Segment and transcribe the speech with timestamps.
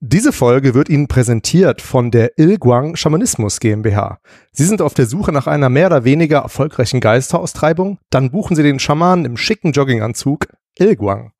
[0.00, 4.20] Diese Folge wird Ihnen präsentiert von der Ilguang Schamanismus GmbH.
[4.52, 7.98] Sie sind auf der Suche nach einer mehr oder weniger erfolgreichen Geisteraustreibung?
[8.08, 10.46] Dann buchen Sie den Schamanen im schicken Jogginganzug
[10.78, 11.32] Ilguang.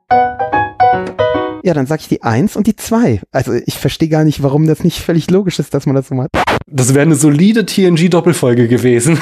[1.63, 3.21] Ja, dann sag ich die 1 und die 2.
[3.31, 6.17] Also ich verstehe gar nicht, warum das nicht völlig logisch ist, dass man das so
[6.17, 6.31] macht.
[6.67, 9.21] Das wäre eine solide TNG-Doppelfolge gewesen.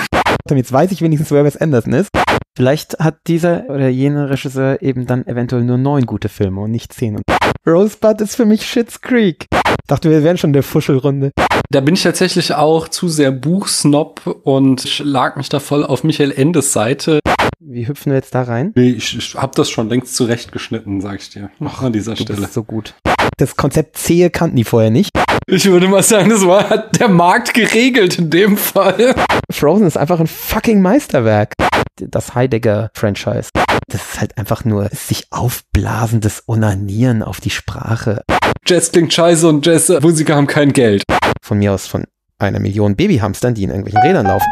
[0.49, 2.09] Jetzt weiß ich wenigstens, wer Wes Anderson ist.
[2.57, 6.95] Vielleicht hat dieser oder jener Regisseur eben dann eventuell nur neun gute Filme und nicht
[6.95, 7.21] zehn.
[7.67, 9.45] Rosebud ist für mich Shits Creek.
[9.87, 11.33] Dachte, wir wären schon der Fuschelrunde.
[11.71, 16.33] Da bin ich tatsächlich auch zu sehr Buchsnob und schlag mich da voll auf Michael
[16.33, 17.21] Endes Seite.
[17.61, 18.73] Wie hüpfen wir jetzt da rein?
[18.75, 21.51] Nee, ich, ich hab das schon längst zurechtgeschnitten, sag ich dir.
[21.63, 22.41] Ach, an dieser du Stelle.
[22.41, 22.95] Bist so gut.
[23.37, 25.11] Das Konzept Zehe kannten die vorher nicht.
[25.47, 29.15] Ich würde mal sagen, das war hat der Markt geregelt in dem Fall.
[29.53, 31.53] Frozen ist einfach ein fucking Meisterwerk.
[32.01, 33.51] Das Heidegger-Franchise.
[33.89, 38.23] Das ist halt einfach nur sich aufblasendes Onanieren auf die Sprache.
[38.67, 41.05] Jazz klingt scheiße und Jazzmusiker haben kein Geld.
[41.43, 42.05] Von mir aus von
[42.39, 44.49] einer Million Babyhamstern, die in irgendwelchen Rädern laufen.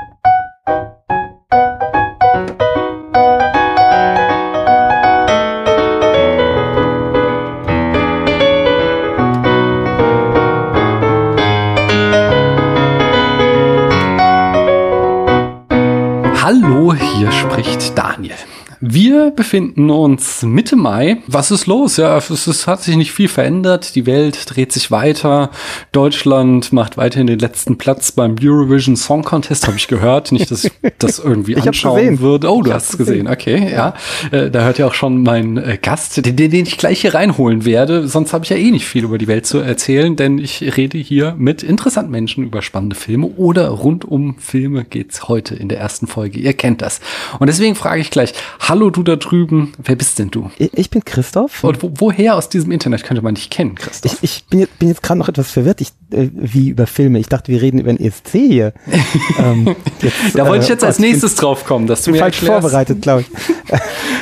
[17.95, 18.39] Daniel.
[18.87, 21.17] Wir befinden uns Mitte Mai.
[21.27, 21.97] Was ist los?
[21.97, 23.95] Ja, es, es, hat sich nicht viel verändert.
[23.95, 25.51] Die Welt dreht sich weiter.
[25.93, 30.33] Deutschland macht weiterhin den letzten Platz beim Eurovision Song Contest, habe ich gehört.
[30.33, 32.21] Nicht, dass ich das irgendwie Ich anschauen gesehen.
[32.21, 32.53] würde.
[32.53, 33.27] Oh, du Ich hast es hab's gesehen.
[33.27, 33.95] Okay, ja.
[34.31, 37.65] Äh, da hört ja auch schon mein äh, Gast, den, den ich gleich hier reinholen
[37.65, 38.07] werde.
[38.07, 40.99] Sonst habe ich ja eh nicht viel über die Welt zu erzählen, denn ich rede
[40.99, 45.79] hier mit interessanten Menschen über spannende Filme oder rund um Filme geht's heute in der
[45.79, 46.39] ersten Folge.
[46.39, 47.01] Ihr kennt das.
[47.39, 48.35] Und deswegen frage ich gleich,
[48.75, 50.51] hallo du da drüben, wer bist denn du?
[50.59, 51.63] Ich ich bin Christoph.
[51.63, 54.19] Und wo, woher aus diesem Internet könnte man dich kennen, Christoph?
[54.21, 57.21] Ich, ich bin jetzt, bin jetzt gerade noch etwas verwirrt, ich, äh, wie über Filme.
[57.21, 58.73] Ich dachte, wir reden über den ESC hier.
[59.39, 62.19] ähm, jetzt, da wollte ich äh, jetzt als nächstes drauf kommen, dass Ich du mir
[62.19, 62.63] falsch erklärst.
[62.63, 63.29] vorbereitet, glaube ich.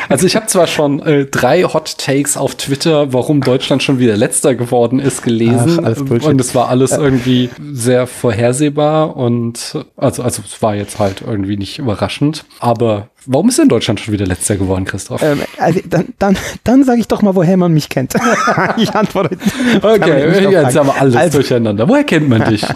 [0.08, 4.14] Also ich habe zwar schon äh, drei Hot Takes auf Twitter, warum Deutschland schon wieder
[4.14, 5.80] letzter geworden ist, gelesen.
[5.82, 11.22] Ach, und es war alles irgendwie sehr vorhersehbar und also, also es war jetzt halt
[11.26, 12.44] irgendwie nicht überraschend.
[12.58, 15.22] Aber warum ist denn Deutschland schon wieder letzter geworden, Christoph?
[15.22, 18.14] Ähm, also dann dann, dann sage ich doch mal, woher man mich kennt.
[18.76, 19.36] ich antworte.
[19.82, 21.88] okay, jetzt haben wir alles Also- durcheinander.
[21.88, 22.64] Woher kennt man dich?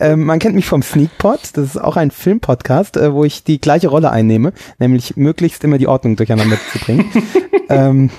[0.00, 1.40] Ähm, man kennt mich vom Sneakpot.
[1.54, 5.78] Das ist auch ein Filmpodcast, äh, wo ich die gleiche Rolle einnehme, nämlich möglichst immer
[5.78, 7.04] die Ordnung durcheinander zu bringen.
[7.68, 8.10] ähm,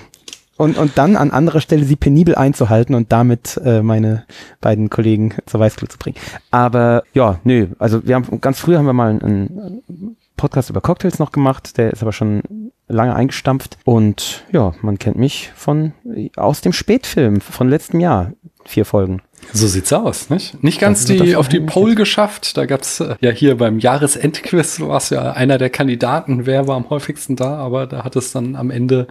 [0.58, 4.26] und, und dann an anderer Stelle sie penibel einzuhalten und damit äh, meine
[4.60, 6.18] beiden Kollegen zur Weißglut zu bringen.
[6.50, 10.82] Aber ja, nö, also wir haben ganz früh haben wir mal einen, einen Podcast über
[10.82, 13.78] Cocktails noch gemacht, der ist aber schon lange eingestampft.
[13.84, 15.94] Und ja, man kennt mich von
[16.36, 18.32] aus dem Spätfilm von letztem Jahr,
[18.64, 19.22] vier Folgen.
[19.54, 20.62] So sieht's aus, nicht?
[20.64, 22.58] Nicht ganz die auf die Pole geschafft.
[22.58, 26.76] Da gab's äh, ja hier beim Jahresendquiz, du warst ja einer der Kandidaten, wer war
[26.76, 29.08] am häufigsten da, aber da hat es dann am Ende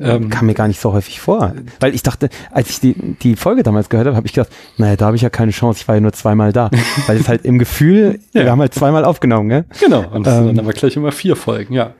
[0.00, 1.54] ähm, kam mir gar nicht so häufig vor.
[1.80, 4.96] Weil ich dachte, als ich die, die Folge damals gehört habe, habe ich gedacht, naja,
[4.96, 6.70] da habe ich ja keine Chance, ich war ja nur zweimal da.
[7.06, 8.44] Weil es halt im Gefühl, Ja.
[8.44, 9.64] wir haben halt zweimal aufgenommen, gell?
[9.80, 11.92] Genau, und Ähm, dann haben wir gleich immer vier Folgen, ja.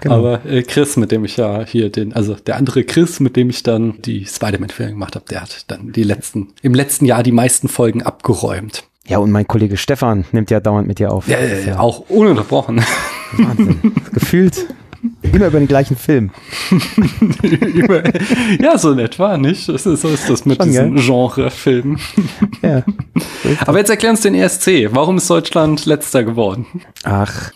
[0.00, 0.14] Genau.
[0.16, 3.50] Aber äh, Chris, mit dem ich ja hier den, also der andere Chris, mit dem
[3.50, 7.32] ich dann die Spider-Man-Filme gemacht habe, der hat dann die letzten, im letzten Jahr die
[7.32, 8.84] meisten Folgen abgeräumt.
[9.06, 11.26] Ja, und mein Kollege Stefan nimmt ja dauernd mit dir auf.
[11.26, 12.84] Ja, ist äh, auch ununterbrochen.
[13.32, 13.92] Wahnsinn.
[14.12, 14.66] Gefühlt
[15.22, 16.30] immer über den gleichen Film.
[18.60, 19.68] Ja, so in etwa, nicht?
[19.68, 20.96] Das ist, so ist das mit Schon, diesen?
[20.96, 21.98] Genre-Filmen.
[22.62, 22.82] Ja.
[23.66, 24.88] Aber jetzt erklär uns den ESC.
[24.90, 26.66] Warum ist Deutschland letzter geworden?
[27.04, 27.50] Ach,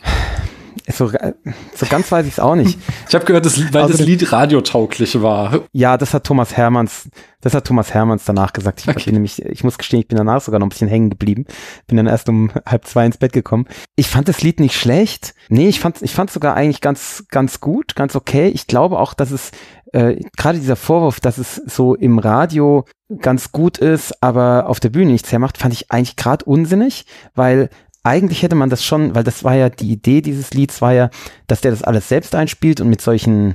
[0.88, 1.10] so,
[1.74, 2.78] so ganz weiß ich es auch nicht.
[3.08, 5.60] Ich habe gehört, das, weil Also das Lied radiotauglich war.
[5.72, 7.08] Ja, das hat Thomas Hermanns,
[7.42, 8.80] das hat Thomas Hermanns danach gesagt.
[8.80, 9.04] Ich, Okay.
[9.04, 11.44] bin nämlich, ich muss gestehen, ich bin danach sogar noch ein bisschen hängen geblieben.
[11.86, 13.66] Bin dann erst um halb zwei ins Bett gekommen.
[13.96, 15.34] Ich fand das Lied nicht schlecht.
[15.48, 18.48] Nee, ich fand ich fand sogar eigentlich ganz, ganz gut, ganz okay.
[18.48, 19.52] Ich glaube auch, dass es,
[19.92, 22.84] äh, gerade dieser Vorwurf, dass es so im Radio
[23.18, 27.04] ganz gut ist, aber auf der Bühne nichts hermacht, fand ich eigentlich gerade unsinnig,
[27.34, 27.68] weil
[28.04, 31.10] eigentlich hätte man das schon, weil das war ja die Idee dieses Lieds, war ja,
[31.46, 33.54] dass der das alles selbst einspielt und mit solchen,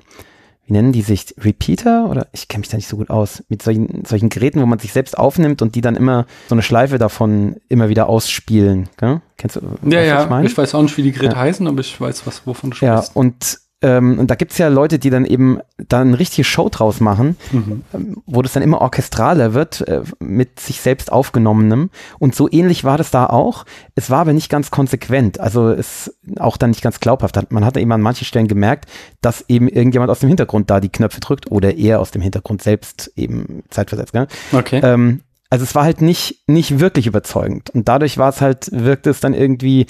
[0.66, 3.62] wie nennen die sich, Repeater oder ich kenne mich da nicht so gut aus, mit
[3.62, 6.98] solchen, solchen Geräten, wo man sich selbst aufnimmt und die dann immer so eine Schleife
[6.98, 8.90] davon immer wieder ausspielen.
[8.98, 9.22] Gell?
[9.38, 9.62] Kennst du?
[9.62, 10.24] Ja, was ja.
[10.24, 10.48] ich meine?
[10.48, 11.42] Ich weiß auch nicht, wie die Geräte Ja.
[11.42, 13.16] heißen, aber ich weiß, was wovon du Ja, sprichst.
[13.16, 17.00] und, ähm, und da gibt's ja Leute, die dann eben da eine richtige Show draus
[17.00, 17.84] machen, Mhm.
[17.94, 21.90] ähm, wo das dann immer orchestraler wird, äh, mit sich selbst aufgenommenem.
[22.20, 23.66] Und so ähnlich war das da auch.
[23.96, 25.40] Es war aber nicht ganz konsequent.
[25.40, 27.52] Also es auch dann nicht ganz glaubhaft.
[27.52, 28.90] Man hat eben an manchen Stellen gemerkt,
[29.22, 32.62] dass eben irgendjemand aus dem Hintergrund da die Knöpfe drückt oder er aus dem Hintergrund
[32.62, 34.12] selbst eben zeitversetzt.
[34.14, 34.28] Gell?
[34.52, 34.82] Okay.
[34.84, 37.72] Ähm, also es war halt nicht, nicht wirklich überzeugend.
[37.72, 39.88] Und dadurch war es halt, wirkte es dann irgendwie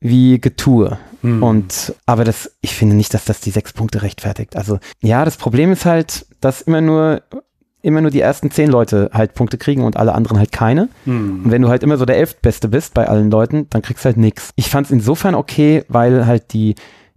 [0.00, 0.98] wie Getue.
[1.22, 1.42] Mhm.
[1.42, 4.56] Und, aber das, ich finde nicht, dass das die sechs Punkte rechtfertigt.
[4.56, 7.22] Also, ja, das Problem ist halt, dass immer nur,
[7.80, 10.88] immer nur die ersten zehn Leute halt Punkte kriegen und alle anderen halt keine.
[11.04, 11.44] Mhm.
[11.44, 14.06] Und wenn du halt immer so der elftbeste bist bei allen Leuten, dann kriegst du
[14.06, 14.50] halt nix.
[14.56, 16.74] Ich fand es insofern okay, weil halt die,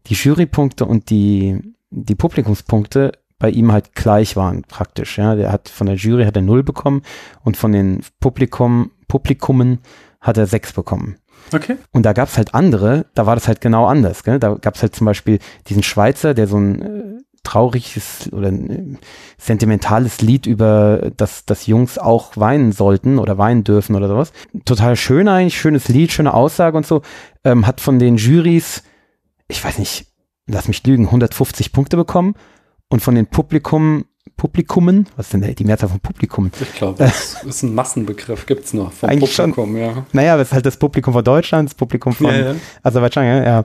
[0.08, 1.60] die Jurypunkte und die,
[1.90, 5.18] die Publikumspunkte bei ihm halt gleich waren praktisch.
[5.18, 7.02] Ja, der hat von der Jury hat er null bekommen
[7.44, 9.80] und von den Publikum, Publikumen
[10.22, 11.18] hat er sechs bekommen.
[11.54, 11.78] Okay.
[11.92, 14.24] Und da gab es halt andere, da war das halt genau anders.
[14.24, 14.40] Gell?
[14.40, 18.70] Da gab es halt zum Beispiel diesen Schweizer, der so ein äh, trauriges oder ein,
[18.70, 18.98] äh,
[19.38, 24.34] sentimentales Lied über, dass, dass Jungs auch weinen sollten oder weinen dürfen oder sowas.
[24.66, 27.02] Total schön eigentlich, schönes Lied, schöne Aussage und so.
[27.44, 28.84] Ähm, hat von den Juries,
[29.48, 30.08] ich weiß nicht,
[30.48, 32.36] lass mich lügen, 150 Punkte bekommen
[32.90, 34.06] und von den Publikum,
[34.36, 36.52] Publikumen, was ist denn die Mehrzahl von Publikum?
[36.60, 40.06] Ich glaube, das ist ein Massenbegriff, gibt es noch vom Eigentlich Publikum, schon, ja.
[40.12, 42.56] Naja, das ist halt das Publikum von Deutschland, das Publikum von ja, ja.
[42.84, 43.64] Aserbaidschan, ja, ja.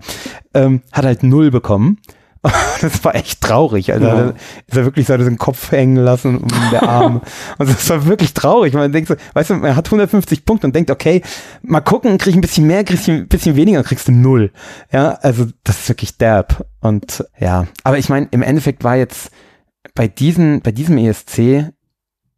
[0.55, 1.99] Ähm, hat halt null bekommen.
[2.81, 3.93] das war echt traurig.
[3.93, 4.32] Also ja.
[4.67, 7.20] ist er wirklich so den Kopf hängen lassen um der Arm.
[7.58, 8.75] und das war wirklich traurig.
[8.75, 11.23] Man denkt so, weißt du, er hat 150 Punkte und denkt, okay,
[11.62, 14.50] mal gucken, krieg ich ein bisschen mehr, krieg ich ein bisschen weniger, kriegst du null.
[14.93, 16.67] Ja, also das ist wirklich derb.
[16.81, 19.31] Und ja, aber ich meine, im Endeffekt war jetzt
[19.94, 21.73] bei diesen, bei diesem ESC,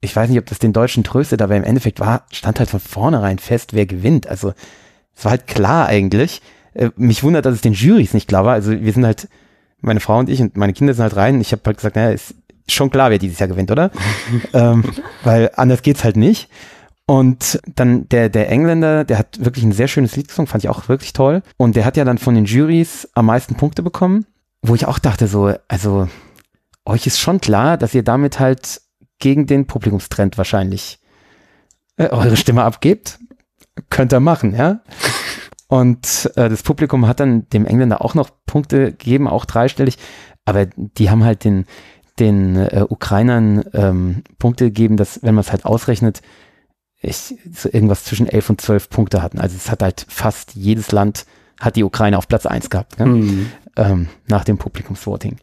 [0.01, 2.81] ich weiß nicht, ob das den Deutschen tröstet, aber im Endeffekt war, stand halt von
[2.81, 4.27] vornherein fest, wer gewinnt.
[4.27, 4.53] Also
[5.15, 6.43] es war halt klar eigentlich.
[6.75, 8.55] Äh, mich wundert, dass es den Jurys nicht klar war.
[8.55, 9.29] Also wir sind halt
[9.81, 11.41] meine Frau und ich und meine Kinder sind halt rein.
[11.41, 12.35] Ich habe halt gesagt, naja, ist
[12.67, 13.91] schon klar, wer dieses Jahr gewinnt, oder?
[14.53, 14.85] ähm,
[15.23, 16.49] weil anders geht's halt nicht.
[17.07, 20.71] Und dann der, der Engländer, der hat wirklich ein sehr schönes Lied gesungen, fand ich
[20.71, 21.43] auch wirklich toll.
[21.59, 24.25] Und der hat ja dann von den Juries am meisten Punkte bekommen,
[24.63, 26.09] wo ich auch dachte so, also
[26.87, 28.81] euch ist schon klar, dass ihr damit halt
[29.19, 30.99] gegen den Publikumstrend wahrscheinlich
[31.97, 33.19] äh, eure Stimme abgebt.
[33.91, 34.81] Könnt ihr machen, ja?
[35.69, 39.99] Und äh, das Publikum hat dann dem Engländer auch noch Punkte gegeben, auch dreistellig,
[40.45, 41.65] aber die haben halt den,
[42.19, 46.21] den äh, Ukrainern ähm, Punkte gegeben, dass, wenn man es halt ausrechnet,
[47.01, 49.41] ich, so irgendwas zwischen elf und zwölf Punkte hatten.
[49.41, 51.27] Also es hat halt fast jedes Land
[51.61, 53.51] hat die Ukraine auf Platz eins gehabt, mhm.
[53.77, 55.39] ähm, nach dem Publikumsvoting.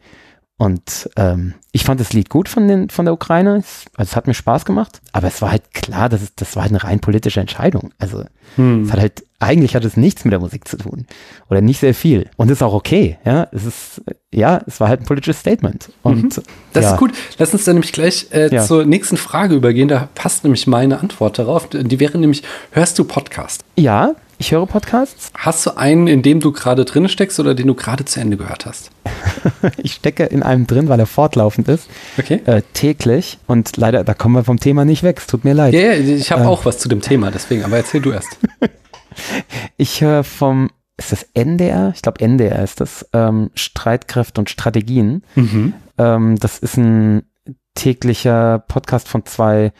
[0.57, 3.57] Und ähm, ich fand das Lied gut von, den, von der Ukraine.
[3.57, 5.01] Es, also es hat mir Spaß gemacht.
[5.11, 7.91] Aber es war halt klar, dass es, das war halt eine rein politische Entscheidung.
[7.97, 8.25] Also
[8.57, 8.83] hm.
[8.83, 11.07] es hat halt, eigentlich hat es nichts mit der Musik zu tun.
[11.49, 12.29] Oder nicht sehr viel.
[12.37, 13.17] Und ist auch okay.
[13.25, 14.01] Ja, es ist,
[14.31, 15.89] ja, es war halt ein politisches Statement.
[16.03, 16.43] Und mhm.
[16.73, 16.91] das ja.
[16.91, 17.11] ist gut.
[17.39, 18.63] Lass uns dann nämlich gleich äh, ja.
[18.63, 19.87] zur nächsten Frage übergehen.
[19.87, 21.69] Da passt nämlich meine Antwort darauf.
[21.69, 23.63] Die wäre nämlich, hörst du Podcast?
[23.77, 25.31] Ja, ich höre Podcasts.
[25.37, 28.37] Hast du einen, in dem du gerade drin steckst oder den du gerade zu Ende
[28.37, 28.89] gehört hast?
[29.77, 31.87] ich stecke in einem drin, weil er fortlaufend ist.
[32.17, 32.41] Okay.
[32.45, 33.37] Äh, täglich.
[33.45, 35.19] Und leider, da kommen wir vom Thema nicht weg.
[35.19, 35.75] Es tut mir leid.
[35.75, 37.63] Ja, ja ich habe äh, auch was zu dem Thema, deswegen.
[37.63, 38.39] Aber erzähl du erst.
[39.77, 41.91] ich höre vom, ist das NDR?
[41.93, 43.07] Ich glaube, NDR ist das.
[43.13, 45.21] Ähm, Streitkräfte und Strategien.
[45.35, 45.73] Mhm.
[45.99, 47.27] Ähm, das ist ein
[47.75, 49.71] täglicher Podcast von zwei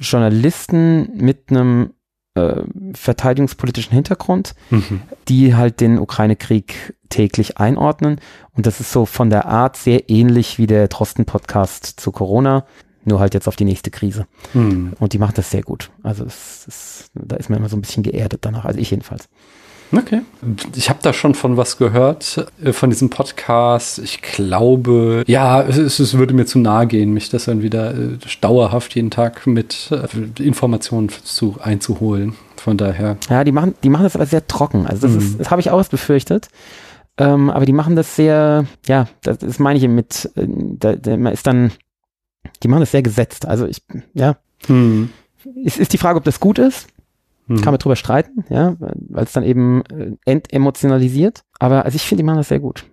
[0.00, 1.92] Journalisten mit einem
[2.34, 2.62] äh,
[2.94, 5.02] verteidigungspolitischen Hintergrund, mhm.
[5.28, 8.20] die halt den Ukraine-Krieg täglich einordnen.
[8.56, 12.64] Und das ist so von der Art sehr ähnlich wie der Drosten-Podcast zu Corona,
[13.04, 14.26] nur halt jetzt auf die nächste Krise.
[14.54, 14.94] Mhm.
[14.98, 15.90] Und die machen das sehr gut.
[16.02, 19.28] Also es, es, da ist man immer so ein bisschen geerdet danach, also ich jedenfalls.
[19.94, 20.22] Okay.
[20.74, 23.98] Ich habe da schon von was gehört, äh, von diesem Podcast.
[23.98, 28.18] Ich glaube, ja, es, es, würde mir zu nahe gehen, mich das dann wieder äh,
[28.40, 32.34] dauerhaft jeden Tag mit äh, Informationen zu, einzuholen.
[32.56, 33.16] Von daher.
[33.28, 34.86] Ja, die machen, die machen das aber sehr trocken.
[34.86, 35.38] Also das, mhm.
[35.38, 36.48] das habe ich auch befürchtet.
[37.18, 41.46] Ähm, aber die machen das sehr, ja, das, das meine ich mit, da, da ist
[41.46, 41.72] dann,
[42.62, 43.46] die machen das sehr gesetzt.
[43.46, 43.82] Also ich,
[44.14, 44.36] ja.
[44.68, 45.10] Mhm.
[45.64, 46.86] Es ist die Frage, ob das gut ist.
[47.52, 47.60] Mhm.
[47.60, 51.44] Kann man drüber streiten, ja, weil es dann eben äh, entemotionalisiert.
[51.58, 52.84] Aber also ich finde, die machen das sehr gut.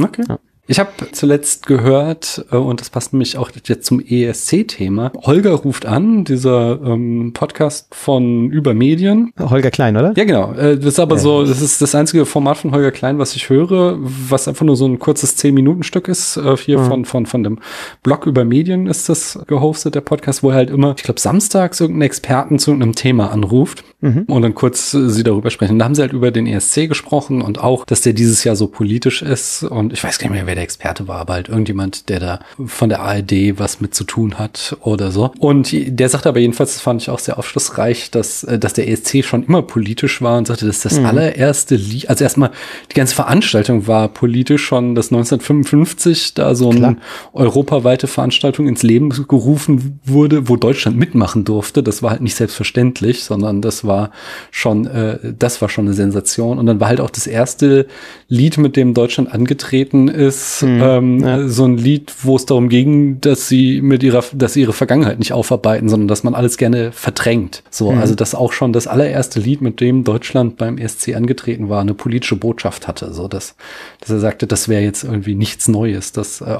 [0.00, 0.24] Okay.
[0.28, 0.38] Ja.
[0.70, 5.86] Ich habe zuletzt gehört, äh, und das passt nämlich auch jetzt zum ESC-Thema, Holger ruft
[5.86, 9.32] an, dieser ähm, Podcast von Übermedien.
[9.40, 10.12] Holger Klein, oder?
[10.14, 10.52] Ja, genau.
[10.52, 11.22] Äh, das ist aber ja.
[11.22, 14.76] so, das ist das einzige Format von Holger Klein, was ich höre, was einfach nur
[14.76, 16.36] so ein kurzes 10-Minuten-Stück ist.
[16.36, 16.86] Äh, hier mhm.
[16.86, 17.60] von, von, von dem
[18.02, 22.02] Blog Übermedien ist das gehostet, der Podcast, wo er halt immer, ich glaube, samstags irgendeinen
[22.02, 24.24] Experten zu einem Thema anruft mhm.
[24.28, 25.78] und dann kurz sie darüber sprechen.
[25.78, 28.66] Da haben sie halt über den ESC gesprochen und auch, dass der dieses Jahr so
[28.66, 32.08] politisch ist und ich weiß gar nicht mehr, wer der Experte war, aber halt irgendjemand,
[32.08, 35.32] der da von der ARD was mit zu tun hat oder so.
[35.38, 38.88] Und der sagte aber jedenfalls, das fand ich auch sehr aufschlussreich, dass, äh, dass der
[38.88, 41.06] ESC schon immer politisch war und sagte, dass das mhm.
[41.06, 42.50] allererste Lied, also erstmal
[42.90, 46.96] die ganze Veranstaltung war politisch schon, dass 1955 da so eine
[47.32, 51.82] europaweite Veranstaltung ins Leben gerufen wurde, wo Deutschland mitmachen durfte.
[51.82, 54.10] Das war halt nicht selbstverständlich, sondern das war
[54.50, 56.58] schon, äh, das war schon eine Sensation.
[56.58, 57.86] Und dann war halt auch das erste
[58.28, 61.48] Lied, mit dem Deutschland angetreten ist, mhm, ähm, ja.
[61.48, 65.18] so ein Lied, wo es darum ging, dass sie mit ihrer, dass sie ihre Vergangenheit
[65.18, 67.62] nicht aufarbeiten, sondern dass man alles gerne verdrängt.
[67.70, 67.98] So, mhm.
[67.98, 71.94] also dass auch schon das allererste Lied, mit dem Deutschland beim ESC angetreten war, eine
[71.94, 73.12] politische Botschaft hatte.
[73.12, 73.56] So, dass,
[74.00, 76.12] dass er sagte, das wäre jetzt irgendwie nichts Neues.
[76.12, 76.58] Das, äh,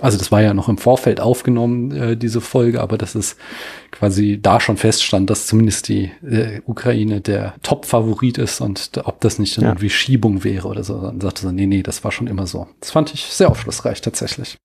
[0.00, 3.36] also das war ja noch im Vorfeld aufgenommen, äh, diese Folge, aber das ist
[3.92, 9.38] quasi da schon feststand, dass zumindest die äh, Ukraine der Top-Favorit ist und ob das
[9.38, 9.68] nicht ja.
[9.68, 11.00] irgendwie Schiebung wäre oder so.
[11.00, 12.66] Dann sagte sie, nee, nee, das war schon immer so.
[12.80, 14.56] Das fand ich sehr aufschlussreich tatsächlich.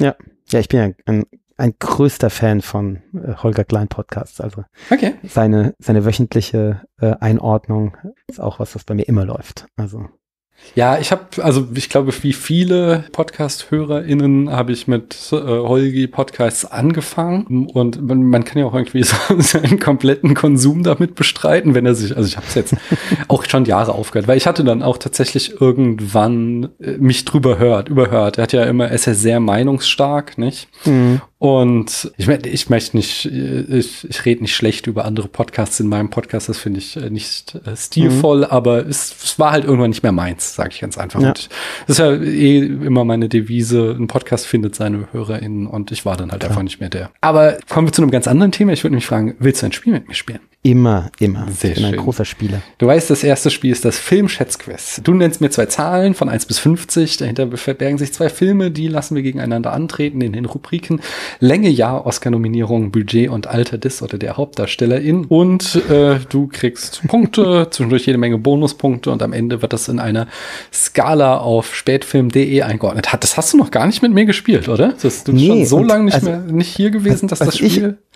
[0.00, 0.14] Ja,
[0.50, 1.24] ja, ich bin ja ein,
[1.56, 4.40] ein größter Fan von äh, Holger Klein Podcasts.
[4.40, 5.14] Also okay.
[5.24, 7.96] seine, seine wöchentliche äh, Einordnung
[8.28, 9.66] ist auch was, was bei mir immer läuft.
[9.76, 10.08] Also
[10.74, 17.66] ja, ich habe, also ich glaube, wie viele Podcast-HörerInnen habe ich mit äh, Holgi-Podcasts angefangen
[17.66, 21.94] und man, man, kann ja auch irgendwie so seinen kompletten Konsum damit bestreiten, wenn er
[21.94, 22.76] sich, also ich habe es jetzt
[23.28, 27.88] auch schon Jahre aufgehört, weil ich hatte dann auch tatsächlich irgendwann äh, mich drüber hört,
[27.88, 28.38] überhört.
[28.38, 30.68] Er hat ja immer, er ist ja sehr meinungsstark, nicht?
[30.84, 31.20] Mhm.
[31.40, 36.10] Und ich, ich möchte nicht, ich, ich rede nicht schlecht über andere Podcasts in meinem
[36.10, 38.44] Podcast, das finde ich äh, nicht äh, stilvoll, mhm.
[38.44, 41.20] aber es, es, war halt irgendwann nicht mehr meins, sage ich ganz einfach.
[41.20, 41.28] Ja.
[41.28, 41.48] Und
[41.86, 46.16] das ist ja eh immer meine Devise, ein Podcast findet seine HörerInnen und ich war
[46.16, 46.50] dann halt Klar.
[46.50, 47.10] einfach nicht mehr der.
[47.20, 48.72] Aber kommen wir zu einem ganz anderen Thema.
[48.72, 50.40] Ich würde mich fragen, willst du ein Spiel mit mir spielen?
[50.64, 51.46] Immer, immer.
[51.52, 51.94] Sehr ich bin schön.
[51.94, 52.60] ein großer Spieler.
[52.78, 55.00] Du weißt, das erste Spiel ist das Filmschätzquiz.
[55.04, 57.16] Du nennst mir zwei Zahlen von 1 bis 50.
[57.16, 61.00] Dahinter verbergen sich zwei Filme, die lassen wir gegeneinander antreten in den Rubriken
[61.38, 65.26] Länge, Jahr, Oscar-Nominierung, Budget und Alter des oder der Hauptdarstellerin.
[65.26, 70.00] Und äh, du kriegst Punkte, zwischendurch jede Menge Bonuspunkte und am Ende wird das in
[70.00, 70.26] einer
[70.72, 73.06] Skala auf spätfilm.de eingeordnet.
[73.20, 74.94] Das hast du noch gar nicht mit mir gespielt, oder?
[75.00, 77.56] Das, du bist nee, schon so lange nicht also, mehr nicht hier gewesen, dass das
[77.56, 77.96] Spiel.
[78.00, 78.07] Ich,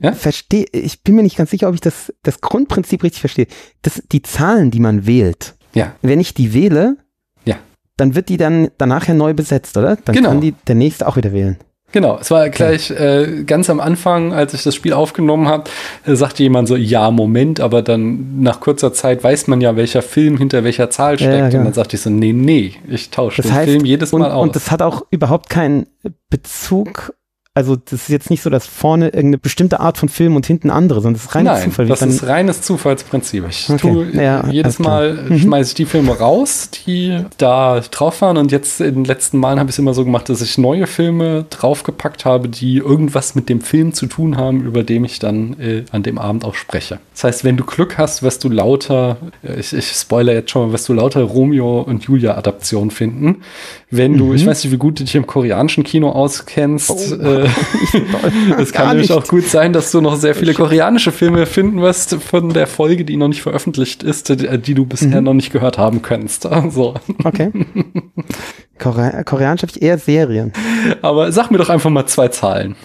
[0.00, 0.12] ja?
[0.12, 3.46] verstehe, ich bin mir nicht ganz sicher, ob ich das, das Grundprinzip richtig verstehe.
[3.82, 5.94] Das, die Zahlen, die man wählt, ja.
[6.02, 6.96] wenn ich die wähle,
[7.44, 7.56] ja.
[7.96, 9.96] dann wird die dann danach ja neu besetzt, oder?
[9.96, 10.30] Dann genau.
[10.30, 11.58] kann die der nächste auch wieder wählen.
[11.94, 15.70] Genau, es war gleich äh, ganz am Anfang, als ich das Spiel aufgenommen habe,
[16.04, 20.02] äh, sagte jemand so, ja, Moment, aber dann nach kurzer Zeit weiß man ja, welcher
[20.02, 21.30] Film hinter welcher Zahl steckt.
[21.30, 21.44] Ja, ja.
[21.44, 21.64] Und genau.
[21.64, 24.42] dann sagte ich so, nee, nee, ich tausche den heißt, Film jedes Mal und, aus.
[24.42, 25.86] Und das hat auch überhaupt keinen
[26.30, 27.14] Bezug
[27.56, 30.70] also das ist jetzt nicht so, dass vorne irgendeine bestimmte Art von Film und hinten
[30.70, 31.86] andere, sondern das ist reines Nein, Zufall.
[31.86, 33.44] Das ist reines Zufallsprinzip.
[33.48, 33.78] Ich okay.
[33.78, 35.38] tue ja, jedes Mal mhm.
[35.38, 38.38] schmeiße ich die Filme raus, die da drauf waren.
[38.38, 40.88] Und jetzt in den letzten Malen habe ich es immer so gemacht, dass ich neue
[40.88, 45.56] Filme draufgepackt habe, die irgendwas mit dem Film zu tun haben, über dem ich dann
[45.60, 46.98] äh, an dem Abend auch spreche.
[47.12, 50.66] Das heißt, wenn du Glück hast, wirst du lauter, äh, ich, ich spoiler jetzt schon
[50.66, 53.42] mal, wirst du lauter Romeo und Julia Adaption finden.
[53.90, 54.34] Wenn du, mhm.
[54.34, 57.14] ich weiß nicht, wie gut du dich im koreanischen Kino auskennst, oh.
[57.14, 57.43] äh,
[58.58, 62.14] es kann nämlich auch gut sein, dass du noch sehr viele koreanische Filme finden wirst
[62.22, 65.24] von der Folge, die noch nicht veröffentlicht ist, die, die du bisher mhm.
[65.24, 66.46] noch nicht gehört haben könntest.
[66.54, 66.94] Also.
[67.24, 67.50] Okay.
[68.78, 70.52] Kore Koreanisch habe ich eher Serien.
[71.02, 72.76] Aber sag mir doch einfach mal zwei Zahlen.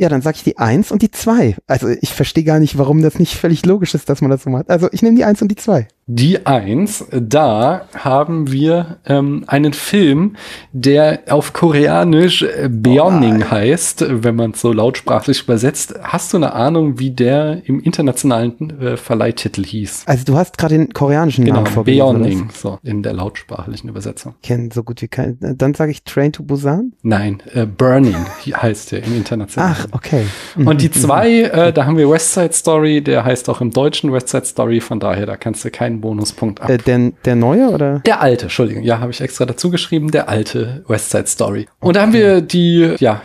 [0.00, 1.56] Ja, dann sage ich die 1 und die 2.
[1.66, 4.48] Also ich verstehe gar nicht, warum das nicht völlig logisch ist, dass man das so
[4.48, 4.70] macht.
[4.70, 5.88] Also ich nehme die 1 und die 2.
[6.06, 10.36] Die 1, da haben wir ähm, einen Film,
[10.72, 15.94] der auf Koreanisch äh, Beoning oh heißt, wenn man es so lautsprachlich übersetzt.
[16.02, 20.04] Hast du eine Ahnung, wie der im internationalen äh, Verleihtitel hieß?
[20.06, 22.18] Also du hast gerade den koreanischen genau, Namen vorgelesen.
[22.18, 24.34] Beoning, so in der lautsprachlichen Übersetzung.
[24.42, 25.56] Kennen so gut wie kein.
[25.58, 26.92] Dann sage ich Train to Busan?
[27.02, 28.16] Nein, äh, Burning
[28.50, 29.76] heißt der im internationalen.
[29.78, 30.24] Ach, okay.
[30.56, 34.12] Und die zwei, äh, da haben wir West Side Story, der heißt auch im Deutschen
[34.12, 36.70] West Side Story, von daher, da kannst du keinen Bonuspunkt ab.
[36.70, 38.00] Äh, der, der neue oder?
[38.00, 41.66] Der alte, Entschuldigung, ja, habe ich extra dazu geschrieben, der alte West Side Story.
[41.80, 43.22] Und da haben wir die, ja,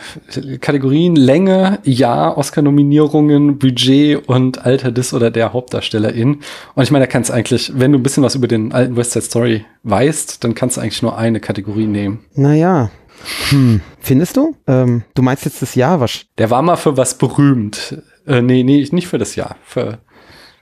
[0.62, 6.40] Kategorien Länge, Jahr, Oscar-Nominierungen, Budget und Alter des oder der Hauptdarstellerin.
[6.76, 8.96] Und ich meine, da kannst du eigentlich, wenn du ein bisschen was über den alten
[8.96, 12.26] West Side Story weißt, dann kannst du eigentlich nur eine Kategorie nehmen.
[12.34, 12.90] Naja,
[13.50, 13.82] hm.
[14.00, 14.56] Findest du?
[14.68, 16.26] Ähm, du meinst jetzt das Jahr was?
[16.38, 18.02] Der war mal für was berühmt.
[18.28, 19.58] Äh, nee, nee, nicht für das Jahr.
[19.64, 20.00] Für,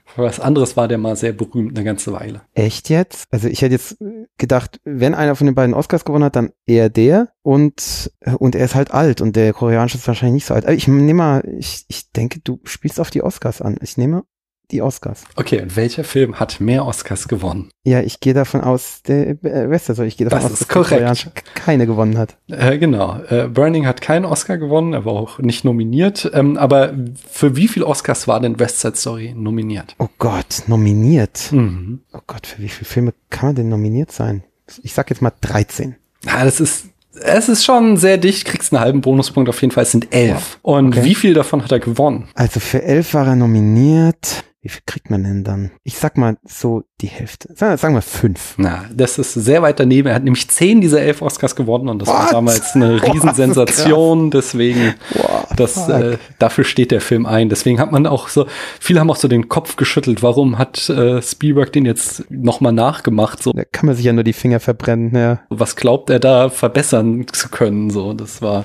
[0.04, 2.42] für was anderes war der mal sehr berühmt eine ganze Weile.
[2.54, 3.26] Echt jetzt?
[3.30, 3.98] Also ich hätte jetzt
[4.38, 8.64] gedacht, wenn einer von den beiden Oscars gewonnen hat, dann eher der und, und er
[8.64, 10.64] ist halt alt und der koreanische ist wahrscheinlich nicht so alt.
[10.64, 13.76] Aber ich nehme mal, ich, ich denke, du spielst auf die Oscars an.
[13.82, 14.24] Ich nehme
[14.70, 15.24] die Oscars.
[15.36, 17.70] Okay, und welcher Film hat mehr Oscars gewonnen?
[17.84, 21.32] Ja, ich gehe davon aus, der äh, Wester, ich gehe davon Das aus, dass korrekt.
[21.54, 22.36] Keine gewonnen hat.
[22.48, 23.20] Äh, genau.
[23.28, 26.30] Äh, Burning hat keinen Oscar gewonnen, er war auch nicht nominiert.
[26.34, 26.94] Ähm, aber
[27.30, 29.94] für wie viele Oscars war denn West Side Story nominiert?
[29.98, 31.52] Oh Gott, nominiert.
[31.52, 32.00] Mhm.
[32.12, 34.44] Oh Gott, für wie viele Filme kann man denn nominiert sein?
[34.82, 35.96] Ich sag jetzt mal 13.
[36.24, 36.86] Ja, das ist,
[37.20, 40.58] es ist schon sehr dicht, kriegst einen halben Bonuspunkt auf jeden Fall, es sind elf.
[40.62, 41.04] Und Okay.
[41.04, 42.28] wie viel davon hat er gewonnen?
[42.34, 44.44] Also für elf war er nominiert.
[44.64, 45.72] Wie viel kriegt man denn dann?
[45.82, 47.50] Ich sag mal so die Hälfte.
[47.54, 48.54] Sagen, sagen wir fünf.
[48.56, 50.08] Na, das ist sehr weit daneben.
[50.08, 52.32] Er hat nämlich zehn dieser elf Oscars gewonnen und das war What?
[52.32, 53.00] damals eine
[53.48, 54.30] Riesensensation.
[54.30, 57.50] Deswegen, Boah, das, äh, dafür steht der Film ein.
[57.50, 58.46] Deswegen hat man auch so,
[58.80, 60.22] viele haben auch so den Kopf geschüttelt.
[60.22, 63.42] Warum hat äh, Spielberg den jetzt nochmal nachgemacht?
[63.42, 65.40] So, Da kann man sich ja nur die Finger verbrennen, ja.
[65.50, 67.90] was glaubt er da verbessern zu können?
[67.90, 68.64] So, das war,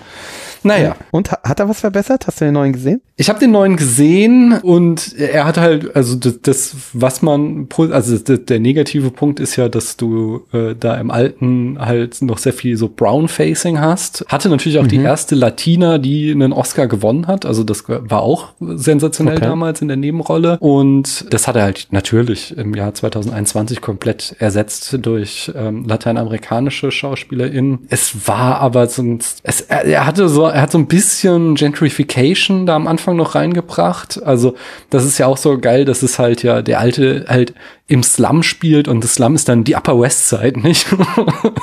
[0.63, 0.95] naja.
[1.11, 2.25] Und ha- hat er was verbessert?
[2.27, 3.01] Hast du den neuen gesehen?
[3.21, 8.17] Ich habe den neuen gesehen und er hat halt, also das, das was man, also
[8.17, 12.53] der, der negative Punkt ist ja, dass du äh, da im Alten halt noch sehr
[12.53, 14.23] viel so Brown-Facing hast.
[14.29, 17.45] Hatte natürlich auch die erste Latina, die einen Oscar gewonnen hat.
[17.45, 19.45] Also das war auch sensationell Okay.
[19.45, 20.57] damals in der Nebenrolle.
[20.59, 27.79] Und das hat er halt natürlich im Jahr 2021 komplett ersetzt durch ähm, lateinamerikanische SchauspielerInnen.
[27.89, 32.77] Es war aber sonst, es, er hatte so, er hat so ein bisschen Gentrification da
[32.77, 34.21] am Anfang noch reingebracht.
[34.23, 34.55] Also
[34.89, 37.53] das ist ja auch so geil, dass es halt ja der alte halt
[37.89, 40.85] im Slum spielt und das Slum ist dann die Upper West Side, nicht?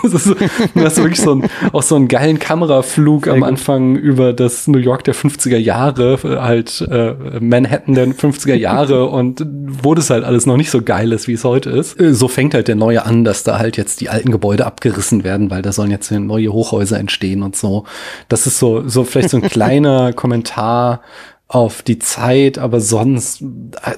[0.03, 0.27] das ist,
[0.75, 3.49] du hast wirklich so ein, auch so einen geilen Kameraflug am gut.
[3.49, 9.47] Anfang über das New York der 50er Jahre, halt äh, Manhattan der 50er Jahre und
[9.47, 11.99] wo das halt alles noch nicht so geil ist, wie es heute ist.
[12.01, 15.23] Äh, So fängt halt der neue an, dass da halt jetzt die alten Gebäude abgerissen
[15.23, 17.85] werden, weil da sollen jetzt neue Hochhäuser entstehen und so.
[18.29, 21.03] Das ist so, so vielleicht so ein kleiner Kommentar
[21.49, 23.41] auf die Zeit, aber sonst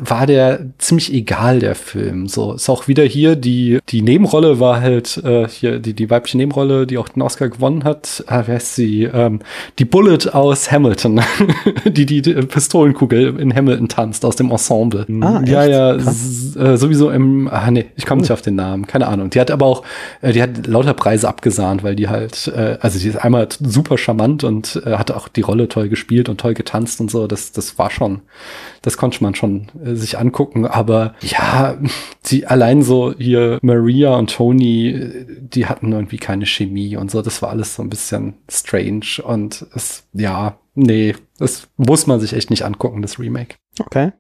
[0.01, 2.29] war der ziemlich egal, der Film.
[2.29, 6.37] So ist auch wieder hier die die Nebenrolle war halt äh, hier die die weibliche
[6.37, 8.23] Nebenrolle, die auch den Oscar gewonnen hat.
[8.27, 9.05] Ah, wer heißt sie?
[9.05, 9.41] Ähm,
[9.79, 11.23] die Bullet aus Hamilton,
[11.87, 15.07] die die, die Pistolenkugel in Hamilton tanzt aus dem Ensemble.
[15.23, 16.55] Ah, ja, echt?
[16.55, 17.49] ja, äh, sowieso im.
[17.49, 19.31] Ah nee, ich komme nicht auf den Namen, keine Ahnung.
[19.31, 19.85] Die hat aber auch,
[20.21, 23.97] äh, die hat lauter Preise abgesahnt, weil die halt, äh, also die ist einmal super
[23.97, 27.27] charmant und äh, hat auch die Rolle toll gespielt und toll getanzt und so.
[27.27, 28.23] Das, das war schon,
[28.83, 30.67] das konnte man schon äh, sich angucken.
[30.67, 31.77] Aber ja,
[32.27, 37.23] die allein so hier Maria und Tony, äh, die hatten irgendwie keine Chemie und so.
[37.23, 42.33] Das war alles so ein bisschen strange und es, ja, nee, das muss man sich
[42.33, 43.57] echt nicht angucken, das Remake.
[43.79, 44.13] Okay.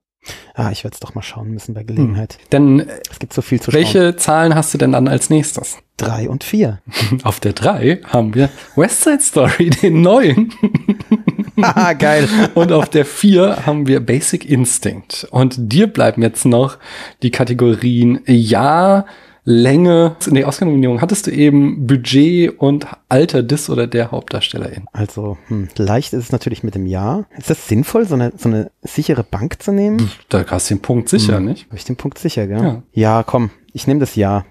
[0.54, 2.38] Ah, ich werde es doch mal schauen müssen bei Gelegenheit.
[2.52, 3.78] Denn äh, Es gibt so viel zu schauen.
[3.80, 5.78] welche Zahlen hast du denn dann als nächstes?
[5.96, 6.80] Drei und vier.
[7.22, 10.52] Auf der 3 haben wir West Side Story, den neuen.
[11.62, 12.28] Haha, geil.
[12.54, 15.26] Und auf der 4 haben wir Basic Instinct.
[15.30, 16.78] Und dir bleiben jetzt noch
[17.22, 19.04] die Kategorien Ja,
[19.50, 20.14] Länge.
[20.26, 24.84] In der Oscar-Nominierung hattest du eben Budget und Alter des oder der Hauptdarstellerin.
[24.92, 27.24] Also, hm, leicht ist es natürlich mit dem Ja.
[27.38, 30.10] Ist das sinnvoll, so eine, so eine sichere Bank zu nehmen?
[30.28, 31.64] Da hast du den Punkt sicher, nicht?
[31.68, 32.62] Habe ich den Punkt sicher, gell?
[32.62, 32.82] Ja.
[32.92, 34.44] Ja, komm, ich nehme das Ja.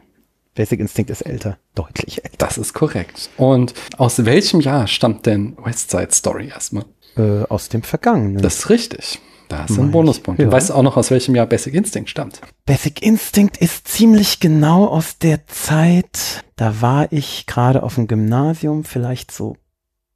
[0.56, 1.60] Basic Instinct ist älter.
[1.76, 2.38] Deutlich älter.
[2.40, 3.30] Das ist korrekt.
[3.38, 6.86] Und aus welchem Jahr stammt denn West Side Story erstmal?
[7.18, 8.42] Äh, aus dem Vergangenen.
[8.42, 9.20] Das ist richtig.
[9.50, 10.40] Da hast du einen Mein Bonuspunkt.
[10.40, 10.46] ich.
[10.46, 10.56] Du Ja.
[10.56, 12.42] weißt auch noch, aus welchem Jahr Basic Instinct stammt.
[12.66, 18.84] Basic Instinct ist ziemlich genau aus der Zeit, da war ich gerade auf dem Gymnasium,
[18.84, 19.56] vielleicht so,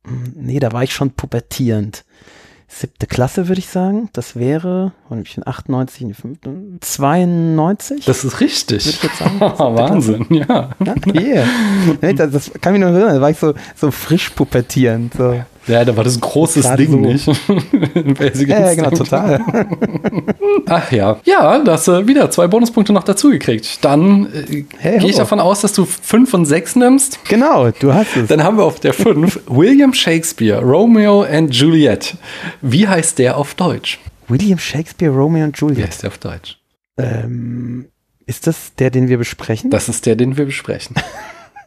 [0.05, 2.03] hm, nee, da war ich schon pubertierend.
[2.73, 4.09] Siebte Klasse, würde ich sagen.
[4.13, 8.05] Das wäre, und ich bin 98, in die fünfte, 92?
[8.05, 8.85] Das ist richtig.
[8.85, 9.39] Würde ich jetzt sagen.
[9.75, 10.69] Wahnsinn, ja.
[10.79, 10.95] Ja,
[12.01, 12.27] yeah.
[12.27, 15.13] Das kann mich nur erinnern, da war ich so, so frisch pubertierend.
[15.15, 15.33] So.
[15.33, 16.97] Ja, da war das ein großes Gerade Ding, so.
[16.97, 17.27] nicht?
[18.47, 19.39] Ja, ja, genau, total.
[20.67, 21.19] Ach ja.
[21.23, 23.83] Ja, da hast du wieder zwei Bonuspunkte noch dazu gekriegt.
[23.83, 27.19] Dann äh, Hey, gehe ich davon aus, dass du fünf und sechs nimmst.
[27.25, 28.27] Genau, du hast es.
[28.27, 32.15] Dann haben wir auf der fünf William Shakespeare, Romeo and Juliet.
[32.61, 33.99] Wie heißt der auf Deutsch?
[34.27, 35.87] William Shakespeare, Romeo und Wie Juliet.
[35.87, 36.57] heißt der auf Deutsch?
[36.97, 37.87] Ähm,
[38.25, 39.69] ist das der, den wir besprechen?
[39.69, 40.95] Das ist der, den wir besprechen.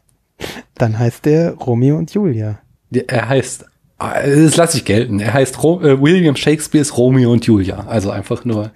[0.77, 2.59] Dann heißt der Romeo und Julia.
[2.93, 3.67] Er heißt,
[3.99, 5.21] das lasse ich gelten.
[5.21, 7.87] Er heißt Ro äh, William Shakespeares Romeo und Julia.
[7.87, 8.73] Also einfach nur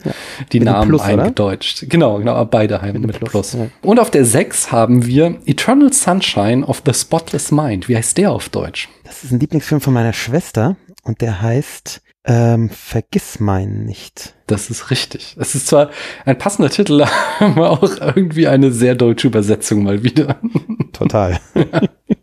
[0.52, 1.22] die Mit Namen Plus, oder?
[1.24, 1.86] eingedeutscht.
[1.88, 3.30] Genau, genau, beide mit, einem Plus.
[3.30, 3.66] Plus, ja.
[3.82, 7.88] Und auf der 6 haben wir Eternal Sunshine of the Spotless Mind.
[7.88, 8.88] Wie heißt der auf Deutsch?
[9.04, 14.34] Das ist ein Lieblingsfilm von meiner Schwester und der heißt ähm, Vergiss meinen nicht.
[14.46, 15.36] Das ist richtig.
[15.38, 15.90] Es ist zwar
[16.26, 17.04] ein passender Titel,
[17.40, 20.36] aber auch irgendwie eine sehr deutsche Übersetzung mal wieder.
[20.92, 21.40] Total.
[21.54, 21.64] Ja,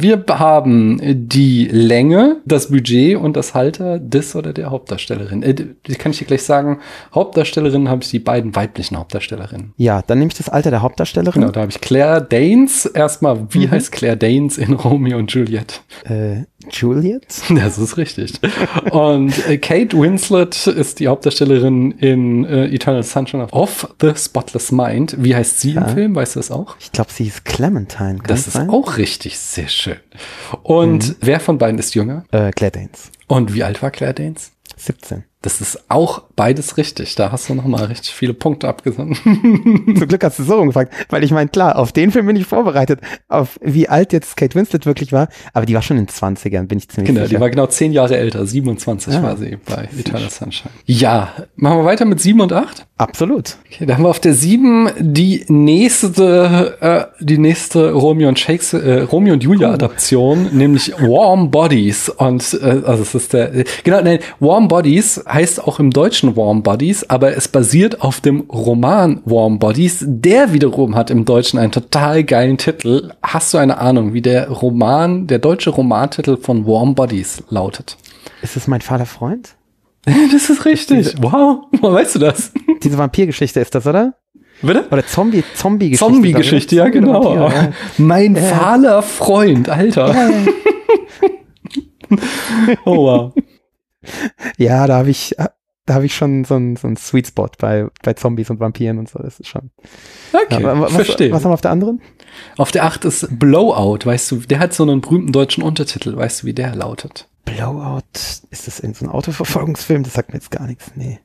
[0.00, 5.42] wir haben die Länge, das Budget und das Halter des oder der Hauptdarstellerin.
[5.42, 5.54] Äh,
[5.94, 6.80] kann ich dir gleich sagen.
[7.14, 9.72] Hauptdarstellerin habe ich die beiden weiblichen Hauptdarstellerinnen.
[9.76, 11.40] Ja, dann nehme ich das Alter der Hauptdarstellerin.
[11.40, 12.84] Genau, da habe ich Claire Danes.
[12.84, 13.70] Erstmal, wie mhm.
[13.70, 15.82] heißt Claire Danes in Romeo und Juliet?
[16.04, 17.26] Äh, Juliet?
[17.54, 18.32] Das ist richtig.
[18.90, 25.16] und äh, Kate Winslet ist die Hauptdarstellerin in äh, Eternal Sunshine of the Spotless Mind.
[25.18, 25.82] Wie heißt sie ja.
[25.82, 26.14] im Film?
[26.14, 26.76] Weißt du das auch?
[26.80, 28.18] Ich glaube, sie ist Clementine.
[28.26, 28.70] Das ist sein?
[28.70, 29.38] auch richtig.
[29.38, 29.96] Sehr schön.
[30.62, 31.16] Und mhm.
[31.20, 32.24] wer von beiden ist jünger?
[32.30, 33.10] Äh, Claire Danes.
[33.26, 34.52] Und wie alt war Claire Danes?
[34.76, 35.24] 17.
[35.42, 37.14] Das ist auch beides richtig.
[37.14, 39.16] Da hast du noch mal richtig viele Punkte abgesandt.
[39.24, 42.44] Zum Glück hast du so rumgefragt, weil ich meine, klar, auf den Film bin ich
[42.44, 46.66] vorbereitet, auf wie alt jetzt Kate Winslet wirklich war, aber die war schon in 20ern,
[46.66, 47.28] bin ich ziemlich genau, sicher.
[47.28, 50.72] Genau, die war genau zehn Jahre älter, 27 ah, war sie bei Eternal Sunshine.
[50.84, 52.86] Ja, machen wir weiter mit 7 und 8?
[52.98, 53.56] Absolut.
[53.66, 58.82] Okay, dann haben wir auf der 7 die nächste, äh, die nächste Romeo und Shakespeare,
[58.84, 60.54] äh, Romeo und Julia Adaption, oh.
[60.54, 62.10] nämlich Warm Bodies.
[62.10, 66.62] Und äh, also es ist der, genau, nein, Warm Bodies heißt auch im Deutschen Warm
[66.62, 70.04] Bodies, aber es basiert auf dem Roman Warm Bodies.
[70.06, 73.12] Der wiederum hat im Deutschen einen total geilen Titel.
[73.22, 77.96] Hast du eine Ahnung, wie der Roman, der deutsche Romantitel von Warm Bodies lautet?
[78.42, 79.54] Ist es mein Vater Freund?
[80.32, 81.14] Das ist richtig.
[81.20, 82.52] wow, woher weißt du das?
[82.82, 84.14] Diese Vampirgeschichte ist das, oder?
[84.62, 84.86] Bitte?
[84.90, 86.12] Oder Zombie, Zombie-Geschichte.
[86.12, 87.24] Zombie-Geschichte, ja, genau.
[87.24, 87.72] Vampir, ja.
[87.98, 88.42] Mein ja.
[88.42, 90.14] fahler Freund, Alter.
[90.14, 90.30] Ja.
[92.84, 93.32] oh, wow.
[94.56, 95.34] Ja, da habe ich,
[95.86, 98.98] da habe ich schon so einen so einen Sweet Spot bei, bei Zombies und Vampiren
[98.98, 99.18] und so.
[99.18, 99.70] Das ist schon.
[100.32, 101.32] Okay, ja, was, verstehe.
[101.32, 102.00] Was haben wir auf der anderen?
[102.56, 106.42] Auf der 8 ist Blowout, weißt du, der hat so einen berühmten deutschen Untertitel, weißt
[106.42, 107.28] du, wie der lautet?
[107.44, 108.02] Blowout,
[108.50, 110.04] ist das in so ein Autoverfolgungsfilm?
[110.04, 111.18] Das sagt mir jetzt gar nichts, nee.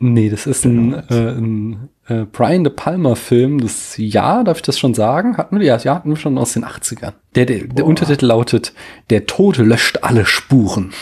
[0.00, 4.62] Nee, das ist ein, äh, ein äh, Brian De Palma Film das Jahr, darf ich
[4.62, 5.36] das schon sagen?
[5.36, 7.14] Hatten wir ja, ja hatten wir schon aus den 80ern.
[7.34, 8.74] Der, der, der Untertitel lautet
[9.10, 10.92] Der Tod löscht alle Spuren.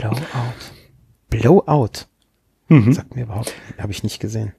[0.00, 0.70] Blowout.
[1.28, 2.06] Blowout.
[2.68, 2.92] Mhm.
[2.92, 4.52] Sagt mir überhaupt, habe ich nicht gesehen.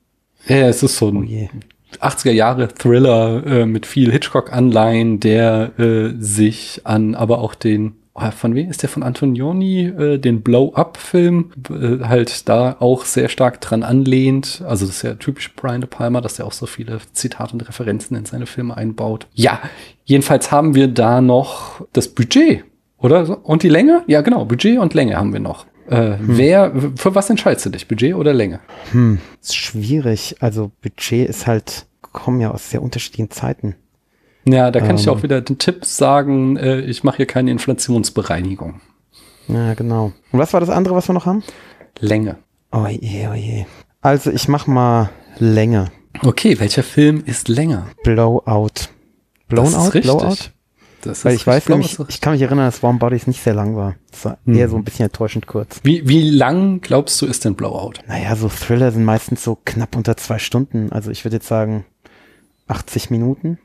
[0.47, 6.13] Ja, es ist so ein oh 80er Jahre Thriller äh, mit viel Hitchcock-Anleihen, der äh,
[6.17, 11.51] sich an aber auch den oh, von wem ist der von Antonioni, äh, den Blow-Up-Film,
[11.69, 14.63] äh, halt da auch sehr stark dran anlehnt.
[14.65, 17.67] Also das ist ja typisch Brian De Palma, dass er auch so viele Zitate und
[17.67, 19.27] Referenzen in seine Filme einbaut.
[19.33, 19.59] Ja,
[20.05, 22.63] jedenfalls haben wir da noch das Budget,
[23.01, 23.45] oder?
[23.45, 24.03] Und die Länge?
[24.07, 25.65] Ja, genau, Budget und Länge haben wir noch.
[25.89, 26.37] Äh, hm.
[26.37, 27.87] Wer, für was entscheidest du dich?
[27.87, 28.59] Budget oder Länge?
[28.91, 30.37] Hm, ist schwierig.
[30.39, 33.75] Also Budget ist halt, kommen ja aus sehr unterschiedlichen Zeiten.
[34.45, 37.51] Ja, da kann ähm, ich auch wieder den Tipp sagen, äh, ich mache hier keine
[37.51, 38.81] Inflationsbereinigung.
[39.47, 40.13] Ja, genau.
[40.31, 41.43] Und was war das andere, was wir noch haben?
[41.99, 42.37] Länge.
[42.71, 43.65] Oh je, oh je.
[44.01, 45.91] Also ich mach mal Länge.
[46.23, 47.87] Okay, welcher Film ist länger?
[48.03, 48.89] Blowout.
[49.47, 49.91] Blown Out?
[49.93, 50.51] Blowout?
[51.01, 53.75] Das Weil ich weiß nämlich, ich kann mich erinnern, dass Warm Bodies nicht sehr lang
[53.75, 53.95] war.
[54.11, 54.55] Es war hm.
[54.55, 55.79] eher so ein bisschen enttäuschend kurz.
[55.83, 57.93] Wie, wie lang glaubst du ist denn Blowout?
[58.07, 60.91] Naja, so Thriller sind meistens so knapp unter zwei Stunden.
[60.91, 61.85] Also ich würde jetzt sagen
[62.67, 63.59] 80 Minuten.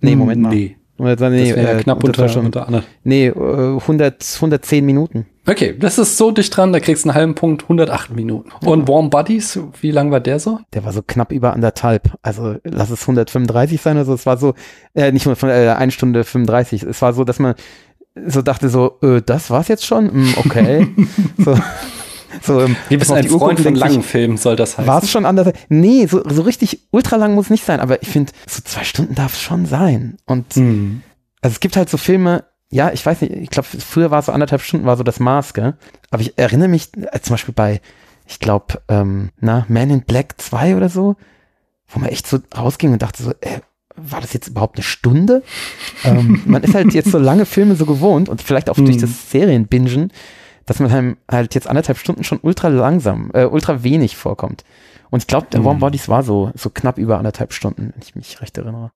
[0.00, 0.54] Nee, hm, Moment mal.
[0.54, 0.77] Nee.
[0.98, 5.26] Nee das ja äh, knapp unter, unter, unter, unter Nee, 100, 110 Minuten.
[5.46, 8.50] Okay, das ist so dicht dran, da kriegst du einen halben Punkt, 108 Minuten.
[8.62, 8.68] Ja.
[8.68, 10.58] Und Warm Buddies, wie lang war der so?
[10.74, 12.10] Der war so knapp über anderthalb.
[12.20, 14.14] Also lass es 135 sein oder so.
[14.14, 14.54] Es war so,
[14.94, 16.82] äh, nicht nur äh, eine Stunde 35.
[16.82, 17.54] Es war so, dass man
[18.26, 20.06] so dachte so, äh, das war's jetzt schon?
[20.06, 20.88] Mm, okay.
[21.38, 21.58] so.
[22.42, 24.86] So, ähm, Wie bist ein Freund von langen Filmen, soll das heißen?
[24.86, 25.52] War es schon anders?
[25.68, 29.14] Nee, so, so richtig ultra lang muss nicht sein, aber ich finde, so zwei Stunden
[29.14, 30.16] darf es schon sein.
[30.26, 31.02] Und mhm.
[31.40, 34.26] also es gibt halt so Filme, ja, ich weiß nicht, ich glaube, früher war es
[34.26, 35.74] so anderthalb Stunden, war so das Maß, gell?
[36.10, 37.80] Aber ich erinnere mich, äh, zum Beispiel bei,
[38.26, 41.16] ich glaube, ähm, na, Man in Black 2 oder so,
[41.88, 43.60] wo man echt so rausging und dachte so, äh,
[43.96, 45.42] war das jetzt überhaupt eine Stunde?
[46.04, 49.00] ähm, man ist halt jetzt so lange Filme so gewohnt und vielleicht auch durch mhm.
[49.00, 50.12] das Serienbingen,
[50.68, 54.64] dass man halt jetzt anderthalb Stunden schon ultra langsam, äh, ultra wenig vorkommt.
[55.10, 55.80] Und ich glaube, der Warm mhm.
[55.80, 58.92] Bodies war so, so knapp über anderthalb Stunden, wenn ich mich recht erinnere.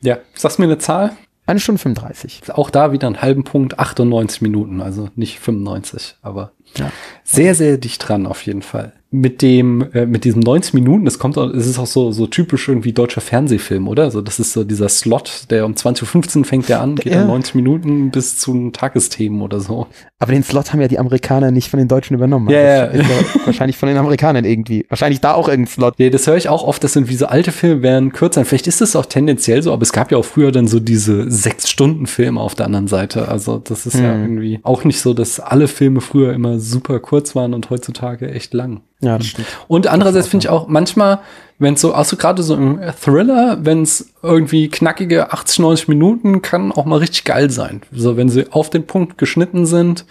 [0.00, 1.16] Ja, sagst du mir eine Zahl?
[1.46, 2.52] Eine Stunde 35.
[2.52, 6.90] Auch da wieder einen halben Punkt, 98 Minuten, also nicht 95, aber ja.
[7.24, 11.20] sehr, sehr dicht dran auf jeden Fall mit dem, äh, mit diesem 90 Minuten, das
[11.20, 14.02] kommt auch, es ist auch so, so typisch irgendwie deutscher Fernsehfilm, oder?
[14.02, 17.20] Also das ist so dieser Slot, der um 20.15 Uhr fängt der an, geht ja.
[17.20, 19.86] dann 90 Minuten bis zu Tagesthemen oder so.
[20.18, 22.48] Aber den Slot haben ja die Amerikaner nicht von den Deutschen übernommen.
[22.50, 22.84] Ja, ja.
[22.86, 23.04] Also
[23.44, 24.84] wahrscheinlich von den Amerikanern irgendwie.
[24.88, 25.94] Wahrscheinlich da auch irgendein Slot.
[25.98, 28.44] Ja, das höre ich auch oft, das sind wie so alte Filme werden kürzer.
[28.44, 31.30] Vielleicht ist es auch tendenziell so, aber es gab ja auch früher dann so diese
[31.30, 33.28] sechs Stunden Filme auf der anderen Seite.
[33.28, 34.02] Also das ist hm.
[34.02, 37.70] ja irgendwie auch nicht so, dass alle Filme früher immer immer super kurz waren und
[37.70, 38.80] heutzutage echt lang.
[39.00, 39.46] Ja, das stimmt.
[39.68, 41.20] Und andererseits finde ich auch manchmal,
[41.58, 45.88] wenn es so, auch so gerade so im Thriller, wenn es irgendwie knackige 80, 90
[45.88, 47.82] Minuten kann auch mal richtig geil sein.
[47.92, 50.04] So, wenn sie auf den Punkt geschnitten sind,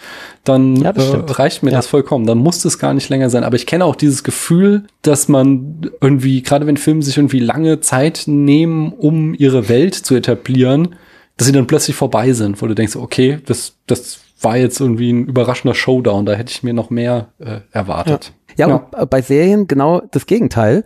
[0.44, 1.78] dann Ja, äh, reicht mir Ja.
[1.78, 2.26] das vollkommen.
[2.26, 3.44] Dann muss es gar nicht länger sein.
[3.44, 7.80] Aber ich kenne auch dieses Gefühl, dass man irgendwie, gerade wenn Filme sich irgendwie lange
[7.80, 10.94] Zeit nehmen, um ihre Welt zu etablieren,
[11.36, 15.12] dass sie dann plötzlich vorbei sind, wo du denkst, okay, das, das war jetzt irgendwie
[15.12, 18.32] ein überraschender Showdown, da hätte ich mir noch mehr äh, erwartet.
[18.56, 18.74] Ja, Ja.
[18.76, 20.84] und äh, bei Serien genau das Gegenteil.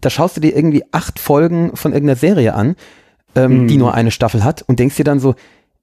[0.00, 2.76] Da schaust du dir irgendwie acht Folgen von irgendeiner Serie an,
[3.34, 5.34] ähm, die nur eine Staffel hat und denkst dir dann so,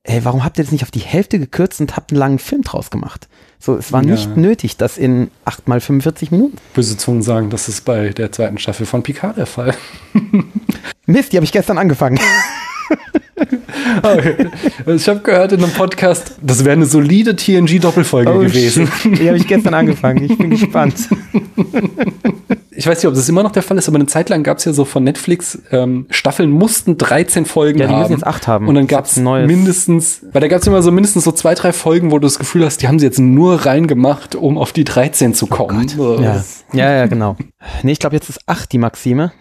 [0.03, 2.61] ey, warum habt ihr das nicht auf die Hälfte gekürzt und habt einen langen Film
[2.61, 3.27] draus gemacht?
[3.59, 4.11] So, es war Ja.
[4.11, 6.57] nicht nötig, das in acht mal 45 Minuten.
[6.73, 9.73] Böse Zungen sagen, das ist bei der zweiten Staffel von Picard der Fall.
[11.07, 12.19] Mist, die habe ich gestern angefangen.
[14.01, 14.47] Okay.
[14.87, 18.87] Ich habe gehört in einem Podcast, das wäre eine solide TNG-Doppelfolge Oh, gewesen.
[18.87, 19.19] shit.
[19.19, 20.23] Die habe ich gestern angefangen.
[20.23, 20.95] Ich bin gespannt.
[22.71, 24.57] Ich weiß nicht, ob das immer noch der Fall ist, aber eine Zeit lang gab
[24.57, 27.99] es ja so von Netflix, ähm, Staffeln mussten 13 Folgen Ja, die haben.
[28.01, 28.67] müssen jetzt acht haben.
[28.67, 31.73] Und dann gab es mindestens, weil da gab es immer so mindestens so zwei, drei
[31.73, 34.83] Folgen, wo du das Gefühl hast, die haben sie jetzt nur reingemacht, um auf die
[34.85, 35.87] 13 zu kommen.
[35.89, 36.17] So.
[36.17, 36.43] Oh Ja,
[36.73, 37.35] ja, ja genau.
[37.83, 39.31] Nee, ich glaube, jetzt ist acht die Maxime.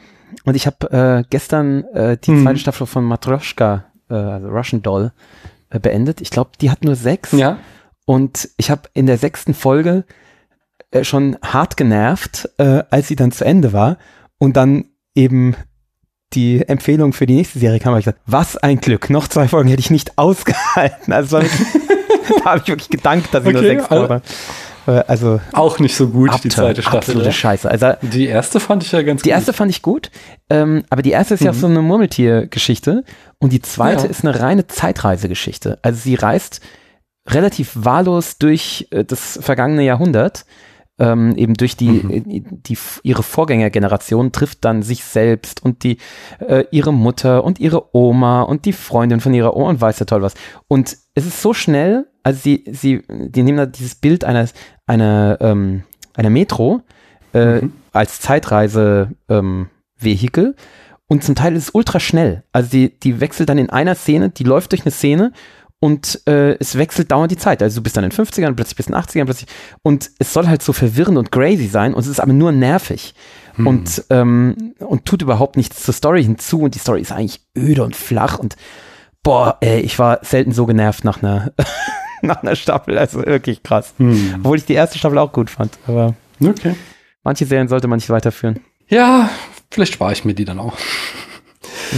[0.45, 2.43] Und ich habe äh, gestern äh, die Hm.
[2.43, 5.13] zweite Staffel von Matroschka, äh, also Russian Doll,
[5.71, 6.21] äh, beendet.
[6.21, 7.33] Ich glaube, die hat nur sechs.
[7.33, 7.59] ja.
[8.07, 10.05] Und ich habe in der sechsten Folge
[10.91, 13.97] äh, schon hart genervt, äh, als sie dann zu Ende war.
[14.39, 15.57] Und dann eben
[16.35, 19.49] die Empfehlung für die nächste Serie kam, habe ich gesagt, was ein Glück, noch zwei
[19.49, 21.13] Folgen hätte ich nicht ausgehalten.
[21.15, 21.39] Also
[22.39, 24.23] da habe ich wirklich gedankt, dass ich nur Okay, sechs also- Folgen.
[24.87, 26.99] Äh, also Auch nicht so gut, die Abturn, zweite Staffel.
[26.99, 27.33] absolute ja.
[27.33, 27.71] Scheiße.
[27.71, 29.35] Also Die erste fand ich ja ganz die gut.
[29.37, 30.11] erste fand ich gut,
[30.51, 31.57] ähm, aber die erste ist ja Mhm.
[31.57, 33.05] so eine Murmeltier-Geschichte
[33.39, 34.11] und die zweite Ja.
[34.11, 35.79] ist eine reine Zeitreisegeschichte.
[35.83, 36.61] Also sie reist
[37.29, 40.45] relativ wahllos durch äh, das vergangene Jahrhundert,
[40.99, 42.11] ähm, eben durch die, Mhm.
[42.11, 45.99] äh, die, ihre Vorgängergeneration trifft dann sich selbst und die,
[46.39, 50.07] äh, ihre Mutter und ihre Oma und die Freundin von ihrer Oma und weiß ja
[50.07, 50.35] toll was.
[50.69, 54.53] Und es ist so schnell, also sie, sie, die nehmen da dieses Bild eines,
[54.87, 55.85] einer, ähm,
[56.15, 56.83] einer Metro,
[57.33, 57.73] äh, Mhm.
[57.93, 59.69] als Zeitreise ähm,
[61.07, 62.43] und zum Teil ist es ultra schnell.
[62.53, 65.33] Also die, die wechselt dann in einer Szene, die läuft durch eine Szene
[65.81, 67.63] und äh, es wechselt dauernd die Zeit.
[67.63, 69.49] Also du bist dann in den 50ern, plötzlich bist du in den 80ern, plötzlich
[69.83, 73.15] und es soll halt so verwirrend und crazy sein und es ist aber nur nervig
[73.57, 77.85] und, ähm, und tut überhaupt nichts zur Story hinzu und die Story ist eigentlich öde
[77.85, 78.57] und flach und
[79.23, 81.53] boah, ey, ich war selten so genervt nach einer
[82.23, 83.95] nach einer Staffel, also wirklich krass.
[83.99, 84.37] Hm.
[84.39, 86.75] Obwohl ich die erste Staffel auch gut fand, aber Okay.
[87.23, 88.61] manche Serien sollte man nicht weiterführen.
[88.89, 89.31] Ja,
[89.71, 90.75] vielleicht spare ich mir die dann auch.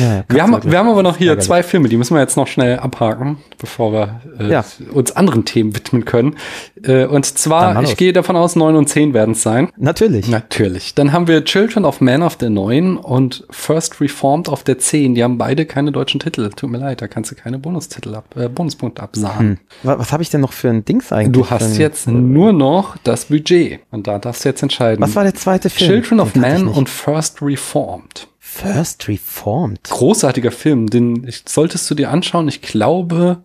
[0.01, 2.47] Ja, Wir haben, wir haben aber noch hier zwei Filme, die müssen wir jetzt noch
[2.47, 4.65] schnell abhaken, bevor wir äh, Ja.
[4.93, 6.37] uns anderen Themen widmen können.
[6.83, 9.71] Äh, und zwar, ich gehe davon aus, 9 und 10 werden es sein.
[9.77, 10.29] Natürlich.
[10.29, 10.95] Natürlich.
[10.95, 15.15] Dann haben wir Children of Man auf der 9 und First Reformed auf der 10.
[15.15, 16.51] Die haben beide keine deutschen Titel.
[16.51, 19.49] Tut mir leid, da kannst du keine Bonustitel ab, äh, Bonuspunkte absagen.
[19.49, 19.59] Hm.
[19.83, 21.33] Was, was habe ich denn noch für ein Dings eigentlich?
[21.33, 25.01] Du hast Für ein- jetzt nur noch das Budget und da darfst du jetzt entscheiden.
[25.03, 25.91] Was war der zweite Film?
[26.03, 28.29] Children of Man und First Reformed.
[28.63, 29.83] First Reformed.
[29.85, 32.49] großartiger Film, den ich- solltest du dir anschauen.
[32.49, 33.45] Ich glaube,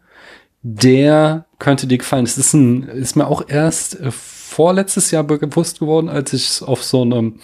[0.63, 2.23] der könnte dir gefallen.
[2.25, 6.83] Es ist ein, ist mir auch erst äh, vorletztes Jahr bewusst geworden, als ich auf
[6.83, 7.39] so einem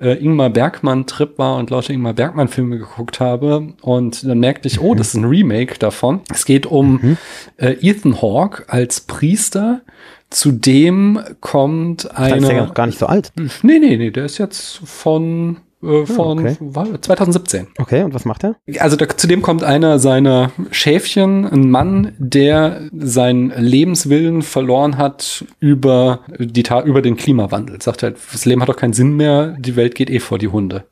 [0.00, 4.68] äh, Ingmar Bergmann Trip war und lauter Ingmar Bergmann Filme geguckt habe und dann merkte
[4.68, 6.20] ich, oh, das ist ein Remake davon.
[6.32, 7.16] Es geht um
[7.56, 9.82] äh, Ethan Hawke als Priester.
[10.30, 13.32] Zudem kommt Da ist ja noch gar nicht so alt.
[13.62, 16.56] Nee, nee, nee, der ist jetzt von äh, von okay.
[16.60, 17.68] war- 2017.
[17.78, 18.56] Okay, und was macht er?
[18.78, 26.20] Also da, zudem kommt einer seiner Schäfchen, ein Mann, der seinen Lebenswillen verloren hat über
[26.38, 27.80] die über den Klimawandel.
[27.80, 30.48] Sagt halt, das Leben hat doch keinen Sinn mehr, die Welt geht eh vor die
[30.48, 30.84] Hunde.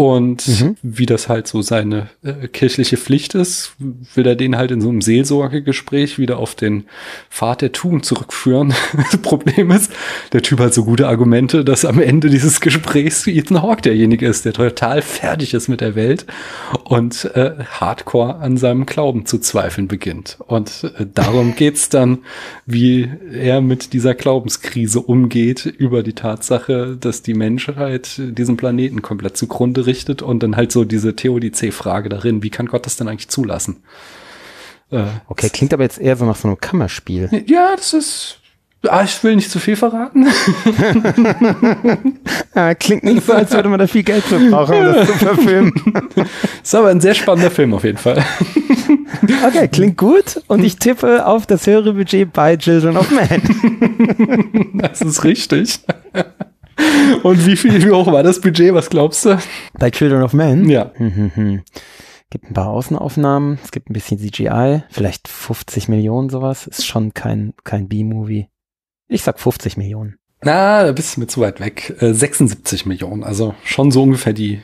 [0.00, 0.76] Und Mhm.
[0.82, 3.72] wie das halt so seine äh, kirchliche Pflicht ist,
[4.14, 6.84] will er den halt in so einem Seelsorgegespräch wieder auf den
[7.28, 8.72] Pfad der Tugend zurückführen.
[8.96, 9.92] das Problem ist,
[10.32, 14.46] der Typ hat so gute Argumente, dass am Ende dieses Gesprächs Ethan Hawke derjenige ist,
[14.46, 16.24] der total fertig ist mit der Welt
[16.90, 20.38] und äh, hardcore an seinem Glauben zu zweifeln beginnt.
[20.48, 22.18] Und äh, darum geht's dann,
[22.66, 29.36] wie er mit dieser Glaubenskrise umgeht über die Tatsache, dass die Menschheit diesen Planeten komplett
[29.36, 33.28] zugrunde richtet und dann halt so diese Theodizee-Frage darin, wie kann Gott das denn eigentlich
[33.28, 33.84] zulassen?
[34.90, 37.44] Äh, Okay, klingt aber jetzt eher so nach so einem Kammerspiel.
[37.46, 38.39] ja, das ist.
[38.88, 40.26] Ah, ich will nicht zu viel verraten.
[42.52, 45.12] Ah, klingt nicht so, als würde man da viel Geld für brauchen, um das zu
[45.14, 45.72] verfilmen.
[46.62, 48.24] Ist aber ein sehr spannender Film auf jeden Fall.
[49.46, 50.42] Okay, klingt gut.
[50.48, 53.42] Und ich tippe auf das höhere Budget bei Children of Man.
[54.74, 55.80] Das ist richtig.
[57.22, 58.74] Und wie viel, wie hoch war das Budget?
[58.74, 59.38] Was glaubst du?
[59.78, 60.68] Bei Children of Man?
[60.68, 60.90] Ja.
[60.94, 61.62] Hm, hm, hm.
[62.30, 66.66] Gibt ein paar Außenaufnahmen, es gibt ein bisschen CGI, vielleicht 50 Millionen sowas.
[66.66, 68.48] Ist schon kein, kein B-Movie.
[69.12, 70.16] Ich sag 50 Millionen.
[70.42, 71.94] Na, da bist du mir zu weit weg.
[72.00, 74.60] Äh, 76 Millionen, also schon so ungefähr die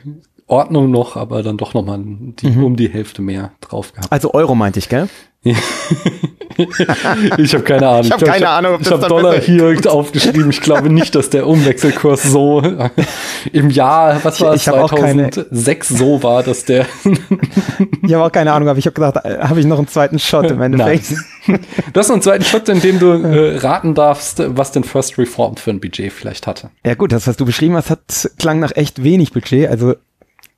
[0.47, 2.63] Ordnung noch, aber dann doch nochmal die, Mhm.
[2.63, 4.11] um die Hälfte mehr drauf gehabt.
[4.11, 5.09] Also Euro meinte ich, gell?
[7.37, 8.03] ich habe keine Ahnung.
[8.05, 10.49] Ich hab glaub, keine Ahnung, ob Ich das habe dann Dollar hier aufgeschrieben.
[10.49, 12.61] Ich glaube nicht, dass der Umwechselkurs so
[13.53, 16.85] im Jahr, was war Ich- es, ich hab auch keine- 2006 so war, dass der
[18.05, 20.19] Ich habe auch keine Ahnung, aber ich habe gedacht, äh, habe ich noch einen zweiten
[20.19, 21.13] Shot im Endeffekt.
[21.47, 25.17] Du hast noch einen zweiten Schritt, in dem du äh, raten darfst, was denn First
[25.17, 26.69] Reformed für ein Budget vielleicht hatte.
[26.85, 29.69] Ja gut, das, was du beschrieben hast, hat, klang nach echt wenig Budget.
[29.69, 29.95] Also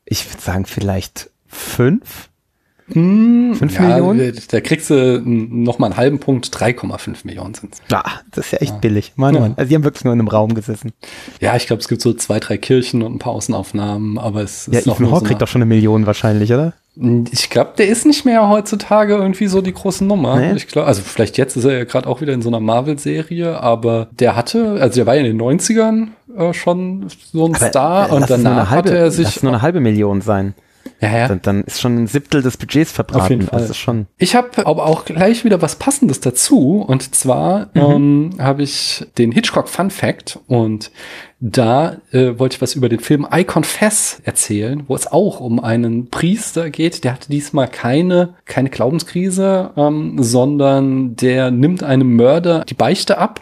[0.06, 2.29] ich würde sagen vielleicht fünf.
[2.94, 4.34] Fünf Ja, Millionen?
[4.52, 7.82] Da kriegst du noch mal einen halben Punkt, 3,5 Millionen sind's.
[7.90, 9.14] Ja, das ist ja echt billig.
[9.16, 9.42] Mann, Ja.
[9.42, 9.54] Mann.
[9.58, 10.92] Also die haben wirklich nur in einem Raum gesessen.
[11.40, 14.68] Ja, ich glaube, es gibt so zwei, drei Kirchen und ein paar Außenaufnahmen, aber es
[14.72, 16.74] Ja, ist noch Ethan Hawke so kriegt doch schon eine Million wahrscheinlich, oder?
[17.32, 20.38] Ich glaube, der ist nicht mehr heutzutage irgendwie so die große Nummer.
[20.38, 20.54] Nee?
[20.58, 23.62] Ich glaube, also vielleicht jetzt ist er ja gerade auch wieder in so einer Marvel-Serie,
[23.62, 28.10] aber der hatte, also der war ja in den 90ern äh, schon so ein Star
[28.10, 29.28] äh, und lass es nur danach eine halbe, hatte er lass sich.
[29.38, 30.56] es nur eine halbe Million sein.
[31.02, 31.28] Ja, ja.
[31.30, 33.22] Dann, dann ist schon ein Siebtel des Budgets verbraten.
[33.22, 33.62] Auf jeden Fall.
[33.62, 34.08] Das ist schon.
[34.18, 36.84] Ich habe aber auch gleich wieder was Passendes dazu.
[36.86, 40.92] Und zwar ähm, habe ich den Hitchcock Fun Fact und
[41.40, 45.64] da äh, wollte ich was über den Film I Confess erzählen, wo es auch um
[45.64, 47.06] einen Priester geht.
[47.06, 53.42] Der hatte diesmal keine, keine Glaubenskrise, ähm, sondern der nimmt einem Mörder die Beichte ab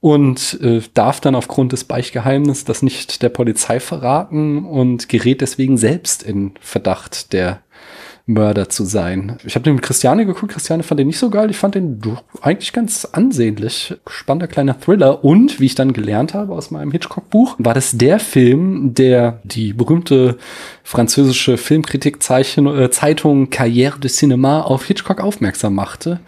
[0.00, 5.76] und äh, darf dann aufgrund des Beichtgeheimnisses das nicht der Polizei verraten und gerät deswegen
[5.76, 7.60] selbst in Verdacht der
[8.26, 9.38] Mörder zu sein.
[9.44, 10.52] Ich habe den mit Christiane geguckt.
[10.52, 11.50] Christiane fand den nicht so geil.
[11.50, 12.00] Ich fand den
[12.40, 13.94] eigentlich ganz ansehnlich.
[14.06, 15.24] Spannender kleiner Thriller.
[15.24, 19.72] Und, wie ich dann gelernt habe aus meinem Hitchcock-Buch, war das der Film, der die
[19.72, 20.38] berühmte
[20.90, 26.18] französische Filmkritik-Zeitung Carrière de Cinéma auf Hitchcock aufmerksam machte.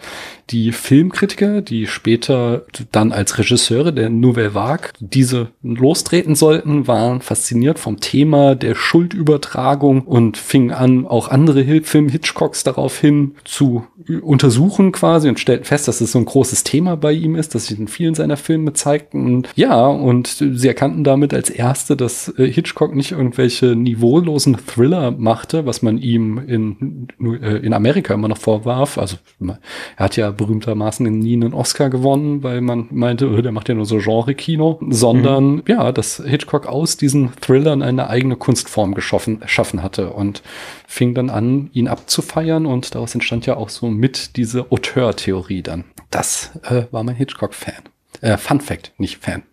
[0.49, 7.79] Die Filmkritiker, die später dann als Regisseure der Nouvelle Vague diese lostreten sollten, waren fasziniert
[7.79, 13.85] vom Thema der Schuldübertragung und fingen an, auch andere Hil- Film Hitchcocks daraufhin zu
[14.21, 17.67] untersuchen quasi und stellten fest, dass es so ein großes Thema bei ihm ist, das
[17.67, 19.25] sich in vielen seiner Filme zeigten.
[19.25, 25.11] Und ja, und sie erkannten damit als erste, dass äh, Hitchcock nicht irgendwelche niveaulosen Thriller
[25.11, 28.97] machte, was man ihm in, äh, in Amerika immer noch vorwarf.
[28.97, 29.59] Also er
[29.97, 33.85] hat ja berühmtermaßen nie einen Oscar gewonnen, weil man meinte, äh, der macht ja nur
[33.85, 40.11] so Genre-Kino, sondern ja, dass Hitchcock aus diesen Thrillern eine eigene Kunstform geschaffen, erschaffen hatte
[40.11, 40.43] und
[40.87, 45.85] fing dann an, ihn abzufeiern und daraus entstand ja auch so mit diese Auteur-Theorie dann.
[46.09, 47.92] Das äh, war mein Hitchcock-Fan.
[48.23, 49.43] Äh, Fun Fact, nicht Fan.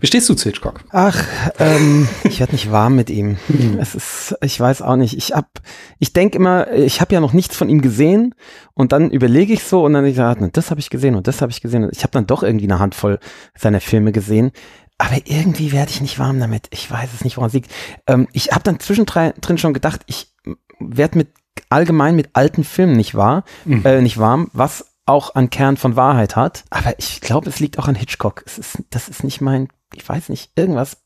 [0.00, 0.82] Wie stehst du zu Hitchcock?
[0.92, 1.22] Ach,
[1.58, 3.36] ähm, ich werde nicht warm mit ihm.
[3.78, 5.14] Es ist, ich weiß auch nicht.
[5.14, 5.60] Ich hab,
[5.98, 8.34] ich denke immer, ich habe ja noch nichts von ihm gesehen
[8.72, 11.42] und dann überlege ich so und dann ich sage, das habe ich gesehen und das
[11.42, 11.90] habe ich gesehen.
[11.92, 13.18] Ich habe dann doch irgendwie eine Handvoll
[13.58, 14.52] seiner Filme gesehen.
[14.96, 16.68] Aber irgendwie werde ich nicht warm damit.
[16.70, 17.70] Ich weiß es nicht, woran es liegt.
[18.06, 20.32] Ähm, ich habe dann zwischendrin schon gedacht, ich
[20.78, 21.28] werde mit
[21.68, 23.44] allgemein mit alten Filmen nicht wahr,
[23.84, 26.64] äh, nicht warm, was auch an Kern von Wahrheit hat.
[26.70, 28.42] Aber ich glaube, es liegt auch an Hitchcock.
[28.46, 30.98] Es ist, das ist nicht mein, ich weiß nicht, irgendwas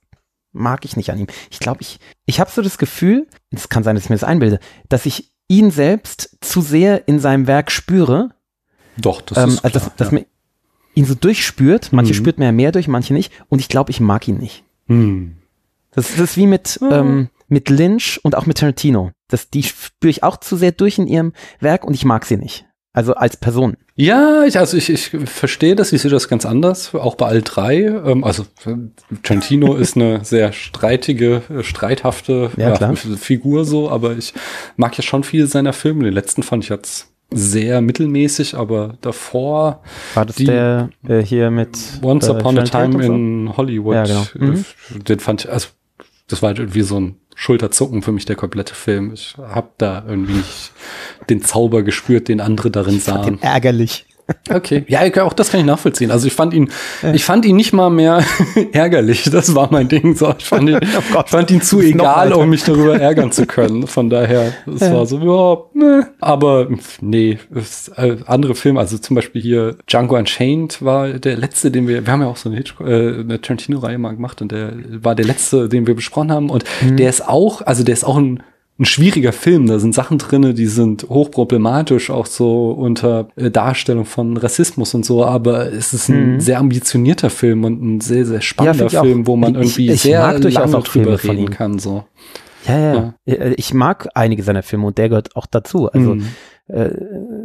[0.53, 1.27] mag ich nicht an ihm.
[1.51, 4.25] Ich glaube, ich, ich habe so das Gefühl, es kann sein, dass ich mir das
[4.25, 8.31] einbilde, dass ich ihn selbst zu sehr in seinem Werk spüre,
[8.97, 10.15] Doch, das ähm, ist also klar, dass, dass ja.
[10.15, 10.27] man
[10.95, 11.93] ihn so durchspürt.
[11.93, 12.17] Manche Mhm.
[12.17, 13.33] spürt man ja mehr durch, manche nicht.
[13.49, 14.65] Und ich glaube, ich mag ihn nicht.
[14.87, 15.37] Hm.
[15.93, 19.13] Das, das ist wie mit, ähm, mit Lynch und auch mit Tarantino.
[19.29, 22.37] Das, die spüre ich auch zu sehr durch in ihrem Werk und ich mag sie
[22.37, 22.67] nicht.
[22.99, 23.77] Also als Person.
[23.95, 27.43] Ja, ich, also ich, ich verstehe das, ich sehe das ganz anders, auch bei all
[27.43, 27.77] drei.
[27.83, 28.75] Ähm, also äh,
[29.23, 32.97] Tarantino ist eine sehr streitige, äh, streithafte Ja, klar.
[32.97, 34.35] Figur so, aber ich
[34.77, 36.03] mag ja schon viele seiner Filme.
[36.03, 39.83] Den letzten fand ich jetzt sehr mittelmäßig, aber davor
[40.15, 43.13] War das Die- der äh, hier mit Once äh, Upon a Time so?
[43.13, 44.23] in Hollywood, Ja, genau.
[44.35, 44.65] äh, Mhm.
[45.05, 45.69] den fand ich, also
[46.27, 49.12] das war halt irgendwie so ein Schulterzucken für mich, der komplette Film.
[49.14, 50.72] Ich habe da irgendwie nicht
[51.31, 53.38] den Zauber gespürt, den andere darin sahen.
[53.38, 54.08] Den ärgerlich.
[54.51, 56.11] Okay, ja, auch das kann ich nachvollziehen.
[56.11, 56.71] Also ich fand ihn,
[57.12, 58.23] ich fand ihn nicht mal mehr
[58.73, 59.25] ärgerlich.
[59.31, 60.14] Das war mein Ding.
[60.17, 61.29] So, ich fand ihn, Oh Gott.
[61.31, 63.87] fand ihn zu egal, um mich darüber ärgern zu können.
[63.87, 65.19] Von daher, es war so,
[65.75, 66.09] ja, ne.
[66.21, 66.69] aber
[67.01, 71.88] nee, es, äh, andere Filme, also zum Beispiel hier Django Unchained war der letzte, den
[71.88, 74.73] wir, wir haben ja auch so eine, Hitchcock- äh, eine Tarantino-Reihe mal gemacht und der
[75.03, 76.97] war der letzte, den wir besprochen haben und Mhm.
[76.97, 78.43] der ist auch, also der ist auch ein
[78.81, 79.67] ein schwieriger Film.
[79.67, 85.05] Da sind Sachen drinne, die sind hochproblematisch, auch so unter äh, Darstellung von Rassismus und
[85.05, 85.25] so.
[85.25, 86.40] Aber es ist ein Mhm.
[86.40, 89.05] sehr ambitionierter Film und ein sehr, sehr spannender find ich auch.
[89.05, 91.50] Film, wo man Ich- irgendwie ich sehr mag durchaus lange auch Filme drüber von reden
[91.50, 91.79] kann.
[91.79, 92.05] So.
[92.67, 95.90] Ja, ja, Äh, Ich mag einige seiner Filme und der gehört auch dazu.
[95.90, 96.27] Also Mhm.
[96.69, 96.90] Äh,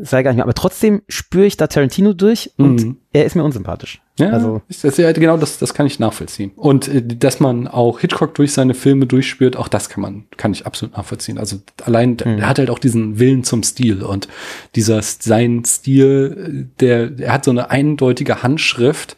[0.01, 0.43] sei gar nicht mehr.
[0.45, 2.97] Aber trotzdem spüre ich da Tarantino durch und Mhm.
[3.13, 4.01] er ist mir unsympathisch.
[4.19, 6.51] Ja, Also- ist das, ja, genau das, das kann ich nachvollziehen.
[6.55, 10.51] Und äh, dass man auch Hitchcock durch seine Filme durchspürt, auch das kann man, kann
[10.51, 11.38] ich absolut nachvollziehen.
[11.38, 12.38] Also allein, Mhm.
[12.39, 14.28] er hat halt auch diesen Willen zum Stil und
[14.76, 19.15] dieser, sein Stil, äh, der, er hat so eine eindeutige Handschrift,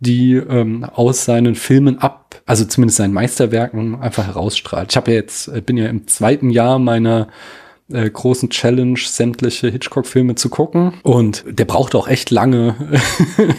[0.00, 4.90] die ähm, aus seinen Filmen ab, also zumindest seinen Meisterwerken einfach herausstrahlt.
[4.90, 7.28] Ich habe ja jetzt, äh, bin ja im zweiten Jahr meiner
[7.92, 10.94] äh, großen Challenge, sämtliche Hitchcock-Filme zu gucken.
[11.02, 12.74] Und der braucht auch echt lange,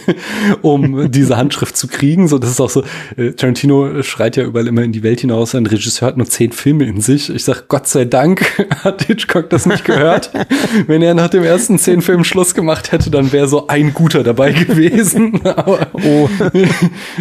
[0.62, 2.26] um diese Handschrift zu kriegen.
[2.28, 2.82] So, das ist auch so,
[3.16, 6.52] äh, Tarantino schreit ja überall immer in die Welt hinaus, ein Regisseur hat nur zehn
[6.52, 7.30] Filme in sich.
[7.30, 8.44] Ich sag, Gott sei Dank
[8.84, 10.30] hat Hitchcock das nicht gehört.
[10.86, 14.24] Wenn er nach dem ersten zehn Filmen Schluss gemacht hätte, dann wäre so ein guter
[14.24, 15.40] dabei gewesen.
[15.46, 16.28] Aber, Oh.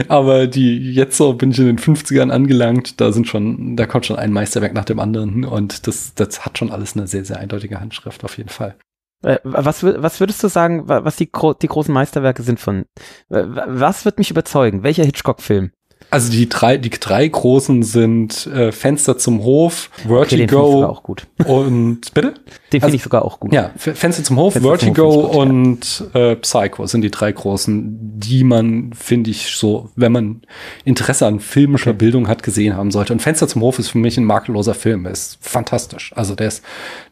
[0.08, 4.06] aber die, jetzt so bin ich in den 50ern angelangt, da sind schon, da kommt
[4.06, 7.40] schon ein Meisterwerk nach dem anderen und das, das hat schon alles eine sehr, sehr
[7.40, 8.76] eindeutige Handschrift auf jeden Fall.
[9.24, 11.30] Äh, Was, was würdest du sagen, wa- was die,
[11.62, 12.86] die großen Meisterwerke sind von,
[13.30, 14.84] wa- wa- was wird mich überzeugen?
[14.84, 15.72] Welcher Hitchcock-Film?
[16.12, 20.52] Also die drei, die drei großen sind äh, Fenster zum Hof, Okay, den finde ich
[20.52, 21.28] sogar Vertigo auch gut.
[21.46, 22.34] und bitte?
[22.72, 23.54] Den Also- finde ich sogar auch gut.
[23.54, 27.12] Ja, Fenster zum Hof, Fenster zum Vertigo Hof finde ich und äh, Psycho sind die
[27.12, 30.42] drei großen, die man, finde ich, so, wenn man
[30.84, 31.98] Interesse an filmischer Okay.
[31.98, 33.14] Bildung hat, gesehen haben sollte.
[33.14, 35.06] Und Fenster zum Hof ist für mich ein makelloser Film.
[35.06, 36.12] Er ist fantastisch.
[36.16, 36.64] Also der ist,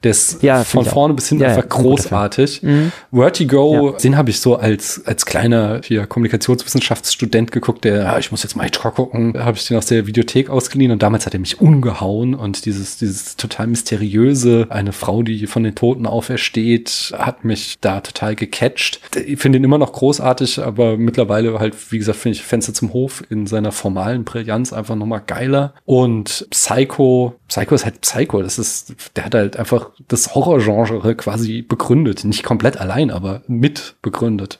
[0.03, 1.85] der ist Ja, von vorne bis hinten Ja, ja, einfach Film.
[1.89, 2.63] großartig.
[2.63, 2.91] Mhm.
[3.11, 8.43] Vertigo, den habe ich so als, als kleiner hier Kommunikationswissenschaftsstudent geguckt, der, ja, ich muss
[8.43, 11.39] jetzt mal Hitchcock gucken, habe ich den aus der Videothek ausgeliehen und damals hat er
[11.39, 17.45] mich umgehauen und dieses, dieses total mysteriöse, eine Frau, die von den Toten aufersteht, hat
[17.45, 18.99] mich da total gecatcht.
[19.25, 22.93] Ich finde ihn immer noch großartig, aber mittlerweile halt, wie gesagt, finde ich Fenster zum
[22.93, 28.57] Hof in seiner formalen Brillanz einfach nochmal geiler und Psycho, Psycho ist halt Psycho, das
[28.57, 34.57] ist, der hat halt einfach das Horrorgenre quasi begründet, nicht komplett allein, aber mit begründet.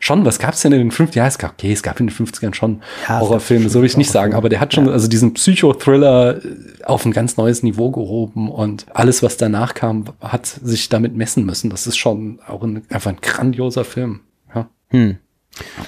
[0.00, 1.16] Schon, was gab's denn in den 50ern?
[1.16, 3.98] Ja, es gab, okay, es gab in den 50ern schon Ja, Horrorfilme, so will ich
[3.98, 7.90] nicht sagen, aber der hat schon, also diesen Psychothriller äh, auf ein ganz neues Niveau
[7.90, 11.68] gehoben und alles, was danach kam, hat sich damit messen müssen.
[11.68, 14.20] Das ist schon auch ein, einfach ein grandioser Film.
[14.54, 14.70] Ja.
[14.88, 15.18] Hm.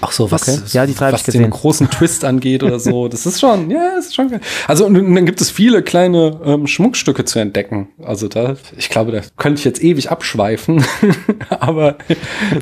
[0.02, 0.58] Auch so, was, Okay.
[0.72, 1.50] Ja, die drei was ich den gesehen.
[1.50, 3.08] großen Twist angeht oder so.
[3.14, 4.40] Das ist schon, ja, das ist schon geil.
[4.68, 7.88] Also, und dann gibt es viele kleine ähm, Schmuckstücke zu entdecken.
[8.02, 10.84] Also da, ich glaube, da könnte ich jetzt ewig abschweifen.
[11.48, 11.96] Aber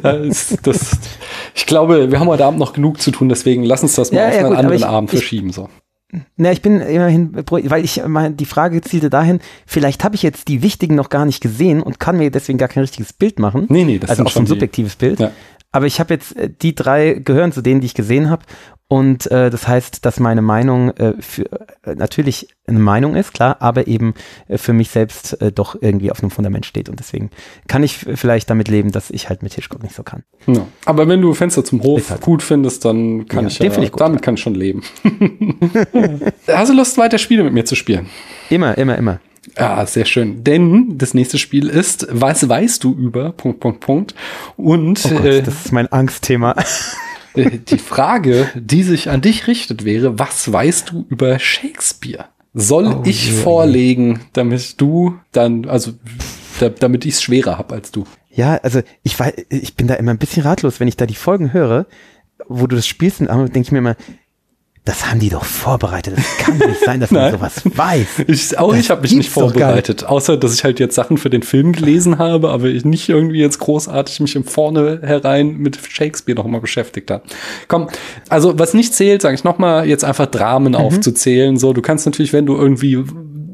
[0.03, 0.93] da ist das,
[1.55, 4.19] ich glaube, wir haben heute Abend noch genug zu tun, deswegen lass uns das mal
[4.19, 5.53] Ja, auf ja, einen gut, anderen ich- Abend ich- verschieben.
[5.53, 5.69] So.
[6.37, 10.47] Na, ich bin immerhin, weil ich meine, die Frage zielte dahin, vielleicht habe ich jetzt
[10.49, 13.67] die wichtigen noch gar nicht gesehen und kann mir deswegen gar kein richtiges Bild machen.
[13.71, 15.21] Nee, nee, das also sind auch so schon ein subjektives Bild.
[15.21, 15.31] Ja.
[15.73, 18.45] Aber ich habe jetzt, äh, die drei gehören zu denen, die ich gesehen habe.
[18.89, 21.45] Und äh, das heißt, dass meine Meinung äh, für,
[21.83, 24.13] äh, natürlich eine Meinung ist, klar, aber eben
[24.49, 26.91] äh, für mich selbst äh, doch irgendwie auf einem Fundament steht.
[26.91, 27.31] Und deswegen
[27.69, 30.25] kann ich vielleicht damit leben, dass ich halt mit Hitchcock nicht so kann.
[30.47, 30.67] Ja.
[30.85, 33.93] Aber wenn du Fenster zum Hof halt- gut findest, dann kann Ja, ich ja, ich
[33.93, 34.83] gut, damit kann ich schon leben.
[36.49, 38.11] Hast du Lust, weiter Spiele mit mir zu spielen?
[38.51, 39.21] Immer, immer, immer.
[39.57, 40.45] Ja, sehr schön.
[40.45, 44.15] Denn das nächste Spiel ist, was weißt du über, Punkt, Punkt, Punkt.
[44.57, 46.55] Und Oh Gott, äh, das ist mein Angstthema.
[47.35, 52.27] äh, die Frage, die sich an dich richtet, wäre, was weißt du über Shakespeare?
[52.55, 53.33] Soll Oh ich je.
[53.33, 55.93] vorlegen, damit du dann, also
[56.61, 58.05] da, damit ich es schwerer hab als du?
[58.31, 61.15] Ja, also ich weiß, ich bin da immer ein bisschen ratlos, wenn ich da die
[61.15, 61.87] Folgen höre,
[62.49, 63.97] wo du das spielst, und denke ich mir immer,
[64.85, 66.15] das haben die doch vorbereitet.
[66.17, 68.25] Das kann nicht sein, dass man sowas weiß.
[68.27, 71.31] Ich, auch Das ich habe mich nicht vorbereitet, außer dass ich halt jetzt Sachen für
[71.31, 75.79] den Film gelesen habe, aber ich nicht irgendwie jetzt großartig mich im Vorne herein mit
[75.89, 77.23] Shakespeare noch mal beschäftigt habe.
[77.69, 77.89] Komm,
[78.29, 81.57] also was nicht zählt, sage ich noch mal, jetzt einfach Dramen aufzuzählen.
[81.59, 83.05] So, du kannst natürlich, wenn du irgendwie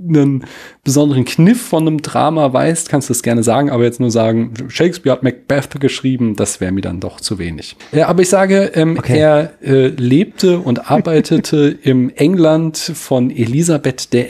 [0.08, 0.44] einen
[0.84, 4.52] besonderen Kniff von einem Drama weißt, kannst du das gerne sagen, aber jetzt nur sagen,
[4.68, 7.76] Shakespeare hat Macbeth geschrieben, das wäre mir dann doch zu wenig.
[7.92, 9.18] Ja, aber ich sage, ähm, Okay.
[9.18, 14.26] er äh, lebte und arbeitete im England von Elisabeth I.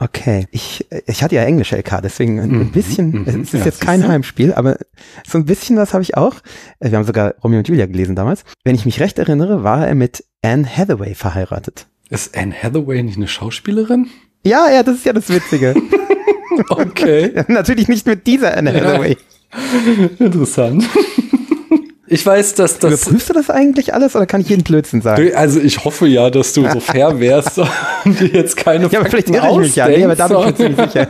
[0.00, 3.24] Okay, ich, ich hatte ja Englische LK, deswegen ein Mhm, bisschen, mhm.
[3.26, 4.06] es ist Ja, jetzt kein.
[4.06, 4.76] Heimspiel, aber
[5.26, 6.36] so ein bisschen was habe ich auch.
[6.78, 8.44] Äh, Wir haben sogar Romeo und Julia gelesen damals.
[8.62, 11.88] Wenn ich mich recht erinnere, war er mit Anne Hathaway verheiratet.
[12.10, 14.06] Ist Anne Hathaway nicht eine Schauspielerin?
[14.44, 15.74] Ja, ja, das ist ja das Witzige.
[16.70, 19.16] Okay, Natürlich nicht mit dieser Anne
[20.18, 20.84] interessant.
[22.10, 23.02] Ich weiß, dass das.
[23.02, 25.30] Überprüfst du das eigentlich alles oder kann ich jeden Blödsinn sagen?
[25.36, 27.58] Also ich hoffe ja, dass du so fair wärst
[28.04, 29.88] und dir jetzt keine Ja, aber vielleicht irre ich mich ja.
[29.88, 31.08] Nee, aber da bin ich mir ziemlich sicher.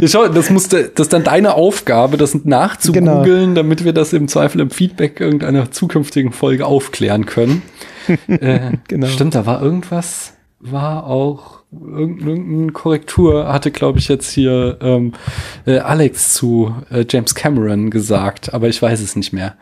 [0.00, 3.54] Ich schau, das muss, das ist dann deine Aufgabe, das nachzugoogeln, Genau.
[3.54, 7.62] damit wir das im Zweifel im Feedback irgendeiner zukünftigen Folge aufklären können.
[8.26, 9.06] äh, Genau.
[9.06, 11.62] Stimmt, da war irgendwas, war auch
[11.96, 15.12] irgendeine Korrektur, hatte, glaube ich, jetzt hier ähm,
[15.66, 19.56] äh, Alex zu äh, James Cameron gesagt, aber ich weiß es nicht mehr.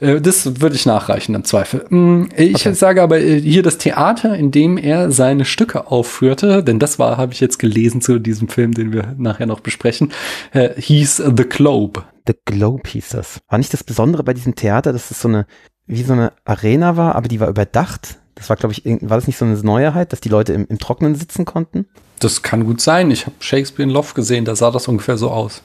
[0.00, 1.84] Äh, das würde ich nachreichen im Zweifel.
[1.90, 2.72] Mm, Ich Okay.
[2.74, 7.16] sage aber äh, hier das Theater, in dem er seine Stücke aufführte, denn das war,
[7.16, 10.12] habe ich jetzt gelesen zu diesem Film, den wir nachher noch besprechen,
[10.52, 12.04] äh, hieß The Globe.
[12.26, 13.40] The Globe hieß das.
[13.48, 15.46] War nicht das Besondere bei diesem Theater, dass es so eine,
[15.86, 18.18] wie so eine Arena war, aber die war überdacht?
[18.38, 20.78] Das war, glaube ich, war das nicht so eine Neuheit, dass die Leute im, im
[20.78, 21.86] Trockenen sitzen konnten?
[22.20, 23.10] Das kann gut sein.
[23.10, 25.62] Ich habe Shakespeare in Love gesehen, da sah das ungefähr so aus.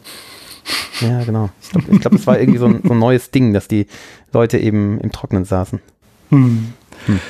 [1.01, 1.49] Ja, genau.
[1.61, 3.87] Ich glaube, ich glaub, das war irgendwie so ein, so ein neues Ding, dass die
[4.31, 5.79] Leute eben im Trockenen saßen.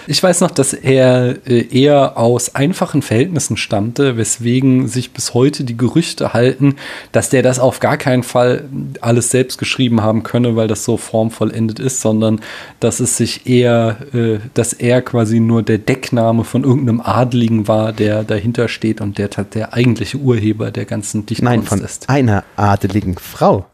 [0.07, 5.63] Ich weiß noch, dass er äh, eher aus einfachen Verhältnissen stammte, weswegen sich bis heute
[5.63, 6.75] die Gerüchte halten,
[7.11, 8.65] dass der das auf gar keinen Fall
[9.01, 12.41] alles selbst geschrieben haben könne, weil das so formvollendet ist, sondern
[12.79, 17.93] dass es sich eher, äh, dass er quasi nur der Deckname von irgendeinem Adligen war,
[17.93, 22.09] der dahinter steht und der der eigentliche Urheber der ganzen Dichtkunst Nein, von ist.
[22.09, 23.65] einer adeligen Frau.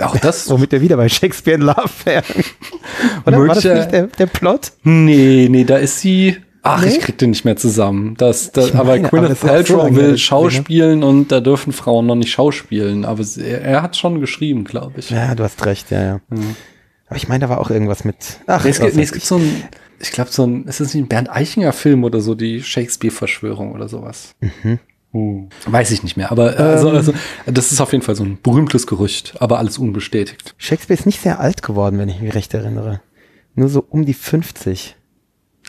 [0.00, 0.48] Auch das?
[0.50, 2.24] Womit wir wieder bei Shakespeare in Love wären.
[3.26, 4.72] Oder war das nicht der, der Plot?
[4.82, 6.38] Nee, nee, da ist sie.
[6.62, 6.88] Ach, Nee?
[6.88, 8.14] ich krieg den nicht mehr zusammen.
[8.18, 10.18] Das, das, meine, aber Gwyneth Paltrow will ne?
[10.18, 13.04] schauspielen und da dürfen Frauen noch nicht schauspielen.
[13.04, 15.10] Aber sie, er, hat schon geschrieben, glaube ich.
[15.10, 16.20] Ja, du hast recht, ja, ja.
[17.06, 18.40] Aber ich meine, da war auch irgendwas mit.
[18.46, 19.62] Ach, Nee, es, gibt, nee, es gibt so ein,
[20.00, 23.72] ich glaube, so ein, ist das nicht ein Bernd Eichinger Film oder so, die Shakespeare-Verschwörung
[23.72, 24.34] oder sowas?
[24.40, 24.78] Mhm.
[25.12, 25.48] Hm.
[25.66, 26.66] Weiß ich nicht mehr, aber äh, Ähm.
[26.68, 27.12] also, also,
[27.46, 30.54] das ist auf jeden Fall so ein berühmtes Gerücht, aber alles unbestätigt.
[30.58, 33.00] Shakespeare ist nicht sehr alt geworden, wenn ich mich recht erinnere.
[33.54, 34.96] Nur so um die 50.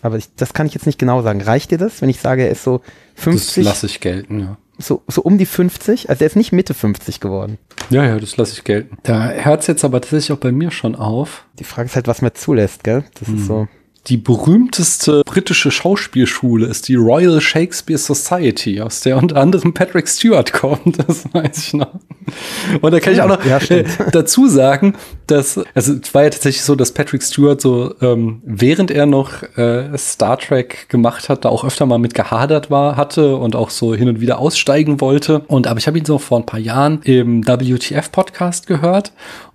[0.02, 1.42] Aber ich, das kann ich jetzt nicht genau sagen.
[1.42, 2.82] Reicht dir das, wenn ich sage, er ist so
[3.16, 4.58] Das 50, lasse ich gelten, ja.
[4.78, 6.10] so, so um die 50?
[6.10, 7.58] Also er ist nicht Mitte 50 geworden.
[7.90, 8.98] Ja, ja, das lasse ich gelten.
[9.04, 11.46] Da hört es jetzt aber tatsächlich auch bei mir schon auf.
[11.60, 13.04] Die Frage ist halt, was man zulässt, gell?
[13.20, 13.68] Das ist so.
[14.08, 20.52] Die berühmteste britische Schauspielschule ist die Royal Shakespeare Society, aus der unter anderem Patrick Stewart
[20.54, 22.00] kommt, das weiß ich noch.
[22.82, 24.96] Und da kann ich auch noch Ja, äh, dazu sagen,
[25.28, 29.44] dass, also es war ja tatsächlich so, dass Patrick Stewart so, ähm, während er noch
[29.58, 33.70] äh, Star Trek gemacht hat, da auch öfter mal mit gehadert war, hatte und auch
[33.70, 35.40] so hin und wieder aussteigen wollte.
[35.48, 39.12] Und aber ich habe ihn so vor ein paar Jahren im WTF-Podcast gehört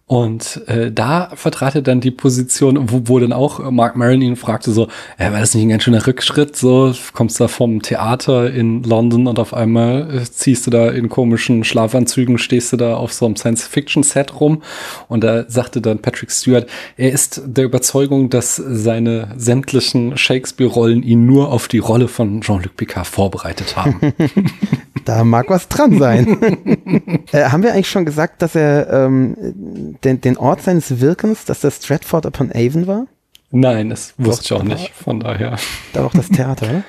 [0.06, 4.36] und äh, da vertrat er dann die Position, wo, wo dann auch Mark Maron ihn
[4.36, 6.56] fragte so, äh, war das nicht ein ganz schöner Rückschritt?
[6.56, 11.08] So, kommst da vom Theater in London und auf einmal äh, ziehst du da in
[11.08, 14.62] komischen Schlafanzügen, stehst du da auf so einem Science-Fiction-Set rum.
[15.08, 21.24] Und da sagte dann Patrick Stewart, er ist der Überzeugung, dass seine sämtlichen Shakespeare-Rollen ihn
[21.24, 24.00] nur auf die Rolle von Jean-Luc Picard vorbereitet haben.
[25.04, 27.26] Da mag was dran sein.
[27.32, 31.60] äh, haben wir eigentlich schon gesagt, dass er ähm, den, den Ort seines Wirkens, dass
[31.60, 33.06] das Stratford upon Avon war?
[33.50, 34.90] Nein, das wusste ich auch nicht.
[34.90, 35.56] Von daher.
[35.92, 36.84] Da war auch das Theater, oder?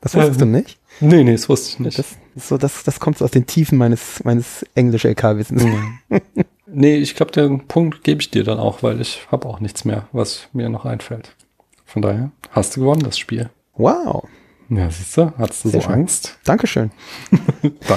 [0.00, 0.78] Das wusstest du nicht?
[1.00, 1.98] Nee, nee, das wusste ich nicht.
[1.98, 5.64] Das, so, das, das kommt so aus den Tiefen meines, meines Englisch-LK-Wissens.
[6.66, 9.84] Nee, ich glaube, den Punkt gebe ich dir dann auch, weil ich habe auch nichts
[9.84, 11.34] mehr, was mir noch einfällt.
[11.84, 13.50] Von daher hast du gewonnen, das Spiel.
[13.74, 14.26] Wow,
[14.68, 15.94] Ja, siehst du, hattest du Sehr so schön.
[15.94, 16.38] Angst?
[16.44, 16.90] Dankeschön.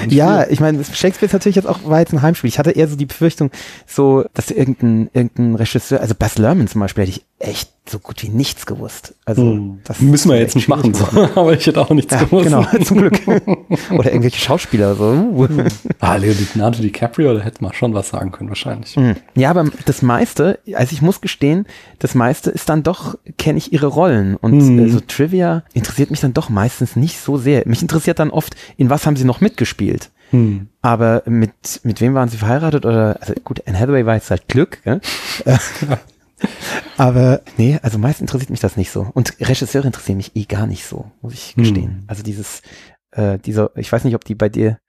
[0.10, 2.48] Ja, ich meine, Shakespeare ist natürlich jetzt auch, war jetzt ein Heimspiel.
[2.48, 3.52] Ich hatte eher so die Befürchtung,
[3.86, 8.22] so, dass irgendein, irgendein Regisseur, also Baz Luhrmann zum Beispiel, hätte ich echt so gut
[8.22, 9.16] wie nichts gewusst.
[9.26, 9.80] Also, Hm.
[9.84, 11.06] das müssen wir jetzt nicht machen, so.
[11.36, 12.44] aber ich hätte auch nichts Ja, gewusst.
[12.46, 13.20] genau, zum Glück.
[13.28, 15.06] Oder irgendwelche Schauspieler, so.
[15.34, 15.48] Uh.
[16.00, 18.96] Ah, Leonardo DiCaprio, da hätte man schon was sagen können, wahrscheinlich.
[18.96, 19.16] Mhm.
[19.36, 21.66] Ja, aber das meiste, also ich muss gestehen,
[21.98, 24.36] das meiste ist dann doch, kenne ich ihre Rollen.
[24.36, 27.64] Und äh, so Trivia interessiert mich dann doch meistens nicht so sehr.
[27.66, 30.12] Mich interessiert dann oft, in was haben sie noch mitgespielt.
[30.32, 30.68] Hm.
[30.84, 32.86] Aber mit, mit wem waren sie verheiratet?
[32.86, 35.02] Oder, also gut, Anne Hathaway war jetzt halt Glück, gell?
[36.98, 39.08] Aber nee, also meist interessiert mich das nicht so.
[39.14, 41.92] Und Regisseure interessieren mich eh gar nicht so, muss ich gestehen.
[41.92, 42.04] Hm.
[42.08, 42.62] Also dieses,
[43.12, 44.80] äh, dieser, ich weiß nicht, ob die bei dir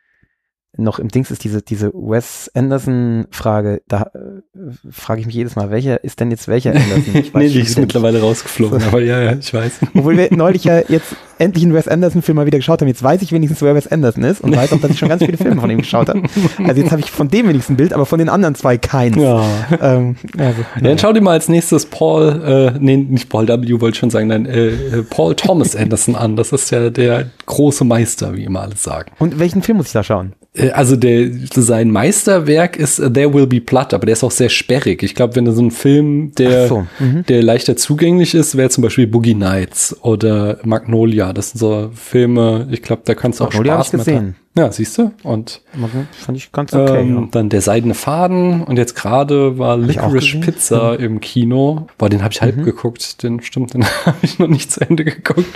[0.76, 5.70] noch im Dings ist, diese, diese Wes Anderson-Frage, da äh, frage ich mich jedes Mal,
[5.70, 7.16] welcher ist denn jetzt welcher Anderson?
[7.16, 9.80] Ich nee, schon die ist mittlerweile rausgeflogen, aber ja, ja, ich weiß.
[9.94, 12.88] Obwohl wir neulich ja jetzt endlich einen Wes Anderson-Film mal wieder geschaut haben.
[12.88, 15.24] Jetzt weiß ich wenigstens, wer Wes Anderson ist und weiß auch, dass ich schon ganz
[15.24, 16.22] viele Filme von ihm geschaut habe.
[16.66, 19.16] Also jetzt habe ich von dem wenigstens ein Bild, aber von den anderen zwei keins.
[19.16, 19.44] Ja.
[19.80, 23.80] Ähm, also, Ja, dann schau dir mal als nächstes Paul, äh, nee, nicht Paul W,
[23.80, 26.36] wollte ich schon sagen, nein, äh, äh, Paul Thomas Anderson an.
[26.36, 29.12] Das ist ja der große Meister, wie immer alle sagen.
[29.18, 30.34] Und welchen Film muss ich da schauen?
[30.54, 34.30] Äh, Also der, sein Meisterwerk ist äh, There Will Be Blood, aber der ist auch
[34.30, 35.02] sehr sperrig.
[35.02, 37.24] Ich glaube, wenn du so einen Film, der, so, mhm.
[37.26, 41.29] der leichter zugänglich ist, wäre zum Beispiel Boogie Nights oder Magnolia.
[41.32, 44.00] Das sind so Filme, ich glaube, da kannst du auch Magnolia hab Spaß ich mit
[44.06, 44.16] gesehen.
[44.16, 44.36] haben.
[44.58, 45.12] Ja, siehst du?
[45.22, 47.00] Und Okay, Fand ich ganz okay.
[47.02, 50.40] ähm, dann der seidene Faden und jetzt gerade war auch Licorice.
[50.40, 51.86] Pizza im Kino.
[51.98, 53.22] Boah, den habe ich halb geguckt.
[53.22, 55.46] Den stimmt, den habe ich noch nicht zu Ende geguckt.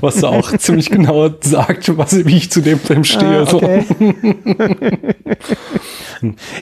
[0.00, 3.40] Was da auch ziemlich genau sagt, was wie ich zu dem Film stehe.
[3.40, 3.56] Ah, so.
[3.56, 3.84] okay.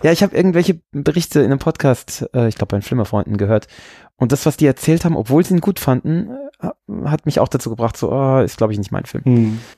[0.03, 3.67] ja, ich habe irgendwelche Berichte in einem Podcast, äh, ich glaube bei den Flimmerfreunden gehört.
[4.17, 6.31] Und das, was die erzählt haben, obwohl sie ihn gut fanden,
[7.05, 9.25] hat mich auch dazu gebracht, so, oh, ist glaube ich nicht mein Film.
[9.25, 9.59] Hm.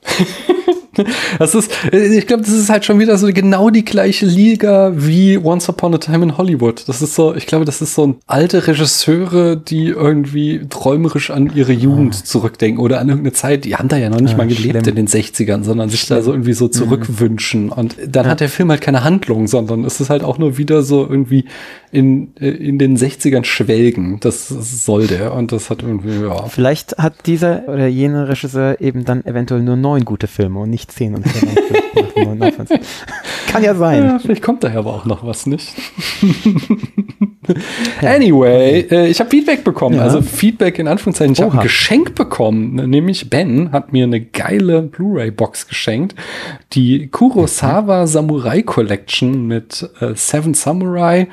[1.37, 5.37] Das ist, ich glaube, das ist halt schon wieder so genau die gleiche Liga wie
[5.37, 6.87] Once Upon a Time in Hollywood.
[6.87, 11.51] Das ist so, ich glaube, das ist so ein alte Regisseure, die irgendwie träumerisch an
[11.53, 13.65] ihre Jugend zurückdenken oder an irgendeine Zeit.
[13.65, 14.97] Die haben da ja noch nicht Ah, mal gelebt schlimm.
[14.97, 17.69] in den 60ern, sondern sich da so irgendwie so zurückwünschen.
[17.69, 20.81] Und dann hat der Film halt keine Handlung, sondern es ist halt auch nur wieder
[20.81, 21.45] so irgendwie
[21.91, 24.19] in, äh, in den 60ern schwelgen.
[24.19, 25.33] Das soll der.
[25.33, 26.47] Und das hat irgendwie, ja.
[26.47, 30.91] Vielleicht hat dieser oder jener Regisseur eben dann eventuell nur neun gute Filme und nicht
[30.91, 31.25] zehn und.
[33.47, 34.03] Kann ja sein.
[34.03, 35.73] Ja, vielleicht kommt daher aber auch noch was nicht.
[38.01, 39.95] anyway, äh, ich habe Feedback bekommen.
[39.95, 40.03] Ja.
[40.03, 41.33] Also Feedback in Anführungszeichen.
[41.33, 42.75] Ich habe ein Geschenk bekommen.
[42.75, 46.15] Nämlich Ben hat mir eine geile Blu-ray-Box geschenkt.
[46.73, 51.27] Die Kurosawa Samurai Collection mit äh, Seven Samurai,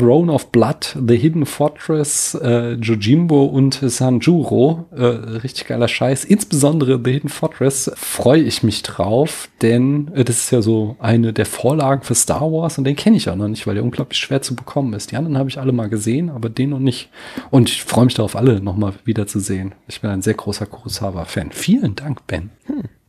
[0.00, 4.86] Throne of Blood, The Hidden Fortress, äh, Jojimbo und Sanjuro.
[4.96, 6.24] Äh, richtig geiler Scheiß.
[6.24, 11.34] Insbesondere The Hidden Fortress freue ich mich drauf, denn äh, das ist ja so eine
[11.34, 14.18] der Vorlagen für Star Wars und den kenne ich auch noch nicht, weil der unglaublich
[14.18, 15.12] schwer zu bekommen ist.
[15.12, 17.10] Die anderen habe ich alle mal gesehen, aber den noch nicht.
[17.50, 19.74] Und ich freue mich darauf, alle nochmal wiederzusehen.
[19.86, 21.50] Ich bin ein sehr großer Kurosawa-Fan.
[21.52, 22.50] Vielen Dank, Ben.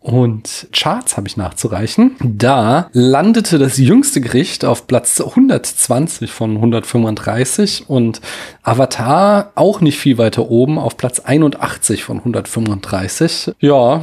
[0.02, 2.16] Und Charts habe ich nachzureichen.
[2.24, 8.20] Da landete das jüngste Gericht auf Platz 120 von 135 und
[8.64, 13.52] Avatar auch nicht viel weiter oben auf Platz 81 von 135.
[13.60, 14.02] Ja,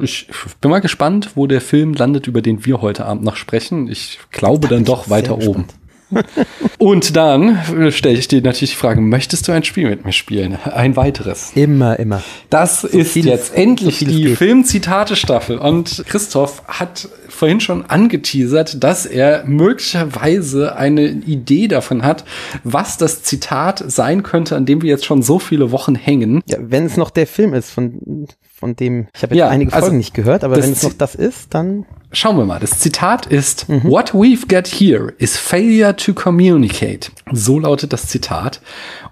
[0.00, 0.28] ich
[0.60, 3.88] bin mal gespannt, wo der Film landet, über den wir heute Abend noch sprechen.
[3.88, 5.64] Ich glaube dann doch weiter oben.
[5.64, 5.74] gespannt.
[6.78, 7.58] Und dann
[7.90, 10.58] stelle ich dir natürlich die Frage, möchtest du ein Spiel mit mir spielen?
[10.64, 11.52] Ein weiteres.
[11.54, 12.22] Immer, immer.
[12.50, 14.36] Das ist viel- jetzt endlich so die.
[14.36, 15.58] Filmzitate-Staffel.
[15.58, 22.24] Und Christoph hat vorhin schon angeteasert, dass er möglicherweise eine Idee davon hat,
[22.62, 26.42] was das Zitat sein könnte, an dem wir jetzt schon so viele Wochen hängen.
[26.46, 28.26] Ja, wenn es noch der Film ist, von,
[28.56, 30.92] von dem, ich habe jetzt Ja, einige also Folgen nicht gehört, aber wenn es noch
[30.92, 32.60] das ist, dann Schauen wir mal.
[32.60, 33.82] Das Zitat ist, Mhm.
[33.90, 37.10] What we've got here is failure to communicate.
[37.32, 38.60] So lautet das Zitat.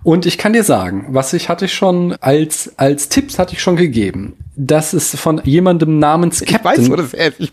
[0.05, 3.61] Und ich kann dir sagen, was ich hatte ich schon als, als Tipps hatte ich
[3.63, 4.35] schon gegeben.
[4.55, 6.91] Das ist von jemandem namens Captain.
[6.97, 7.41] das ist.
[7.41, 7.53] Ich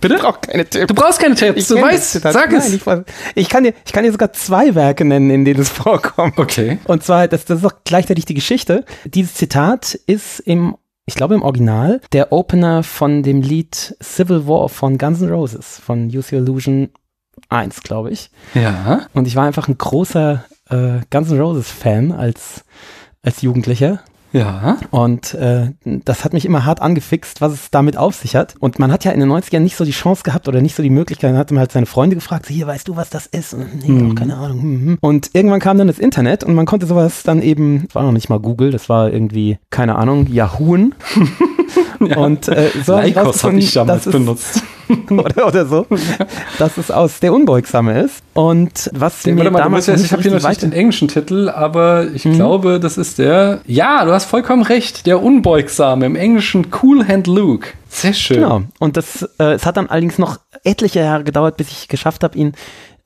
[0.00, 0.16] Bitte?
[0.18, 0.86] brauche keine Tipps.
[0.88, 2.74] Du brauchst keine Tipps, du kenn das weißt, sag Nein, es.
[2.74, 3.04] Ich, weiß-
[3.36, 6.38] ich, kann dir, ich kann dir sogar zwei Werke nennen, in denen es vorkommt.
[6.38, 6.78] Okay.
[6.84, 8.84] Und zwar, das, das ist auch gleichzeitig die Geschichte.
[9.04, 10.76] Dieses Zitat ist im,
[11.06, 15.78] ich glaube im Original, der Opener von dem Lied Civil War von Guns N' Roses,
[15.78, 16.90] von Use Your Illusion
[17.48, 18.30] 1, glaube ich.
[18.54, 19.06] Ja.
[19.14, 22.64] Und ich war einfach ein großer äh, Guns N' Roses Fan als,
[23.22, 24.00] als Jugendlicher.
[24.32, 24.78] Ja.
[24.90, 28.54] Und äh, das hat mich immer hart angefixt, was es damit auf sich hat.
[28.58, 30.82] Und man hat ja in den 90ern nicht so die Chance gehabt oder nicht so
[30.82, 33.26] die Möglichkeit, dann hat man halt seine Freunde gefragt, so, hier, weißt du, was das
[33.26, 33.54] ist?
[33.54, 34.60] Und, nee, auch keine Ahnung.
[34.60, 34.98] hm, hm.
[35.00, 38.12] Und irgendwann kam dann das Internet und man konnte sowas dann eben, das war noch
[38.12, 40.26] nicht mal Google, das war irgendwie, keine Ahnung,
[42.10, 42.24] Yahooen.
[42.24, 44.62] Und äh, so Lycos habe ich damals es- benutzt.
[45.10, 45.86] oder, oder so,
[46.58, 48.22] dass es aus der Unbeugsame ist.
[48.34, 52.08] Und was mir Warte mal, damals noch ich habe hier natürlich den englischen Titel, aber
[52.14, 52.34] ich Mhm.
[52.34, 53.60] glaube, das ist der.
[53.66, 55.06] Ja, du hast vollkommen recht.
[55.06, 56.04] Der Unbeugsame.
[56.06, 57.68] Im Englischen Cool Hand Luke.
[57.88, 58.38] Sehr schön.
[58.40, 58.62] Genau.
[58.80, 62.36] Und das, äh, es hat dann allerdings noch etliche Jahre gedauert, bis ich geschafft habe,
[62.36, 62.52] ihn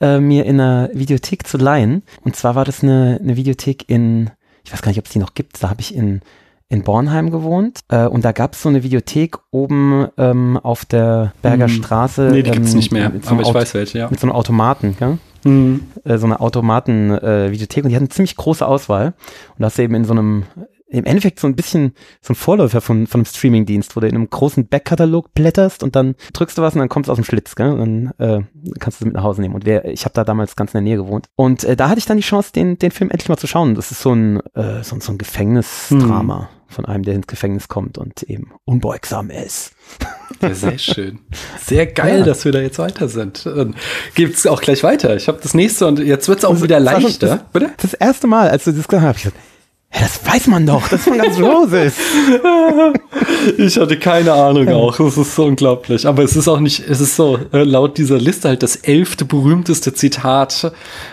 [0.00, 2.02] äh, mir in einer Videothek zu leihen.
[2.24, 4.30] Und zwar war das eine, eine Videothek in,
[4.64, 6.20] ich weiß gar nicht, ob es die noch gibt, da habe ich in,
[6.68, 7.80] in Bornheim gewohnt.
[7.88, 11.72] Äh, und da gab es so eine Videothek oben ähm, auf der Berger Hm.
[11.74, 12.30] Straße.
[12.32, 13.12] Nee, die gibt's ähm, nicht mehr.
[13.22, 14.10] so Aber ich Auto- weiß welche, ja.
[14.10, 15.18] Mit so einem Automaten, gell?
[15.44, 15.82] Hm.
[16.04, 19.06] äh, so eine Automaten-Videothek und die hatten eine ziemlich große Auswahl.
[19.08, 20.42] Und da hast du eben in so einem,
[20.88, 24.14] im Endeffekt so ein bisschen so ein Vorläufer von, von einem Streamingdienst, wo du in
[24.16, 27.24] einem großen Backkatalog blätterst und dann drückst du was und dann kommst du aus dem
[27.24, 27.70] Schlitz, gell?
[27.70, 27.78] Und
[28.18, 28.42] dann äh,
[28.80, 29.54] kannst du es mit nach Hause nehmen.
[29.54, 31.26] Und wer, ich habe da damals ganz in der Nähe gewohnt.
[31.36, 33.76] Und äh, da hatte ich dann die Chance, den, den Film endlich mal zu schauen.
[33.76, 37.98] Das ist so ein, äh, so, so ein Gefängnisdrama von einem, der ins Gefängnis kommt
[37.98, 39.72] und eben unbeugsam ist.
[40.42, 41.20] Ja, sehr schön.
[41.64, 42.24] Sehr geil, Ja.
[42.24, 43.46] dass wir da jetzt weiter sind.
[43.46, 43.74] Dann
[44.14, 45.16] Gibt's auch gleich weiter.
[45.16, 47.26] Ich habe das nächste und jetzt wird's auch wieder Das war schon leichter.
[47.28, 47.70] Das, Bitte?
[47.80, 49.36] das erste Mal, als du das gesagt hast, habe ich gesagt,
[49.92, 50.88] Ja, das weiß man doch.
[50.88, 51.94] Das ist von Guns Roses.
[53.58, 54.96] Ich hatte keine Ahnung auch.
[54.96, 56.06] Das ist so unglaublich.
[56.06, 59.24] Aber es ist auch nicht, es ist so, äh, laut dieser Liste halt das elfte
[59.24, 60.72] berühmteste Zitat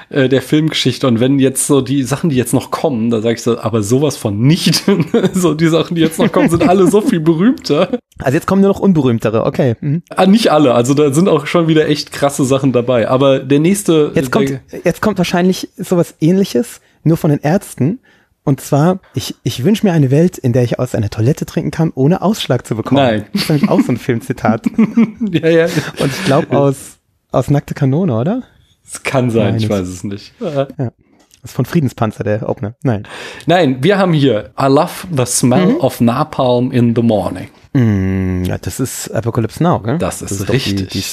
[0.10, 1.08] äh, der Filmgeschichte.
[1.08, 3.84] Und wenn jetzt so die Sachen, die jetzt noch kommen, da sage ich so, aber
[3.84, 4.84] sowas von nicht.
[5.34, 8.00] so die Sachen, die jetzt noch kommen, sind alle so viel berühmter.
[8.20, 9.46] Also jetzt kommen nur noch unberühmtere.
[9.46, 9.76] Okay.
[9.80, 10.02] Mhm.
[10.10, 10.74] Ah, nicht alle.
[10.74, 13.08] Also da sind auch schon wieder echt krasse Sachen dabei.
[13.08, 14.12] Aber der nächste.
[14.16, 18.00] Jetzt kommt, jetzt kommt wahrscheinlich sowas ähnliches, nur von den Ärzten.
[18.46, 21.72] Und zwar, ich, ich wünsche mir eine Welt, in der ich aus einer Toilette trinken
[21.72, 23.02] kann, ohne Ausschlag zu bekommen.
[23.02, 23.26] Nein.
[23.32, 24.66] Das ist nämlich auch so ein Filmzitat.
[25.32, 25.66] ja, ja.
[26.00, 26.98] Und ich glaube aus,
[27.32, 28.44] aus Nackte Kanone, oder?
[28.86, 30.34] Es kann sein, Nein, ich weiß es nicht.
[30.42, 32.76] Äh, Das ist von Friedenspanzer, der Opener.
[32.84, 33.04] Nein.
[33.46, 37.48] Nein, wir haben hier I love the smell of napalm in the morning.
[37.74, 39.98] Mm, ja, das ist Apocalypse Now, gell?
[39.98, 40.90] Das ist doch richtig.
[40.90, 41.06] Die, die,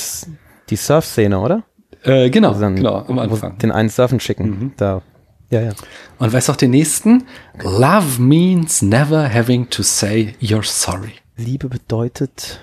[0.71, 1.63] die Surf-Szene, oder?
[2.03, 3.57] Äh, genau, Also dann, genau, am Anfang.
[3.59, 4.49] Den einen surfen schicken.
[4.51, 4.73] Mhm.
[4.77, 5.03] Da.
[5.51, 5.73] Ja, ja.
[6.19, 7.25] Und weißt du auch den nächsten?
[7.63, 11.15] Love means never having to say you're sorry.
[11.37, 12.61] Liebe bedeutet,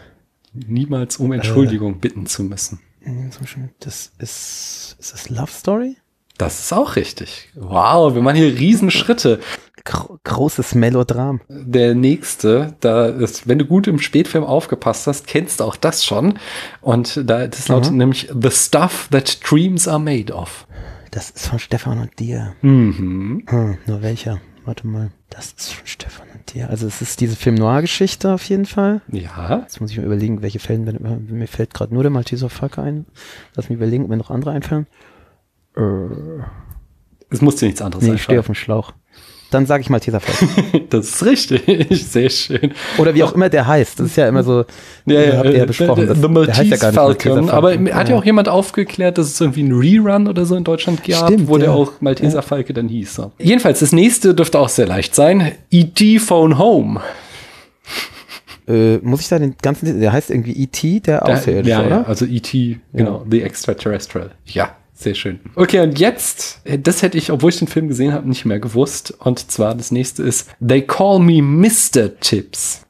[0.53, 2.79] Niemals um Entschuldigung bitten zu müssen.
[3.79, 5.97] das ist, ist das Love Story?
[6.37, 7.49] Das ist auch richtig.
[7.55, 9.39] Wow, wir machen hier Riesenschritte.
[9.83, 11.39] Gro großes Melodram.
[11.47, 16.03] Der nächste, da ist, wenn du gut im Spätfilm aufgepasst hast, kennst du auch das
[16.05, 16.39] schon.
[16.81, 20.67] Und da das lautet nämlich The Stuff That Dreams Are Made Of.
[21.17, 22.53] Das ist von Stefan und dir.
[22.61, 23.41] Mhm.
[23.49, 24.39] Hm, nur welcher?
[24.65, 25.09] Warte mal.
[25.31, 26.69] Das ist von Stefan und dir.
[26.69, 29.01] Also es ist diese Film-Noir-Geschichte auf jeden Fall.
[29.07, 29.61] Ja.
[29.61, 33.07] Jetzt muss ich mal überlegen, welche Fälle, mir fällt gerade nur der Malteser Falke ein.
[33.55, 34.85] Lass mich überlegen, ob mir noch andere einfallen.
[35.75, 35.81] Äh,
[37.31, 38.93] Es muss dir nichts anderes nee, ich stehe auf dem Schlauch.
[39.49, 40.85] Dann sage ich Malteser Falke.
[40.89, 41.87] Das ist richtig.
[42.09, 42.73] Sehr schön.
[42.97, 43.99] Oder wie auch immer der heißt.
[43.99, 44.65] Das ist ja immer so,
[45.05, 46.01] Ja, ja, habt ihr ja äh, besprochen.
[46.01, 47.49] The, Das, the der Maltese heißt ja gar nicht Falcon.
[47.49, 51.03] Aber hat ja auch jemand aufgeklärt, dass es irgendwie einen Rerun oder so in Deutschland
[51.05, 51.73] gab, Stimmt, wo der ja.
[51.75, 53.15] auch Malteser Falke dann hieß.
[53.15, 53.31] So.
[53.39, 55.53] Jedenfalls, das nächste dürfte auch sehr leicht sein.
[55.71, 56.19] E.T.
[56.19, 56.99] Phone Home.
[58.67, 61.89] Äh, muss ich da den ganzen, der heißt irgendwie E.T., der Da- Außerirdische, ja, oder?
[61.89, 64.31] ja, also E.T., genau, The Extraterrestrial.
[64.45, 65.39] Ja, sehr schön.
[65.55, 68.59] Okay, und jetzt, äh, das hätte ich, obwohl ich den Film gesehen habe, nicht mehr
[68.59, 69.13] gewusst.
[69.19, 72.19] Und zwar das nächste ist They Call Me Mr.
[72.19, 72.85] Tips.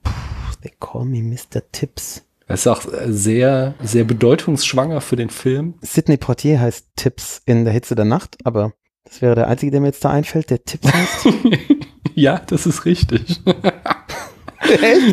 [0.62, 1.62] They call me Mr.
[1.72, 2.24] Tips.
[2.48, 5.76] Das ist auch äh, sehr, sehr bedeutungsschwanger für den Film.
[5.82, 9.82] Sidney Portier heißt Tips in der Hitze der Nacht, aber das wäre der einzige, der
[9.82, 11.28] mir jetzt da einfällt, der Tips heißt.
[12.16, 13.42] ja, das ist richtig.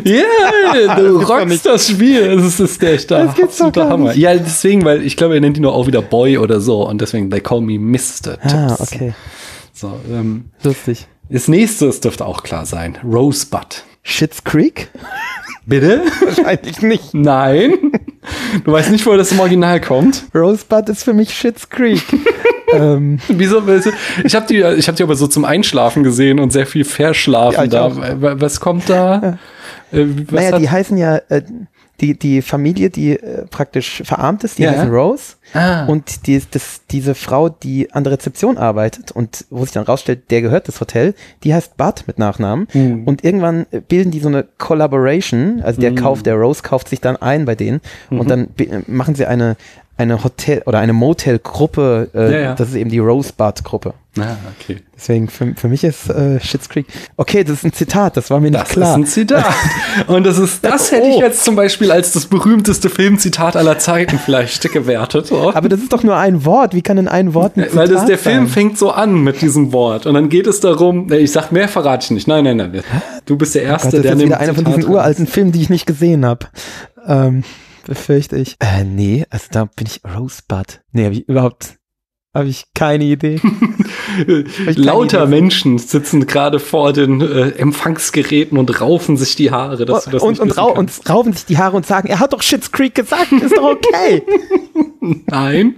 [0.03, 2.35] Ja, du gibt's doch rockst das Spiel.
[2.35, 4.09] Das ist, das der echte Das gibt's doch gar Hammer.
[4.09, 4.17] nicht.
[4.17, 7.01] Ja, deswegen, weil ich glaube, er nennt ihn nur auch wieder Boy oder so und
[7.01, 8.39] deswegen they call me Mr.
[8.41, 8.53] Tips.
[8.53, 9.13] ah, okay.
[9.73, 11.07] So, ähm, Lustig.
[11.29, 12.97] das nächste, das dürfte auch klar sein.
[13.03, 13.83] Rosebud.
[14.03, 14.89] Shits Creek?
[15.65, 16.03] Bitte?
[16.21, 17.13] Wahrscheinlich nicht.
[17.13, 17.73] Nein.
[18.63, 20.25] Du weißt nicht, woher das im Original kommt.
[20.33, 22.03] Rosebud ist für mich Shits Creek.
[22.75, 23.61] ähm, Wieso?
[24.23, 27.55] Ich habe die, ich habe die aber so zum Einschlafen gesehen und sehr viel verschlafen
[27.55, 27.85] Ja, da.
[27.85, 27.95] auch.
[28.39, 29.37] Was kommt da?
[29.91, 31.41] Äh, Was naja, die heißen ja, äh,
[32.01, 34.71] die, die Familie, die äh, praktisch verarmt ist, die Ja.
[34.71, 35.35] heißen Rose.
[35.53, 35.85] Ah.
[35.85, 40.29] Und die, das, diese Frau, die an der Rezeption arbeitet und wo sich dann rausstellt,
[40.29, 41.13] der gehört das Hotel,
[41.45, 42.67] die heißt Bud mit Nachnamen.
[42.73, 43.03] Mhm.
[43.05, 47.15] Und irgendwann bilden die so eine Collaboration, also der Kauf, der Rose kauft sich dann
[47.15, 48.19] ein bei denen Mhm.
[48.19, 48.47] und dann
[48.87, 49.55] machen sie eine,
[49.97, 52.53] eine Hotel- oder eine Motel-Gruppe, äh, Ja, ja.
[52.55, 53.93] das ist eben die Rosebud-Gruppe.
[54.17, 54.77] Ah, okay.
[54.95, 56.85] Deswegen für, für mich ist äh, Schitt's Creek.
[57.17, 58.91] Okay, das ist ein Zitat, das war mir nicht Das klar.
[58.91, 59.45] ist ein Zitat.
[60.07, 61.21] Und das ist, das hätte ich Oh.
[61.21, 65.27] jetzt zum Beispiel als das berühmteste Filmzitat aller Zeiten vielleicht gewertet.
[65.27, 65.53] So.
[65.53, 66.73] Aber das ist doch nur ein Wort.
[66.73, 68.47] Wie kann denn ein Wort ein Weil das, Zitat der Film sein?
[68.47, 70.05] fängt so an mit diesem Wort.
[70.05, 72.27] Und dann geht es darum, ich sag mehr verrate ich nicht.
[72.29, 72.83] Nein, nein, nein.
[73.25, 74.91] Du bist der Oh Erste, Gott, das der ist nimmt wieder einer von Zitat diesen
[74.91, 76.45] uralten Filmen, die ich nicht gesehen habe.
[77.05, 77.43] Ähm,
[77.85, 78.57] befürchte ich.
[78.59, 80.81] Äh, nee, also da bin ich Rosebud.
[80.91, 81.77] Nee, habe ich überhaupt
[82.35, 83.39] habe ich keine Idee.
[84.27, 85.41] ich Lauter keine Idee.
[85.41, 90.21] Menschen sitzen gerade vor den äh, Empfangsgeräten und raufen sich die Haare, dass du das
[90.21, 92.73] und, nicht und, rau und raufen sich die Haare und sagen, er hat doch Shit's
[92.73, 94.21] Creek gesagt, ist doch okay.
[95.27, 95.75] Nein.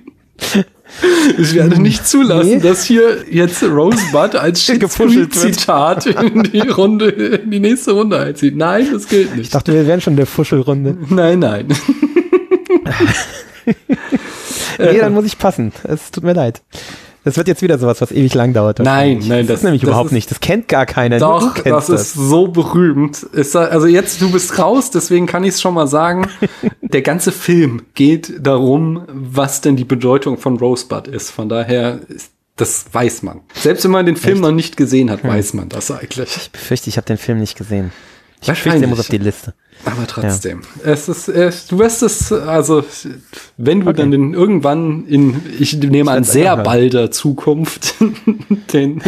[1.38, 2.60] Ich werde nicht zulassen, Nee.
[2.60, 4.66] dass hier jetzt Rosebud als.
[5.30, 8.56] Zitat in die Runde, in die nächste Runde einzieht.
[8.56, 9.56] Nein, das gilt ich nicht.
[9.56, 10.98] dachte, wir wären schon in der Fuschelrunde.
[11.10, 11.68] Nein, nein.
[14.80, 15.72] Nee, dann muss ich passen.
[15.84, 16.62] Es tut mir leid.
[17.28, 18.80] Das wird jetzt wieder sowas, was ewig lang dauert.
[18.80, 20.32] Nein, nein, das, das- ist nämlich das überhaupt ist- nicht.
[20.32, 21.20] Das kennt gar keiner.
[21.20, 23.22] Doch, kennst das ist so berühmt.
[23.22, 26.30] Ist, also jetzt, du bist raus, deswegen kann ich es schon mal sagen.
[26.82, 31.32] Der ganze Film geht darum, was denn die Bedeutung von Rosebud ist.
[31.32, 33.42] Von daher, ist, das weiß man.
[33.56, 36.30] Selbst wenn man den Film noch nicht gesehen hat, weiß man das eigentlich.
[36.38, 37.92] Ich befürchte, ich habe den Film nicht gesehen.
[38.42, 39.54] Ich fürchte, der muss auf die Liste.
[39.86, 40.92] Aber trotzdem, ja.
[40.92, 42.84] es ist, es, du wirst es, also
[43.58, 43.98] wenn du okay.
[43.98, 47.96] dann in, irgendwann in, ich nehme an, sehr balder Zukunft,
[48.74, 49.02] den,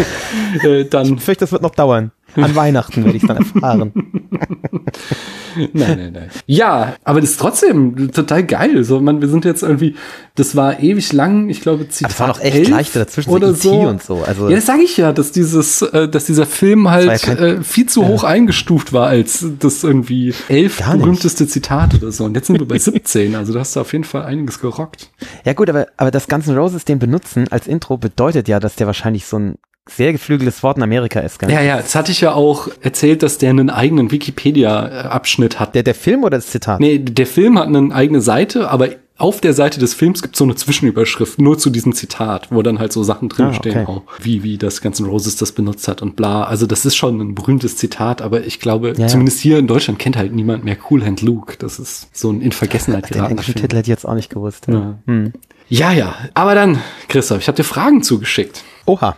[0.64, 1.16] äh, dann.
[1.16, 2.12] Ich fürchte, das wird noch dauern.
[2.36, 3.92] An Weihnachten werde ich dann erfahren.
[5.56, 6.30] nein, nein, nein.
[6.46, 8.84] Ja, aber das ist trotzdem total geil.
[8.84, 9.96] So, man, wir sind jetzt irgendwie,
[10.36, 13.54] das war ewig lang, ich glaube, Zitat aber es war noch echt leichter dazwischen oder
[13.54, 13.82] so.
[13.82, 14.24] E und so.
[14.26, 17.38] Also ja, das sage ich ja, dass dieses, äh, dass dieser Film halt ja kein,
[17.38, 22.26] äh, viel zu hoch äh, eingestuft war als das irgendwie elf berühmteste Zitat oder so.
[22.26, 23.36] Und jetzt sind wir bei 17.
[23.36, 25.10] Also da hast du auf jeden Fall einiges gerockt.
[25.46, 28.88] Ja gut, aber aber das ganze Roses den benutzen als Intro bedeutet ja, dass der
[28.88, 29.56] wahrscheinlich so ein
[29.90, 31.40] sehr geflügeltes Wort in Amerika ist.
[31.40, 31.52] Gell?
[31.52, 35.76] Ja, ja, das hatte ich ja auch erzählt, dass der einen eigenen Wikipedia-Abschnitt hat.
[35.76, 36.80] Der, der Film oder das Zitat?
[36.80, 40.40] Nee, der Film hat eine eigene Seite, aber auf der Seite des Films gibt es
[40.40, 43.92] so eine Zwischenüberschrift nur zu diesem Zitat, wo dann halt so Sachen drinstehen, ah, okay.
[43.92, 46.44] auch wie, wie das N' Roses das benutzt hat und bla.
[46.44, 50.00] Also das ist schon ein berühmtes Zitat, aber ich glaube, ja, zumindest hier in Deutschland
[50.00, 51.56] kennt halt niemand mehr Cool Hand Luke.
[51.60, 54.30] Das ist so ein in Vergessenheit geratener Den englischen Titel hätte ich jetzt auch nicht
[54.30, 54.68] gewusst.
[54.68, 54.74] Ja.
[54.74, 55.00] Ja.
[55.06, 55.34] Hm.
[55.68, 56.16] ja, ja.
[56.34, 56.80] Aber dann,
[57.10, 58.64] Christoph, ich habe dir Fragen zugeschickt.
[58.86, 59.18] Oha.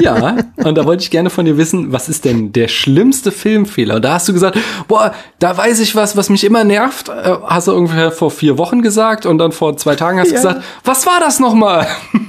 [0.00, 3.96] Ja, und da wollte ich gerne von dir wissen, was ist denn der schlimmste Filmfehler?
[3.96, 7.08] Und da hast du gesagt, boah, da weiß ich was, was mich immer nervt.
[7.08, 10.34] Äh, hast du ungefähr vor vier Wochen gesagt und dann vor zwei Tagen hast du
[10.34, 10.40] ja.
[10.40, 11.86] gesagt, was war das nochmal?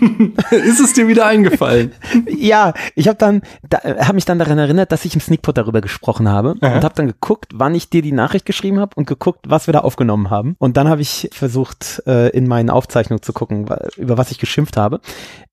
[0.51, 1.93] ist es dir wieder eingefallen?
[2.27, 5.81] Ja, ich habe dann, da, habe mich dann daran erinnert, dass ich im Sneakpot darüber
[5.81, 6.75] gesprochen habe Aha.
[6.75, 9.73] und habe dann geguckt, wann ich dir die Nachricht geschrieben habe und geguckt, was wir
[9.73, 10.55] da aufgenommen haben.
[10.59, 14.77] Und dann habe ich versucht, äh, in meinen Aufzeichnungen zu gucken, über was ich geschimpft
[14.77, 15.01] habe.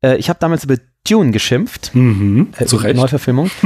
[0.03, 0.77] Äh, ich habe damals über
[1.09, 1.95] Dune geschimpft.
[1.95, 2.97] Mhm, äh, zu Recht.
[2.97, 3.51] Neuverfilmung.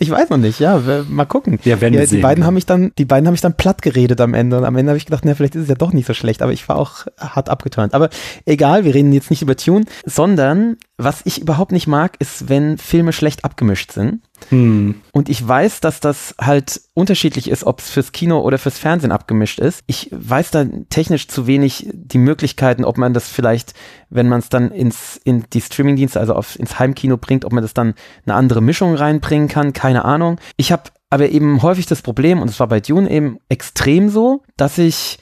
[0.00, 1.58] Ich weiß noch nicht, ja, mal gucken.
[1.64, 2.20] Ja, werden ja, die sehen.
[2.20, 4.76] beiden haben mich dann, die beiden haben mich dann platt geredet am Ende und am
[4.76, 6.68] Ende habe ich gedacht, na, vielleicht ist es ja doch nicht so schlecht, aber ich
[6.68, 7.94] war auch hart abgeturnt.
[7.94, 8.10] Aber
[8.44, 12.78] egal, wir reden jetzt nicht über Tune, sondern was ich überhaupt nicht mag, ist, wenn
[12.78, 14.22] Filme schlecht abgemischt sind.
[14.50, 15.00] Hm.
[15.12, 19.10] Und ich weiß, dass das halt unterschiedlich ist, ob es fürs Kino oder fürs Fernsehen
[19.10, 19.82] abgemischt ist.
[19.88, 23.74] Ich weiß da technisch zu wenig die Möglichkeiten, ob man das vielleicht,
[24.08, 27.62] wenn man es dann ins in die Streamingdienste, also auf, ins Heimkino bringt, ob man
[27.62, 29.72] das dann eine andere Mischung reinbringen kann.
[29.72, 30.38] Keine Ahnung.
[30.56, 34.42] Ich habe aber eben häufig das Problem, und es war bei Dune eben extrem so,
[34.56, 35.18] dass ich,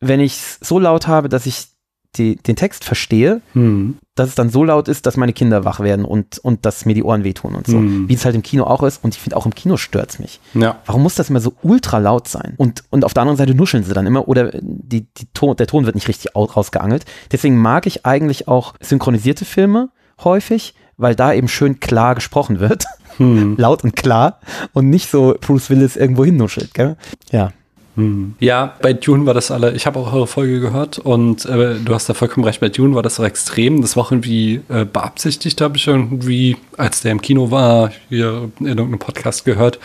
[0.00, 1.68] wenn ich es so laut habe, dass ich
[2.16, 3.98] die, den Text verstehe, hm.
[4.16, 6.94] dass es dann so laut ist, dass meine Kinder wach werden und, und dass mir
[6.94, 7.76] die Ohren wehtun und so.
[7.76, 8.08] Hm.
[8.08, 9.04] Wie es halt im Kino auch ist.
[9.04, 10.40] Und ich finde, auch im Kino stört es mich.
[10.54, 10.80] Ja.
[10.86, 12.54] Warum muss das immer so ultra laut sein?
[12.56, 15.68] Und, und auf der anderen Seite nuscheln sie dann immer oder die, die Ton, der
[15.68, 17.04] Ton wird nicht richtig rausgeangelt.
[17.30, 19.90] Deswegen mag ich eigentlich auch synchronisierte Filme
[20.24, 22.84] häufig, weil da eben schön klar gesprochen wird.
[23.18, 23.56] Hm.
[23.58, 24.40] laut und klar
[24.72, 26.96] und nicht so Bruce Willis irgendwo hinnuschelt, gell?
[27.30, 27.52] Ja.
[27.96, 28.34] Hm.
[28.38, 31.94] Ja, bei Dune war das alle, ich habe auch eure Folge gehört und äh, du
[31.94, 33.82] hast da vollkommen recht, bei Dune war das auch extrem.
[33.82, 38.50] Das war auch irgendwie äh, beabsichtigt, habe ich irgendwie, als der im Kino war, hier
[38.60, 39.78] in irgendeinem Podcast gehört,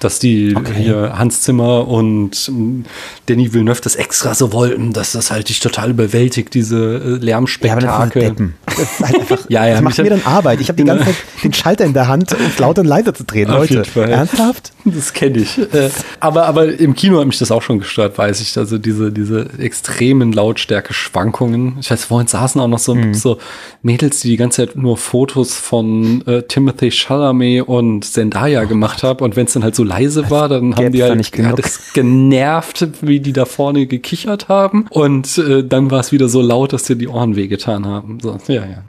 [0.00, 0.72] dass die okay.
[0.74, 2.84] hier Hans Zimmer und ähm,
[3.26, 8.22] Danny Villeneuve das extra so wollten, dass das halt dich total überwältigt, diese äh, Lärmspektakel.
[8.22, 10.60] Ja, das, das, ist halt einfach, ja, ja, das macht mir dann Arbeit.
[10.60, 13.14] Ich habe die ganze Zeit den Schalter in der Hand, um es lauter und leiser
[13.14, 13.50] zu drehen.
[13.50, 14.72] Auf Leute, ernsthaft?
[15.00, 15.58] Das kenne ich.
[15.58, 18.56] Äh, aber, aber im Kino hat mich das auch schon gestört, weiß ich.
[18.58, 21.76] Also diese, diese extremen Lautstärke-Schwankungen.
[21.80, 23.14] Ich weiß, vorhin saßen auch noch so, mhm.
[23.14, 23.38] so
[23.82, 29.24] Mädels, die die ganze Zeit nur Fotos von äh, Timothy Chalamet und Zendaya gemacht haben.
[29.24, 31.92] Und wenn es dann halt so leise war, dann haben die halt nicht ja, das
[31.92, 34.86] genervt, wie die da vorne gekichert haben.
[34.90, 38.18] Und äh, dann war es wieder so laut, dass dir die Ohren wehgetan haben.
[38.20, 38.84] So, ja, ja.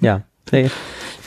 [0.00, 0.22] ja.
[0.50, 0.70] Nee.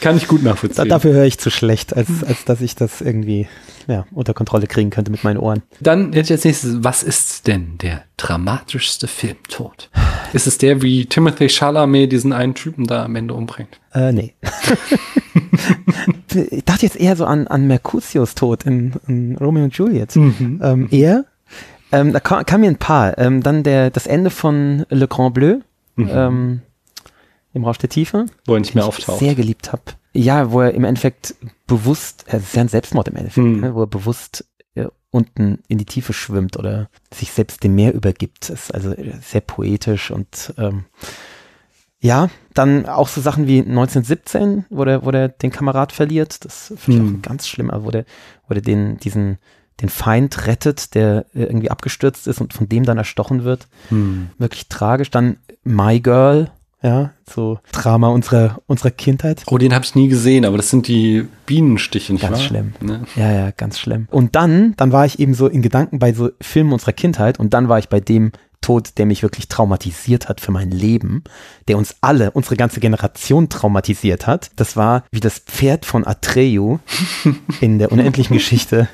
[0.01, 0.89] Kann ich gut nachvollziehen.
[0.89, 3.47] dafür höre ich zu schlecht, als, als dass ich das irgendwie
[3.87, 5.61] ja, unter Kontrolle kriegen könnte mit meinen Ohren.
[5.79, 9.89] Dann jetzt als nächstes, was ist denn der dramatischste Filmtod?
[10.33, 13.79] Ist es der, wie Timothy Chalamet diesen einen Typen da am Ende umbringt?
[13.93, 14.33] Äh, nee.
[16.51, 20.15] ich dachte jetzt eher so an, an Mercutius Tod in, in Romeo und Juliet.
[20.15, 20.59] Mhm.
[20.63, 21.25] Ähm, er,
[21.91, 23.17] ähm, da kam, kam, mir ein paar.
[23.17, 25.59] Ähm, dann der, das Ende von Le Grand Bleu.
[25.95, 26.61] Mhm.
[27.55, 28.25] Im Rausch der Tiefe.
[28.45, 29.19] Wo er nicht mehr auftaucht.
[29.19, 29.83] sehr geliebt habe.
[30.13, 31.35] Ja, wo er im Endeffekt
[31.67, 33.59] bewusst, es ist ja ein Selbstmord im Endeffekt, mhm.
[33.61, 34.45] ne, wo er bewusst
[34.75, 38.49] äh, unten in die Tiefe schwimmt oder sich selbst dem Meer übergibt.
[38.49, 40.83] Das ist also sehr poetisch und ähm,
[42.01, 46.43] ja, dann auch so Sachen wie 1917, wo der, wo der den Kamerad verliert.
[46.43, 47.17] Das finde ich hm.
[47.17, 48.05] auch ganz schlimm, wo der,
[48.47, 49.37] wo der den, diesen,
[49.81, 53.67] den Feind rettet, der irgendwie abgestürzt ist und von dem dann erstochen wird.
[53.89, 54.29] Hm.
[54.37, 55.09] Wirklich tragisch.
[55.09, 56.51] Dann My Girl,
[56.85, 59.41] ja, so Drama unserer, unserer Kindheit.
[59.47, 62.43] Oh, den habe ich nie gesehen, aber das sind die Bienenstiche, nicht ganz wahr?
[62.43, 62.73] schlimm.
[62.79, 63.05] Ne?
[63.15, 64.07] Ja, ja, ganz schlimm.
[64.11, 67.55] Und dann, dann war ich eben so in Gedanken bei so Filmen unserer Kindheit und
[67.55, 71.23] dann war ich bei dem Tod, der mich wirklich traumatisiert hat für mein Leben,
[71.67, 74.51] der uns alle, unsere ganze Generation traumatisiert hat.
[74.55, 76.77] Das war, wie das Pferd von Atreyu
[77.61, 78.87] in der unendlichen Geschichte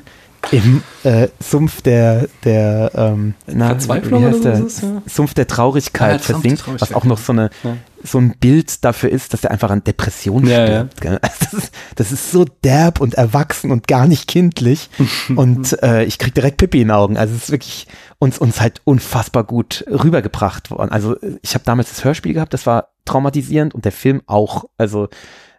[0.52, 4.54] im äh, Sumpf der, der ähm, na, Verzweiflung wie heißt der?
[4.54, 5.02] Ist, ja?
[5.06, 6.90] Sumpf der Traurigkeit ja, versinkt, Traurigkeit.
[6.90, 7.78] was auch noch so eine ja.
[8.04, 11.06] so ein Bild dafür ist, dass er einfach an Depressionen stirbt.
[11.06, 14.90] Also das, ist, das ist so derb und erwachsen und gar nicht kindlich
[15.36, 17.18] und äh, ich krieg direkt Pippi in den Augen.
[17.18, 17.88] Also es ist wirklich
[18.18, 20.92] uns uns halt unfassbar gut rübergebracht worden.
[20.92, 24.66] Also ich habe damals das Hörspiel gehabt, das war traumatisierend und der Film auch.
[24.78, 25.08] Also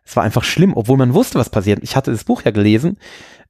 [0.05, 1.79] es war einfach schlimm, obwohl man wusste, was passiert.
[1.83, 2.99] Ich hatte das Buch ja gelesen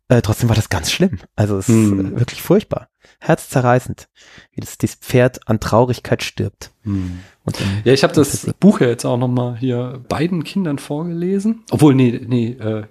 [0.09, 1.19] äh, trotzdem war das ganz schlimm.
[1.37, 2.01] Also es hm.
[2.01, 2.89] ist äh, wirklich furchtbar.
[3.21, 4.09] Herzzerreißend,
[4.53, 6.71] wie das, das Pferd an Traurigkeit stirbt.
[6.83, 7.21] Hm.
[7.85, 11.65] ja, ich habe das Buch ja jetzt auch noch mal hier beiden Kindern vorgelesen.
[11.71, 12.85] Obwohl, nee, nee, äh,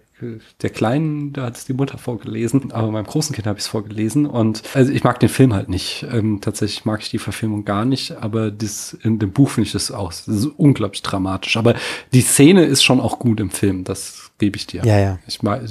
[0.61, 3.69] der Kleinen, da hat es die Mutter vorgelesen, aber meinem großen Kind habe ich es
[3.69, 4.25] vorgelesen.
[4.25, 6.05] Und also ich mag den Film halt nicht.
[6.11, 9.73] Ähm, tatsächlich mag ich die Verfilmung gar nicht, aber das, in dem Buch finde ich
[9.73, 11.57] das auch das ist unglaublich dramatisch.
[11.57, 11.75] Aber
[12.13, 14.83] die Szene ist schon auch gut im Film, das gebe ich dir.
[14.83, 15.19] Ja, ja.
[15.27, 15.61] Ich mag,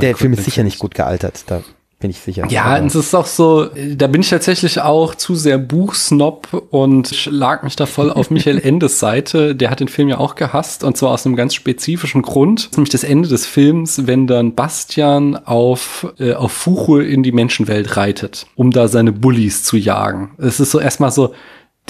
[0.00, 1.44] der Film ist sicher nicht gut gealtert.
[1.48, 1.62] Da
[1.98, 2.46] bin ich sicher.
[2.48, 7.64] Ja, es ist auch so, da bin ich tatsächlich auch zu sehr Buchsnob und schlag
[7.64, 9.56] mich da voll auf Michael Endes Seite.
[9.56, 12.70] Der hat den Film ja auch gehasst und zwar aus einem ganz spezifischen Grund.
[12.72, 17.96] Nämlich das Ende des Films, wenn dann Bastian auf, äh, auf Fuche in die Menschenwelt
[17.96, 20.32] reitet, um da seine Bullies zu jagen.
[20.38, 21.34] Es ist so erstmal so,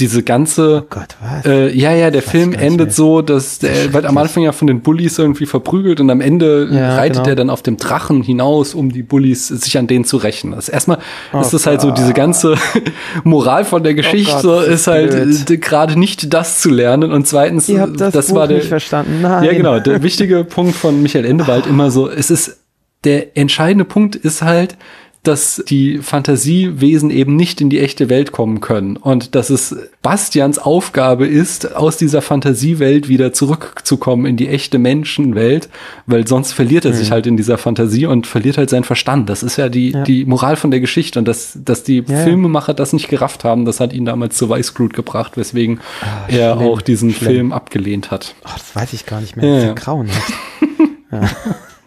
[0.00, 1.46] diese ganze oh Gott, was?
[1.46, 4.80] Äh, ja ja der Film endet so dass der wird am Anfang ja von den
[4.80, 7.28] Bullies irgendwie verprügelt und am Ende ja, reitet genau.
[7.28, 10.50] er dann auf dem Drachen hinaus um die Bullies sich an denen zu rächen.
[10.50, 10.98] Das erstmal
[11.32, 12.56] oh ist das halt so diese ganze
[13.24, 17.12] Moral von der Geschichte oh Gott, ist halt gerade nicht das zu lernen.
[17.12, 17.66] Und zweitens
[17.96, 19.20] das, das war der nicht verstanden.
[19.22, 19.44] Nein.
[19.44, 22.58] ja genau der wichtige Punkt von Michael Ende war halt immer so es ist
[23.04, 24.76] der entscheidende Punkt ist halt
[25.24, 30.58] dass die Fantasiewesen eben nicht in die echte Welt kommen können und dass es Bastians
[30.58, 35.70] Aufgabe ist, aus dieser Fantasiewelt wieder zurückzukommen in die echte Menschenwelt,
[36.06, 36.96] weil sonst verliert er mhm.
[36.96, 39.30] sich halt in dieser Fantasie und verliert halt seinen Verstand.
[39.30, 40.02] Das ist ja die, ja.
[40.02, 43.64] die Moral von der Geschichte und dass, dass die ja, Filmemacher das nicht gerafft haben,
[43.64, 47.30] das hat ihn damals zu Weißglut gebracht, weswegen ah, er auch diesen schlimm.
[47.30, 48.34] Film abgelehnt hat.
[48.44, 49.46] Ach, das weiß ich gar nicht mehr.
[49.46, 49.72] Ja, ja.
[49.72, 50.32] grauenhaft.
[51.12, 51.20] ja.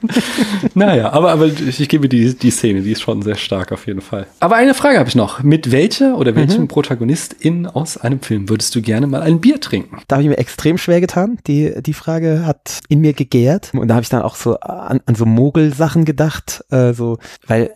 [0.74, 4.02] naja, aber, aber ich gebe die, die Szene, die ist schon sehr stark auf jeden
[4.02, 4.28] Fall.
[4.40, 5.44] Aber eine Frage habe ich noch.
[5.44, 6.68] Mit welcher oder welchem mhm.
[6.68, 10.00] Protagonistin aus einem Film würdest du gerne mal ein Bier trinken?
[10.08, 11.40] Da habe ich mir extrem schwer getan.
[11.48, 13.72] Die, die Frage hat in mir gegärt.
[13.74, 16.64] Und da habe ich dann auch so an, an so Mogelsachen gedacht.
[16.70, 17.72] Äh, so, weil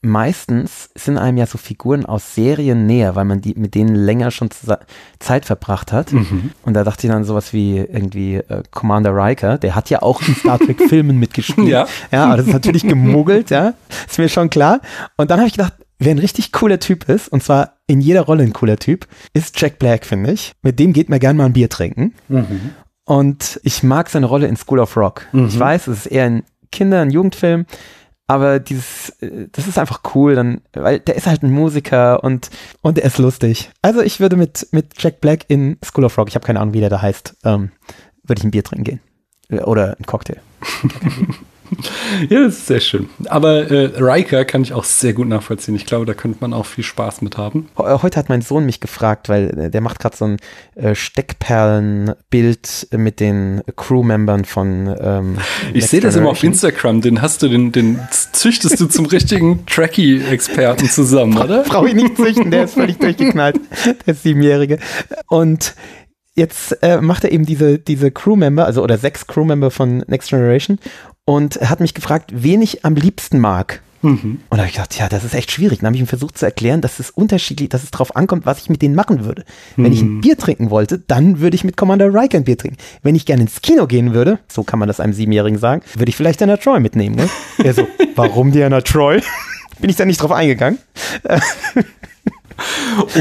[0.00, 4.30] meistens sind einem ja so Figuren aus Serien näher, weil man die mit denen länger
[4.30, 4.50] schon
[5.18, 6.12] Zeit verbracht hat.
[6.12, 6.52] Mhm.
[6.62, 10.22] Und da dachte ich dann sowas wie irgendwie äh, Commander Riker, der hat ja auch
[10.22, 11.68] in Star Trek Filmen mitgespielt.
[11.68, 11.86] Ja.
[12.12, 13.74] ja, aber das ist natürlich gemuggelt, ja,
[14.06, 14.80] ist mir schon klar.
[15.16, 18.22] Und dann habe ich gedacht, wer ein richtig cooler Typ ist, und zwar in jeder
[18.22, 20.52] Rolle ein cooler Typ, ist Jack Black, finde ich.
[20.62, 22.14] Mit dem geht man gern mal ein Bier trinken.
[22.28, 22.70] Mhm.
[23.04, 25.26] Und ich mag seine Rolle in School of Rock.
[25.32, 25.48] Mhm.
[25.48, 27.66] Ich weiß, es ist eher ein Kinder-, ein Jugendfilm,
[28.28, 32.50] aber dieses, äh, das ist einfach cool, dann, weil der ist halt ein Musiker und,
[32.82, 33.70] und der ist lustig.
[33.82, 36.74] Also ich würde mit, mit Jack Black in School of Rock, ich habe keine Ahnung,
[36.74, 37.72] wie der da heißt, ähm,
[38.22, 39.00] würde ich ein Bier trinken gehen.
[39.64, 40.36] Oder ein Cocktail.
[42.28, 43.08] ja, das ist sehr schön.
[43.26, 45.74] Aber äh, Riker kann ich auch sehr gut nachvollziehen.
[45.74, 47.68] Ich glaube, da könnte man auch viel Spaß mit haben.
[47.78, 50.36] Äh, heute hat mein Sohn mich gefragt, weil äh, der macht gerade so ein
[50.74, 54.94] äh, Steckperlenbild mit den Crewmembern von.
[55.00, 55.38] Ähm,
[55.72, 57.00] ich sehe das immer auf Instagram.
[57.00, 61.62] Den hast du, den, den züchtest du zum richtigen Tracky-Experten zusammen, oder?
[61.62, 63.60] Brauche ich nicht züchten, der ist völlig durchgeknallt,
[64.06, 64.78] der Siebenjährige.
[65.28, 65.74] Und
[66.38, 70.78] jetzt äh, macht er eben diese, diese Crewmember, also oder sechs Crewmember von Next Generation
[71.28, 73.82] und hat mich gefragt, wen ich am liebsten mag.
[74.00, 74.40] Mhm.
[74.48, 75.80] Und da habe ich gedacht, ja, das ist echt schwierig.
[75.80, 78.60] Dann habe ich ihm versucht zu erklären, dass es unterschiedlich, dass es darauf ankommt, was
[78.60, 79.44] ich mit denen machen würde.
[79.76, 79.84] Mhm.
[79.84, 80.20] Wenn ich ein mhm.
[80.22, 82.78] Bier trinken wollte, dann würde ich mit Commander Riker ein Bier trinken.
[83.02, 86.08] Wenn ich gerne ins Kino gehen würde, so kann man das einem Siebenjährigen sagen, würde
[86.08, 87.16] ich vielleicht Diana Troy mitnehmen.
[87.16, 87.28] Ne?
[87.62, 89.20] Er so, warum Diana Troy?
[89.80, 90.78] Bin ich da nicht drauf eingegangen.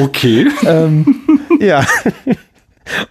[0.01, 0.47] okay.
[0.65, 1.25] ähm,
[1.59, 1.85] ja.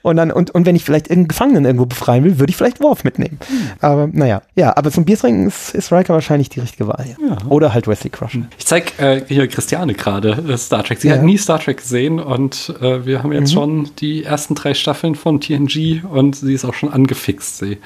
[0.03, 2.81] Und dann, und, und wenn ich vielleicht irgendeinen Gefangenen irgendwo befreien will, würde ich vielleicht
[2.81, 3.39] Worf mitnehmen.
[3.47, 3.57] Hm.
[3.81, 7.05] Aber naja, ja, aber zum Biertrinken ist, ist Riker wahrscheinlich die richtige Wahl.
[7.07, 7.39] Ja.
[7.49, 8.43] Oder halt Wesley Crusher.
[8.59, 11.01] Ich zeig äh, hier Christiane gerade äh, Star Trek.
[11.01, 11.15] Sie ja.
[11.15, 13.55] hat nie Star Trek gesehen und äh, wir haben jetzt mhm.
[13.55, 17.59] schon die ersten drei Staffeln von TNG und sie ist auch schon angefixt.
[17.59, 17.79] Sie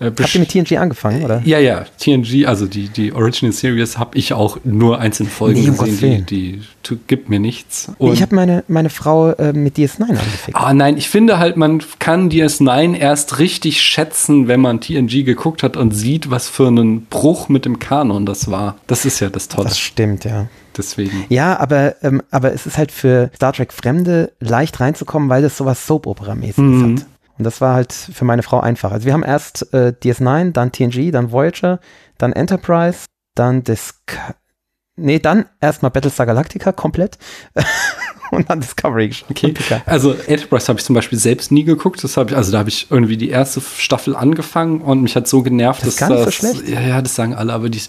[0.00, 1.42] äh, Habt ihr mit TNG angefangen, oder?
[1.44, 5.68] Ja, ja, TNG, also die, die Original Series habe ich auch nur einzelne Folgen Nee,
[5.68, 7.92] um gesehen, die, die, gibt mir nichts.
[7.98, 10.56] Und- ich habe meine, meine Frau äh, mit DS9 angefickt.
[10.56, 15.62] Ah, nein, ich finde halt, man kann DS9 erst richtig schätzen, wenn man TNG geguckt
[15.62, 18.76] hat und sieht, was für einen Bruch mit dem Kanon das war.
[18.86, 19.68] Das ist ja das Tolle.
[19.68, 20.48] Das stimmt, ja.
[20.76, 21.24] Deswegen.
[21.28, 25.56] Ja, aber, ähm, aber es ist halt für Star Trek Fremde leicht reinzukommen, weil das
[25.56, 26.96] sowas Soap-Opera-mäßiges Mhm.
[26.96, 27.06] hat.
[27.40, 28.92] Und das war halt für meine Frau einfach.
[28.92, 31.80] Also wir haben erst äh, DS9, dann TNG, dann Voyager,
[32.18, 34.14] dann Enterprise, dann Disco
[34.96, 37.16] Nee, dann erstmal Battlestar Galactica komplett.
[38.32, 39.10] und dann Discovery.
[39.28, 39.54] Okay.
[39.86, 42.04] Also Enterprise habe ich zum Beispiel selbst nie geguckt.
[42.04, 45.26] Das habe ich, also da habe ich irgendwie die erste Staffel angefangen und mich hat
[45.26, 46.68] so genervt, Das ist dass gar nicht so das, schlecht.
[46.68, 47.80] ja, ja, das sagen alle, aber die,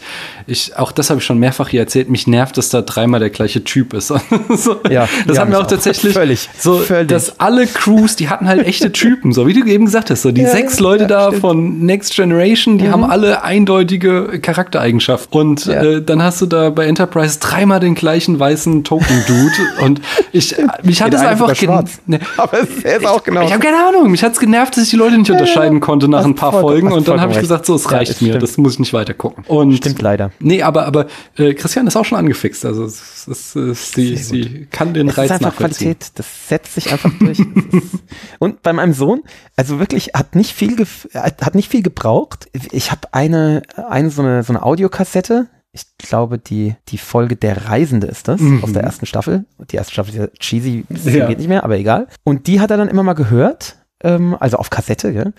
[0.47, 2.10] ich, auch das habe ich schon mehrfach hier erzählt.
[2.10, 4.08] Mich nervt, dass da dreimal der gleiche Typ ist.
[4.49, 5.68] so, Ja, das ja, mir mich auch auch.
[5.68, 7.10] tatsächlich Völlig, so, völlig.
[7.10, 10.32] dass alle Crews, die hatten halt echte Typen, so wie du eben gesagt hast, so
[10.32, 11.36] die Ja, sechs Leute da stimmt.
[11.36, 11.41] Mhm.
[11.41, 15.39] von Next Generation, die haben alle eindeutige Charaktereigenschaften.
[15.39, 19.52] Und äh, dann hast du da bei Enterprise dreimal den gleichen weißen Token-Dude.
[19.84, 22.00] und ich, mich hat es einfach schwarz.
[22.06, 23.42] Ne, Aber es- er ist auch genau.
[23.44, 24.12] ich habe keine Ahnung.
[24.12, 26.92] Mich hat's genervt, dass ich die Leute nicht unterscheiden konnte nach ein paar vollkommen- Folgen.
[26.92, 27.86] Und dann habe ich gesagt, so, es.
[27.86, 28.30] Ja, reicht mir.
[28.30, 28.44] stimmt.
[28.44, 29.44] Das muss ich nicht weiter gucken.
[29.48, 30.32] Und Stimmt leider.
[30.39, 32.66] Nee, aber, aber äh, Christian ist auch schon angefixt.
[32.66, 35.56] Also es, es, es, sie, sie kann den Es Reiz ist einfach.
[35.56, 37.39] Qualität, das setzt sich einfach durch.
[37.39, 37.46] Es
[38.39, 39.22] und bei meinem Sohn,
[39.56, 40.76] also wirklich, hat nicht viel,
[41.14, 42.48] hat hat nicht viel gebraucht.
[42.72, 45.48] Ich habe eine, eine so eine, so eine Audiokassette.
[45.74, 48.64] Ich glaube, die, die Folge Der Reisende ist das, Mhm.
[48.64, 49.46] aus der ersten Staffel.
[49.72, 51.28] Die erste Staffel ist ja cheesy, Ja.
[51.28, 52.08] geht nicht mehr, aber egal.
[52.24, 55.34] Und die hat er dann immer mal gehört, ähm, also auf Kassette, gell?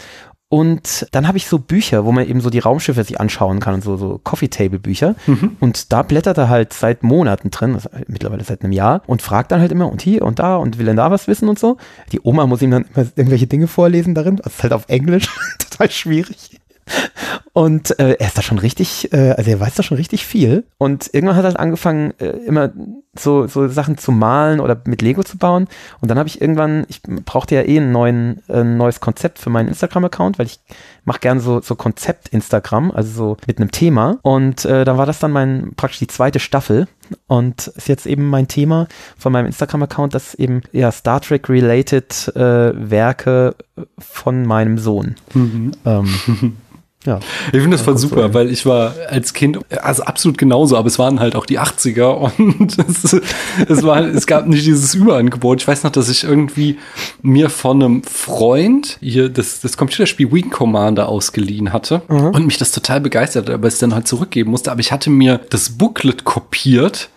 [0.48, 3.72] Und dann habe ich so Bücher, wo man eben so die Raumschiffe sich anschauen kann
[3.74, 5.14] und so, so Coffee-Table-Bücher.
[5.26, 5.56] Mhm.
[5.60, 9.50] Und da blättert er halt seit Monaten drin, also mittlerweile seit einem Jahr, und fragt
[9.50, 11.78] dann halt immer und hier und da und will dann da was wissen und so.
[12.12, 14.36] Die Oma muss ihm dann immer irgendwelche Dinge vorlesen darin.
[14.36, 15.26] Das ist halt auf Englisch
[15.58, 16.58] total schwierig.
[17.54, 20.64] Und äh, er ist da schon richtig, äh, also er weiß da schon richtig viel.
[20.78, 22.72] Und irgendwann hat er halt angefangen, äh, immer
[23.14, 25.68] so, so Sachen zu malen oder mit Lego zu bauen.
[26.00, 29.38] Und dann habe ich irgendwann, ich brauchte ja eh einen neuen, äh, ein neues Konzept
[29.38, 30.60] für meinen Instagram-Account, weil ich
[31.04, 34.18] mache gerne so, so Konzept-Instagram, also so mit einem Thema.
[34.22, 36.88] Und äh, dann war das dann mein praktisch die zweite Staffel.
[37.26, 38.88] Und ist jetzt eben mein Thema
[39.18, 43.56] von meinem Instagram-Account, dass eben ja Star Trek-related äh, Werke
[43.98, 45.16] von meinem Sohn.
[45.34, 45.72] Mhm.
[45.84, 46.56] Ähm,
[47.06, 47.20] ja.
[47.52, 50.98] Ich finde das voll super, weil ich war als Kind, also absolut genauso, aber es
[50.98, 52.02] waren halt auch die 80er
[52.38, 53.16] und es,
[53.68, 55.60] es, war, es gab nicht dieses Überangebot.
[55.60, 56.78] Ich weiß noch, dass ich irgendwie
[57.22, 62.72] mir von einem Freund hier das, das Computerspiel Wing Commander ausgeliehen hatte und mich das
[62.72, 64.70] total begeistert aber es dann halt zurückgeben musste.
[64.70, 67.08] Aber ich hatte mir das Booklet kopiert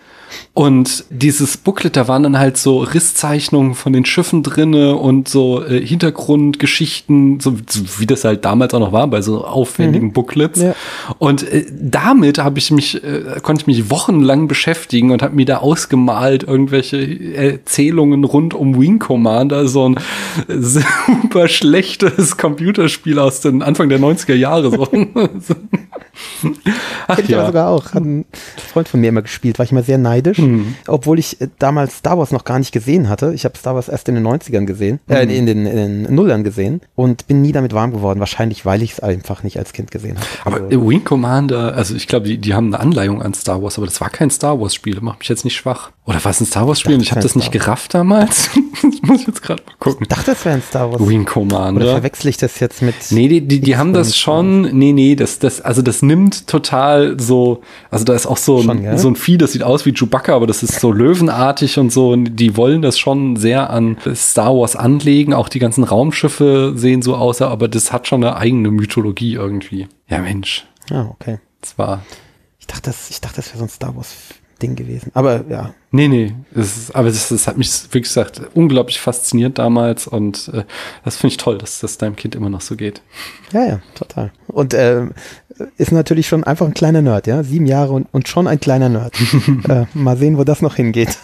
[0.54, 5.64] und dieses Booklet, da waren dann halt so Risszeichnungen von den Schiffen drinne und so
[5.64, 10.62] äh, Hintergrundgeschichten, so, so wie das halt damals auch noch war bei so aufwendigen Booklets.
[10.62, 10.76] Ja.
[11.20, 15.46] Und äh, damit habe ich mich, äh, konnte ich mich wochenlang beschäftigen und habe mir
[15.46, 20.00] da ausgemalt irgendwelche Erzählungen rund um Wing Commander, so ein
[20.48, 24.72] super schlechtes Computerspiel aus den Anfang der 90er Jahre.
[24.72, 24.88] So.
[27.08, 27.94] Ach ich aber sogar auch.
[27.94, 28.26] Hat ein
[28.72, 30.42] Freund von mir immer gespielt, war ich immer sehr neidisch.
[30.88, 33.34] Obwohl ich äh, damals Star Wars noch gar nicht gesehen hatte.
[33.34, 36.44] Ich habe Star Wars erst in den 90ern gesehen, äh, in, den, in den Nullern
[36.44, 38.20] gesehen und bin nie damit warm geworden.
[38.20, 40.28] Wahrscheinlich, weil ich es einfach nicht als Kind gesehen habe.
[40.58, 43.78] Aber Also, Wing Commander, also ich glaube, die, die haben eine Anleihung an Star Wars,
[43.78, 45.00] aber das war kein Star Wars Spiel.
[45.02, 45.92] Macht mich jetzt nicht schwach.
[46.06, 48.50] Oder war es ein Star Wars Spiel und ich habe das nicht gerafft damals?
[48.84, 50.04] das muss ich jetzt gerade mal gucken.
[50.04, 51.02] ich dachte, das wäre ein Star Wars.
[51.08, 51.86] Wing Oder Commander.
[51.92, 52.96] verwechsel ich das jetzt mit.
[53.10, 57.20] Nee, die, die, die haben das schon, nee, nee, das, das, also das nimmt total
[57.20, 58.98] so, also da ist auch so, Schon, ein, gell?
[58.98, 62.12] so ein Vieh, das sieht aus wie Chewbacca, aber das ist so löwenartig und so,
[62.12, 67.02] und die wollen das schon sehr an Star Wars anlegen, auch die ganzen Raumschiffe sehen
[67.02, 69.88] so aus, aber das hat schon eine eigene Mythologie irgendwie.
[70.10, 71.40] Ja, Mensch, Ah, okay.
[71.62, 72.02] das war,
[72.60, 74.14] Ich dachte, das, ich dachte, das wäre so ein Star Wars
[74.62, 75.12] Ding gewesen.
[75.14, 79.58] Aber ja, Nee, nee, es ist, aber das, das hat mich wirklich gesagt unglaublich fasziniert
[79.60, 80.66] damals und äh,
[81.06, 83.02] das finde ich toll, dass das deinem Kind immer noch so geht.
[83.54, 84.34] Ja, ja, total.
[84.48, 85.14] Und ähm,
[85.78, 87.44] ist natürlich schon einfach ein kleiner Nerd, ja.
[87.44, 89.14] Sieben Jahre und, und schon ein kleiner Nerd.
[89.70, 91.18] äh, mal sehen, wo das noch hingeht.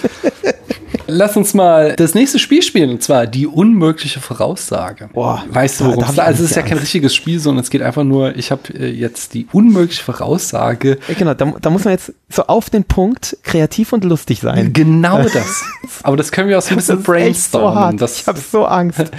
[1.12, 5.10] Lass uns mal das nächste Spiel spielen, und zwar die unmögliche Voraussage.
[5.14, 7.70] Boah, weißt du, worum es da Also, es ist ja kein richtiges Spiel, sondern es
[7.70, 10.98] geht einfach nur, ich habe äh, jetzt die unmögliche Voraussage.
[11.08, 14.72] Ja, genau, da, da muss man jetzt so auf den Punkt kreativ und lustig sein.
[14.74, 15.64] Genau das.
[16.04, 17.98] Aber das können wir auch so ein bisschen so brainstormen.
[17.98, 19.02] das, ich habe so Angst.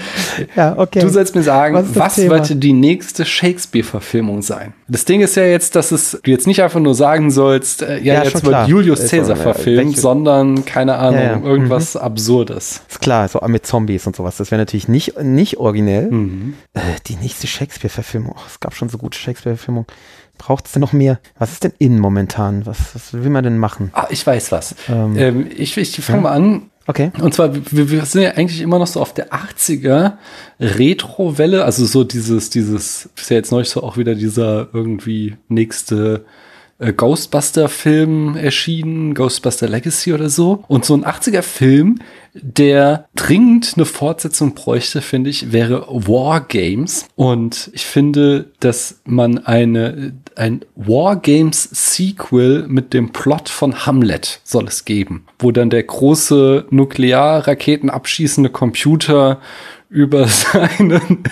[0.56, 1.00] Ja, okay.
[1.00, 2.34] Du sollst mir sagen, Was was, Thema?
[2.48, 4.72] wird die nächste Shakespeare-Verfilmung sein?
[4.88, 7.98] Das Ding ist ja jetzt, dass es du jetzt nicht einfach nur sagen sollst, äh,
[7.98, 8.68] ja, Ja, jetzt wird klar.
[8.68, 11.40] Julius Caesar äh, verfilmt, sondern, keine Ahnung, Ja, ja.
[11.42, 12.82] irgendwas Absurdes.
[12.88, 14.36] Ist klar, so mit Zombies und sowas.
[14.36, 16.10] Das wäre natürlich nicht, nicht originell.
[16.10, 16.54] Mhm.
[16.74, 18.34] Äh, die nächste Shakespeare-Verfilmung.
[18.36, 19.86] Oh, es gab schon so gute Shakespeare-Verfilmungen.
[20.38, 21.20] Braucht es denn noch mehr?
[21.38, 22.66] Was ist denn in momentan?
[22.66, 23.90] Was, was will man denn machen?
[23.92, 24.74] Ah, ich weiß was.
[24.88, 26.70] Ähm, Ähm, ich ich fange mal an.
[26.86, 27.12] Okay.
[27.20, 30.14] Und zwar, wir, wir sind ja eigentlich immer noch so auf der 80er
[30.58, 36.24] Retro-Welle, also so dieses, dieses, ist ja jetzt neulich so auch wieder dieser irgendwie nächste
[36.82, 40.64] äh, Ghostbuster-Film erschienen, Ghostbuster Legacy oder so.
[40.68, 42.00] Und so ein 80er-Film,
[42.34, 47.06] der dringend eine Fortsetzung bräuchte, finde ich, wäre War Games.
[47.14, 54.40] Und ich finde, dass man eine, ein War Games Sequel mit dem Plot von Hamlet
[54.44, 59.40] soll es geben, wo dann der große Nuklearraketen abschießende Computer
[59.92, 61.22] über seinen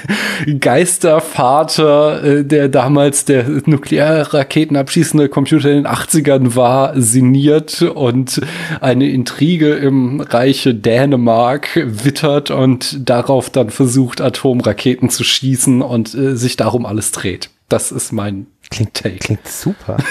[0.61, 8.41] Geistervater, äh, der damals der Nuklearraketen abschießende Computer in den 80ern war, sinniert und
[8.81, 16.37] eine Intrige im Reiche Dänemark wittert und darauf dann versucht, Atomraketen zu schießen und äh,
[16.37, 17.51] sich darum alles dreht.
[17.69, 19.19] Das ist mein Klingt, Take.
[19.19, 19.97] klingt super.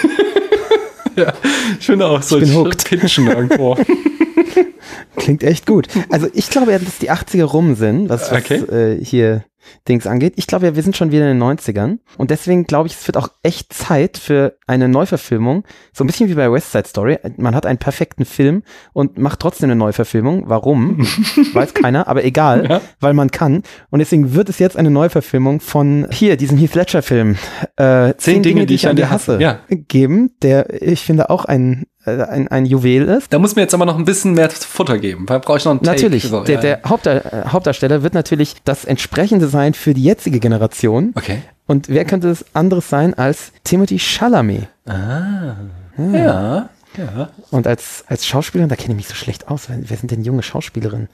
[1.80, 2.85] Ich finde auch bin solche hooked.
[2.85, 3.77] Pitchen irgendwo.
[5.15, 5.88] Klingt echt gut.
[6.09, 8.55] Also ich glaube ja, dass die 80er rum sind, was, was Okay.
[8.55, 9.43] äh, hier
[9.88, 10.34] Dings angeht.
[10.38, 11.99] Ich glaube ja, wir sind schon wieder in den 90ern.
[12.17, 15.63] Und deswegen glaube ich, es wird auch echt Zeit für eine Neuverfilmung.
[15.93, 17.19] So ein bisschen wie bei West Side Story.
[17.38, 18.63] Man hat einen perfekten Film
[18.93, 20.45] und macht trotzdem eine Neuverfilmung.
[20.47, 20.99] Warum?
[21.53, 22.81] Weiß keiner, aber egal, Ja.
[22.99, 23.61] weil man kann.
[23.91, 27.35] Und deswegen wird es jetzt eine Neuverfilmung von hier, diesem Heath Ledger Film.
[27.76, 29.38] Äh, Zehn Dinge, die ich an dir hasse.
[29.39, 29.59] Ja.
[29.69, 33.31] Geben, der ich finde auch ein, ein, ein Juwel ist.
[33.34, 35.71] Da muss mir jetzt aber noch ein bisschen mehr Futter geben, weil brauche ich noch
[35.71, 35.95] einen Take.
[35.95, 40.03] Natürlich, So, der, ja, der Hauptdar äh, Hauptdarsteller wird natürlich das entsprechende sein für die
[40.03, 41.11] jetzige Generation.
[41.15, 41.41] Okay.
[41.67, 44.67] Und wer könnte es anderes sein als Timothy Chalamet?
[44.88, 45.55] Ah.
[45.97, 46.69] Ja.
[46.97, 47.30] Ja.
[47.51, 49.67] Und als, als Schauspielerin, da kenne ich mich so schlecht aus.
[49.69, 51.07] Wer, sind denn junge Schauspielerinnen?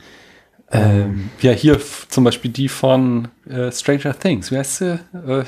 [0.72, 1.80] Ähm, ja, hier
[2.10, 4.52] zum Beispiel die von äh, Stranger Things.
[4.52, 4.99] Wie heißt sie?
[5.14, 5.44] Äh,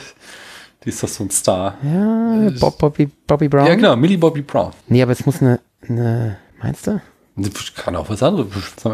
[0.84, 1.78] die ist doch so ein Star.
[1.84, 3.68] Ja, Bob, Bobby, Bobby Brown?
[3.68, 4.72] Ja, genau, Millie Bobby Brown.
[4.88, 7.02] Nee, aber es muss eine, eine meinst du?
[7.76, 8.48] Kann auch was anderes.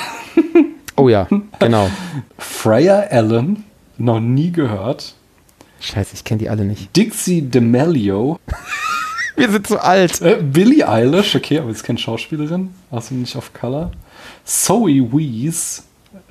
[0.95, 1.27] Oh ja,
[1.59, 1.89] genau.
[2.37, 3.63] Freya Allen,
[3.97, 5.15] noch nie gehört.
[5.79, 6.93] Scheiße, ich kenne die alle nicht.
[6.93, 8.37] Dixie D'Amelio.
[9.37, 10.21] Wir sind zu alt.
[10.21, 12.73] Äh, Billie Eilish, okay, aber ist keine Schauspielerin.
[12.91, 13.91] Also nicht auf Color.
[14.43, 15.83] Zoe Wees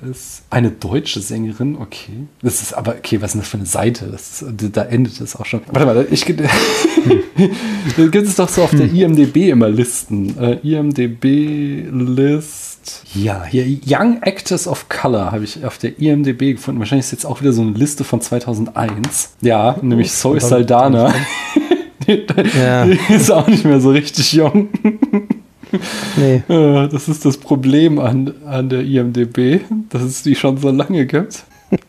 [0.09, 2.27] ist eine deutsche Sängerin, okay.
[2.41, 4.07] Das ist aber, okay, was ist denn das für eine Seite?
[4.07, 5.61] Das ist, da endet es auch schon.
[5.67, 6.25] Warte mal, ich
[7.97, 10.37] da gibt es doch so auf der IMDB immer Listen.
[10.37, 13.03] Äh, IMDB List.
[13.13, 16.79] Ja, hier Young Actors of Color habe ich auf der IMDB gefunden.
[16.79, 19.35] Wahrscheinlich ist jetzt auch wieder so eine Liste von 2001.
[19.41, 21.13] Ja, nämlich Zoe Saldana.
[22.59, 22.85] Ja.
[22.85, 24.69] Die ist auch nicht mehr so richtig jung.
[26.17, 26.43] Nee.
[26.49, 31.05] Äh, Das ist das Problem an, an der IMDB, dass es die schon so lange
[31.05, 31.43] gibt.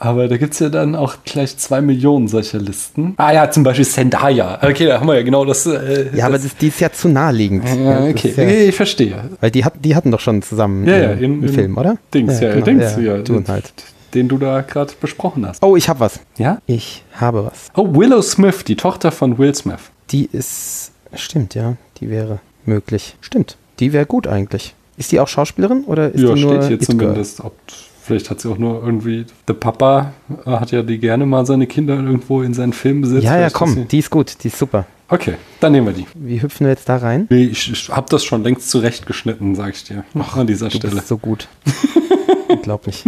[0.00, 3.14] Aber da gibt es ja dann auch gleich zwei Millionen solcher Listen.
[3.16, 4.58] Ah ja, zum Beispiel Zendaya.
[4.62, 5.66] Okay, da haben wir ja genau das.
[5.66, 7.64] Äh, Ja, aber das, die ist ja zu naheliegend.
[7.66, 9.16] ja, das okay, ja, ich verstehe.
[9.40, 11.96] weil die, hat, die hatten doch schon zusammen Ja, ja, in- einen in Film, oder?
[12.14, 13.72] Dings, ja, genau, Dings, ja, Du und halt.
[14.14, 15.62] Den du da gerade besprochen hast.
[15.64, 16.20] Oh, ich hab was.
[16.38, 16.58] Ja?
[16.66, 17.70] Ich habe was.
[17.74, 19.80] Oh, Willow Smith, die Tochter von Will Smith.
[20.10, 22.38] Die ist, stimmt, ja, die wäre
[22.68, 23.16] möglich.
[23.20, 24.74] Stimmt, die wäre gut eigentlich.
[24.96, 27.40] Ist die auch Schauspielerin oder ist ja, die nur steht hier It zumindest.
[27.44, 27.54] Ob,
[28.02, 29.26] vielleicht hat sie auch nur irgendwie.
[29.46, 30.12] Der Papa
[30.44, 33.24] äh, hat ja die gerne mal seine Kinder irgendwo in seinen Film besetzt.
[33.24, 34.86] Ja, ja, komm, die ist gut, die ist super.
[35.10, 36.06] Okay, dann nehmen wir die.
[36.14, 37.26] Wie hüpfen wir jetzt da rein?
[37.30, 40.04] Nee, ich, ich habe das schon längst zurechtgeschnitten, sag ich dir.
[40.18, 40.96] Ach, an dieser Du Stelle.
[40.96, 41.48] bist so gut.
[42.48, 43.04] Unglaublich.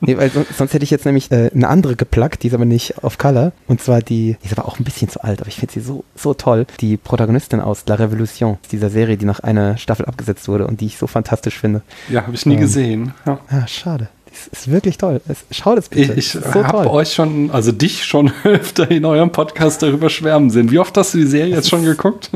[0.00, 2.64] Nee, weil son- sonst hätte ich jetzt nämlich äh, eine andere geplackt, die ist aber
[2.64, 3.52] nicht auf Color.
[3.66, 5.80] Und zwar die, die ist aber auch ein bisschen zu alt, aber ich finde sie
[5.80, 6.66] so, so toll.
[6.80, 10.86] Die Protagonistin aus La Revolution, dieser Serie, die nach einer Staffel abgesetzt wurde und die
[10.86, 11.82] ich so fantastisch finde.
[12.08, 12.60] Ja, habe ich nie Ähm.
[12.60, 13.14] gesehen.
[13.26, 13.38] Ja.
[13.50, 14.08] Ah, schade.
[14.28, 15.20] Die Es ist wirklich toll.
[15.28, 16.12] Es, schau das bitte.
[16.12, 20.50] Ich, ich so habe euch schon, also dich schon öfter in eurem Podcast darüber schwärmen
[20.50, 20.70] sehen.
[20.70, 22.30] Wie oft hast du die Serie jetzt schon geguckt?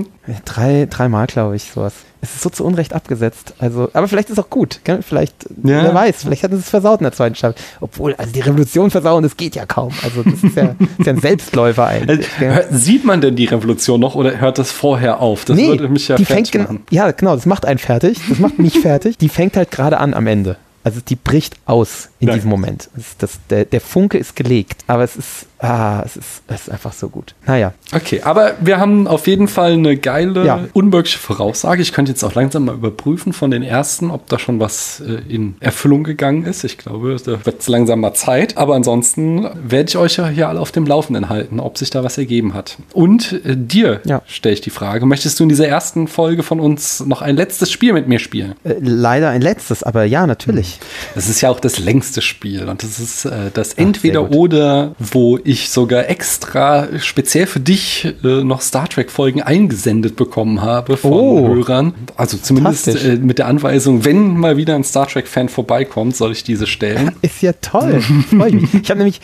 [0.45, 1.95] Drei, dreimal, glaube ich, sowas.
[2.25, 3.53] Es ist so zu Unrecht abgesetzt.
[3.59, 4.81] Also, aber vielleicht ist es auch gut.
[5.03, 5.35] Vielleicht,
[5.65, 5.83] Ja.
[5.83, 7.57] wer weiß, vielleicht sie es versaut in der zweiten Staffel.
[7.81, 9.93] Obwohl, also die Revolution versauen, das geht ja kaum.
[10.05, 12.27] Also das ist ja, ist ja ein Selbstläufer eigentlich.
[12.39, 12.55] gell?
[12.55, 15.45] Hör- Sieht man denn die Revolution noch oder hört das vorher auf?
[15.45, 16.85] Das würde mich ja die fängt machen.
[16.91, 18.19] Ja, genau, das macht einen fertig.
[18.29, 19.19] Das macht mich fertig.
[19.19, 20.57] Die fängt halt gerade an am Ende.
[20.85, 22.35] Also die bricht aus in Ja.
[22.35, 22.89] diesem Moment.
[22.97, 26.71] Das, das, der, der Funke ist gelegt, aber es ist, ah, es ist, es ist
[26.71, 27.35] einfach so gut.
[27.47, 30.65] Naja, Okay, aber wir haben auf jeden Fall eine geile, Ja.
[30.73, 31.83] unmögliche Voraussage.
[31.83, 35.21] Ich könnte jetzt auch langsam mal überprüfen von den ersten, ob da schon was äh,
[35.33, 36.65] in Erfüllung gegangen ist.
[36.65, 38.57] Ich glaube, da wird es langsam mal Zeit.
[38.57, 42.03] Aber ansonsten werde ich euch ja hier alle auf dem Laufenden halten, ob sich da
[42.03, 42.79] was ergeben hat.
[42.95, 44.23] Und äh, dir Ja.
[44.27, 47.71] stelle ich die Frage, möchtest du in dieser ersten Folge von uns noch ein letztes
[47.71, 48.55] Spiel mit mir spielen?
[48.65, 50.79] äh, leider ein letztes, aber ja, natürlich.
[51.15, 54.35] Das ist ja auch das längste Spiel und das ist äh, das sehr Entweder gut.
[54.37, 60.63] oder, wo ich sogar extra speziell für dich äh, noch Star Trek Folgen eingesendet bekommen
[60.63, 61.49] habe von Oh.
[61.55, 61.95] Hörern.
[62.17, 66.33] Also zumindest äh, mit der Anweisung, wenn mal wieder ein Star Trek Fan vorbeikommt, soll
[66.33, 67.13] ich diese stellen.
[67.23, 68.01] Ist ja toll.
[68.31, 68.75] Freu ich mich.
[68.83, 69.21] Ich habe nämlich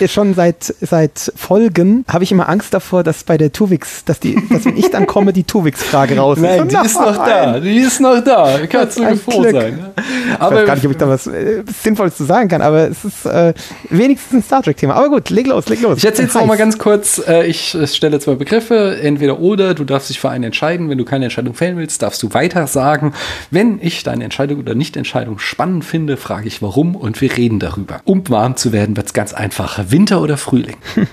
[0.00, 4.20] äh, schon seit, seit Folgen habe ich immer Angst davor, dass bei der Tuvix, dass
[4.20, 6.42] die, dass wenn ich dann komme, die Tuvix-Frage raus ist.
[6.44, 8.58] Nein, die ist noch da, die ist noch da.
[8.68, 9.52] Kannst du froh Glück.
[9.52, 9.76] sein.
[9.76, 9.92] ne?
[9.96, 12.88] Ich weiß Aber gar nicht, ob ich da was äh, Sinnvolles zu sagen kann, aber
[12.88, 13.54] es ist äh,
[13.88, 14.94] wenigstens ein Star Trek-Thema.
[14.94, 15.98] Aber gut, leg los, leg los.
[15.98, 16.42] Ich erzähle jetzt Heiß.
[16.42, 17.22] noch mal ganz kurz.
[17.26, 19.74] Äh, ich stelle zwei Begriffe, entweder oder.
[19.74, 20.88] Du darfst dich für einen entscheiden.
[20.90, 23.14] Wenn du keine Entscheidung fällen willst, darfst du weiter sagen.
[23.50, 28.00] Wenn ich deine Entscheidung oder Nicht-Entscheidung spannend finde, frage ich warum und wir reden darüber.
[28.04, 29.78] Um warm zu werden, wird es ganz einfach.
[29.88, 30.76] Winter oder Frühling?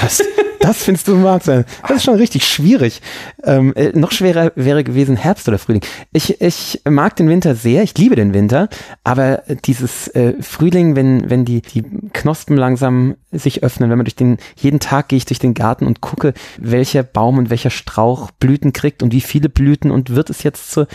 [0.00, 0.22] Das,
[0.64, 1.66] das findest du Wahnsinn.
[1.82, 3.02] Das ist schon richtig schwierig.
[3.42, 5.82] Ähm, äh, noch schwerer wäre gewesen Herbst oder Frühling.
[6.12, 8.70] Ich, ich mag den Winter sehr, ich liebe den Winter,
[9.04, 11.84] aber dieses äh, Frühling, wenn, wenn die, die
[12.14, 15.86] Knospen langsam sich öffnen, wenn man durch den, jeden Tag gehe ich durch den Garten
[15.86, 20.30] und gucke, welcher Baum und welcher Strauch Blüten kriegt und wie viele Blüten und wird
[20.30, 20.86] es jetzt zur,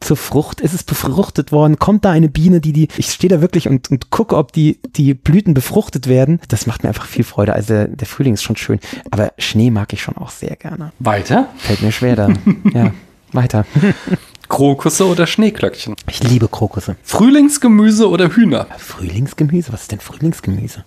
[0.00, 3.40] zur Frucht, ist es befruchtet worden, kommt da eine Biene, die die, ich stehe da
[3.40, 6.40] wirklich und, und gucke, ob die, die Blüten befruchtet werden.
[6.48, 7.54] Das macht mir einfach viel Freude.
[7.54, 8.78] Also der, Frühling ist schon schön,
[9.38, 10.92] Schnee mag ich schon auch sehr gerne.
[10.98, 11.48] Weiter?
[11.56, 12.28] Fällt mir schwer da.
[12.72, 12.92] ja,
[13.36, 13.64] weiter.
[14.48, 15.96] Krokusse oder Schneeglöckchen?
[16.08, 16.94] Ich liebe Krokusse.
[17.02, 18.68] Frühlingsgemüse oder Hühner?
[18.78, 20.84] Frühlingsgemüse, was ist denn Frühlingsgemüse?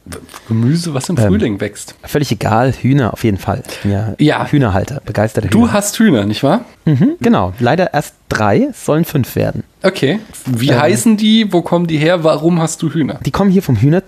[0.47, 1.93] Gemüse, was im Ähm, Frühling wächst.
[2.03, 3.63] Völlig egal, Hühner auf jeden Fall.
[3.83, 4.47] Ja, Ja.
[4.47, 5.73] Hühnerhalter, begeisterter Du Hühner.
[5.73, 6.63] hast Hühner, nicht wahr?
[6.85, 9.63] Mhm, genau, leider erst drei, sollen fünf werden.
[9.83, 10.19] Okay.
[10.45, 10.79] Wie Ähm.
[10.79, 11.51] heißen die?
[11.51, 12.23] Wo kommen die her?
[12.23, 13.19] Warum hast du Hühner?
[13.25, 14.03] Die kommen hier vom Hühner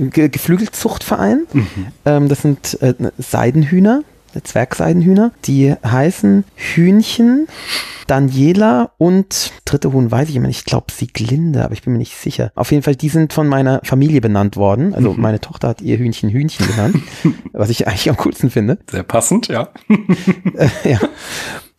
[0.00, 1.46] Ge Geflügelzuchtverein.
[2.04, 5.32] Ähm, das sind äh, Seidenhühner, äh, Zwergseidenhühner.
[5.44, 7.46] Die heißen Hühnchen,
[8.06, 10.60] Daniela und dritte Huhn weiß ich immer nicht.
[10.60, 12.50] Ich glaube Sieglinde, aber ich bin mir nicht sicher.
[12.54, 14.94] Auf jeden Fall, die sind von meiner Familie benannt worden.
[14.94, 16.96] Also meine Tochter hat ihr Hühnchen Hühnchen genannt,
[17.52, 18.78] was ich eigentlich am coolsten finde.
[18.90, 19.68] Sehr passend, ja.
[20.84, 20.98] ja.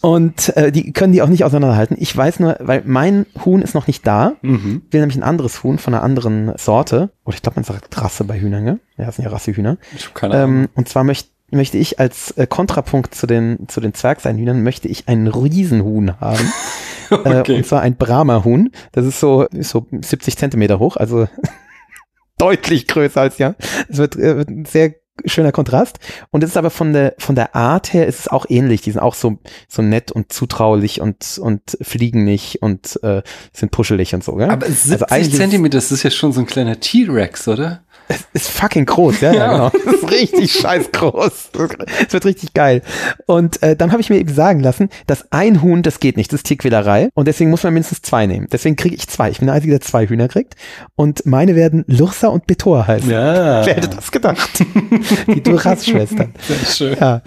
[0.02, 1.98] Und äh, die können die auch nicht auseinanderhalten.
[2.00, 4.34] Ich weiß nur, weil mein Huhn ist noch nicht da.
[4.42, 4.84] Mhm.
[4.92, 7.10] will nämlich ein anderes Huhn von einer anderen Sorte.
[7.26, 8.80] Oder ich glaube, man sagt Rasse bei Hühnern, ne?
[8.98, 9.78] Ja, das sind ja Rassehühner.
[9.96, 10.58] Ich habe keine Ahnung.
[10.64, 14.88] Ähm, und zwar möcht, möchte ich als äh, Kontrapunkt zu den, zu den Zwergseinhühnern, möchte
[14.88, 16.40] ich einen Riesenhuhn haben.
[17.12, 17.56] äh, Okay.
[17.58, 18.72] und zwar ein Brahma-Huhn.
[18.92, 21.28] Das ist so, ist so 70 Zentimeter hoch, also
[22.38, 23.56] deutlich größer als ja.
[23.90, 24.94] Es wird, äh, wird ein sehr
[25.26, 26.00] schöner Kontrast.
[26.32, 28.82] Und es ist aber von der, von der Art her ist es auch ähnlich.
[28.82, 33.22] Die sind auch so, so nett und zutraulich und, und fliegen nicht und äh,
[33.52, 34.36] sind puschelig und so.
[34.36, 34.50] Gell?
[34.50, 37.82] Aber 70 eigentlich ist- Zentimeter, das ist ja schon so ein kleiner T-Rex, oder?
[38.34, 39.52] Ist fucking groß, ja, ja, Ja.
[39.70, 39.72] genau.
[39.86, 41.50] Das ist richtig scheiß groß.
[42.08, 42.82] Es wird richtig geil.
[43.26, 46.32] Und äh, dann habe ich mir eben sagen lassen, dass ein Huhn, das geht nicht,
[46.34, 47.10] das ist Tierquälerei.
[47.14, 48.48] Und deswegen muss man mindestens zwei nehmen.
[48.52, 49.30] Deswegen kriege ich zwei.
[49.30, 50.56] Ich bin der Einzige, der zwei Hühner kriegt.
[50.96, 53.10] Und meine werden Lursa und Betor heißen.
[53.10, 53.64] Ja.
[53.66, 54.50] Wer hätte das gedacht?
[55.28, 56.34] Die Duras-Schwestern.
[56.48, 56.98] Sehr schön.
[57.00, 57.22] Ja.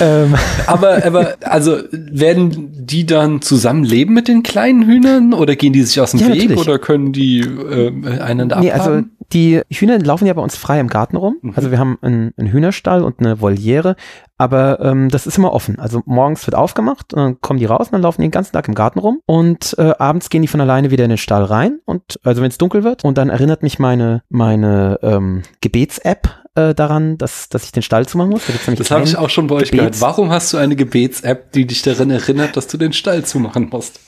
[0.00, 0.34] Ähm,
[0.66, 6.00] Aber, aber, also, werden die dann zusammenleben mit den kleinen Hühnern oder gehen die sich
[6.00, 6.60] aus dem Ja, Weg natürlich.
[6.60, 9.12] oder können die äh, einander nee, also abhaben?
[9.32, 11.36] die Hühner laufen ja bei uns frei im Garten rum.
[11.42, 11.52] Mhm.
[11.54, 13.96] Also wir haben einen, einen Hühnerstall und eine Voliere,
[14.38, 15.78] aber ähm, das ist immer offen.
[15.78, 18.52] Also morgens wird aufgemacht und dann kommen die raus und dann laufen die den ganzen
[18.52, 21.44] Tag im Garten rum und äh, abends gehen die von alleine wieder in den Stall
[21.44, 26.28] rein und also wenn es dunkel wird und dann erinnert mich meine meine ähm, Gebets-App
[26.54, 28.42] äh, daran, dass dass ich den Stall zumachen muss.
[28.46, 30.00] Da Das habe ich auch schon bei euch Gebets- gehört.
[30.00, 34.00] Warum hast du eine Gebets-App, die dich daran erinnert, dass du den Stall zumachen musst?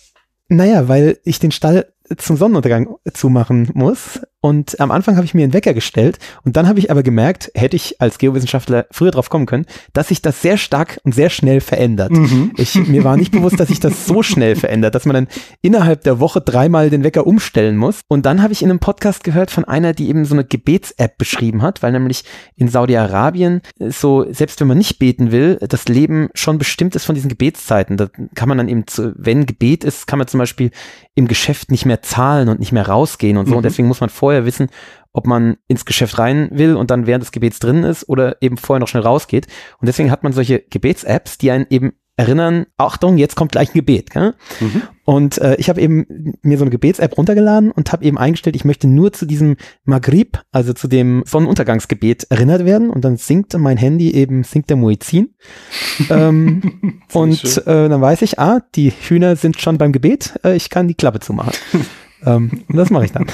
[0.49, 5.43] Naja, weil ich den Stall zum Sonnenuntergang zumachen muss Und am Anfang habe ich mir
[5.43, 9.31] einen Wecker gestellt und dann habe ich aber gemerkt, hätte ich als Geowissenschaftler früher drauf
[9.31, 12.13] kommen können, dass sich das sehr stark und sehr schnell verändert.
[12.13, 12.53] Mhm.
[12.57, 15.29] Ich, mir war nicht bewusst, dass sich das so schnell verändert, dass man dann
[15.61, 18.03] innerhalb der Woche dreimal den Wecker umstellen muss.
[18.07, 21.19] Und dann habe ich in einem Podcast gehört von einer, die eben so eine Gebets-App
[21.19, 22.23] beschrieben hat, weil nämlich
[22.55, 27.17] in Saudi-Arabien so, selbst wenn man nicht beten will, das Leben schon bestimmt ist von
[27.17, 27.97] diesen Gebetszeiten.
[27.97, 30.71] Da kann man dann eben, zu, wenn Gebet ist, kann man zum Beispiel
[31.17, 33.53] im Geschäft nicht mehr zahlen und nicht mehr rausgehen und so.
[33.53, 33.57] Mhm.
[33.57, 34.69] Und deswegen muss man vorher wissen,
[35.15, 38.59] ob man ins Geschäft rein will und dann während des Gebets drin ist oder eben
[38.59, 39.47] vorher noch schnell rausgeht.
[39.81, 43.79] Und deswegen hat man solche Gebets-Apps, die einen eben erinnern, Achtung, jetzt kommt gleich ein
[43.79, 44.11] Gebet.
[44.11, 44.35] Gell?
[44.61, 44.83] Mhm.
[45.07, 48.67] Und äh, ich habe eben mir so eine Gebets-App runtergeladen und habe eben eingestellt, ich
[48.67, 52.91] möchte nur zu diesem Maghrib, also zu dem Sonnenuntergangsgebet erinnert werden.
[52.91, 55.37] Und dann singt mein Handy eben, singt der Muezzin.
[56.11, 60.69] ähm, und äh, dann weiß ich, ah, die Hühner sind schon beim Gebet, äh, ich
[60.69, 61.55] kann die Klappe zumachen.
[62.25, 63.27] ähm, und das mache ich dann.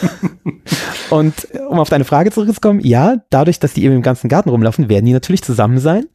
[1.11, 4.89] und um auf deine Frage zurückzukommen, ja, dadurch, dass die eben im ganzen Garten rumlaufen,
[4.89, 6.07] werden die natürlich zusammen sein.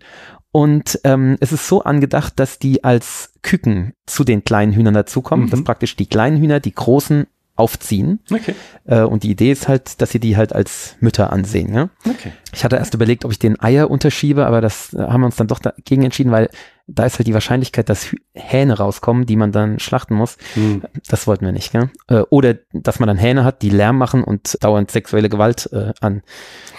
[0.51, 5.45] Und ähm, es ist so angedacht, dass die als Küken zu den kleinen Hühnern dazukommen,
[5.45, 5.49] mhm.
[5.51, 8.19] dass praktisch die kleinen Hühner die großen aufziehen.
[8.31, 8.55] Okay.
[8.85, 11.73] Äh, und die Idee ist halt, dass sie die halt als Mütter ansehen.
[11.73, 11.89] Ja?
[12.07, 12.31] Okay.
[12.53, 15.35] Ich hatte erst überlegt, ob ich den Eier unterschiebe, aber das äh, haben wir uns
[15.35, 16.49] dann doch dagegen entschieden, weil
[16.91, 20.37] da ist halt die Wahrscheinlichkeit, dass Hähne rauskommen, die man dann schlachten muss.
[20.55, 20.83] Hm.
[21.07, 21.89] Das wollten wir nicht, gell?
[22.07, 25.93] Äh, oder dass man dann Hähne hat, die Lärm machen und dauernd sexuelle Gewalt äh,
[26.01, 26.23] an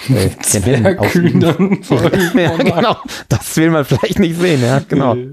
[0.09, 1.41] äh, den Händen ausüben.
[2.35, 2.97] ja, genau.
[3.29, 5.17] Das will man vielleicht nicht sehen, ja, genau.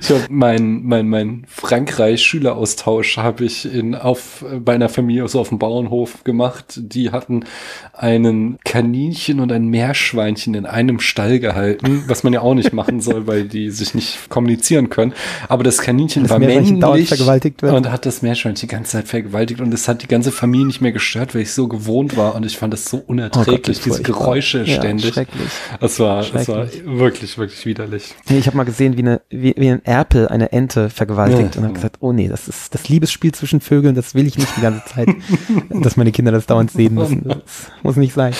[0.00, 5.48] Ich habe mein, mein, mein Frankreich-Schüleraustausch habe ich in, auf, bei einer Familie so auf
[5.50, 6.74] dem Bauernhof gemacht.
[6.76, 7.44] Die hatten
[7.92, 13.00] einen Kaninchen und ein Meerschweinchen in einem Stall gehalten, was man ja auch nicht machen
[13.00, 15.12] soll, weil die sich nicht kommunizieren können.
[15.48, 17.72] Aber das Kaninchen das war männlich vergewaltigt wird.
[17.72, 20.80] und hat das Meerschweinchen die ganze Zeit vergewaltigt und es hat die ganze Familie nicht
[20.80, 23.84] mehr gestört, weil ich so gewohnt war und ich fand das so unerträglich, oh Gott,
[23.84, 25.14] diese Geräusche ja, ständig.
[25.14, 25.48] Schrecklich.
[25.80, 28.14] Das war, das war wirklich, wirklich widerlich.
[28.28, 31.60] ich habe mal gesehen, wie, eine, wie, wie ein Erpel eine Ente vergewaltigt ja.
[31.60, 34.56] und habe gesagt, oh nee, das ist das Liebesspiel zwischen Vögeln, das will ich nicht
[34.56, 35.08] die ganze Zeit,
[35.70, 37.24] dass meine Kinder das dauernd sehen müssen.
[37.24, 37.42] Das
[37.82, 38.34] muss nicht sein.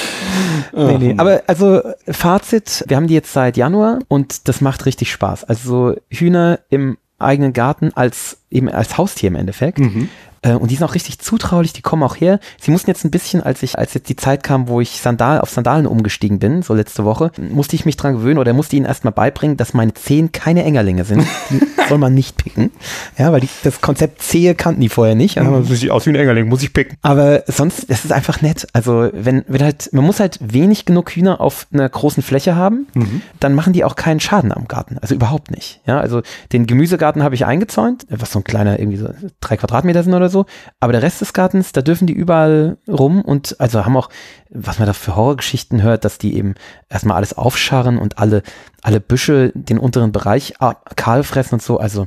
[0.75, 1.15] Nee, nee.
[1.17, 5.45] Aber also Fazit, wir haben die jetzt seit Januar und das macht richtig Spaß.
[5.45, 5.66] Also
[6.11, 9.79] Hühner im eigenen Garten als eben als Haustier im Endeffekt.
[9.79, 10.09] Mhm.
[10.47, 12.39] Äh, und die sind auch richtig zutraulich, die kommen auch her.
[12.61, 15.41] Sie mussten jetzt ein bisschen, als ich, als jetzt die Zeit kam, wo ich Sandal,
[15.41, 18.87] auf Sandalen umgestiegen bin, so letzte Woche, musste ich mich dran gewöhnen oder musste ihnen
[18.87, 21.27] erstmal beibringen, dass meine Zehen keine Engerlinge sind.
[21.51, 22.71] Die soll man nicht picken.
[23.19, 25.39] Ja, weil die, das Konzept Zehe kannten die vorher nicht.
[25.39, 26.97] Also, sieht aus wie ein Engerling, muss ich picken.
[27.03, 28.67] Aber sonst, das ist einfach nett.
[28.73, 32.87] Also, wenn, wenn halt, man muss halt wenig genug Hühner auf einer großen Fläche haben,
[32.95, 33.23] mhm.
[33.41, 34.99] dann machen die auch keinen Schaden am Garten.
[34.99, 35.81] Also überhaupt nicht.
[35.87, 39.09] Ja, also den Gemüsegarten habe ich eingezäunt, was so ein kleiner, irgendwie so
[39.41, 40.47] drei Quadratmeter sind oder so so.
[40.81, 44.11] Aber der Rest des Gartens, da dürfen die überall rum und also haben auch,
[44.51, 46.55] was man da für Horrorgeschichten hört, dass die eben
[46.89, 48.43] erstmal alles aufscharren und alle,
[48.83, 50.55] alle Büsche den unteren Bereich
[50.97, 51.79] kahl fressen und so.
[51.79, 52.07] Also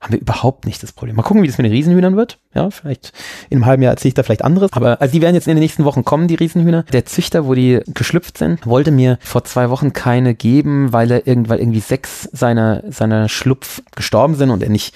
[0.00, 1.14] haben wir überhaupt nicht das Problem.
[1.14, 2.38] Mal gucken, wie das mit den Riesenhühnern wird.
[2.54, 3.12] Ja, vielleicht
[3.50, 4.72] in einem halben Jahr erzähle ich da vielleicht anderes.
[4.72, 6.84] Aber also die werden jetzt in den nächsten Wochen kommen, die Riesenhühner.
[6.84, 11.26] Der Züchter, wo die geschlüpft sind, wollte mir vor zwei Wochen keine geben, weil er
[11.26, 14.94] irgendwann irgendwie sechs seiner, seiner Schlupf gestorben sind und er nicht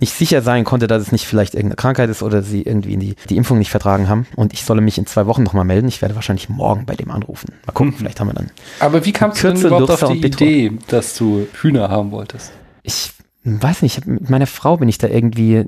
[0.00, 3.14] nicht sicher sein konnte, dass es nicht vielleicht irgendeine Krankheit ist oder sie irgendwie die,
[3.28, 4.26] die Impfung nicht vertragen haben.
[4.36, 5.88] Und ich solle mich in zwei Wochen nochmal melden.
[5.88, 7.52] Ich werde wahrscheinlich morgen bei dem anrufen.
[7.66, 7.98] Mal gucken, mhm.
[7.98, 8.50] vielleicht haben wir dann.
[8.80, 12.52] Aber wie kamst du denn überhaupt auf die Idee, dass du Hühner haben wolltest?
[12.82, 13.12] Ich
[13.44, 15.64] weiß nicht, mit meiner Frau bin ich da irgendwie,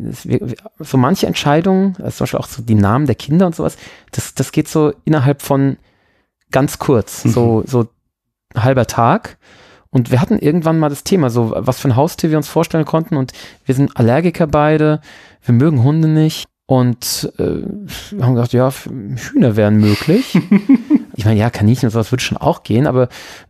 [0.78, 3.76] so manche Entscheidungen, also zum Beispiel auch so die Namen der Kinder und sowas,
[4.12, 5.76] das, das geht so innerhalb von
[6.50, 7.30] ganz kurz, mhm.
[7.30, 7.88] so, so
[8.56, 9.36] halber Tag.
[9.96, 12.84] Und wir hatten irgendwann mal das Thema, so was für ein Haustier wir uns vorstellen
[12.84, 13.16] konnten.
[13.16, 13.32] Und
[13.64, 15.00] wir sind Allergiker beide,
[15.42, 16.44] wir mögen Hunde nicht.
[16.66, 20.38] Und äh, haben gedacht, ja, Hühner wären möglich.
[21.16, 23.08] ich meine, ja, Kaninchen und sowas würde schon auch gehen, aber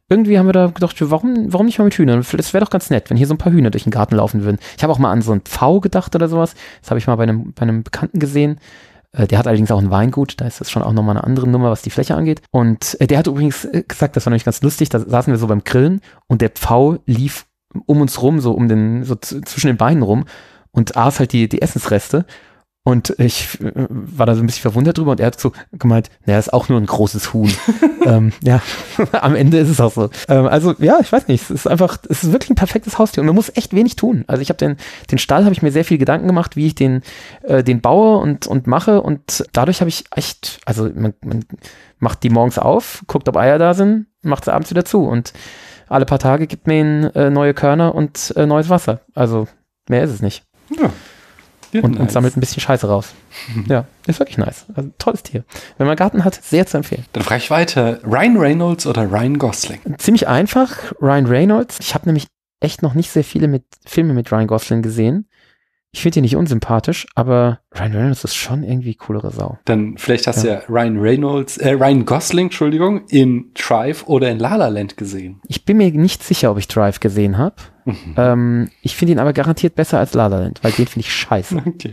[0.09, 2.25] irgendwie haben wir da gedacht, warum, warum nicht mal mit Hühnern?
[2.31, 4.45] Das wäre doch ganz nett, wenn hier so ein paar Hühner durch den Garten laufen
[4.45, 4.59] würden.
[4.77, 6.55] Ich habe auch mal an so ein Pfau gedacht oder sowas.
[6.81, 8.61] Das habe ich mal bei einem, bei einem Bekannten gesehen.
[9.17, 11.49] Äh, der hat allerdings auch ein Weingut, da ist das schon auch nochmal eine andere
[11.49, 12.43] Nummer, was die Fläche angeht.
[12.51, 15.39] Und äh, der hat übrigens äh, gesagt, das war nämlich ganz lustig, da saßen wir
[15.39, 17.47] so beim Grillen und der Pfau lief
[17.87, 20.25] um uns rum, so um den, so zwischen den Beinen rum
[20.71, 22.27] und aß halt die, die Essensreste.
[22.87, 26.09] Und ich äh, war da so ein bisschen verwundert drüber und er hat so gemeint,
[26.25, 27.53] naja, ist auch nur ein großes Huhn.
[28.07, 28.63] ähm, ja,
[29.13, 30.09] am Ende ist es auch so.
[30.29, 33.23] Ähm, also ja, ich weiß nicht, es ist einfach, es ist wirklich ein perfektes Haustier
[33.23, 34.23] und man muss echt wenig tun.
[34.29, 34.77] Also ich habe den,
[35.11, 37.03] den Stall, habe ich mir sehr viel Gedanken gemacht, wie ich den,
[37.43, 41.45] äh, den baue und, und mache und dadurch habe ich echt, also man, man
[41.99, 45.33] macht die morgens auf, guckt, ob Eier da sind, macht sie abends wieder zu und
[45.89, 49.01] alle paar Tage gibt mir ihn äh, neue Körner und äh, neues Wasser.
[49.13, 49.49] Also
[49.89, 50.45] mehr ist es nicht.
[50.71, 50.93] Ja.
[51.85, 52.13] Und, und nice.
[52.13, 53.15] sammelt ein bisschen Scheiße raus.
[53.69, 54.67] Ja, ist wirklich nice.
[54.75, 55.45] Also, tolles Tier.
[55.79, 57.05] Wenn man Garten hat, sehr zu empfehlen.
[57.13, 58.01] Dann frage ich weiter.
[58.05, 59.81] Ryan Reynolds oder Ryan Gosling?
[59.99, 61.79] Ziemlich einfach, Ryan Reynolds.
[61.81, 62.27] Ich habe nämlich
[62.61, 65.29] echt noch nicht sehr viele mit, Filme mit Ryan Gosling gesehen.
[65.93, 69.59] Ich finde ihn nicht unsympathisch, aber Ryan Reynolds ist schon irgendwie coolere Sau.
[69.65, 74.39] Dann vielleicht hast du ja Ryan Reynolds, äh, Ryan Gosling, Entschuldigung, in Drive oder in
[74.39, 75.41] La La Land gesehen.
[75.49, 77.57] Ich bin mir nicht sicher, ob ich Drive gesehen habe.
[78.17, 81.13] Ähm, ich finde ihn aber garantiert besser als La La Land, weil den finde ich
[81.15, 81.63] scheiße.
[81.77, 81.93] Okay.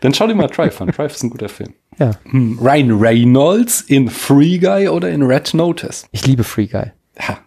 [0.00, 0.88] Dann schau dir mal Drive an.
[0.88, 1.74] Drive ist ein guter Film.
[1.98, 2.12] Ja.
[2.30, 2.58] Hm.
[2.60, 6.06] Ryan Reynolds in Free Guy oder in Red Notice?
[6.12, 6.92] Ich liebe Free Guy.
[7.20, 7.38] Ha.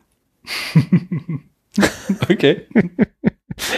[2.30, 2.68] okay.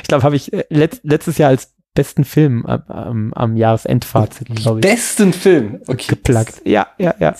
[0.01, 4.47] Ich glaube, habe ich äh, letzt, letztes Jahr als besten Film am, am, am Jahresendfazit,
[4.55, 5.79] glaube ich, Besten Film.
[5.87, 6.05] Okay.
[6.07, 6.61] geplagt.
[6.65, 7.35] Ja, ja, ja.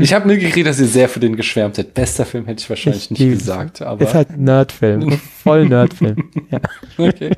[0.00, 1.94] Ich habe mitgekriegt, dass ihr sehr für den geschwärmt seid.
[1.94, 5.10] Bester Film hätte ich wahrscheinlich Ich nicht liebe- gesagt, aber Ist halt ein Nerdfilm.
[5.42, 6.30] Voll Nerdfilm.
[6.50, 6.60] Ja.
[6.98, 7.30] okay.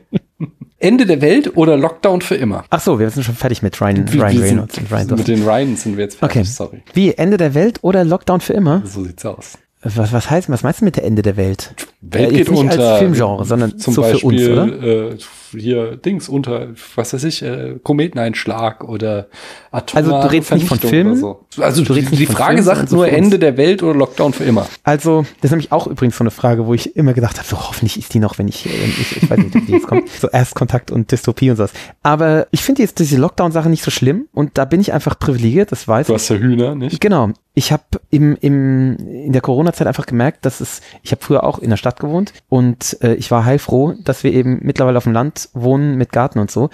[0.78, 2.64] Ende der Welt oder Lockdown für immer?
[2.70, 5.06] Ach so, wir sind schon fertig mit Ryan, Wir- Ryan wir Reynolds sind, und Ryan
[5.18, 6.44] mit den Ryans sind wir jetzt fertig, Okay.
[6.46, 6.82] sorry.
[6.94, 8.82] Wie, Ende der Welt oder Lockdown für immer?
[8.86, 9.58] So sieht's aus.
[9.82, 11.74] Was, was heißt, was meinst du mit der Ende der Welt?
[12.02, 12.86] Welt jetzt geht nicht unter.
[12.92, 15.10] als Filmgenre, sondern zum so für uns, Beispiel, oder?
[15.12, 15.16] Äh,
[15.56, 19.28] hier Dings unter, was weiß ich, äh, Kometeneinschlag oder
[19.72, 21.16] Also du redest nicht von Filmen?
[21.16, 21.46] So.
[21.58, 23.08] Also Du die, redest nicht die von Frage Filmen, sagt nur.
[23.08, 24.66] Ende der Welt oder Lockdown für immer.
[24.84, 27.56] Also, das ist nämlich auch übrigens so eine Frage, wo ich immer gedacht habe, so
[27.58, 30.08] hoffentlich ist die noch, wenn ich, wenn ich, ich weiß nicht, wie die jetzt kommt,
[30.08, 31.72] so Erstkontakt und Dystopie und sowas.
[32.02, 35.72] Aber ich finde jetzt diese Lockdown-Sache nicht so schlimm und da bin ich einfach privilegiert,
[35.72, 36.18] das weiß Du ich.
[36.20, 37.00] hast ja Hühner, nicht?
[37.00, 37.30] Genau.
[37.54, 41.58] Ich habe im, im, in der Corona-Zeit einfach gemerkt, dass es, ich habe früher auch
[41.58, 45.12] in der Stadt gewohnt und äh, ich war heilfroh, dass wir eben mittlerweile auf dem
[45.12, 46.70] Land wohnen mit Garten und so.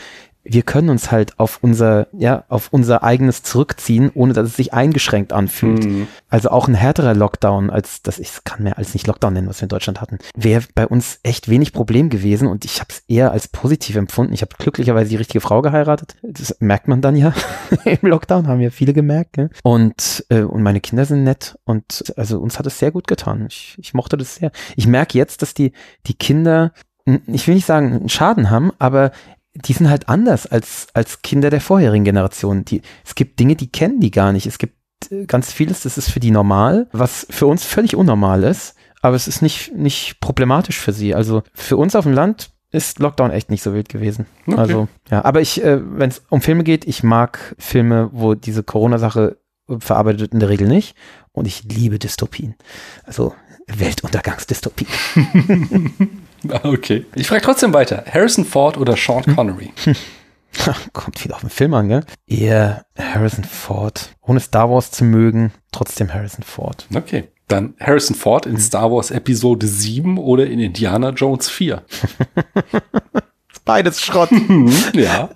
[0.48, 4.72] Wir können uns halt auf unser, ja, auf unser eigenes zurückziehen, ohne dass es sich
[4.72, 5.84] eingeschränkt anfühlt.
[5.84, 6.06] Mhm.
[6.28, 9.60] Also auch ein härterer Lockdown, als das, ich kann mir alles nicht Lockdown nennen, was
[9.60, 13.02] wir in Deutschland hatten, wäre bei uns echt wenig Problem gewesen und ich habe es
[13.08, 14.34] eher als positiv empfunden.
[14.34, 16.14] Ich habe glücklicherweise die richtige Frau geheiratet.
[16.22, 17.34] Das merkt man dann ja
[17.84, 19.38] im Lockdown, haben ja viele gemerkt.
[19.38, 19.50] Ne?
[19.64, 23.46] Und, äh, und meine Kinder sind nett und also uns hat es sehr gut getan.
[23.48, 24.52] Ich, ich mochte das sehr.
[24.76, 25.72] Ich merke jetzt, dass die,
[26.06, 26.72] die Kinder,
[27.26, 29.12] ich will nicht sagen, einen Schaden haben, aber
[29.54, 32.64] die sind halt anders als, als Kinder der vorherigen Generation.
[32.64, 34.46] Die, es gibt Dinge, die kennen die gar nicht.
[34.46, 34.74] Es gibt
[35.10, 39.16] äh, ganz vieles, das ist für die normal, was für uns völlig unnormal ist, aber
[39.16, 41.14] es ist nicht, nicht problematisch für sie.
[41.14, 44.26] Also für uns auf dem Land ist Lockdown echt nicht so wild gewesen.
[44.46, 44.58] Okay.
[44.58, 48.62] Also, ja, aber ich, äh, wenn es um Filme geht, ich mag Filme, wo diese
[48.62, 49.38] Corona-Sache
[49.78, 50.96] verarbeitet wird, in der Regel nicht.
[51.32, 52.54] Und ich liebe Dystopien.
[53.04, 53.34] Also
[53.66, 54.88] Weltuntergangsdystopien.
[56.52, 57.04] Ah, Okay.
[57.14, 58.04] Ich frage trotzdem weiter.
[58.10, 59.72] Harrison Ford oder Sean Connery?
[60.92, 62.04] Kommt viel auf den Film an, gell?
[62.26, 64.10] Eher Harrison Ford.
[64.22, 66.86] Ohne Star Wars zu mögen, trotzdem Harrison Ford.
[66.94, 67.24] Okay.
[67.48, 71.82] Dann Harrison Ford in Star Wars Episode 7 oder in Indiana Jones 4.
[73.64, 74.30] Beides Schrott.
[74.94, 75.28] Ja,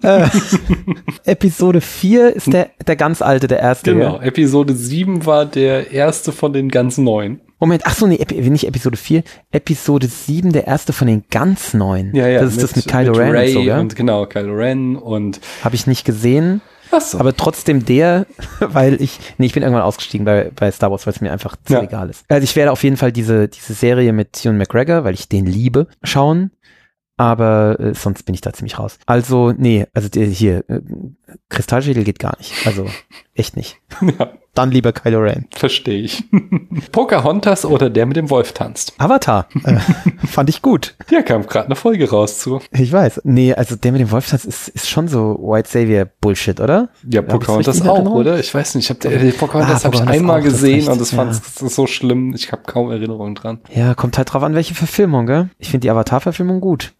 [1.25, 3.93] Episode 4 ist der, der ganz alte, der erste.
[3.93, 4.21] genau.
[4.21, 7.41] Episode 7 war der erste von den ganz neuen.
[7.61, 9.23] Moment, ach so, nee, Epi nicht Episode 4,
[9.53, 12.13] Episode 7, der erste von den ganz neuen.
[12.15, 15.75] das ist das mit Kylo Ren Ray und so, und genau, Kylo Ren und Habe
[15.75, 17.19] ich nicht gesehen, ach so.
[17.19, 18.27] aber trotzdem der,
[18.61, 21.55] weil ich, nee, ich bin irgendwann ausgestiegen bei, bei Star Wars, weil es mir einfach
[21.65, 21.83] zu Ja.
[21.83, 22.25] egal ist.
[22.29, 25.45] Also ich werde auf jeden Fall diese, diese Serie mit Ewan McGregor, weil ich den
[25.47, 26.51] liebe, schauen.
[27.19, 28.99] Aber äh, sonst bin ich da ziemlich raus.
[29.05, 30.81] Also, nee, also der hier, äh,
[31.51, 32.67] Kristallschädel geht gar nicht.
[32.67, 32.87] Also,
[33.35, 33.77] echt nicht.
[34.19, 35.47] ja, Dann lieber Kylo Ren.
[35.55, 36.25] verstehe ich.
[36.93, 38.95] Pocahontas oder der mit dem Wolf tanzt.
[38.99, 39.47] Avatar.
[39.65, 39.79] Äh,
[40.27, 40.95] fand ich gut.
[41.11, 42.61] Ja, kam gerade eine Folge raus zu.
[42.73, 43.21] Ich weiß.
[43.25, 46.89] Nee, also der mit dem Wolfstanz ist, ist schon so White Savior Bullshit, oder?
[47.09, 48.17] Ja, Pocahontas auch, Erinnerung?
[48.19, 48.39] oder?
[48.41, 48.89] Ich weiß nicht.
[48.89, 51.17] Ich hab, äh, Pocahontas Ah, habe ich Pocahontas einmal gesehen und das ja.
[51.19, 51.43] fand ich
[51.75, 52.33] so schlimm.
[52.35, 53.61] Ich habe kaum Erinnerungen dran.
[53.75, 55.51] Ja, kommt halt drauf an, welche Verfilmung, gell?
[55.59, 56.93] Ich finde die Avatar-Verfilmung gut.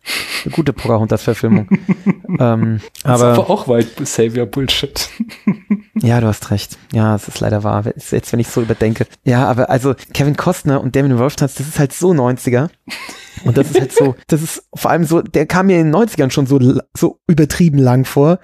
[0.45, 1.69] Eine gute Pocahontas-Verfilmung.
[2.41, 5.09] ähm, aber aber auch White Savior Bullshit.
[5.95, 6.79] ja, du hast recht.
[6.93, 7.85] Ja, es ist leider wahr.
[7.85, 9.07] Jetzt, wenn ich so überdenke.
[9.25, 12.69] Ja, aber also Kevin Costner und dem Wolftanz, das ist halt so 90er.
[13.45, 15.97] Und das ist halt so, das ist vor allem so, der kam mir in den
[15.97, 16.59] 90ern schon so,
[16.97, 18.39] so übertrieben lang vor.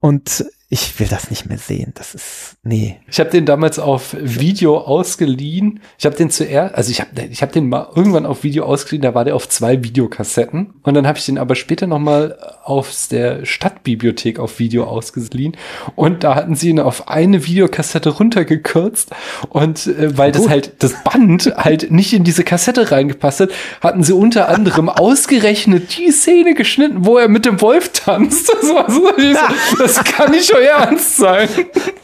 [0.00, 1.92] Und ich will das nicht mehr sehen.
[1.94, 3.00] Das ist, nee.
[3.10, 5.80] Ich habe den damals auf Video ausgeliehen.
[5.98, 9.00] Ich habe den zuerst, also ich habe ich hab den mal irgendwann auf Video ausgeliehen,
[9.00, 10.74] da war der auf zwei Videokassetten.
[10.82, 15.56] Und dann habe ich den aber später nochmal aus der Stadtbibliothek auf Video ausgeliehen.
[15.96, 19.10] Und da hatten sie ihn auf eine Videokassette runtergekürzt.
[19.48, 20.50] Und äh, weil das Gut.
[20.50, 23.50] halt, das Band halt nicht in diese Kassette reingepasst hat,
[23.80, 28.50] hatten sie unter anderem ausgerechnet die Szene geschnitten, wo er mit dem Wolf tanzt.
[28.50, 29.34] Das war so, ich
[29.78, 31.48] das kann nicht euer Ernst sein.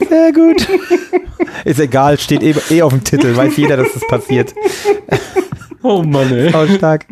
[0.08, 0.66] Sehr gut.
[1.64, 4.54] Ist egal, steht eh, eh auf dem Titel, weiß jeder, dass das passiert.
[5.82, 6.50] Oh Mann, ey.
[6.50, 7.06] Sau stark.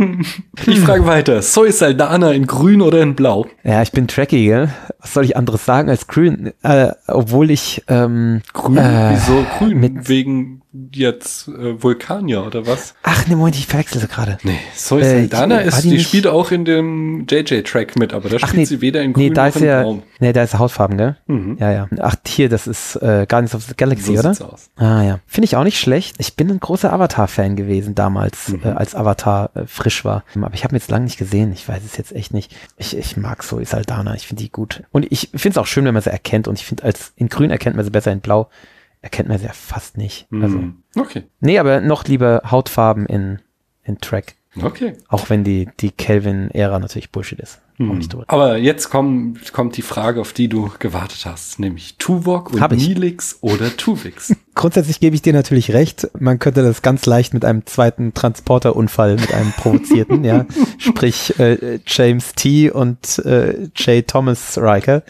[0.66, 1.43] Ich frage weiter.
[1.43, 3.47] Soy Saldana in grün oder in blau?
[3.64, 4.70] Ja, ich bin Trekkie, gell?
[4.98, 6.52] Was soll ich anderes sagen als grün?
[6.62, 8.78] Äh, obwohl ich ähm, Grün?
[8.78, 9.78] Äh, Wieso grün?
[9.78, 10.61] mit- Wegen
[10.93, 12.94] jetzt äh, Vulkanier oder was?
[13.03, 14.39] Ach ne, Moment, ich verwechsel sie gerade.
[14.43, 18.15] Nee, Soy Äh, Saldana ich- war ist, die die, spielt auch in dem JJ-Track mit,
[18.15, 19.82] aber da Ach spielt nee, sie weder in grün nee, da noch ist in ja,
[19.82, 20.03] braun.
[20.20, 21.16] nee, da ist Hautfarben, gell?
[21.27, 21.57] Mhm.
[21.61, 21.89] Ja, ja.
[22.01, 24.31] Ach, hier, das ist äh, Guardians of the Galaxy, So oder?
[24.31, 24.70] aus.
[24.77, 26.16] Ah ja, finde ich auch nicht schlecht.
[26.19, 28.61] Ich bin ein großer Avatar-Fan gewesen damals, Mhm.
[28.65, 30.24] äh, als Avatar äh, frisch war.
[30.40, 31.53] Aber ich habe ihn jetzt lange nicht gesehen.
[31.53, 32.57] Ich weiß es jetzt echt nicht.
[32.78, 34.15] Ich, ich mag Zoe Saldana.
[34.15, 34.82] Ich finde die gut.
[34.90, 36.49] Und ich finde es auch schön, wenn man sie erkennt.
[36.49, 38.49] Und ich finde, als in Grün erkennt man sie besser, in Blau
[39.03, 40.27] erkennt man sie ja fast nicht.
[40.33, 40.83] Also, Mhm.
[40.97, 43.41] Okay, nee, aber noch lieber Hautfarben in,
[43.83, 44.37] in Track.
[44.62, 44.95] okay.
[45.09, 47.61] Auch wenn die, die Kelvin-Ära natürlich Bullshit ist.
[47.79, 48.24] Drüber.
[48.29, 52.61] Aber jetzt kommt, kommt die Frage, auf die du gewartet hast, nämlich Tuvok und.
[52.77, 54.37] Nilix oder Tuvix.
[54.55, 56.09] Grundsätzlich gebe ich dir natürlich recht.
[56.19, 60.45] Man könnte das ganz leicht mit einem zweiten Transporterunfall, mit einem provozierten, ja.
[60.79, 62.70] Sprich, äh, James T.
[62.70, 64.07] und äh, J.
[64.07, 65.03] Thomas Riker.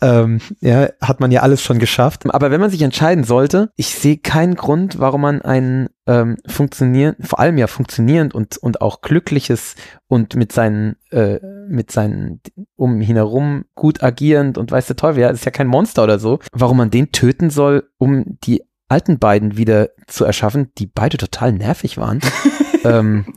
[0.00, 2.32] Ähm, ja, hat man ja alles schon geschafft.
[2.32, 7.26] Aber wenn man sich entscheiden sollte, ich sehe keinen Grund, warum man einen ähm, funktionierend,
[7.26, 9.74] vor allem ja funktionierend und, und auch glückliches
[10.06, 12.40] und mit seinen, äh, mit seinen
[12.76, 16.18] um ihn herum gut agierend und weiß der Teufel, ja, ist ja kein Monster oder
[16.18, 21.16] so, warum man den töten soll, um die alten beiden wieder zu erschaffen, die beide
[21.16, 22.20] total nervig waren.
[22.84, 23.34] ähm,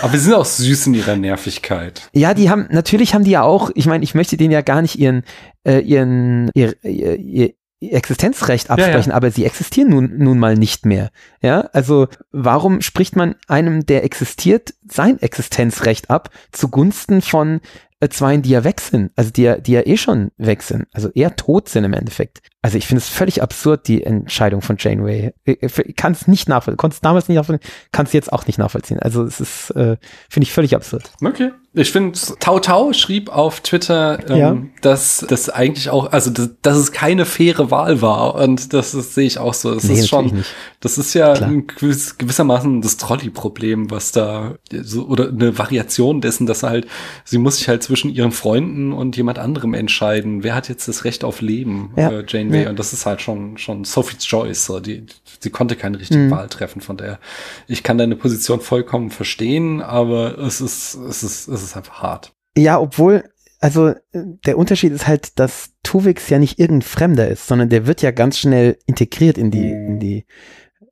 [0.00, 2.08] Aber wir sind auch süß in ihrer Nervigkeit.
[2.12, 4.82] ja, die haben, natürlich haben die ja auch, ich meine, ich möchte denen ja gar
[4.82, 5.24] nicht ihren,
[5.66, 8.84] äh, ihren, ihr, ihr, ihr Existenzrecht Ja, ja.
[8.84, 11.10] absprechen, aber sie existieren nun, nun mal nicht mehr.
[11.42, 17.60] Ja, also warum spricht man einem, der existiert, sein Existenzrecht ab zugunsten von
[18.10, 21.10] Zweien, die ja weg sind, also die ja, die ja eh schon weg sind, also
[21.10, 22.40] eher tot sind im Endeffekt.
[22.62, 25.32] Also ich finde es völlig absurd, die Entscheidung von Janeway.
[25.44, 28.46] Ich, ich kann es nicht nachvollziehen, konnte es damals nicht nachvollziehen, kann es jetzt auch
[28.46, 28.98] nicht nachvollziehen.
[29.00, 29.96] Also es ist, äh,
[30.28, 31.12] finde ich völlig absurd.
[31.24, 31.52] Okay.
[31.74, 34.56] Ich finde, Tau Tau schrieb auf Twitter, ähm, Ja.
[34.82, 38.34] dass das eigentlich auch, also dass, dass es keine faire Wahl war.
[38.34, 39.72] Und das, ist- sehe ich auch so.
[39.74, 40.44] Das Nee, ist schon,
[40.80, 46.62] das ist ja gewiss, gewissermaßen das Trolley-Problem, was da so, oder eine Variation dessen, dass
[46.62, 46.86] halt,
[47.24, 50.42] sie muss sich halt zwischen ihren Freunden und jemand anderem entscheiden.
[50.42, 51.94] Wer hat jetzt das Recht auf Leben?
[51.96, 52.10] Ja.
[52.10, 52.64] Äh, Janeway.
[52.64, 52.68] Ja.
[52.68, 54.66] Und das ist halt schon, schon Sophie's Choice.
[54.66, 54.78] So.
[54.78, 55.06] Die,
[55.40, 56.30] sie konnte keine richtige Mhm.
[56.32, 56.82] Wahl treffen.
[56.82, 57.18] Von daher,
[57.66, 62.34] ich kann deine Position vollkommen verstehen, aber es ist, es ist, es ist einfach hart.
[62.56, 63.24] Ja, obwohl,
[63.60, 67.86] also äh, der Unterschied ist halt, dass Tuvix ja nicht irgendein Fremder ist, sondern der
[67.86, 70.26] wird ja ganz schnell integriert in die, in die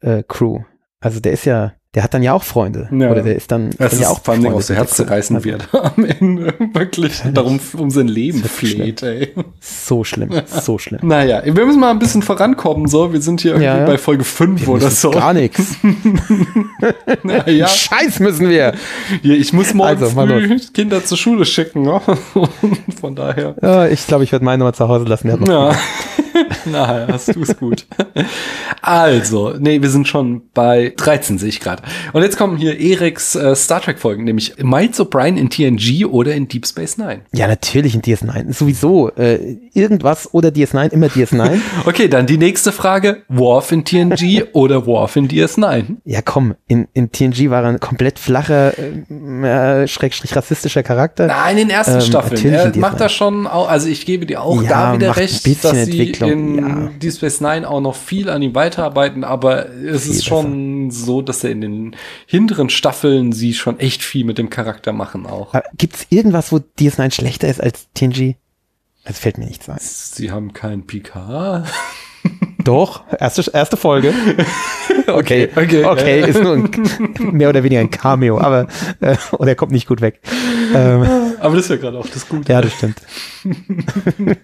[0.00, 0.60] äh, Crew.
[1.00, 2.88] Also der ist ja, der hat dann ja auch Freunde.
[2.92, 3.10] Ja.
[3.10, 4.86] Oder der ist dann, dann ist ja auch vor allem Freunde auch so mit der
[4.86, 5.44] herzzerreißend, Crew.
[5.44, 9.34] wie er da am Ende wirklich darum um sein Leben Das fleht, ey.
[9.60, 11.00] So schlimm, so schlimm.
[11.02, 13.12] Naja, wir müssen mal ein bisschen vorankommen, so.
[13.12, 13.86] Wir sind hier irgendwie Ja, ja.
[13.86, 15.10] bei Folge 5 Wir oder so.
[15.10, 15.62] Gar nichts.
[17.22, 18.72] Naja, Scheiß müssen wir.
[19.22, 22.00] hier, ich muss morgen Also, früh Kinder zur Schule schicken, ne?
[23.00, 23.56] Von daher.
[23.60, 25.28] Ja, ich glaube, ich werde meine mal zu Hause lassen.
[25.46, 25.74] Ja.
[26.66, 27.86] Na, hast du's gut.
[28.82, 31.82] Also, nee, wir sind schon bei 13, sehe ich gerade.
[32.12, 36.34] Und jetzt kommen hier Eriks äh, Star Trek Folgen, nämlich Miles O'Brien in TNG oder
[36.34, 37.22] in Deep Space Nine.
[37.32, 38.52] Ja, natürlich in DS9.
[38.52, 39.10] Sowieso.
[39.16, 41.58] Äh, irgendwas oder DS9, immer DS9.
[41.86, 43.22] Okay, dann die nächste Frage.
[43.28, 45.96] Worf in TNG oder Worf in DS9?
[46.04, 51.26] Ja, komm, in, in TNG war er ein komplett flacher, äh, schrägstrich rassistischer Charakter.
[51.26, 52.44] Nein, in den ersten Ähm, Staffeln.
[52.52, 52.78] Er in DS9.
[52.78, 56.12] macht das schon auch, also ich gebe dir auch Ja, da wieder recht, dass sie
[56.28, 56.90] Entwicklung, in ja.
[57.00, 61.22] Deep Space Nine auch noch viel an ihm weiterarbeiten, aber es Viel ist schon so,
[61.22, 65.54] dass er in den hinteren Staffeln sie schon echt viel mit dem Charakter machen auch.
[65.54, 68.36] Aber Gibt's irgendwas, wo DS9 schlechter ist als TNG?
[69.04, 69.78] Es fällt mir nichts ein.
[69.80, 71.64] Sie haben keinen PK.
[72.64, 74.14] Doch, erste, erste Folge.
[75.06, 75.84] Okay, okay.
[75.84, 76.70] okay, ist nur ein,
[77.32, 78.68] mehr oder weniger ein Cameo, aber
[79.00, 80.20] äh, und er kommt nicht gut weg.
[80.72, 82.52] Ähm, Aber das ist ja gerade auch das Gute.
[82.52, 83.00] ja, das stimmt.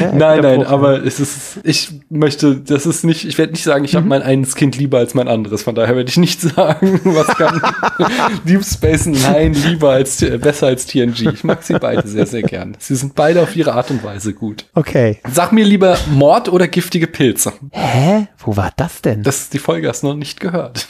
[0.00, 0.68] Ja, Nein, nein, Bruch.
[0.70, 3.84] aber es ist, ich möchte, das ist nicht, ich werde nicht sagen, Mhm.
[3.84, 5.62] ich habe mein eines Kind lieber als mein anderes.
[5.62, 7.60] Von daher werde ich nicht sagen, was kann
[8.48, 11.28] Deep Space Nine lieber als, äh, besser als TNG.
[11.32, 12.76] Ich mag sie beide sehr, sehr gern.
[12.80, 14.66] Sie sind beide auf ihre Art und Weise gut.
[14.74, 15.20] Okay.
[15.32, 17.52] Sag mir lieber Mord oder giftige Pilze.
[17.70, 18.26] Hä?
[18.38, 19.22] Wo war das denn?
[19.22, 20.88] Das ist die Folge hast du noch nicht gehört.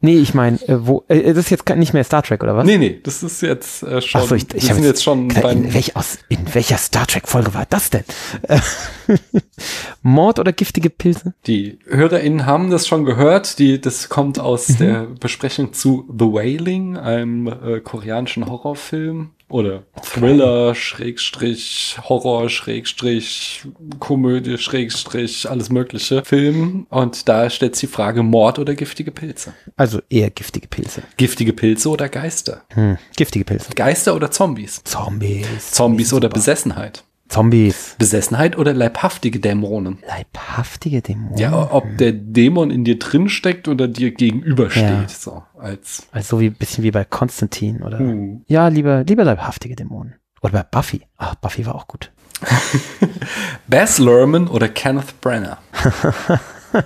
[0.00, 1.04] Nee, ich meine, äh, wo?
[1.08, 2.66] Äh, das ist jetzt nicht mehr Star Trek oder was?
[2.66, 5.02] nee, nee, das ist jetzt äh, schon, Ach so, ich, wir ich hab sind jetzt
[5.02, 8.04] schon gedacht, beim, in, welch, aus, in welcher Star Trek Folge war das denn?
[10.02, 11.34] Mord oder giftige Pilze?
[11.46, 13.58] Die HörerInnen haben das schon gehört.
[13.58, 14.76] Die, das kommt aus Mhm.
[14.78, 19.30] der Besprechung zu The Wailing, einem äh, koreanischen Horrorfilm.
[19.50, 23.62] Oder Thriller, Schrägstrich, Horror, Schrägstrich,
[23.98, 26.86] Komödie, Schrägstrich, alles mögliche Film.
[26.88, 29.52] Und da stellt sich die Frage, Mord oder giftige Pilze?
[29.76, 31.02] Also eher giftige Pilze.
[31.16, 32.62] Giftige Pilze oder Geister?
[32.72, 32.98] Hm.
[33.16, 33.70] Giftige Pilze.
[33.74, 34.82] Geister oder Zombies?
[34.84, 35.72] Zombies.
[35.72, 36.30] Zombies oder.
[36.30, 37.04] Besessenheit?
[37.30, 37.94] Zombies.
[37.98, 39.98] Besessenheit oder leibhaftige Dämonen?
[40.06, 41.38] Leibhaftige Dämonen.
[41.38, 45.08] Ja, ob der Dämon in dir drin steckt oder dir gegenübersteht, Ja.
[45.08, 46.08] so als.
[46.12, 47.98] Also so wie bisschen wie bei Konstantin oder.
[48.00, 48.42] Hm.
[48.48, 50.16] Ja, lieber, lieber leibhaftige Dämonen.
[50.42, 51.02] Oder bei Buffy.
[51.18, 52.10] Ach, Buffy war auch gut.
[53.68, 55.58] Baz Luhrmann oder Kenneth Branagh?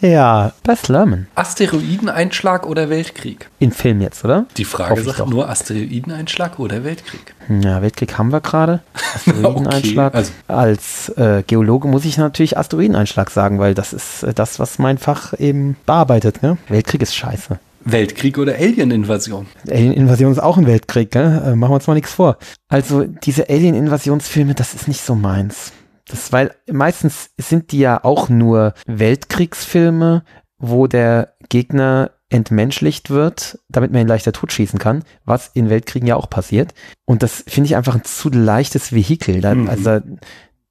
[0.00, 1.26] Ja, Beth Lerman.
[1.34, 3.50] Asteroideneinschlag oder Weltkrieg?
[3.58, 4.46] In Film jetzt, oder?
[4.56, 7.34] Die Frage sagt nur Asteroideneinschlag oder Weltkrieg.
[7.48, 8.80] Ja, Weltkrieg haben wir gerade.
[9.14, 10.08] Asteroideneinschlag.
[10.14, 14.58] Okay, also- Als äh, Geologe muss ich natürlich Asteroideneinschlag sagen, weil das ist äh, das,
[14.58, 16.42] was mein Fach eben bearbeitet.
[16.42, 16.56] Ne?
[16.68, 17.58] Weltkrieg ist scheiße.
[17.84, 19.46] Weltkrieg oder Alien-Invasion?
[19.68, 21.42] Alien-Invasion ist auch ein Weltkrieg, gell?
[21.44, 22.38] Äh, machen wir uns mal nichts vor.
[22.68, 25.72] Also diese Alien-Invasionsfilme, das ist nicht so meins.
[26.10, 30.24] Das, weil meistens sind die ja auch nur Weltkriegsfilme,
[30.58, 36.16] wo der Gegner entmenschlicht wird, damit man ihn leichter totschießen kann, was in Weltkriegen ja
[36.16, 36.74] auch passiert.
[37.04, 39.40] Und das finde ich einfach ein zu leichtes Vehikel.
[39.40, 39.68] Da, Mhm.
[39.68, 40.00] Also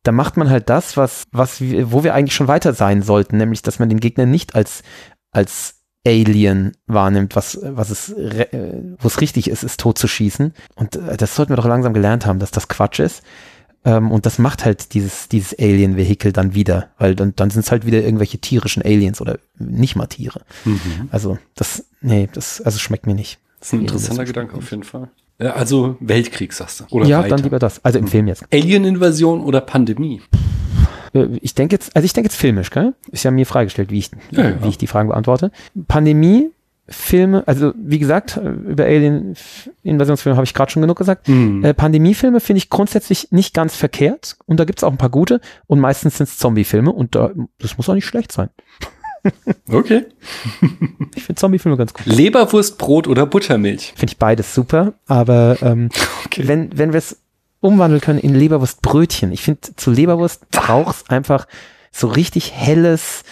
[0.03, 3.61] da, macht man halt das, was, was wo wir eigentlich schon weiter sein sollten, nämlich,
[3.61, 4.83] dass man den Gegner nicht als,
[5.31, 8.47] als Alien wahrnimmt, was, was es, äh,
[8.97, 10.53] wo es richtig ist, ist tot zu schießen.
[10.75, 13.21] Und äh, das sollten wir doch langsam gelernt haben, dass das Quatsch ist.
[13.85, 17.71] Ähm, und das macht halt dieses, dieses Alien-Vehikel dann wieder, weil dann, dann sind es
[17.71, 20.41] halt wieder irgendwelche tierischen Aliens oder nicht mal Tiere.
[21.11, 23.39] Also das, nee, das, also schmeckt mir nicht.
[23.59, 25.09] Das ist ein interessanter Gedanke auf jeden Fall.
[25.41, 26.83] Ja, also Weltkrieg, sagst du.
[26.89, 27.29] Oder ja, weiter.
[27.29, 27.83] dann lieber das.
[27.85, 28.43] Also im Film jetzt.
[28.51, 30.21] Alien-Invasion oder Pandemie?
[31.13, 32.93] Äh, Ich denke jetzt, also ich denke jetzt filmisch, gell?
[33.11, 34.63] Ist ja mir freigestellt, wie ich, Ja, ja.
[34.63, 35.51] wie ich die Fragen beantworte.
[35.87, 36.49] Pandemie,
[36.89, 41.27] Filme, also wie gesagt, über Alien-Invasionsfilme habe ich gerade schon genug gesagt.
[41.27, 41.63] Hm.
[41.63, 45.09] Äh, Pandemiefilme finde ich grundsätzlich nicht ganz verkehrt und da gibt es auch ein paar
[45.09, 48.49] gute und meistens sind es Zombie-Filme und da, das muss auch nicht schlecht sein.
[49.69, 50.05] Okay.
[51.15, 52.05] Ich finde Zombie-Filme ganz gut.
[52.05, 53.93] Leberwurstbrot oder Buttermilch?
[53.97, 55.89] Finde ich beides super, aber ähm,
[56.25, 56.47] Okay.
[56.47, 57.19] wenn, wenn wir es
[57.59, 61.47] umwandeln können in Leberwurstbrötchen, ich finde, zu Leberwurst brauchst einfach
[61.91, 63.23] so richtig helles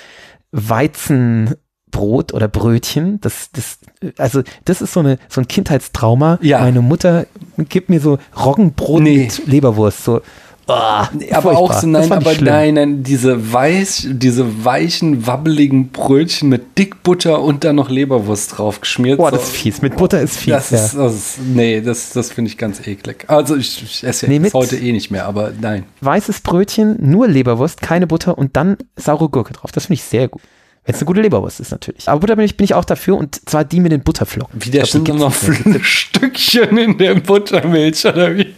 [1.97, 3.19] Weizenbrot oder Brötchen.
[3.21, 3.79] Das, das,
[4.17, 6.39] also, das ist so, eine, so ein Kindheitstrauma.
[6.41, 6.59] Ja.
[6.59, 7.25] Meine Mutter
[7.69, 9.17] gibt mir so Roggenbrot Nee.
[9.17, 10.03] mit Leberwurst.
[10.03, 10.21] So,
[10.67, 12.45] ah, aber auch so, nein, aber schlimm.
[12.45, 18.81] nein, nein, diese weiß, diese weichen, wabbeligen Brötchen mit Dickbutter und dann noch Leberwurst drauf
[18.81, 19.17] geschmiert.
[19.17, 19.37] Boah, so.
[19.37, 19.81] das ist fies.
[19.81, 20.53] Mit Butter ist fies.
[20.53, 20.77] Das ja.
[20.85, 23.25] ist, das ist, nee, das, das finde ich ganz eklig.
[23.27, 25.83] Also ich, ich esse Nee, jetzt heute eh nicht mehr, aber nein.
[26.01, 29.71] weißes Brötchen, nur Leberwurst, keine Butter und dann saure Gurke drauf.
[29.71, 30.41] Das finde ich sehr gut.
[30.87, 32.07] Wenn es eine gute Leberwurst ist, natürlich.
[32.07, 34.63] Aber Buttermilch bin ich auch dafür und zwar die mit den Butterflocken.
[34.63, 35.35] Wie der sind noch.
[35.81, 38.53] Stückchen in der Buttermilch, oder wie?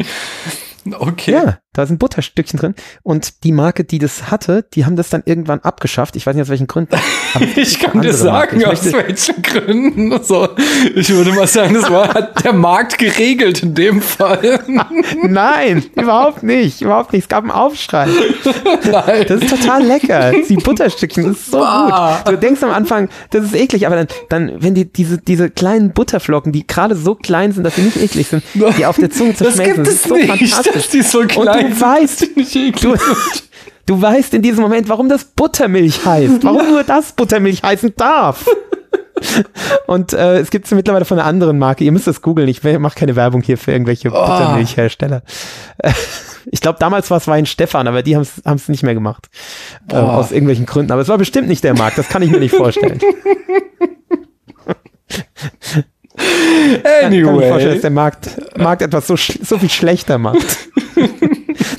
[0.91, 1.31] Okay.
[1.31, 2.75] Ja, da sind Butterstückchen drin.
[3.03, 6.15] Und die Marke, die das hatte, die haben das dann irgendwann abgeschafft.
[6.15, 6.95] Ich weiß nicht aus welchen Gründen.
[7.55, 10.23] Ich kann dir sagen, aus welchen Gründen.
[10.23, 10.49] So,
[10.95, 14.59] ich würde mal sagen, das war hat der Markt geregelt in dem Fall.
[15.23, 16.81] Nein, überhaupt nicht.
[16.81, 17.23] Überhaupt nicht.
[17.23, 18.07] Es gab einen Aufschrei.
[18.91, 19.25] Nein.
[19.27, 20.31] Das ist total lecker.
[20.47, 22.21] Die Butterstückchen, das ist so Ah.
[22.25, 22.33] gut.
[22.33, 25.91] Du denkst am Anfang, das ist eklig, aber dann, dann wenn die diese, diese kleinen
[25.93, 28.43] Butterflocken, die gerade so klein sind, dass sie nicht eklig sind,
[28.77, 30.73] die auf der Zunge das zerschmelzen, gibt das es ist so nicht, fantastisch.
[30.73, 32.27] dass die so klein du weißt,
[32.84, 32.95] du,
[33.86, 38.45] du weißt in diesem Moment, warum das Buttermilch heißt, warum nur das Buttermilch heißen darf.
[39.88, 41.84] Und äh, es gibt es mittlerweile von einer anderen Marke.
[41.84, 42.48] Ihr müsst das googeln.
[42.48, 44.14] Ich mache keine Werbung hier für irgendwelche Oh.
[44.14, 45.23] Buttermilchhersteller.
[46.52, 48.26] Ich glaube, damals war es Wein Stefan, aber die haben
[48.56, 49.27] es nicht mehr gemacht.
[49.91, 50.91] Äh, aus irgendwelchen Gründen.
[50.91, 51.98] Aber es war bestimmt nicht der Markt.
[51.99, 52.98] Das kann ich mir nicht vorstellen.
[56.81, 57.80] Kann ich mir vorstellen, dass Anyway.
[57.81, 60.57] der Markt, Markt etwas so, so viel schlechter macht.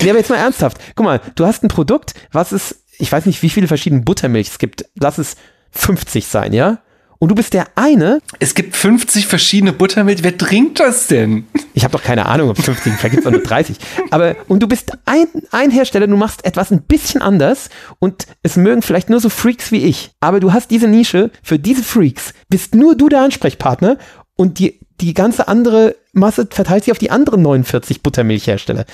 [0.01, 0.77] Nee, aber jetzt mal ernsthaft.
[0.95, 4.49] Guck mal, du hast ein Produkt, was es, ich weiß nicht, wie viele verschiedene Buttermilch
[4.49, 4.85] es gibt.
[4.95, 5.35] Lass es
[5.71, 6.79] 50 sein, ja?
[7.19, 10.23] Und du bist der eine, Es gibt 50 verschiedene Buttermilch.
[10.23, 11.45] Wer trinkt das denn?
[11.75, 13.77] ich habe doch keine Ahnung, ob es 50, vielleicht gibt es auch nur 30.
[14.09, 18.55] Aber, und du bist ein, ein Hersteller, du machst etwas ein bisschen anders und es
[18.57, 20.11] mögen vielleicht nur so Freaks wie ich.
[20.19, 23.97] Aber du hast diese Nische für diese Freaks, bist nur du der Ansprechpartner
[24.35, 28.85] und die, die ganze andere Masse verteilt sich auf die anderen 49 Buttermilchhersteller.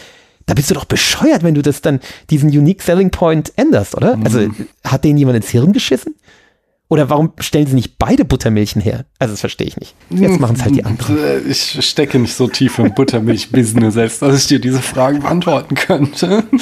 [0.48, 2.00] Da bist du doch bescheuert, wenn du das dann,
[2.32, 4.18] diesen Unique Selling Point änderst, oder?
[4.24, 4.48] Also,
[4.84, 6.16] hat denen jemand ins Hirn geschissen?
[6.90, 9.04] Oder warum stellen sie nicht beide Buttermilchen her?
[9.20, 9.94] Also, das verstehe ich nicht.
[10.10, 11.18] Jetzt machen es halt die anderen.
[11.18, 15.76] Äh, Ich stecke nicht so tief im Buttermilch-Business, als dass ich dir diese Fragen beantworten
[15.76, 16.46] könnte.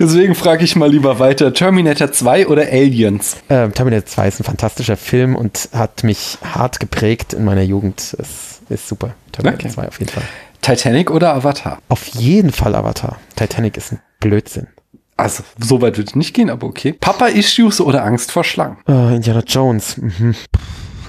[0.00, 1.52] Deswegen frage ich mal lieber weiter.
[1.52, 3.36] Terminator 2 oder Aliens?
[3.48, 8.00] Ähm, Terminator 2 ist ein fantastischer Film und hat mich hart geprägt in meiner Jugend.
[8.18, 9.14] Es ist super.
[9.32, 9.74] Terminator Okay.
[9.74, 10.22] 2 auf jeden Fall.
[10.64, 11.82] Titanic oder Avatar?
[11.90, 13.18] Auf jeden Fall Avatar.
[13.36, 14.68] Titanic ist ein Blödsinn.
[15.14, 16.94] Also, so weit würde ich nicht gehen, aber okay.
[16.94, 18.78] Papa-Issues oder Angst vor Schlangen?
[18.86, 19.98] Oh, Indiana Jones.
[19.98, 20.34] Mhm.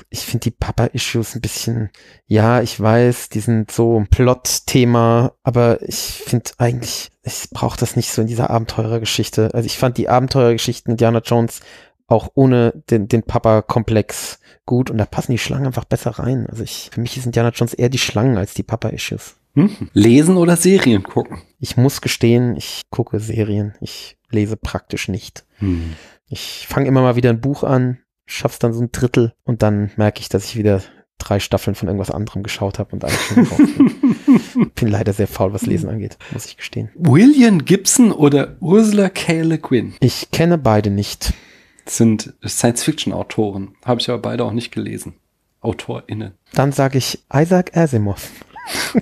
[0.10, 1.90] Ich finde die Papa-Issues ein bisschen,
[2.28, 7.96] ja, ich weiß, die sind so ein Plot-Thema, aber ich finde eigentlich, ich brauche das
[7.96, 9.52] nicht so in dieser Abenteurergeschichte.
[9.54, 11.62] Also ich fand die Abenteurergeschichten Indiana Jones
[12.08, 16.46] auch ohne den, den Papa-Komplex gut und da passen die Schlangen einfach besser rein.
[16.50, 19.36] Also ich, für mich ist Indiana Jones eher die Schlangen als die Papa-Issues.
[19.56, 19.90] Hm.
[19.94, 21.42] Lesen oder Serien gucken?
[21.60, 23.74] Ich muss gestehen, ich gucke Serien.
[23.82, 25.46] Ich lese praktisch nicht.
[25.58, 25.94] Hm.
[26.28, 29.92] Ich fange immer mal wieder ein Buch an, schaff's dann so ein Drittel und dann
[29.96, 30.82] merke ich, dass ich wieder
[31.18, 34.72] drei Staffeln von irgendwas anderem geschaut habe und eigentlich schon drauf bin.
[34.76, 36.90] bin leider sehr faul, was Lesen angeht, muss ich gestehen.
[36.96, 39.42] William Gibson oder Ursula K.
[39.42, 39.96] Le Guin?
[40.02, 41.34] Ich kenne beide nicht.
[41.86, 43.76] Das sind Science-Fiction-Autoren.
[43.86, 45.14] Habe ich aber beide auch nicht gelesen.
[45.62, 46.34] AutorInnen.
[46.54, 48.32] Dann sage ich Isaac Asimov.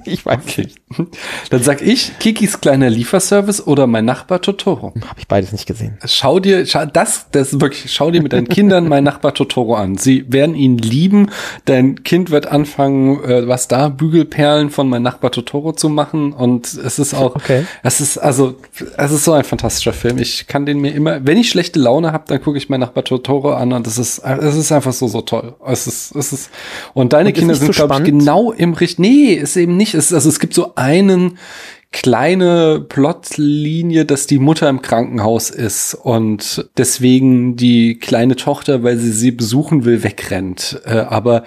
[0.05, 0.67] Ich weiß Okay.
[1.49, 4.93] Dann sag ich Kikis kleiner Lieferservice oder mein Nachbar Totoro.
[5.07, 5.97] Habe ich beides nicht gesehen.
[6.05, 9.75] Schau dir, schau, das, das ist wirklich, schau dir mit deinen Kindern mein Nachbar Totoro
[9.75, 9.97] an.
[9.97, 11.29] Sie werden ihn lieben.
[11.65, 16.33] Dein Kind wird anfangen, äh, was da, Bügelperlen von mein Nachbar Totoro zu machen.
[16.33, 17.65] Und es ist auch, Okay.
[17.83, 18.55] es ist also,
[18.97, 20.17] es ist so ein fantastischer Film.
[20.17, 23.03] Ich kann den mir immer, wenn ich schlechte Laune habe, dann gucke ich mein Nachbar
[23.03, 25.55] Totoro an und es ist, es ist einfach so, so toll.
[25.65, 26.49] Es ist, es ist,
[26.93, 28.99] und deine Und Kinder sind, so glaube ich, genau im Richt.
[28.99, 29.93] Nee, ist eben nicht.
[29.93, 31.37] Es also es gibt so einen
[31.93, 39.11] kleine Plotlinie, dass die Mutter im Krankenhaus ist und deswegen die kleine Tochter, weil sie
[39.11, 40.81] sie besuchen will, wegrennt.
[40.85, 41.43] Äh, aber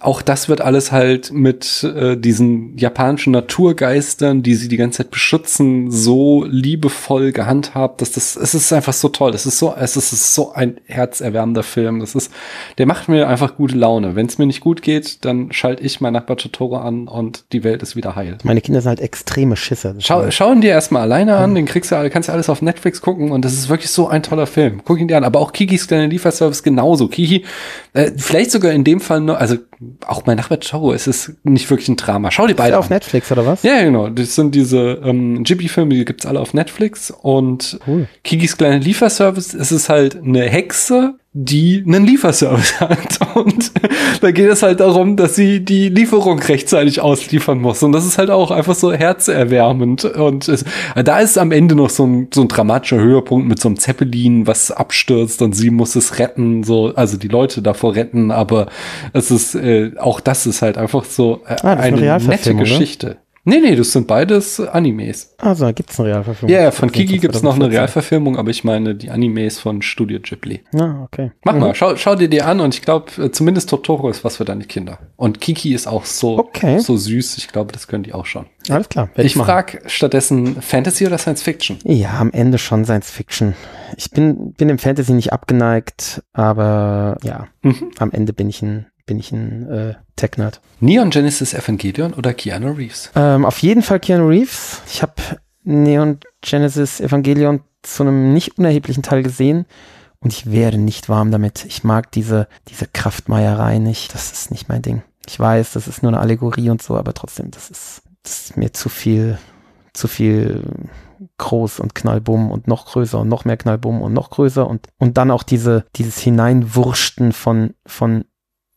[0.00, 5.10] auch das wird alles halt mit äh, diesen japanischen Naturgeistern, die sie die ganze Zeit
[5.10, 9.34] beschützen, so liebevoll gehandhabt, dass das, es ist einfach so toll.
[9.34, 12.00] Es ist so, es ist, so ein herzerwärmender Film.
[12.00, 12.32] Das ist,
[12.78, 14.16] der macht mir einfach gute Laune.
[14.16, 17.62] Wenn es mir nicht gut geht, dann schalte ich mein Nachbar Totoro an und die
[17.62, 18.38] Welt ist wieder heil.
[18.42, 19.89] Meine Kinder sind halt extreme Schisser.
[19.94, 22.62] Das Schau, schau ihn dir erstmal alleine an, den kriegst du, kannst du alles auf
[22.62, 24.80] Netflix gucken und das ist wirklich so ein toller Film.
[24.84, 25.24] Guck ihn dir an.
[25.24, 27.08] Aber auch Kikis kleine Lieferservice genauso.
[27.08, 27.44] Kiki,
[27.92, 29.56] äh, vielleicht sogar in dem Fall nur, also
[30.06, 32.30] auch mein Nachbar Toro, es ist nicht wirklich ein Drama.
[32.30, 32.80] Schau ist beide an.
[32.80, 33.62] auf Netflix oder was?
[33.62, 34.08] Ja, genau.
[34.08, 37.10] Das sind diese ähm, Ghibli-Filme, die gibt's alle auf Netflix.
[37.10, 38.08] Und Cool.
[38.24, 43.36] Kikis kleine Lieferservice, es ist halt eine Hexe, die einen Lieferservice hat.
[43.36, 43.72] Und
[44.20, 47.82] da geht es halt darum, dass sie die Lieferung rechtzeitig ausliefern muss.
[47.82, 50.04] Und das ist halt auch einfach so herzerwärmend.
[50.04, 50.64] Und es,
[50.96, 54.46] da ist am Ende noch so ein, so ein dramatischer Höhepunkt mit so einem Zeppelin,
[54.46, 58.32] was abstürzt und sie muss es retten, so, also die Leute davor retten.
[58.32, 58.66] Aber
[59.12, 63.16] es ist, äh, auch das ist halt einfach so äh, Ah, eine nette ne?
[63.50, 65.34] Nee, nee, das sind beides Animes.
[65.38, 66.54] Also, da gibt's eine Realverfilmung.
[66.54, 67.76] Ja, ja, von Kiki Das gibt's noch eine 2014.
[67.78, 70.60] Realverfilmung, aber ich meine die Animes von Studio Ghibli.
[70.72, 71.32] Ja, okay.
[71.44, 71.60] Mach Mhm.
[71.60, 74.64] mal, schau, schau dir die an und ich glaube, zumindest Totoro ist was für deine
[74.64, 74.98] Kinder.
[75.16, 76.78] Und Kiki ist auch so, Okay.
[76.78, 77.38] so süß.
[77.38, 78.46] Ich glaube, das können die auch schon.
[78.68, 79.08] Alles klar.
[79.16, 79.46] Ich machen.
[79.46, 81.78] frage stattdessen Fantasy oder Science Fiction?
[81.84, 83.54] Ja, am Ende schon Science Fiction.
[83.96, 87.90] Ich bin, bin dem Fantasy nicht abgeneigt, aber ja, Mhm.
[87.98, 90.60] am Ende bin ich ein, bin ich ein äh, Tech-Nerd.
[90.78, 93.10] Neon Genesis Evangelion oder Keanu Reeves?
[93.16, 94.82] Ähm, auf jeden Fall Keanu Reeves.
[94.86, 95.14] Ich habe
[95.64, 99.66] Neon Genesis Evangelion zu einem nicht unerheblichen Teil gesehen
[100.20, 101.64] und ich werde nicht warm damit.
[101.64, 104.14] Ich mag diese, diese Kraftmeierei nicht.
[104.14, 105.02] Das ist nicht mein Ding.
[105.26, 108.56] Ich weiß, das ist nur eine Allegorie und so, aber trotzdem, das ist, das ist
[108.56, 109.38] mir zu viel,
[109.92, 110.62] zu viel
[111.36, 115.18] groß und Knallbumm und noch größer und noch mehr Knallbumm und noch größer und, und
[115.18, 118.24] dann auch diese, dieses Hineinwurschten von, von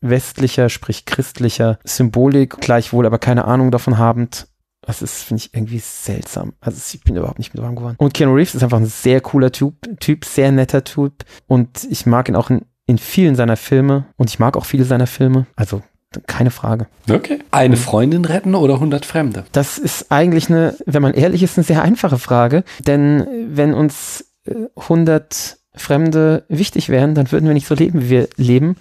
[0.03, 4.47] westlicher, sprich christlicher Symbolik, gleichwohl aber keine Ahnung davon habend.
[4.85, 6.53] Das ist, finde ich, irgendwie seltsam.
[6.59, 7.95] Also ich bin überhaupt nicht mit warm geworden.
[7.97, 11.23] Und Keanu Reeves ist einfach ein sehr cooler Typ, Typ, sehr netter Typ.
[11.47, 14.05] Und ich mag ihn auch in, in vielen seiner Filme.
[14.17, 15.45] Und ich mag auch viele seiner Filme.
[15.55, 15.81] Also
[16.27, 16.87] keine Frage.
[17.09, 17.39] Okay.
[17.51, 19.45] Eine Freundin retten oder 100 Fremde?
[19.51, 22.63] Das ist eigentlich eine, wenn man ehrlich ist, eine sehr einfache Frage.
[22.85, 28.09] Denn wenn uns äh, 100 Fremde wichtig wären, dann würden wir nicht so leben, wie
[28.09, 28.75] wir leben.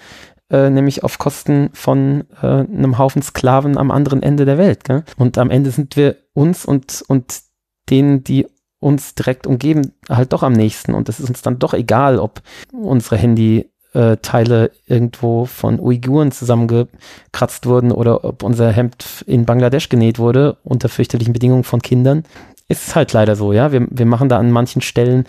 [0.53, 4.85] Äh, nämlich auf Kosten von äh, einem Haufen Sklaven am anderen Ende der Welt.
[4.85, 5.03] Gell?
[5.17, 7.41] Und am Ende sind wir uns und, und
[7.89, 8.47] denen, die
[8.79, 10.93] uns direkt umgeben, halt doch am nächsten.
[10.93, 17.91] Und es ist uns dann doch egal, ob unsere Handy-Teile irgendwo von Uiguren zusammengekratzt wurden
[17.91, 22.25] oder ob unser Hemd in Bangladesch genäht wurde, unter fürchterlichen Bedingungen von Kindern.
[22.69, 23.73] Ist halt leider so, ja.
[23.73, 25.25] Wir, wir machen da an manchen Stellen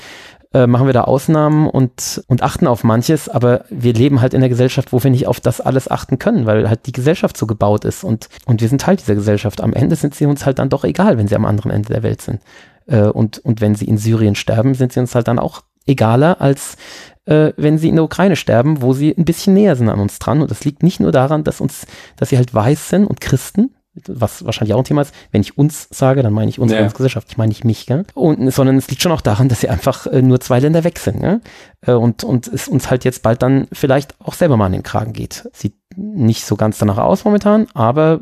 [0.53, 4.41] äh, machen wir da Ausnahmen und, und achten auf manches, aber wir leben halt in
[4.41, 7.47] der Gesellschaft, wo wir nicht auf das alles achten können, weil halt die Gesellschaft so
[7.47, 9.61] gebaut ist und, und wir sind Teil dieser Gesellschaft.
[9.61, 12.03] Am Ende sind sie uns halt dann doch egal, wenn sie am anderen Ende der
[12.03, 12.41] Welt sind.
[12.85, 16.39] Äh, und, und wenn sie in Syrien sterben, sind sie uns halt dann auch egaler
[16.39, 16.77] als
[17.25, 20.19] äh, wenn sie in der Ukraine sterben, wo sie ein bisschen näher sind an uns
[20.19, 20.41] dran.
[20.41, 23.73] Und das liegt nicht nur daran, dass uns, dass sie halt weiß sind und Christen,
[24.07, 25.13] was wahrscheinlich auch ein Thema ist.
[25.31, 26.87] Wenn ich uns sage, dann meine ich unsere Ja.
[26.87, 28.05] Gesellschaft, ich meine nicht mich, gell?
[28.13, 30.99] Und, sondern es liegt schon auch daran, dass sie einfach äh, nur zwei Länder weg
[30.99, 31.41] sind, gell?
[31.81, 34.83] Äh, und, und es uns halt jetzt bald dann vielleicht auch selber mal an den
[34.83, 35.47] Kragen geht.
[35.53, 38.19] Sieht nicht so ganz danach aus momentan, aber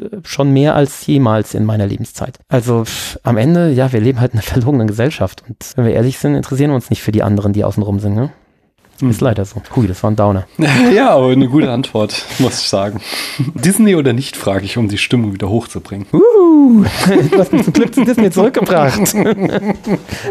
[0.00, 2.38] äh, schon mehr als jemals in meiner Lebenszeit.
[2.48, 2.84] Also
[3.24, 6.34] am Ende, ja, wir leben halt in einer verlogenen Gesellschaft und wenn wir ehrlich sind,
[6.36, 8.30] interessieren wir uns nicht für die anderen, die außenrum sind,
[9.02, 9.10] ne?
[9.10, 9.62] Ist leider so.
[9.76, 10.46] Hui, das war ein Downer.
[10.94, 13.00] Ja, aber eine gute Antwort, muss ich sagen.
[13.54, 16.06] Disney oder nicht, frage ich, um die Stimmung wieder hochzubringen.
[16.12, 16.84] Uh,
[17.30, 18.98] du hast mich zum Glück zu Disney zurückgebracht.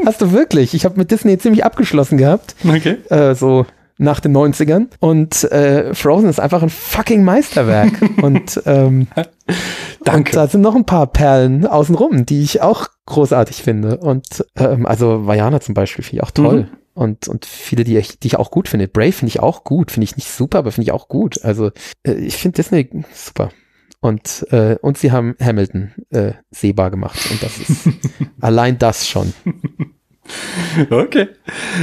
[0.05, 0.73] hast du wirklich?
[0.73, 2.97] Ich habe mit Disney ziemlich abgeschlossen gehabt, Okay.
[3.09, 3.65] äh, so
[3.99, 4.87] nach den 90ern.
[4.99, 7.91] Und äh, Frozen ist einfach ein fucking Meisterwerk.
[8.21, 9.07] und ähm,
[10.03, 10.31] Danke.
[10.31, 13.97] Und da sind noch ein paar Perlen außenrum, die ich auch großartig finde.
[13.97, 16.59] Und ähm, also Vajana zum Beispiel finde ich auch toll.
[16.61, 16.67] Mhm.
[16.97, 18.87] Und, und viele, die ich, die ich auch gut finde.
[18.87, 19.91] Brave finde ich auch gut.
[19.91, 21.43] Finde ich nicht super, aber finde ich auch gut.
[21.43, 21.69] Also
[22.01, 23.51] äh, ich finde Disney super.
[23.99, 27.19] Und, äh, und sie haben Hamilton äh, sehbar gemacht.
[27.29, 27.89] Und das ist
[28.41, 29.31] allein das schon.
[30.89, 31.27] Okay.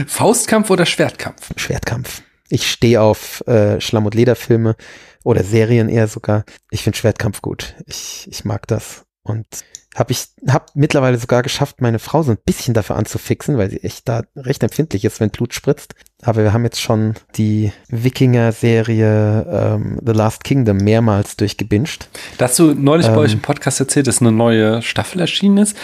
[0.09, 1.53] Faustkampf oder Schwertkampf?
[1.57, 2.23] Schwertkampf.
[2.49, 4.75] Ich stehe auf äh, Schlamm- und Lederfilme
[5.23, 6.45] oder Serien eher sogar.
[6.73, 7.77] Ich finde Schwertkampf gut.
[7.87, 9.05] Ich, ich mag das.
[9.23, 9.47] Und
[9.95, 13.83] habe ich hab mittlerweile sogar geschafft, meine Frau so ein bisschen dafür anzufixen, weil sie
[13.83, 15.95] echt da recht empfindlich ist, wenn Blut spritzt.
[16.23, 22.09] Aber wir haben jetzt schon die Wikinger-Serie ähm, The Last Kingdom mehrmals durchgebinged.
[22.39, 23.19] Da hast du neulich bei Ähm.
[23.19, 25.77] euch im Podcast erzählt, dass eine neue Staffel erschienen ist.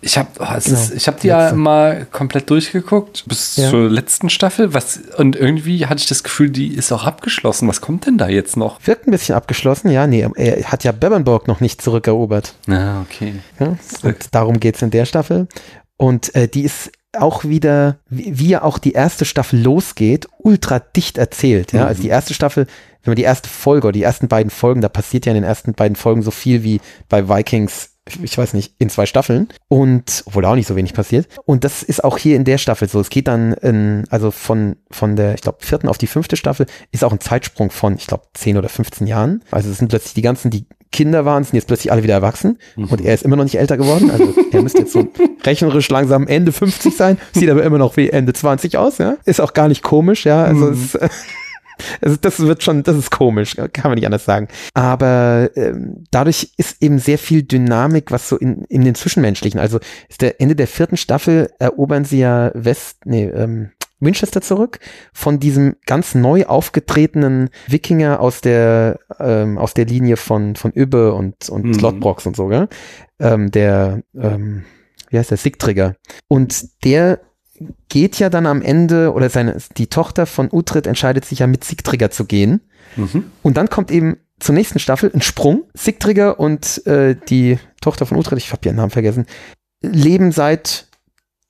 [0.00, 0.80] Ich habe oh, es Genau.
[0.94, 3.68] ich hab die ja mal komplett durchgeguckt bis Ja.
[3.70, 4.72] zur letzten Staffel.
[4.74, 7.66] Was, und irgendwie hatte ich das Gefühl, die ist auch abgeschlossen.
[7.68, 8.78] Was kommt denn da jetzt noch?
[8.86, 12.54] Wirkt ein bisschen abgeschlossen, ja, nee, er hat ja Bebernburg noch nicht zurückerobert.
[12.68, 13.34] Ah, okay.
[13.58, 13.76] Ja?
[14.02, 15.48] Und darum geht's in der Staffel.
[15.96, 21.18] Und äh, die ist auch wieder, wie, ja auch die erste Staffel losgeht, ultra dicht
[21.18, 21.72] erzählt.
[21.72, 21.86] Ja?
[21.86, 22.66] Also die erste Staffel,
[23.02, 25.44] wenn man die erste Folge oder die ersten beiden Folgen, da passiert ja in den
[25.44, 27.90] ersten beiden Folgen so viel wie bei Vikings,
[28.22, 29.48] ich weiß nicht, in zwei Staffeln.
[29.68, 31.28] Und, obwohl da auch nicht so wenig passiert.
[31.44, 33.00] Und das ist auch hier in der Staffel so.
[33.00, 36.66] Es geht dann, in, also von, von der, ich glaube, vierten auf die fünfte Staffel
[36.92, 39.42] ist auch ein Zeitsprung von, ich glaube, 10 oder 15 Jahren.
[39.50, 42.58] Also es sind plötzlich die ganzen, die Kinder waren, sind jetzt plötzlich alle wieder erwachsen.
[42.76, 44.10] Und er ist immer noch nicht älter geworden.
[44.10, 45.06] Also er müsste jetzt so
[45.44, 49.16] rechnerisch langsam Ende 50 sein, sieht aber immer noch wie Ende 20 aus, ja.
[49.24, 50.44] Ist auch gar nicht komisch, ja.
[50.44, 50.98] Also es,
[52.00, 54.48] also das wird schon, das ist komisch, kann man nicht anders sagen.
[54.74, 59.78] Aber ähm, dadurch ist eben sehr viel Dynamik, was so in, in den Zwischenmenschlichen, also
[60.08, 64.78] ist der Ende der vierten Staffel erobern sie ja West, nee, ähm, Winchester zurück
[65.12, 71.14] von diesem ganz neu aufgetretenen Wikinger aus der ähm, aus der Linie von von Übbe
[71.14, 71.78] und und Mhm.
[71.80, 72.68] Lodbrox und so, gell?
[73.18, 74.64] Ähm, der ähm,
[75.10, 75.96] wie heißt der Sigtrigger
[76.28, 77.20] und der
[77.88, 81.64] geht ja dann am Ende oder seine die Tochter von Uhtred entscheidet sich ja mit
[81.64, 82.60] Sigtrigger zu gehen
[82.96, 83.24] Mhm.
[83.42, 85.64] und dann kommt eben zur nächsten Staffel ein Sprung.
[85.74, 89.26] Sigtrigger und äh, die Tochter von Uhtred, ich habe ihren Namen vergessen,
[89.82, 90.86] leben seit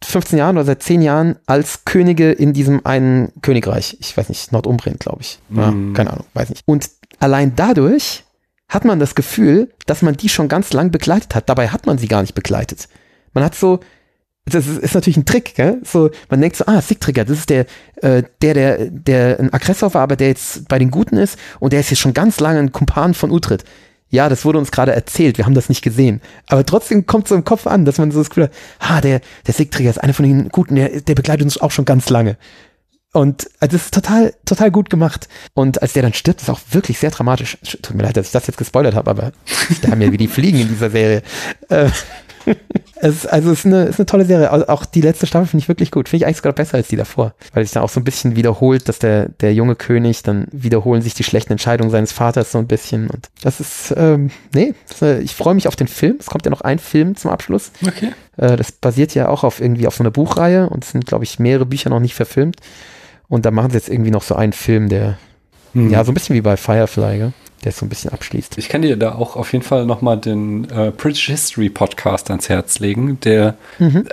[0.04, 3.96] 15 Jahren oder seit 10 Jahren als Könige in diesem einen Königreich.
[4.00, 5.38] Ich weiß nicht, Nordumbrien, glaube ich.
[5.50, 5.92] Ja, Mhm.
[5.92, 6.62] keine Ahnung, weiß nicht.
[6.66, 8.24] Und allein dadurch
[8.68, 11.48] hat man das Gefühl, dass man die schon ganz lang begleitet hat.
[11.48, 12.88] Dabei hat man sie gar nicht begleitet.
[13.32, 13.80] Man hat so,
[14.48, 15.80] das ist, ist natürlich ein Trick, gell?
[15.84, 17.66] So, man denkt so, ah, Sigtrigger, das ist der,
[17.96, 21.72] äh, der, der, der ein Aggressor war, aber der jetzt bei den Guten ist und
[21.72, 23.64] der ist jetzt schon ganz lange ein Kumpan von Utrecht.
[24.10, 26.22] Ja, das wurde uns gerade erzählt, wir haben das nicht gesehen.
[26.46, 29.20] Aber trotzdem kommt so im Kopf an, dass man so das Gefühl hat, ah, der,
[29.46, 32.38] der Sigtrigger ist einer von den Guten, der, der begleitet uns auch schon ganz lange.
[33.12, 35.28] Und also das ist total, total gut gemacht.
[35.54, 37.58] Und als der dann stirbt, ist auch wirklich sehr dramatisch.
[37.82, 39.32] Tut mir leid, dass ich das jetzt gespoilert habe, aber
[39.82, 41.22] da haben ja wie die Fliegen in dieser Serie.
[41.68, 41.90] Äh,
[42.96, 44.68] es, also es ist eine, ist eine tolle Serie.
[44.68, 46.08] Auch die letzte Staffel finde ich wirklich gut.
[46.08, 47.34] Finde ich eigentlich sogar besser als die davor.
[47.52, 51.02] Weil sich dann auch so ein bisschen wiederholt, dass der, der junge König, dann wiederholen
[51.02, 53.08] sich die schlechten Entscheidungen seines Vaters so ein bisschen.
[53.08, 56.16] Und das ist, ähm, nee, das, äh, ich freue mich auf den Film.
[56.18, 57.70] Es kommt ja noch ein Film zum Abschluss.
[57.86, 58.12] Okay.
[58.36, 61.24] Äh, das basiert ja auch auf irgendwie auf so einer Buchreihe und es sind, glaube
[61.24, 62.56] ich, mehrere Bücher noch nicht verfilmt.
[63.28, 65.18] Und da machen sie jetzt irgendwie noch so einen Film, der,
[65.74, 65.90] Mhm.
[65.90, 67.32] ja, so ein bisschen wie bei Firefly, gell?
[67.64, 68.56] der es so ein bisschen abschließt.
[68.56, 72.48] Ich kann dir da auch auf jeden Fall nochmal den äh, British History Podcast ans
[72.48, 73.56] Herz legen, der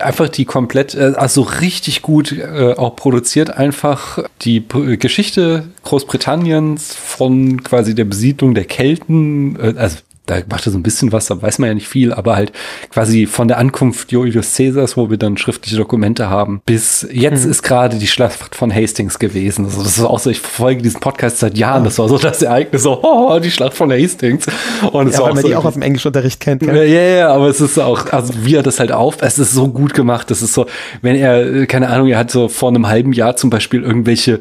[0.02, 6.95] einfach die komplett, äh, also richtig gut äh, auch produziert, einfach die P Geschichte Großbritanniens
[6.95, 11.27] von quasi der Besiedlung der Kelten, äh, also da macht er so ein bisschen was,
[11.27, 12.52] da weiß man ja nicht viel, aber halt
[12.89, 17.52] quasi von der Ankunft Julius Caesars, wo wir dann schriftliche Dokumente haben, bis jetzt mhm.
[17.52, 19.65] ist gerade die Schlacht von Hastings gewesen.
[19.65, 22.41] Also das ist auch so, ich verfolge diesen Podcast seit Jahren, das war so das
[22.41, 24.45] Ereignis, so, oh, die Schlacht von Hastings.
[24.91, 26.64] Und ja, weil man so die auch aus dem Englischunterricht kennt.
[26.64, 29.52] Ja, ja, ja, aber es ist auch, also wie er das halt auf, es ist
[29.52, 30.65] so gut gemacht, das ist so,
[31.02, 34.39] wenn er, keine Ahnung, er hat so vor einem halben Jahr zum Beispiel irgendwelche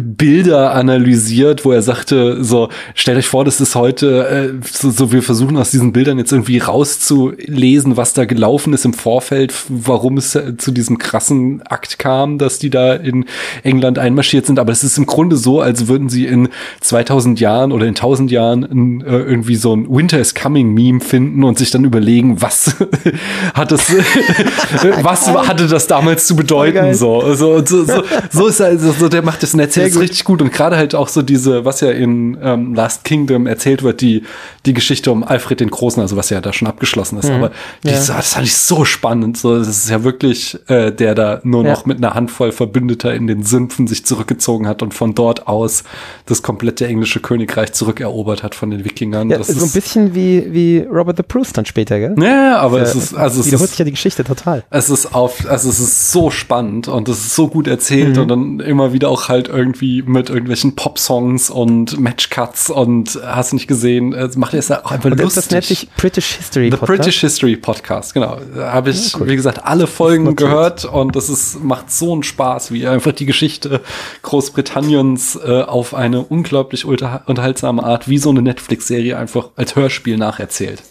[0.00, 5.12] Bilder analysiert, wo er sagte, so, stellt euch vor, das ist heute, äh, so, so
[5.12, 10.16] wir versuchen aus diesen Bildern jetzt irgendwie rauszulesen, was da gelaufen ist im Vorfeld, warum
[10.16, 13.26] es zu diesem krassen Akt kam, dass die da in
[13.62, 14.58] England einmarschiert sind.
[14.58, 16.48] Aber es ist im Grunde so, als würden sie in
[16.80, 21.00] 2000 Jahren oder in 1000 Jahren in, äh, irgendwie so ein Winter is Coming Meme
[21.00, 22.76] finden und sich dann überlegen, was
[23.54, 23.90] hat das,
[25.02, 26.94] was hatte das damals zu bedeuten?
[26.94, 30.24] So, so, so, so, so ist er, also, so, der macht das Netz jetzt richtig
[30.24, 34.00] gut und gerade halt auch so diese, was ja in ähm, Last Kingdom erzählt wird,
[34.00, 34.24] die,
[34.64, 37.28] die Geschichte um Alfred den Großen, also was ja da schon abgeschlossen ist.
[37.28, 37.36] Mhm.
[37.36, 37.50] Aber
[37.84, 37.94] die, ja.
[37.94, 39.36] das fand ich so spannend.
[39.36, 41.72] So, das ist ja wirklich äh, der da nur ja.
[41.72, 45.84] noch mit einer Handvoll Verbündeter in den Sümpfen sich zurückgezogen hat und von dort aus
[46.26, 49.30] das komplette englische Königreich zurückerobert hat von den Wikingern.
[49.30, 52.14] Ja, das so ein bisschen wie, wie Robert the Bruce dann später, gell?
[52.20, 54.64] Ja, aber das, es ist, also es wiederholt sich ja die Geschichte total.
[54.70, 58.22] Es ist auf, also es ist so spannend und es ist so gut erzählt mhm.
[58.22, 63.66] und dann immer wieder auch halt irgendwie mit irgendwelchen Pop-Songs und Matchcuts und hast nicht
[63.66, 65.34] gesehen, es macht jetzt auch einfach lustig.
[65.34, 66.98] Das nennt sich British History The Podcast.
[66.98, 68.38] British History Podcast, genau.
[68.54, 69.28] Da habe ich, ja, cool.
[69.28, 73.26] wie gesagt, alle Folgen gehört und das ist, macht so einen Spaß, wie einfach die
[73.26, 73.80] Geschichte
[74.22, 80.82] Großbritanniens äh, auf eine unglaublich unterhaltsame Art, wie so eine Netflix-Serie einfach als Hörspiel nacherzählt.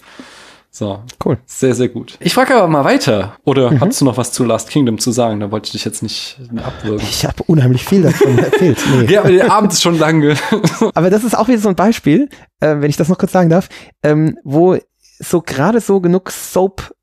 [0.76, 1.00] So.
[1.24, 1.38] Cool.
[1.46, 2.18] Sehr, sehr gut.
[2.20, 3.38] Ich frage aber mal weiter.
[3.46, 3.80] Oder mhm.
[3.80, 5.40] hast du noch was zu Last Kingdom zu sagen?
[5.40, 7.00] Da wollte ich dich jetzt nicht abwürgen.
[7.10, 8.78] Ich habe unheimlich viel davon erzählt.
[8.94, 9.14] Nee.
[9.14, 10.36] ja, aber der Abend ist schon lange.
[10.94, 12.28] aber das ist auch wieder so ein Beispiel,
[12.60, 13.70] äh, wenn ich das noch kurz sagen darf,
[14.04, 14.78] ähm, wo
[15.18, 16.30] so gerade so genug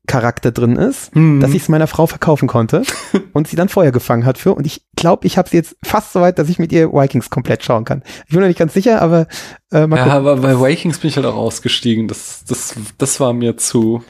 [0.03, 1.39] Soap-Charakter drin ist, mhm.
[1.39, 2.83] dass ich es meiner Frau verkaufen konnte
[3.33, 4.53] und sie dann Feuer gefangen hat für.
[4.53, 7.29] Und ich glaube, ich habe sie jetzt fast so weit, dass ich mit ihr Vikings
[7.29, 8.03] komplett schauen kann.
[8.25, 9.27] Ich bin noch nicht ganz sicher, aber
[9.71, 10.17] äh, mal Ja, gucken.
[10.17, 12.07] aber bei Vikings bin ich halt auch ausgestiegen.
[12.07, 14.03] Das, das, das war mir zu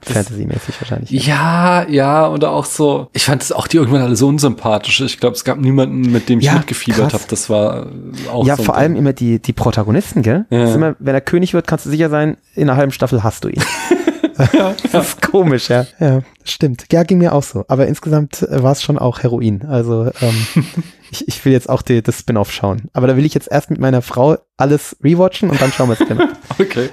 [0.00, 1.10] Fantasy-mäßig wahrscheinlich.
[1.10, 1.82] Ja.
[1.82, 4.98] ja, ja, und auch so, ich fand es auch die irgendwann alle so unsympathisch.
[5.02, 7.24] Ich glaube, es gab niemanden, mit dem ich ja, mitgefiebert habe.
[7.28, 7.86] Das war
[8.32, 10.46] auch Ja, so vor allem immer die, die Protagonisten, gell?
[10.48, 10.72] Ja.
[10.72, 13.48] Immer, wenn er König wird, kannst du sicher sein, in einer halben Staffel hast du
[13.48, 13.62] ihn.
[14.92, 15.86] das ist komisch, ja.
[15.98, 16.86] Ja, stimmt.
[16.92, 17.64] Ja, ging mir auch so.
[17.68, 19.62] Aber insgesamt äh, war es schon auch Heroin.
[19.66, 20.46] Also ähm,
[21.10, 22.88] ich, ich will jetzt auch die, das Spin-off schauen.
[22.92, 25.96] Aber da will ich jetzt erst mit meiner Frau alles rewatchen und dann schauen wir
[25.96, 26.30] Spin-off.
[26.58, 26.90] okay.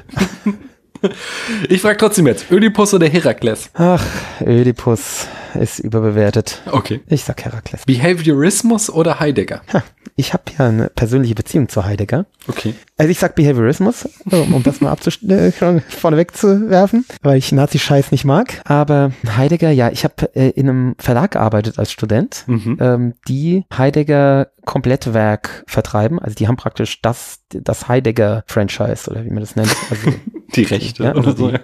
[1.70, 3.70] Ich frage trotzdem jetzt, Ödipus oder Herakles?
[3.74, 4.04] Ach,
[4.42, 6.62] Ödipus ist überbewertet.
[6.72, 7.02] Okay.
[7.08, 7.86] Ich sag Herakles.
[7.86, 9.62] Behaviorismus oder Heidegger?
[9.74, 9.84] Ha,
[10.16, 12.26] ich habe ja eine persönliche Beziehung zu Heidegger.
[12.48, 12.76] Okay.
[12.98, 14.96] Also ich sag Behaviorismus, um das mal
[15.30, 15.52] äh,
[15.90, 18.62] vorneweg zu werfen, weil ich Nazi-Scheiß nicht mag.
[18.66, 22.78] Aber Heidegger, ja, ich habe äh, in einem Verlag gearbeitet als Student, mhm.
[22.80, 26.20] ähm, die Heidegger Komplettwerk vertreiben.
[26.20, 29.76] Also die haben praktisch das, das Heidegger-Franchise oder wie man das nennt.
[29.90, 30.14] Also,
[30.56, 31.58] die Rechte ja, oder so, die,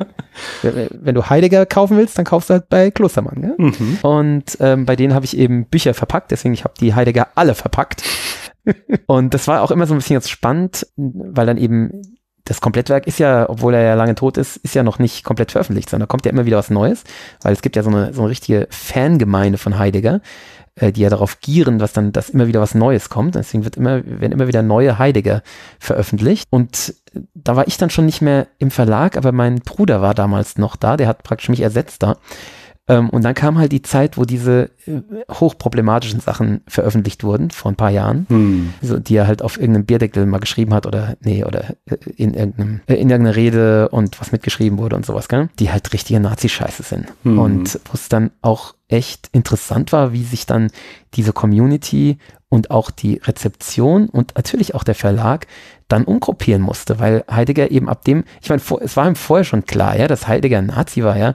[0.63, 0.71] ja.
[0.91, 3.43] Wenn du Heidegger kaufen willst, dann kaufst du halt bei Klostermann.
[3.43, 3.53] Ja?
[3.57, 3.97] Mhm.
[4.01, 7.55] Und ähm, bei denen habe ich eben Bücher verpackt, deswegen ich habe die Heidegger alle
[7.55, 8.03] verpackt.
[9.07, 13.07] und das war auch immer so ein bisschen jetzt spannend, weil dann eben das Komplettwerk
[13.07, 16.07] ist ja, obwohl er ja lange tot ist, ist ja noch nicht komplett veröffentlicht, sondern
[16.07, 17.03] da kommt ja immer wieder was Neues,
[17.41, 20.21] weil es gibt ja so eine, so eine richtige Fangemeinde von Heidegger,
[20.75, 23.35] äh, die ja darauf gieren, dass dann, dass immer wieder was Neues kommt.
[23.35, 25.43] Deswegen wird immer, werden immer wieder neue Heidegger
[25.79, 26.47] veröffentlicht.
[26.49, 26.95] Und
[27.33, 30.75] da war ich dann schon nicht mehr im Verlag, aber mein Bruder war damals noch
[30.75, 32.17] da, der hat praktisch mich ersetzt da.
[32.87, 35.01] Ähm, und dann kam halt die Zeit, wo diese äh,
[35.31, 38.73] hochproblematischen Sachen veröffentlicht wurden, vor ein paar Jahren, hm.
[38.81, 42.33] so, die er halt auf irgendeinem Bierdeckel mal geschrieben hat oder, nee, oder äh, in,
[42.33, 45.49] irgendeinem, äh, in irgendeiner Rede und was mitgeschrieben wurde und sowas, gell?
[45.59, 47.05] die halt richtige Nazi-Scheiße sind.
[47.23, 47.37] Hm.
[47.37, 50.71] Und wo es dann auch echt interessant war, wie sich dann
[51.13, 52.17] diese Community
[52.51, 55.47] und auch die Rezeption und natürlich auch der Verlag
[55.87, 59.65] dann umgruppieren musste, weil Heidegger eben ab dem, ich meine, es war ihm vorher schon
[59.65, 61.33] klar, ja, dass Heidegger Nazi war, ja,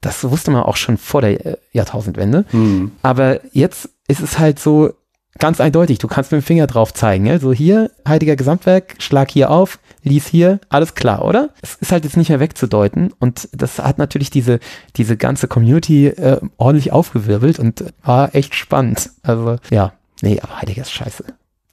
[0.00, 2.46] das wusste man auch schon vor der äh, Jahrtausendwende.
[2.52, 2.92] Mhm.
[3.02, 4.92] Aber jetzt ist es halt so
[5.38, 5.98] ganz eindeutig.
[5.98, 7.26] Du kannst mit dem Finger drauf zeigen.
[7.26, 7.38] Ja?
[7.38, 11.50] So hier, Heidegger Gesamtwerk, schlag hier auf, lies hier, alles klar, oder?
[11.60, 13.12] Es ist halt jetzt nicht mehr wegzudeuten.
[13.18, 14.60] Und das hat natürlich diese,
[14.96, 19.10] diese ganze Community äh, ordentlich aufgewirbelt und war echt spannend.
[19.22, 21.24] Also ja, nee, aber Heidegger ist scheiße.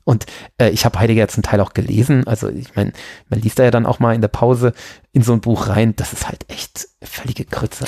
[0.05, 0.25] Und
[0.57, 2.27] äh, ich habe Heidegger zum Teil auch gelesen.
[2.27, 2.91] Also ich meine,
[3.29, 4.73] man liest da ja dann auch mal in der Pause
[5.13, 5.95] in so ein Buch rein.
[5.95, 7.85] Das ist halt echt völlige Krütze.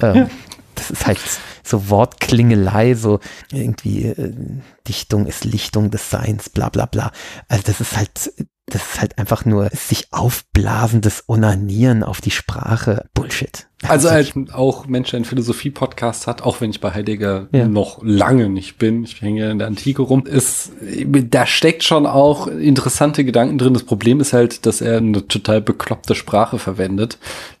[0.00, 0.30] Also, ähm,
[0.76, 1.18] das ist halt
[1.70, 3.20] so Wortklingelei, so
[3.52, 4.34] irgendwie äh,
[4.86, 7.12] Dichtung ist Lichtung des Seins, bla bla bla.
[7.48, 8.32] Also das ist halt
[8.70, 13.06] das ist halt einfach nur sich aufblasendes Onanieren auf die Sprache.
[13.14, 13.66] Bullshit.
[13.82, 17.66] Also halt auch Mensch, der einen Philosophie-Podcast hat, auch wenn ich bei Heidegger ja.
[17.66, 22.06] noch lange nicht bin, ich hänge ja in der Antike rum, ist, da steckt schon
[22.06, 23.72] auch interessante Gedanken drin.
[23.72, 27.18] Das Problem ist halt, dass er eine total bekloppte Sprache verwendet,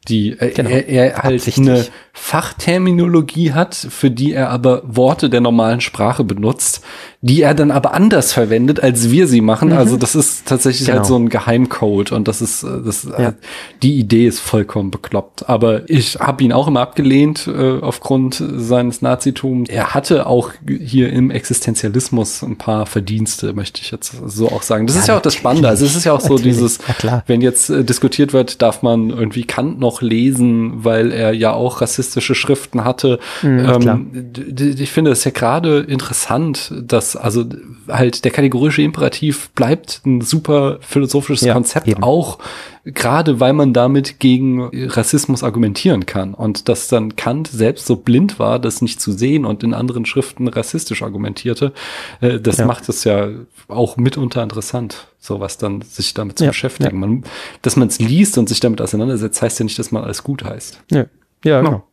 [0.08, 0.68] die äh, genau.
[0.68, 6.80] er, er halt eine Fachterminologie hat, für die er aber Worte der normalen Sprache benutzt,
[7.20, 9.68] die er dann aber anders verwendet, als wir sie machen.
[9.68, 9.76] Mhm.
[9.76, 11.02] Also das ist tatsächlich halt genau.
[11.02, 13.34] halt so ein Geheimcode und das ist, äh, das ja.
[13.82, 15.50] die Idee ist vollkommen bekloppt.
[15.50, 19.68] Aber ich habe ihn auch immer abgelehnt äh, aufgrund seines Nazitums.
[19.68, 24.86] Er hatte auch hier im Existenzialismus ein paar Verdienste, möchte ich jetzt so auch sagen.
[24.86, 25.68] Das ja, ist ja auch das Spannende.
[25.68, 29.10] Also es ist ja auch so dieses, ja, wenn jetzt äh, diskutiert wird, darf man
[29.10, 33.18] irgendwie Kant noch lesen, weil er ja auch rassistische Schriften hatte.
[33.42, 37.44] Mhm, ähm, ich finde es ja gerade interessant, dass also
[37.88, 42.02] halt der kategorische Imperativ bleibt ein super philosophisches ja, Konzept, eben.
[42.02, 42.38] auch
[42.84, 46.34] gerade weil man damit gegen Rassismus argumentieren kann.
[46.34, 50.06] Und dass dann Kant selbst so blind war, das nicht zu sehen und in anderen
[50.06, 51.72] Schriften rassistisch argumentierte,
[52.20, 52.66] äh, das ja.
[52.66, 53.28] macht es ja
[53.68, 56.98] auch mitunter interessant, sowas dann sich damit zu ja, beschäftigen.
[56.98, 57.24] Man,
[57.62, 60.44] dass man es liest und sich damit auseinandersetzt, heißt ja nicht, dass man alles gut
[60.44, 60.82] heißt.
[60.90, 61.06] Ja,
[61.44, 61.84] ja genau.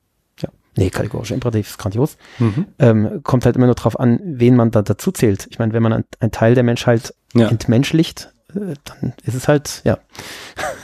[0.78, 2.18] Nee, kategorischer Imperativ ist grandios.
[2.40, 2.68] Mhm.
[2.80, 5.48] Ähm, kommt halt immer nur drauf an, wen man da dazu zählt.
[5.50, 7.48] Ich meine, wenn man ein, ein Teil der Menschheit ja.
[7.48, 9.98] entmenschlicht, äh, dann ist es halt, ja,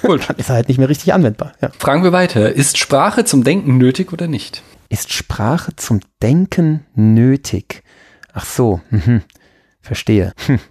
[0.01, 0.21] Gut.
[0.29, 1.53] dann ist er halt nicht mehr richtig anwendbar.
[1.61, 1.69] Ja.
[1.77, 2.51] Fragen wir weiter.
[2.53, 4.63] Ist Sprache zum Denken nötig oder nicht?
[4.89, 7.83] Ist Sprache zum Denken nötig?
[8.33, 9.21] Ach so, mhm.
[9.81, 10.33] verstehe.
[10.45, 10.59] Hm.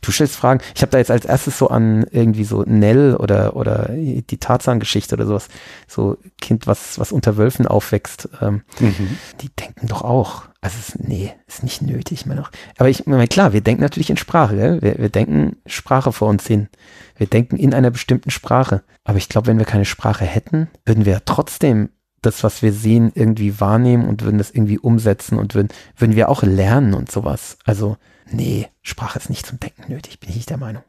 [0.00, 0.60] Du stellst Fragen.
[0.74, 5.14] Ich habe da jetzt als erstes so an irgendwie so Nell oder oder die Tarzan-Geschichte
[5.14, 5.48] oder sowas.
[5.86, 8.28] So Kind, was was unter Wölfen aufwächst.
[8.40, 9.18] Ähm, mhm.
[9.40, 10.44] Die denken doch auch.
[10.60, 12.24] Also es, nee, ist nicht nötig.
[12.26, 12.50] Meine auch.
[12.78, 14.56] Aber ich meine klar, wir denken natürlich in Sprache.
[14.56, 14.82] Gell?
[14.82, 16.68] Wir, wir denken Sprache vor uns hin.
[17.16, 18.82] Wir denken in einer bestimmten Sprache.
[19.04, 21.90] Aber ich glaube, wenn wir keine Sprache hätten, würden wir trotzdem
[22.22, 26.28] das, was wir sehen, irgendwie wahrnehmen und würden das irgendwie umsetzen und würden, würden wir
[26.28, 27.58] auch lernen und sowas.
[27.64, 27.96] Also
[28.30, 30.82] Nee, Sprache ist nicht zum Denken nötig, bin ich der Meinung.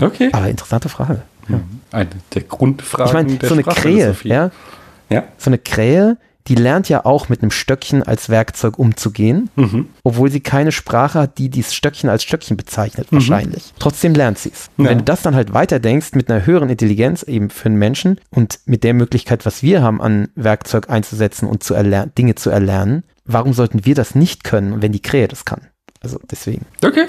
[0.00, 0.30] Okay.
[0.32, 1.22] Aber interessante Frage.
[1.48, 1.60] Ja.
[1.92, 3.06] Eine der Grundfragen.
[3.06, 4.50] Ich meine, so eine Krähe, ja?
[5.08, 5.24] ja.
[5.38, 6.18] So eine Krähe,
[6.48, 9.88] die lernt ja auch mit einem Stöckchen als Werkzeug umzugehen, mhm.
[10.02, 13.16] obwohl sie keine Sprache hat, die dieses Stöckchen als Stöckchen bezeichnet, mhm.
[13.16, 13.74] wahrscheinlich.
[13.78, 14.70] Trotzdem lernt sie es.
[14.78, 14.84] Ja.
[14.84, 18.60] Wenn du das dann halt weiterdenkst mit einer höheren Intelligenz eben für einen Menschen und
[18.64, 23.04] mit der Möglichkeit, was wir haben, an Werkzeug einzusetzen und zu erlernen, Dinge zu erlernen,
[23.24, 25.68] warum sollten wir das nicht können, wenn die Krähe das kann?
[26.00, 26.64] Also deswegen.
[26.84, 27.06] Okay.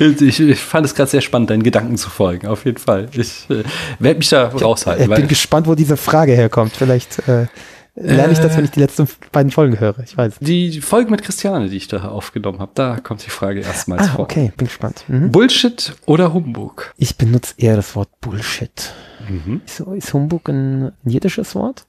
[0.20, 3.08] ich, ich, fand es gerade sehr spannend, deinen Gedanken zu folgen, auf jeden Fall.
[3.12, 3.62] Ich äh,
[3.98, 5.10] werde mich da raushalten.
[5.10, 6.72] Ich bin gespannt, wo diese Frage herkommt.
[6.74, 7.46] Vielleicht äh,
[7.94, 9.98] lerne ich das, wenn ich die letzten beiden Folgen höre.
[10.00, 10.36] Ich weiß.
[10.40, 14.12] Die Folge mit Christiane, die ich da aufgenommen habe, da kommt die Frage erstmals ah,
[14.14, 14.20] vor.
[14.20, 15.04] Okay, bin gespannt.
[15.08, 15.30] Mhm.
[15.30, 16.94] Bullshit oder Humbug?
[16.96, 18.92] Ich benutze eher das Wort Bullshit.
[19.28, 19.60] Mhm.
[19.66, 21.84] Ist, ist Humbug ein jiddisches Wort?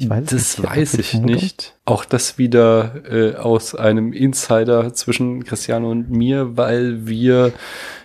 [0.00, 1.74] Ich weiß das nicht, weiß ich nicht.
[1.84, 7.52] Auch das wieder äh, aus einem Insider zwischen Christiane und mir, weil wir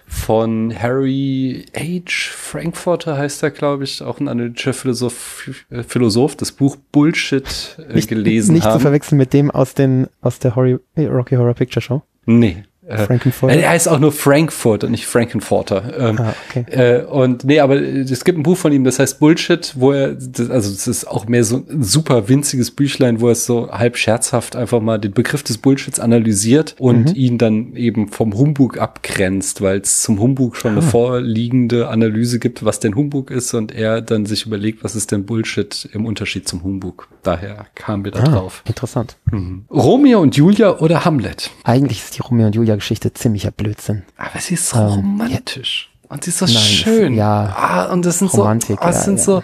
[0.07, 2.10] von Harry H.
[2.10, 7.94] Frankfurter heißt er, glaube ich, auch ein analytischer Philosoph, äh, Philosoph das Buch Bullshit äh,
[7.94, 8.72] nicht, gelesen nicht haben.
[8.72, 12.02] Nicht zu verwechseln mit dem aus, den, aus der Horror, Rocky Horror Picture Show.
[12.26, 13.55] Nee, äh, Frankenfurter?
[13.55, 15.93] Er heißt auch nur Frankfurt und nicht Frankenfurter.
[15.97, 16.65] Ähm, ah, okay.
[16.69, 20.14] Äh, und nee, aber es gibt ein Buch von ihm, das heißt Bullshit, wo er,
[20.14, 23.97] das, also es ist auch mehr so ein super winziges Büchlein, wo er so halb
[23.97, 27.15] scherzhaft einfach mal den Begriff des Bullshits analysiert und mhm.
[27.15, 30.77] ihn dann eben vom Humbug abgrenzt, weil es zum Humbug schon ah.
[30.77, 35.11] eine vorliegende Analyse gibt, was denn Humbug ist und er dann sich überlegt, was ist
[35.11, 37.07] denn Bullshit im Unterschied zum Humbug.
[37.23, 38.64] Daher kamen wir da ah, drauf.
[38.65, 39.15] Interessant.
[39.34, 39.65] Mhm.
[39.69, 41.51] Romeo und Julia oder Hamlet?
[41.64, 44.03] Eigentlich ist die Romeo und Julia Geschichte ziemlicher Blödsinn.
[44.18, 45.89] Aber sie ist so ähm, romantisch.
[46.03, 46.11] Ja.
[46.14, 47.14] Und sie ist so Nein, schön.
[47.15, 47.55] Ja.
[47.57, 49.23] Ah, und das sind Romantik, so, ah, ja, sind ja.
[49.23, 49.43] so,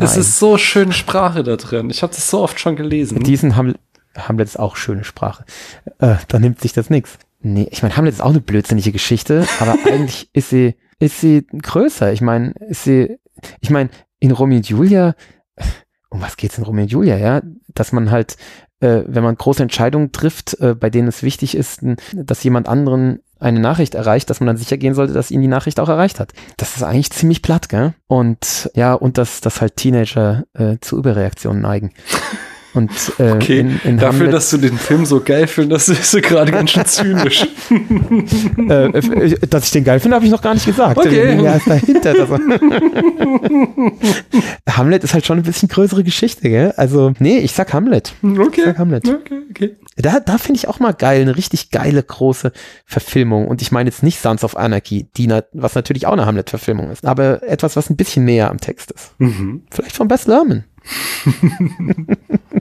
[0.00, 1.90] es ist so schöne Sprache da drin.
[1.90, 3.22] Ich habe das so oft schon gelesen.
[3.22, 3.78] Diesen Hamlet,
[4.16, 5.44] Hamlet ist auch schöne Sprache.
[5.98, 7.18] Äh, da nimmt sich das nichts.
[7.40, 11.46] Nee, ich meine, Hamlet ist auch eine blödsinnige Geschichte, aber eigentlich ist sie, ist sie
[11.46, 12.12] größer.
[12.12, 13.18] Ich meine, ist sie,
[13.60, 15.14] ich meine, in Romeo und Julia,
[16.10, 17.42] um was geht's in Romeo und Julia, ja?
[17.68, 18.36] Dass man halt
[18.80, 21.80] äh, wenn man große Entscheidungen trifft, äh, bei denen es wichtig ist,
[22.14, 25.48] dass jemand anderen eine Nachricht erreicht, dass man dann sicher gehen sollte, dass ihn die
[25.48, 26.32] Nachricht auch erreicht hat.
[26.56, 27.94] Das ist eigentlich ziemlich platt, gell?
[28.08, 31.92] Und ja, und dass, dass halt Teenager äh, zu Überreaktionen neigen.
[32.78, 36.14] Und äh, Okay, in, in dafür, Hamlet, dass du den Film so geil findest, bist
[36.14, 37.46] du gerade ganz schön zynisch.
[38.68, 40.96] äh, äh, dass ich den geil finde, habe ich noch gar nicht gesagt.
[40.98, 41.40] Okay.
[41.42, 42.14] Ja, ist dahinter.
[42.16, 42.28] er-
[44.76, 46.72] Hamlet ist halt schon ein bisschen größere Geschichte, gell?
[46.76, 48.14] Also, nee, ich sag Hamlet.
[48.22, 48.62] Ich Okay.
[48.64, 49.08] sag Hamlet.
[49.08, 49.76] Okay, okay.
[49.96, 52.52] Da, da finde ich auch mal geil, eine richtig geile große
[52.84, 53.48] Verfilmung.
[53.48, 56.90] Und ich meine jetzt nicht Sons of Anarchy, die na, was natürlich auch eine Hamlet-Verfilmung
[56.90, 59.12] ist, aber etwas, was ein bisschen näher am Text ist.
[59.18, 59.62] Mhm.
[59.70, 60.64] Vielleicht von Bess Lerman.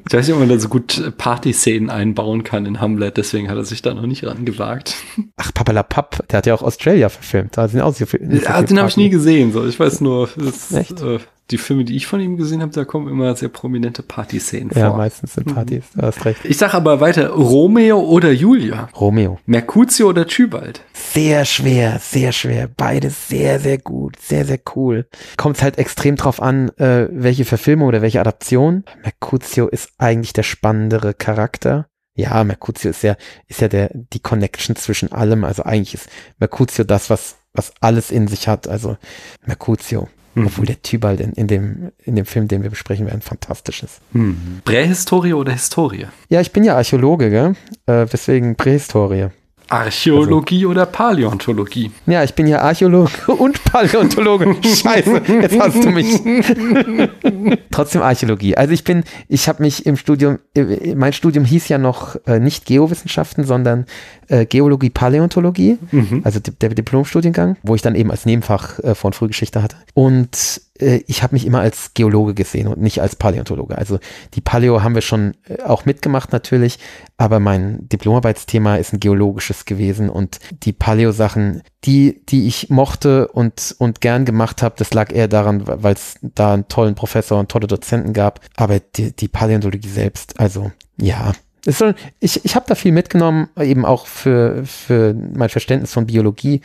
[0.07, 3.57] Ich weiß nicht, ob man da so gut Partyszenen einbauen kann in Hamlet, deswegen hat
[3.57, 4.95] er sich da noch nicht rangewagt.
[5.35, 7.57] Ach, Papalapap, der hat ja auch Australia verfilmt.
[7.57, 8.21] Da sind auch so viel.
[8.29, 9.51] so Ja, den habe ich nie gesehen.
[9.51, 9.65] So.
[9.65, 11.01] Ich weiß nur, das, Echt?
[11.01, 11.19] äh,
[11.51, 14.89] die Filme, die ich von ihm gesehen habe, da kommen immer sehr prominente Partyszenen Ja,
[14.89, 14.97] vor.
[14.97, 15.83] meistens sind Partys.
[15.95, 16.43] Du hast recht.
[16.43, 18.89] Ich sag aber weiter, Romeo oder Julia?
[18.95, 19.39] Romeo.
[19.45, 20.81] Mercutio oder Tybalt?
[20.93, 22.67] Sehr schwer, sehr schwer.
[22.67, 25.07] Beides sehr, sehr gut, sehr, sehr cool.
[25.37, 28.83] Kommt halt extrem drauf an, äh, welche Verfilmung oder welche Adaption.
[29.03, 31.87] Mercutio ist eigentlich der spannendere Charakter.
[32.15, 33.15] Ja, Mercutio ist ja,
[33.47, 35.43] ist ja der, die Connection zwischen allem.
[35.43, 36.09] Also eigentlich ist
[36.39, 38.67] Mercutio das, was, was alles in sich hat.
[38.67, 38.97] Also
[39.45, 40.09] Mercutio.
[40.45, 44.01] Obwohl der Tybalt in, in, dem, in dem Film, den wir besprechen werden, fantastisch ist.
[44.13, 44.61] Hm.
[44.65, 46.07] Prähistorie oder Historie?
[46.29, 47.55] Ja, ich bin ja Archäologe, gell?
[47.85, 49.29] Äh, deswegen Prähistorie.
[49.69, 51.91] Archäologie oder Paläontologie?
[52.05, 54.55] Ja, ich bin ja Archäologe und Paläontologe.
[54.63, 56.21] Scheiße, jetzt hast du mich.
[57.71, 58.55] Trotzdem Archäologie.
[58.55, 62.39] Also ich bin, ich habe mich im Studium, äh, mein Studium hieß ja noch äh,
[62.39, 63.85] nicht Geowissenschaften, sondern
[64.27, 65.77] äh, Geologie, Paläontologie,
[66.23, 69.77] also di- der Diplomstudiengang, wo ich dann eben als Nebenfach äh, von Frühgeschichte hatte.
[69.93, 73.77] Und äh, ich habe mich immer als Geologe gesehen und nicht als Paläontologe.
[73.77, 73.99] Also
[74.33, 76.79] die Paleo haben wir schon äh, auch mitgemacht natürlich,
[77.17, 83.75] aber mein Diplomarbeitsthema ist ein geologisches gewesen und die Paleo-Sachen, die, die ich mochte und,
[83.79, 87.49] und gern gemacht habe, das lag eher daran, weil es da einen tollen Professor und
[87.49, 91.33] tolle Dozenten gab, aber die, die Paläontologie selbst, also ja.
[91.69, 96.61] Soll, ich ich habe da viel mitgenommen, eben auch für, für mein Verständnis von Biologie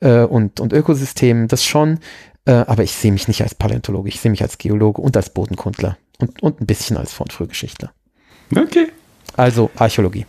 [0.00, 1.98] äh, und, und Ökosystemen, das schon,
[2.44, 5.30] äh, aber ich sehe mich nicht als Paläontologe, ich sehe mich als Geologe und als
[5.30, 7.92] Bodenkundler und, und ein bisschen als Vor- und Frühgeschichtler.
[8.56, 8.88] Okay.
[9.36, 10.26] Also Archäologie.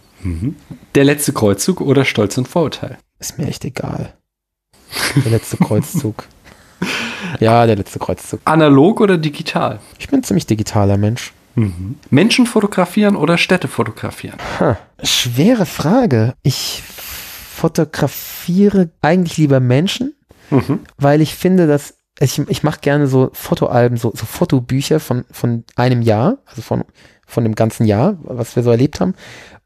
[0.95, 2.97] Der letzte Kreuzzug oder Stolz und Vorurteil?
[3.19, 4.14] Ist mir echt egal.
[5.23, 6.27] Der letzte Kreuzzug.
[7.39, 8.41] Ja, der letzte Kreuzzug.
[8.45, 9.80] Analog oder digital?
[9.97, 11.34] Ich bin ein ziemlich digitaler Mensch.
[12.10, 14.38] Menschen fotografieren oder Städte fotografieren?
[14.60, 14.77] Ha.
[15.02, 16.36] Schwere Frage.
[16.44, 20.15] Ich fotografiere eigentlich lieber Menschen,
[20.98, 25.65] weil ich finde, dass ich, ich mache gerne so Fotoalben, so, so Fotobücher von, von
[25.76, 26.86] einem Jahr, also von,
[27.26, 29.15] von dem ganzen Jahr, was wir so erlebt haben.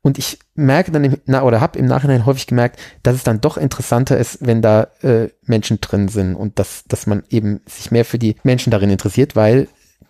[0.01, 3.41] Und ich merke dann, im, na, oder habe im Nachhinein häufig gemerkt, dass es dann
[3.41, 7.91] doch interessanter ist, wenn da äh, Menschen drin sind und dass, dass man eben sich
[7.91, 9.67] mehr für die Menschen darin interessiert, weil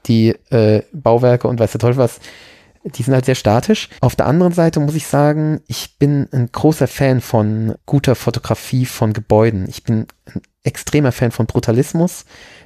[0.09, 2.19] die äh, Bauwerke und weiß der Teufel was,
[2.83, 3.89] die sind halt sehr statisch.
[4.01, 8.85] Auf der anderen Seite muss ich sagen, ich bin ein großer Fan von guter Fotografie
[8.85, 9.67] von Gebäuden.
[9.67, 12.25] Ich bin ein extremer Fan von Brutalismus,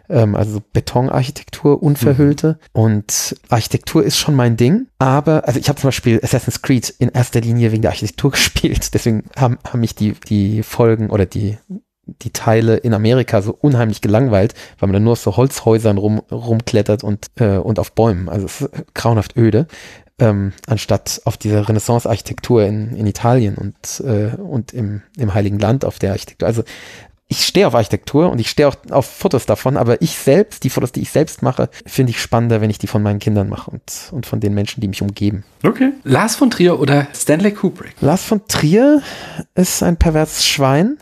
[0.10, 2.60] ähm, also Betonarchitektur, unverhüllte.
[2.74, 4.88] Und Architektur ist schon mein Ding.
[5.00, 8.94] Aber, also ich habe zum Beispiel Assassin's Creed in erster Linie wegen der Architektur gespielt.
[8.94, 11.58] Deswegen haben, haben mich die, die Folgen oder die
[12.06, 16.22] die Teile in Amerika so unheimlich gelangweilt, weil man dann nur auf so Holzhäusern rum,
[16.32, 18.30] rumklettert und, äh, und auf Bäumen.
[18.30, 19.68] Also es ist grauenhaft öde,
[20.20, 25.86] ähm, anstatt auf dieser Renaissance-Architektur in, in Italien und, äh, und im, im Heiligen Land
[25.86, 26.48] auf der Architektur.
[26.48, 26.64] Also
[27.28, 30.70] ich stehe auf Architektur und ich stehe auch auf Fotos davon, aber ich selbst, die
[30.70, 33.72] Fotos, die ich selbst mache, finde ich spannender, wenn ich die von meinen Kindern mache
[33.72, 35.44] und, und von den Menschen, die mich umgeben.
[35.64, 35.94] Okay.
[36.04, 37.96] Lars von Trier oder Stanley Kubrick?
[38.02, 39.02] Lars von Trier
[39.56, 40.98] ist ein perverses Schwein,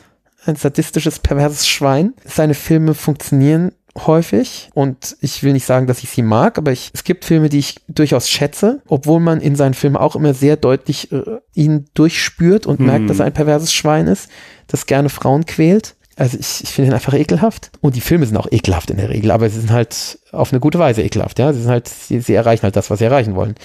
[0.45, 2.13] ein sadistisches, perverses Schwein.
[2.25, 3.71] Seine Filme funktionieren
[4.05, 7.49] häufig und ich will nicht sagen, dass ich sie mag, aber ich, es gibt Filme,
[7.49, 11.85] die ich durchaus schätze, obwohl man in seinen Filmen auch immer sehr deutlich äh, ihn
[11.93, 14.29] durchspürt und merkt, dass er ein perverses Schwein ist,
[14.67, 15.95] das gerne Frauen quält.
[16.15, 17.71] Also ich, ich finde ihn einfach ekelhaft.
[17.81, 20.59] Und die Filme sind auch ekelhaft in der Regel, aber sie sind halt auf eine
[20.59, 21.51] gute Weise ekelhaft, ja.
[21.51, 23.55] Sie sind halt, sie, sie erreichen halt das, was sie erreichen wollen.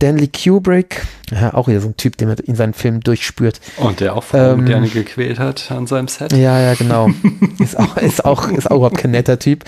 [0.00, 3.60] Stanley Kubrick, ja, auch wieder so ein Typ, den man in seinen Filmen durchspürt.
[3.76, 6.32] Und der auch Ähm, gerne gequält hat an seinem Set.
[6.32, 7.10] Ja, ja, genau.
[7.58, 9.64] ist auch, ist auch, ist auch überhaupt kein netter Typ.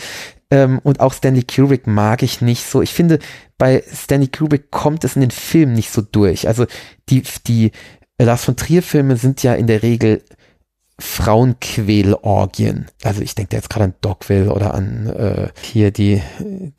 [0.50, 2.80] Ähm, und auch Stanley Kubrick mag ich nicht so.
[2.80, 3.18] Ich finde,
[3.58, 6.48] bei Stanley Kubrick kommt es in den Filmen nicht so durch.
[6.48, 6.64] Also
[7.10, 7.70] die, die
[8.18, 10.22] Lars von Trier Filme sind ja in der Regel
[11.02, 12.86] Frauenquälorgien.
[13.02, 16.22] Also ich denke da jetzt gerade an Dogville oder an äh, hier die,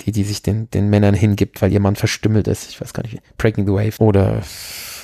[0.02, 2.70] die, die sich den, den Männern hingibt, weil ihr Mann verstümmelt ist.
[2.70, 4.42] Ich weiß gar nicht, Breaking the Wave oder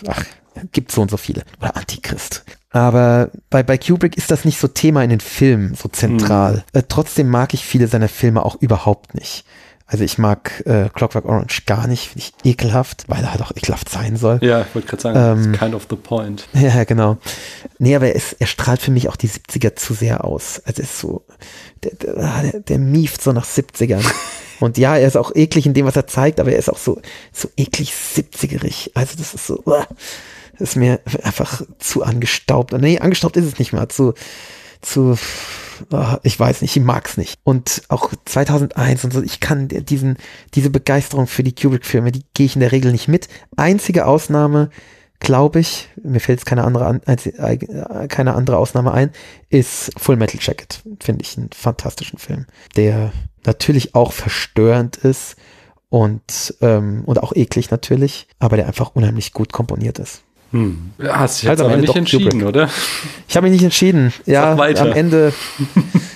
[0.08, 0.24] ach,
[0.72, 1.44] gibt so und so viele.
[1.60, 2.46] Oder Antichrist.
[2.72, 6.64] Aber bei, bei Kubrick ist das nicht so Thema in den Filmen, so zentral.
[6.74, 9.44] Äh, trotzdem mag ich viele seiner Filme auch überhaupt nicht.
[9.92, 13.52] Also ich mag äh, Clockwork Orange gar nicht, finde ich ekelhaft, weil er halt auch
[13.56, 14.38] ekelhaft sein soll.
[14.42, 16.48] Ja, ich wollte gerade sagen, Ähm, kind of the point.
[16.54, 17.18] Ja, genau.
[17.80, 20.62] Nee, aber er, ist, er strahlt für mich auch die 70er zu sehr aus.
[20.64, 21.26] Also er ist so,
[21.84, 24.06] der, der, ah, der, der mieft so nach 70ern.
[24.60, 26.78] Und ja, er ist auch eklig in dem, was er zeigt, aber er ist auch
[26.78, 27.02] so,
[27.34, 28.92] so eklig 70erig.
[28.94, 29.88] Also das ist so, uah,
[30.60, 32.74] das ist mir einfach zu angestaubt.
[32.74, 33.88] Und nee, angestaubt ist es nicht mal.
[33.88, 34.14] Zu,
[34.82, 35.18] zu,
[36.24, 37.40] ich weiß nicht, ich mag's nicht.
[37.44, 40.18] Und auch 2001 und so, ich kann diesen,
[40.54, 43.28] diese Begeisterung für die Kubrick-Filme, die gehe ich in der Regel nicht mit.
[43.56, 44.70] Einzige Ausnahme,
[45.20, 49.12] glaube ich, mir fällt jetzt keine andere, äh, keine andere Ausnahme ein,
[49.50, 50.82] ist Full Metal Jacket.
[51.00, 52.46] Finde ich einen fantastischen Film,
[52.76, 53.12] der
[53.46, 55.36] natürlich auch verstörend ist
[55.90, 60.24] und, ähm, und auch eklig natürlich, aber der einfach unheimlich gut komponiert ist.
[60.52, 60.92] Hm.
[61.08, 62.48] Hast dich Halt jetzt aber nicht entschieden, Kubrick.
[62.48, 62.70] oder?
[63.28, 64.12] Ich habe mich nicht entschieden.
[64.26, 65.34] Ja, am Ende.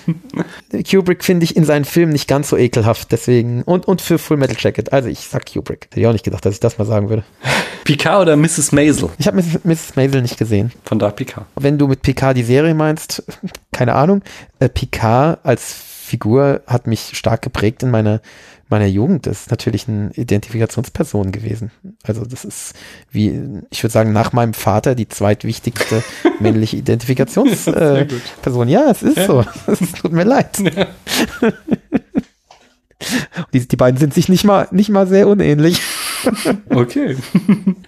[0.90, 3.62] Kubrick finde ich in seinen Filmen nicht ganz so ekelhaft, deswegen.
[3.64, 4.92] Und, und für Full Metal Jacket.
[4.92, 5.86] Also ich sag Kubrick.
[5.92, 7.24] Hätte ich auch nicht gedacht, dass ich das mal sagen würde.
[7.84, 8.72] Picard oder Mrs.
[8.72, 9.10] Maisel?
[9.20, 9.64] Ich habe Mrs.
[9.64, 9.96] Mrs.
[9.96, 10.72] Maisel nicht gesehen.
[10.84, 11.46] Von da Picard.
[11.56, 13.24] Wenn du mit Picard die Serie meinst,
[13.72, 14.22] keine Ahnung.
[14.60, 18.22] Äh, Picard als Figur hat mich stark geprägt in meiner,
[18.70, 19.28] meiner Jugend.
[19.28, 21.72] Ist natürlich eine Identifikationsperson gewesen.
[22.04, 22.74] Also das ist
[23.12, 26.04] wie, ich würde sagen, nach meinem Vater die zweitwichtigste
[26.40, 28.68] männliche Identifikationsperson.
[28.68, 29.26] Äh, ja, es ist Ja.
[29.28, 29.46] so.
[29.68, 30.50] Es tut mir leid.
[33.54, 35.82] Die, die beiden sind sich nicht mal, nicht mal sehr unähnlich.
[36.70, 37.18] Okay.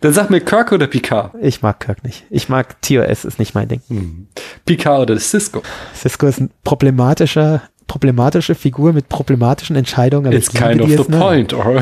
[0.02, 1.34] Dann sag mir Kirk oder Picard?
[1.41, 2.26] Ich mag Kirk nicht.
[2.30, 3.81] Ich mag TOS, ist nicht mein Ding.
[3.88, 4.27] Hm.
[4.65, 5.61] Picard oder Cisco?
[5.95, 10.32] Cisco ist ein problematischer, problematische Figur mit problematischen Entscheidungen.
[10.32, 11.18] It's kind of the es, ne?
[11.18, 11.82] point, or?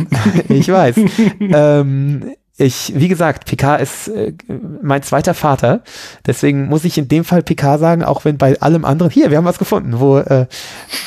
[0.48, 0.96] Ich weiß.
[1.40, 4.32] ähm, ich, wie gesagt, Picard ist äh,
[4.80, 5.82] mein zweiter Vater.
[6.24, 9.38] Deswegen muss ich in dem Fall Picard sagen, auch wenn bei allem anderen, hier, wir
[9.38, 10.46] haben was gefunden, wo äh,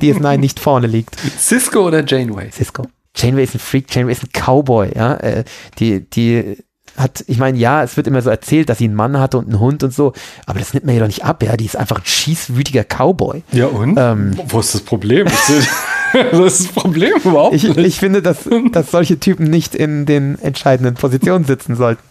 [0.00, 1.16] DS9 nicht vorne liegt.
[1.38, 2.50] Cisco oder Janeway?
[2.52, 2.84] Cisco.
[3.16, 5.14] Janeway ist ein Freak, Janeway ist ein Cowboy, ja.
[5.14, 5.44] Äh,
[5.78, 6.58] die, die
[6.96, 9.48] hat, ich meine, ja, es wird immer so erzählt, dass sie einen Mann hatte und
[9.48, 10.12] einen Hund und so,
[10.46, 11.56] aber das nimmt man ihr doch nicht ab, ja.
[11.56, 13.42] Die ist einfach ein schießwütiger Cowboy.
[13.52, 13.96] Ja und?
[13.98, 14.36] Ähm.
[14.48, 15.26] Wo ist das Problem?
[16.12, 17.76] Das ist das Problem überhaupt Ich, nicht.
[17.78, 22.02] ich finde, dass, dass solche Typen nicht in den entscheidenden Positionen sitzen sollten.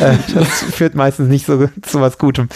[0.00, 2.48] Äh, das führt meistens nicht so zu was Gutem.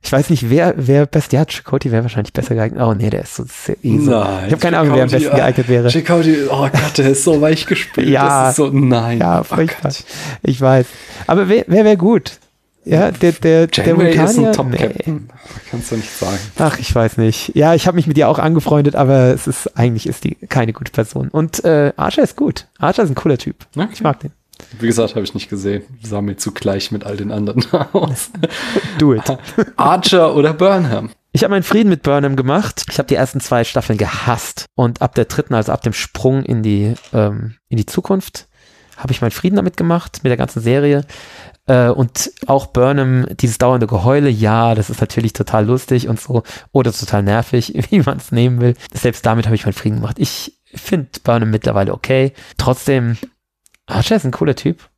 [0.00, 2.80] Ich weiß nicht, wer, wer best, ja, Chakoti wäre wahrscheinlich besser geeignet.
[2.82, 3.42] Oh nee, der ist so
[3.82, 4.10] eh so.
[4.12, 5.88] Nein, Ich habe keine Ahnung, wer am besten geeignet wäre.
[5.90, 8.08] Chakotay, oh Gott, der ist so weich gespielt.
[8.08, 8.44] Ja.
[8.44, 9.18] Das ist so, nein.
[9.18, 9.90] Ja, Oh furchtbar.
[9.90, 10.04] Gott.
[10.42, 10.86] Ich weiß.
[11.26, 12.38] Aber wer, wer wäre gut?
[12.84, 14.48] Ja, der, der, der Janeway ist Vulkanier?
[14.48, 14.76] ein Top Nee.
[14.78, 15.28] Captain.
[15.70, 16.38] Kannst du nicht sagen.
[16.58, 17.54] Ach, ich weiß nicht.
[17.54, 20.72] Ja, ich habe mich mit ihr auch angefreundet, aber es ist eigentlich ist die keine
[20.72, 21.28] gute Person.
[21.28, 22.66] Und äh, Archer ist gut.
[22.78, 23.56] Archer ist ein cooler Typ.
[23.76, 23.88] Okay.
[23.92, 24.30] Ich mag den.
[24.78, 25.82] Wie gesagt, habe ich nicht gesehen.
[26.02, 28.30] Sah mir zu gleich mit all den anderen aus.
[28.98, 29.22] Do it.
[29.76, 31.10] Archer oder Burnham?
[31.32, 32.84] Ich habe meinen Frieden mit Burnham gemacht.
[32.90, 34.66] Ich habe die ersten zwei Staffeln gehasst.
[34.74, 38.48] Und ab der dritten, also ab dem Sprung in die, ähm, in die Zukunft,
[38.96, 41.04] habe ich meinen Frieden damit gemacht, mit der ganzen Serie.
[41.66, 46.42] Äh, und auch Burnham, dieses dauernde Geheule, ja, das ist natürlich total lustig und so.
[46.72, 48.74] Oder total nervig, wie man es nehmen will.
[48.92, 50.18] Selbst damit habe ich meinen Frieden gemacht.
[50.18, 52.32] Ich finde Burnham mittlerweile okay.
[52.56, 53.16] Trotzdem,
[53.88, 54.88] Archer ist ein cooler Typ.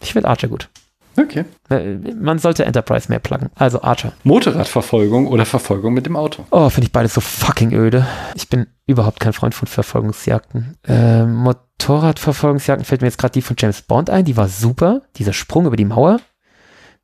[0.00, 0.68] Ich finde Archer gut.
[1.16, 1.44] Okay.
[1.68, 3.50] Äh, Man sollte Enterprise mehr pluggen.
[3.54, 4.12] Also Archer.
[4.24, 6.46] Motorradverfolgung oder Verfolgung mit dem Auto?
[6.50, 8.06] Oh, finde ich beides so fucking öde.
[8.34, 10.78] Ich bin überhaupt kein Freund von Verfolgungsjagden.
[10.84, 14.24] Äh, Motorradverfolgungsjagden fällt mir jetzt gerade die von James Bond ein.
[14.24, 15.02] Die war super.
[15.16, 16.18] Dieser Sprung über die Mauer.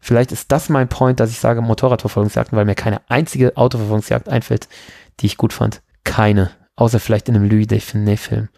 [0.01, 4.69] Vielleicht ist das mein Point, dass ich sage Motorradverfolgungsjagden, weil mir keine einzige Autoverfolgungsjagd einfällt,
[5.21, 5.83] die ich gut fand.
[6.05, 6.51] Keine.
[6.77, 8.49] Außer vielleicht in einem Louis Define-Film.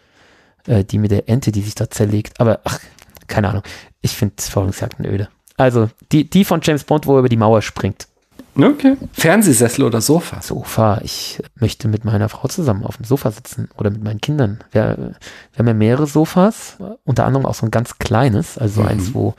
[0.67, 2.39] Äh, die mit der Ente, die sich da zerlegt.
[2.39, 2.79] Aber, ach,
[3.27, 3.63] keine Ahnung.
[4.01, 5.29] Ich finde Verfolgungsjagden öde.
[5.57, 8.07] Also, die, die von James Bond, wo er über die Mauer springt.
[8.55, 8.97] Okay.
[9.13, 10.41] Fernsehsessel oder Sofa?
[10.41, 10.99] Sofa.
[11.03, 14.59] Ich möchte mit meiner Frau zusammen auf dem Sofa sitzen oder mit meinen Kindern.
[14.71, 16.75] Wir, wir haben ja mehrere Sofas,
[17.05, 18.87] unter anderem auch so ein ganz kleines, also Mhm.
[18.87, 19.35] eins, wo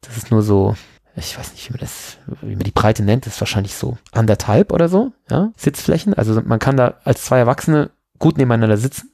[0.00, 0.74] das ist nur so,
[1.14, 3.98] ich weiß nicht, wie man das, wie man die Breite nennt, das ist wahrscheinlich so
[4.10, 6.14] anderthalb oder so, ja, Sitzflächen.
[6.14, 9.10] Also man kann da als zwei Erwachsene gut nebeneinander sitzen.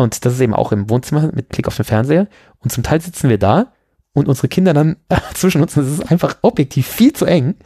[0.00, 2.26] Und das ist eben auch im Wohnzimmer mit Blick auf den Fernseher.
[2.60, 3.72] Und zum Teil sitzen wir da
[4.14, 4.96] und unsere Kinder dann
[5.34, 5.74] zwischen uns.
[5.74, 7.56] Das ist einfach objektiv viel zu eng.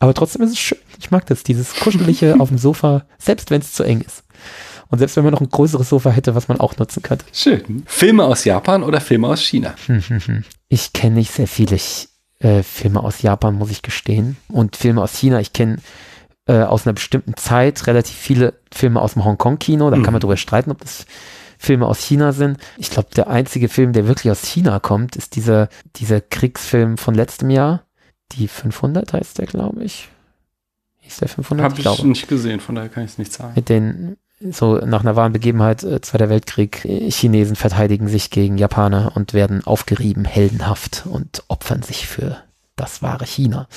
[0.00, 0.78] Aber trotzdem ist es schön.
[0.98, 4.24] Ich mag das, dieses kuschelige auf dem Sofa, selbst wenn es zu eng ist.
[4.88, 7.24] Und selbst wenn man noch ein größeres Sofa hätte, was man auch nutzen könnte.
[7.32, 7.84] Schön.
[7.86, 9.74] Filme aus Japan oder Filme aus China?
[10.68, 11.78] Ich kenne nicht sehr viele
[12.40, 14.36] äh, Filme aus Japan, muss ich gestehen.
[14.48, 15.76] Und Filme aus China, ich kenne
[16.48, 19.88] äh, aus einer bestimmten Zeit relativ viele Filme aus dem Hongkong-Kino.
[19.90, 21.06] Da kann man darüber streiten, ob das
[21.58, 22.58] Filme aus China sind.
[22.76, 27.14] Ich glaube, der einzige Film, der wirklich aus China kommt, ist dieser, dieser Kriegsfilm von
[27.14, 27.82] letztem Jahr.
[28.32, 30.08] Die 500 heißt der, glaube ich.
[31.00, 31.64] Hieß der 500?
[31.64, 32.06] Habe ich glaube.
[32.08, 33.52] nicht gesehen, von daher kann ich es nicht sagen.
[33.54, 38.58] Mit den, so nach einer wahren Begebenheit, äh, Zweiter Weltkrieg, äh, Chinesen verteidigen sich gegen
[38.58, 42.38] Japaner und werden aufgerieben, heldenhaft und opfern sich für
[42.74, 43.68] das wahre China.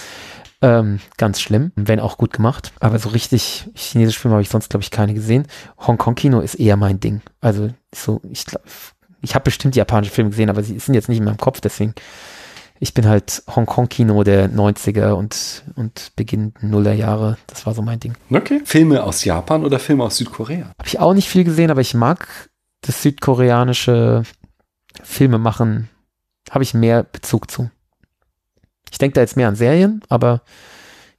[0.62, 2.74] Ähm, ganz schlimm, wenn auch gut gemacht.
[2.80, 5.48] Aber so richtig chinesische Filme habe ich sonst, glaube ich, keine gesehen.
[5.80, 7.22] Hongkong-Kino ist eher mein Ding.
[7.40, 8.66] Also so, ich glaube,
[9.22, 11.94] ich habe bestimmt japanische Filme gesehen, aber sie sind jetzt nicht in meinem Kopf, deswegen
[12.80, 17.38] ich bin halt Hongkong-Kino der 90er und, und Beginn Nuller Jahre.
[17.48, 18.16] Das war so mein Ding.
[18.32, 18.62] Okay.
[18.64, 20.68] Filme aus Japan oder Filme aus Südkorea?
[20.78, 22.50] Habe ich auch nicht viel gesehen, aber ich mag
[22.82, 24.24] das südkoreanische
[25.04, 25.90] Filme machen.
[26.50, 27.70] Habe ich mehr Bezug zu.
[28.92, 30.42] Ich denke da jetzt mehr an Serien, aber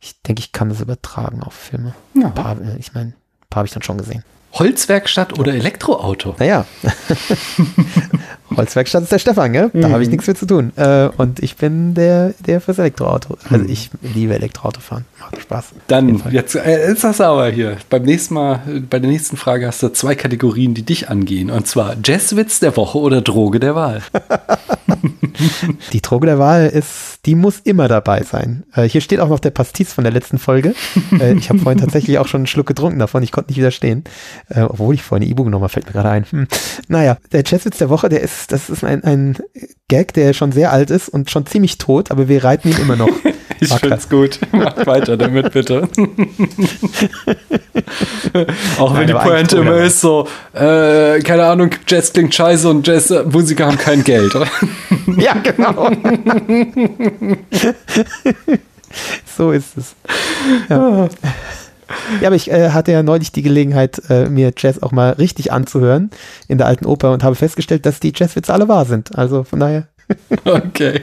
[0.01, 1.95] ich denke, ich kann das übertragen auf Filme.
[2.15, 2.27] Ja.
[2.27, 4.25] Ein paar, äh, ich meine, ein paar habe ich dann schon gesehen.
[4.53, 6.35] Holzwerkstatt oder Elektroauto?
[6.39, 6.67] Naja.
[8.57, 9.71] Holzwerkstatt ist der Stefan, gell?
[9.73, 9.93] Da mhm.
[9.93, 10.73] habe ich nichts mit zu tun.
[10.77, 13.37] Äh, und ich bin der, der fürs Elektroauto.
[13.49, 13.71] Also mhm.
[13.71, 15.05] ich liebe Elektroauto fahren.
[15.21, 15.67] Macht Spaß.
[15.87, 17.77] Dann, jetzt, äh, jetzt hast du aber hier.
[17.91, 18.61] Beim nächsten Mal,
[18.91, 21.51] bei der nächsten Frage hast du zwei Kategorien, die dich angehen.
[21.51, 24.03] Und zwar Jazzwitz der Woche oder Droge der Wahl.
[25.93, 28.65] die Droge der Wahl ist, die muss immer dabei sein.
[28.75, 30.75] Äh, hier steht auch noch der Pastis von der letzten Folge.
[31.19, 33.23] Äh, ich habe vorhin tatsächlich auch schon einen Schluck getrunken davon.
[33.23, 34.05] Ich konnte nicht widerstehen.
[34.49, 36.25] Äh, obwohl ich vorhin eine E-Book genommen habe, fällt mir gerade ein.
[36.25, 36.47] Hm.
[36.89, 39.37] Naja, der Jazzwitz der Woche, der ist, das ist ein, ein
[39.89, 42.97] Gag, der schon sehr alt ist und schon ziemlich tot, aber wir reiten ihn immer
[42.97, 43.11] noch.
[43.61, 44.39] ich finde es gut.
[44.53, 45.83] Mach weiter damit, bitte.
[48.79, 52.87] Auch wenn Nein, die Pointe immer ist so, äh, keine Ahnung, Jazz klingt scheiße und
[52.87, 54.35] Jazzmusiker haben kein Geld.
[55.17, 55.91] ja, genau.
[59.37, 59.95] so ist es.
[60.69, 61.09] Ja.
[62.21, 65.53] Ja, aber ich äh, hatte ja neulich die Gelegenheit, äh, mir Jazz auch mal richtig
[65.53, 66.11] anzuhören
[66.47, 69.19] in der alten Oper und habe festgestellt, dass die Jazzwitze alle wahr sind.
[69.19, 69.89] Also von daher.
[70.45, 71.03] okay.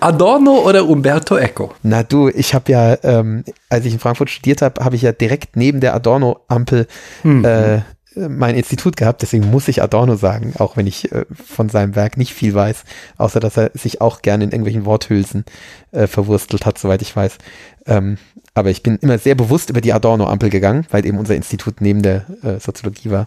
[0.00, 1.74] Adorno oder Umberto Eco?
[1.82, 5.12] Na du, ich habe ja, ähm, als ich in Frankfurt studiert habe, habe ich ja
[5.12, 6.86] direkt neben der Adorno-Ampel
[7.22, 7.44] mhm.
[7.44, 7.80] äh,
[8.16, 12.16] mein Institut gehabt, deswegen muss ich Adorno sagen, auch wenn ich äh, von seinem Werk
[12.16, 12.84] nicht viel weiß,
[13.18, 15.44] außer dass er sich auch gerne in irgendwelchen Worthülsen
[15.90, 17.38] äh, verwurstelt hat, soweit ich weiß.
[17.86, 18.18] Ähm,
[18.54, 22.02] aber ich bin immer sehr bewusst über die Adorno-Ampel gegangen, weil eben unser Institut neben
[22.02, 23.26] der äh, Soziologie war.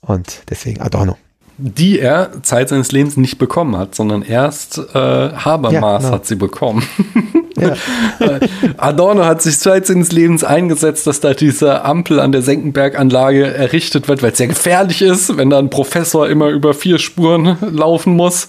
[0.00, 1.18] Und deswegen Adorno
[1.58, 6.36] die er Zeit seines Lebens nicht bekommen hat, sondern erst äh, Habermas ja, hat sie
[6.36, 6.82] bekommen.
[7.60, 7.74] Ja.
[8.20, 8.40] Äh,
[8.76, 14.08] Adorno hat sich Zeit seines Lebens eingesetzt, dass da diese Ampel an der Senckenberg-Anlage errichtet
[14.08, 18.14] wird, weil es sehr gefährlich ist, wenn da ein Professor immer über vier Spuren laufen
[18.14, 18.48] muss.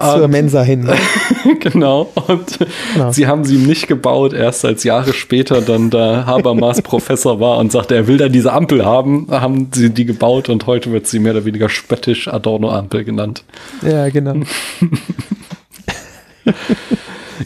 [0.00, 0.88] Zur ähm, Mensa hin.
[1.60, 2.12] genau.
[2.28, 2.58] Und
[2.94, 3.12] genau.
[3.12, 7.58] sie haben sie ihm nicht gebaut, erst als Jahre später dann da Habermas Professor war
[7.58, 11.06] und sagte, er will da diese Ampel haben, haben sie die gebaut und heute wird
[11.06, 13.44] sie mehr oder weniger spöttisch Adorno-Ampel genannt.
[13.82, 14.34] Ja, genau.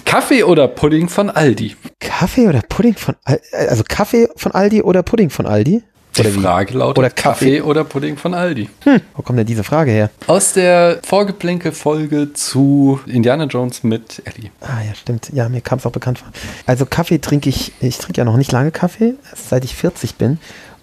[0.05, 1.75] Kaffee oder Pudding von Aldi?
[1.99, 3.43] Kaffee oder Pudding von Aldi?
[3.69, 5.83] Also Kaffee von Aldi oder Pudding von Aldi?
[6.17, 8.69] Die oder Frage lautet oder Kaffee, Kaffee oder Pudding von Aldi.
[8.83, 10.11] Hm, wo kommt denn diese Frage her?
[10.27, 14.51] Aus der Vorgeplänke-Folge zu Indiana Jones mit Ellie.
[14.61, 15.31] Ah ja, stimmt.
[15.33, 16.29] Ja, mir kam es auch bekannt vor.
[16.67, 20.39] Also Kaffee trinke ich, ich trinke ja noch nicht lange Kaffee, seit ich 40 bin.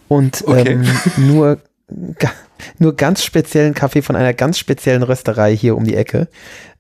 [0.08, 0.72] Und okay.
[0.72, 1.58] ähm, nur
[2.80, 6.28] nur ganz speziellen Kaffee von einer ganz speziellen Rösterei hier um die Ecke,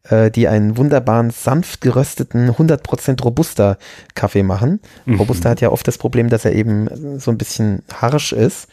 [0.03, 3.77] äh, die einen wunderbaren, sanft gerösteten, 100% Robusta
[4.15, 4.79] Kaffee machen.
[5.05, 5.15] Mhm.
[5.15, 8.67] Robusta hat ja oft das Problem, dass er eben so ein bisschen harsch ist.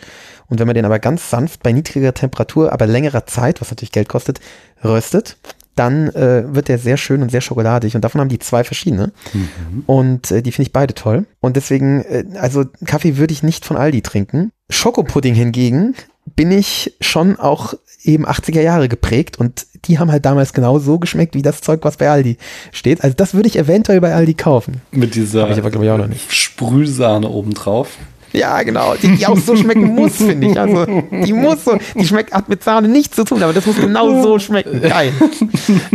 [0.49, 3.93] Und wenn man den aber ganz sanft bei niedriger Temperatur, aber längerer Zeit, was natürlich
[3.93, 4.41] Geld kostet,
[4.83, 5.37] röstet,
[5.75, 7.97] dann äh, wird der sehr schön und sehr schokoladig.
[7.97, 9.13] Und davon haben die zwei verschiedene.
[9.33, 9.83] Mhm.
[9.87, 11.27] Und äh, die finde ich beide toll.
[11.41, 14.53] Und deswegen, äh, also Kaffee würde ich nicht von Aldi trinken.
[14.71, 15.95] Schokopudding hingegen
[16.37, 20.99] bin ich schon auch eben 80er Jahre geprägt und die haben halt damals genau so
[20.99, 22.37] geschmeckt wie das Zeug, was bei Aldi
[22.73, 23.03] steht.
[23.03, 24.81] Also das würde ich eventuell bei Aldi kaufen.
[24.91, 26.33] Mit dieser ich aber, ich, auch noch nicht.
[26.33, 27.97] Sprühsahne obendrauf.
[28.35, 28.95] Ja, genau.
[29.01, 30.59] Die, die auch so schmecken muss, finde ich.
[30.59, 33.77] Also, die muss so, die schmeckt, hat mit Sahne nichts zu tun, aber das muss
[33.77, 34.83] genau so schmecken.
[34.83, 35.13] Geil.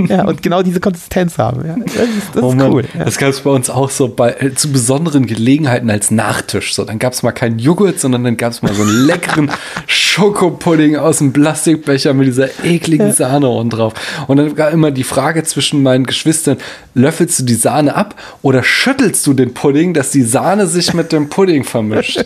[0.08, 1.66] Ja, und genau diese Konsistenz haben.
[1.66, 2.84] Ja, das ist, das oh ist cool.
[2.98, 3.04] Ja.
[3.04, 6.74] Das gab es bei uns auch so bei, äh, zu besonderen Gelegenheiten als Nachtisch.
[6.74, 9.52] So, dann gab es mal keinen Joghurt, sondern dann gab es mal so einen leckeren
[9.88, 13.12] Schokopudding aus dem Plastikbecher mit dieser ekligen.
[13.12, 13.94] Sahne und drauf.
[14.28, 16.58] Und dann war immer die Frage zwischen meinen Geschwistern,
[16.94, 21.12] löffelst du die Sahne ab oder schüttelst du den Pudding, dass die Sahne sich mit
[21.12, 22.26] dem Pudding vermischt?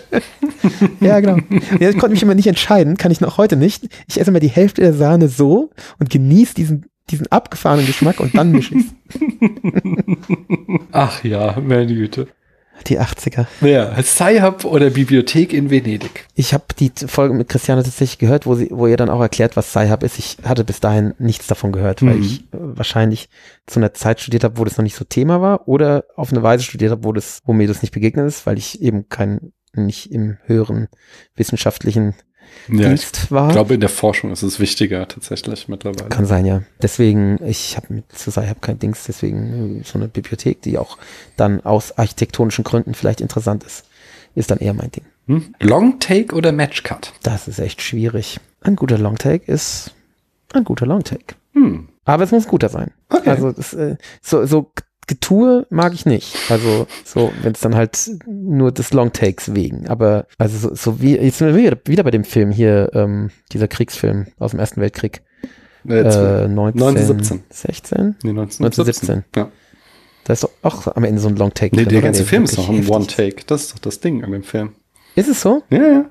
[0.99, 1.37] Ja, genau.
[1.79, 3.87] Ja, ich konnte mich immer nicht entscheiden, kann ich noch heute nicht.
[4.07, 8.35] Ich esse immer die Hälfte der Sahne so und genieße diesen, diesen abgefahrenen Geschmack und
[8.35, 8.85] dann mische ich
[10.91, 12.27] Ach ja, meine Güte.
[12.87, 13.45] Die 80er.
[13.61, 16.27] Ja, Sci-Hub oder Bibliothek in Venedig.
[16.33, 19.55] Ich habe die Folge mit Christiane tatsächlich gehört, wo sie, wo ihr dann auch erklärt,
[19.55, 20.19] was Sci-Hub ist.
[20.19, 22.23] Ich hatte bis dahin nichts davon gehört, weil mhm.
[22.23, 23.29] ich äh, wahrscheinlich
[23.67, 26.43] zu einer Zeit studiert habe, wo das noch nicht so Thema war oder auf eine
[26.43, 29.53] Weise studiert habe, wo das, wo mir das nicht begegnet ist, weil ich eben kein
[29.75, 30.87] nicht im höheren
[31.35, 32.15] wissenschaftlichen
[32.67, 33.51] Ja, ich Dienst war.
[33.51, 36.09] glaube, in der Forschung ist es wichtiger tatsächlich mittlerweile.
[36.09, 36.61] Kann sein, ja.
[36.81, 40.61] Deswegen, ich habe mit zu sagen, ich habe kein Dings, deswegen äh, so eine Bibliothek,
[40.61, 40.97] die auch
[41.37, 43.85] dann aus architektonischen Gründen vielleicht interessant ist,
[44.35, 45.05] ist dann eher mein Ding.
[45.27, 45.55] Hm?
[45.59, 47.13] Long Take oder Match Cut?
[47.23, 48.39] Das ist echt schwierig.
[48.61, 49.93] Ein guter Longtake ist
[50.53, 51.35] ein guter Longtake.
[51.53, 51.89] Hm.
[52.05, 52.91] Aber es muss ein guter sein.
[53.09, 53.29] Okay.
[53.29, 54.71] Also das, äh, so, so
[55.07, 56.35] Getue mag ich nicht.
[56.49, 59.87] Also so, wenn es dann halt nur des Longtakes wegen.
[59.87, 63.67] Aber also so, so wie, jetzt sind wir wieder, bei dem Film hier, ähm, dieser
[63.67, 65.21] Kriegsfilm aus dem Ersten Weltkrieg.
[65.87, 67.43] Äh, Äh, 19, 1917.
[67.49, 68.15] 16?
[68.23, 68.63] nee, 1917.
[68.65, 69.23] 1917.
[69.35, 69.51] Ja.
[70.23, 71.75] Da ist doch auch am Ende so ein Longtake.
[71.75, 72.87] Nee, drin, der ganze Nee, Film ist noch ein.
[72.87, 73.43] One-Take.
[73.45, 74.73] Das ist doch das Ding an dem Film.
[75.15, 75.63] Ist es so?
[75.69, 76.05] Ja, ja.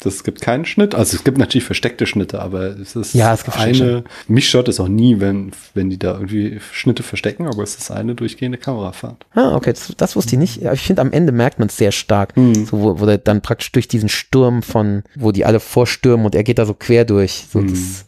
[0.00, 0.94] Das gibt keinen Schnitt.
[0.94, 4.04] Also es gibt natürlich versteckte Schnitte, aber es ist Ja, es eine.
[4.28, 7.90] Mich stört es auch nie, wenn, wenn die da irgendwie Schnitte verstecken, aber es ist
[7.90, 9.24] eine durchgehende Kamerafahrt.
[9.34, 10.62] Ah, okay, das, das wusste ich nicht.
[10.62, 12.36] Ich finde, am Ende merkt man es sehr stark.
[12.36, 12.66] Mhm.
[12.66, 16.34] So, wo, wo der dann praktisch durch diesen Sturm von, wo die alle vorstürmen und
[16.34, 17.46] er geht da so quer durch.
[17.50, 17.68] So, Mhm.
[17.70, 18.04] das,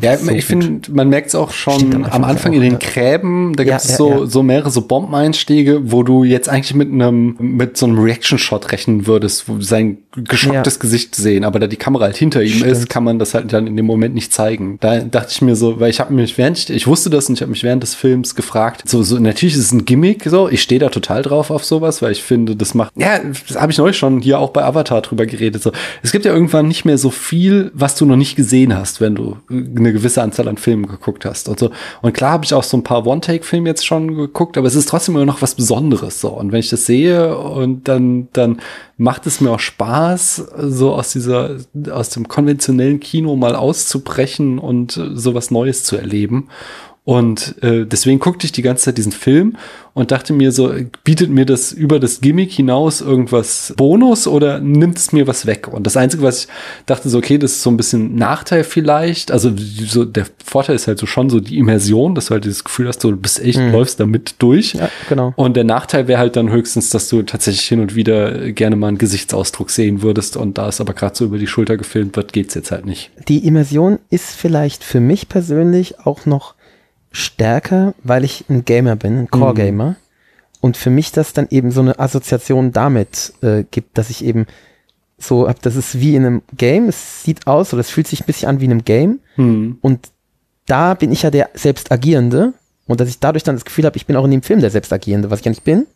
[0.00, 2.78] Ja, so ich finde, man merkt es auch schon am Anfang in den.
[2.78, 3.54] Gräben.
[3.56, 4.26] Da gibt es ja, so, ja.
[4.26, 9.06] so mehrere so Bombeneinstiege, wo du jetzt eigentlich mit einem mit so einem Reaction-Shot rechnen
[9.06, 10.78] würdest, wo sein geschocktes.
[10.78, 12.70] Gesicht sehen, aber da die Kamera halt hinter ihm Stimmt.
[12.70, 14.78] ist, kann man das halt dann in dem Moment nicht zeigen.
[14.80, 17.34] Da dachte ich mir so, weil ich habe mich während ich, ich wusste das und
[17.34, 20.48] ich habe mich während des Films gefragt, so, so natürlich ist es ein Gimmick, so
[20.48, 23.18] ich stehe da total drauf auf sowas, weil ich finde, das macht, ja,
[23.48, 25.62] das habe ich neulich schon hier auch bei Avatar drüber geredet.
[25.62, 25.72] So,
[26.02, 29.14] es gibt ja irgendwann nicht mehr so viel, was du noch nicht gesehen hast, wenn
[29.14, 29.36] du
[29.76, 31.70] eine gewisse Anzahl an Filmen geguckt hast und so.
[32.02, 34.88] Und klar habe ich auch so ein paar One-Take-Filme jetzt schon geguckt, aber es ist
[34.88, 36.30] trotzdem immer noch was Besonderes so.
[36.30, 38.60] Und wenn ich das sehe und dann, dann
[38.96, 41.56] macht es mir auch Spaß, so aus dieser,
[41.90, 46.48] aus dem konventionellen Kino mal auszubrechen und äh, sowas Neues zu erleben.
[47.08, 49.56] Und äh, deswegen guckte ich die ganze Zeit diesen Film
[49.94, 50.74] und dachte mir so,
[51.04, 55.68] bietet mir das über das Gimmick hinaus irgendwas Bonus oder nimmt es mir was weg?
[55.68, 56.48] Und das Einzige, was ich
[56.84, 59.32] dachte, so, okay, das ist so ein bisschen Nachteil vielleicht.
[59.32, 62.62] Also so der Vorteil ist halt so schon so die Immersion, dass du halt dieses
[62.62, 64.74] Gefühl hast, so, du bist echt, läufst damit durch.
[64.74, 65.32] ja, genau.
[65.34, 68.88] Und der Nachteil wäre halt dann höchstens, dass du tatsächlich hin und wieder gerne mal
[68.88, 70.36] einen Gesichtsausdruck sehen würdest.
[70.36, 73.10] Und da es aber gerade so über die Schulter gefilmt wird, geht's jetzt halt nicht.
[73.28, 76.57] Die Immersion ist vielleicht für mich persönlich auch noch
[77.10, 79.96] stärker, weil ich ein Gamer bin, ein Core-Gamer.
[80.60, 84.46] Und für mich das dann eben so eine Assoziation damit äh, gibt, dass ich eben
[85.16, 88.22] so hab, das ist wie in einem Game, es sieht aus oder es fühlt sich
[88.22, 89.20] ein bisschen an wie in einem Game.
[89.34, 89.78] Hm.
[89.80, 90.10] Und
[90.66, 92.52] da bin ich ja der selbst Agierende
[92.86, 94.70] und dass ich dadurch dann das Gefühl habe, ich bin auch in dem Film der
[94.70, 95.86] selbst Agierende, was ich ja nicht bin.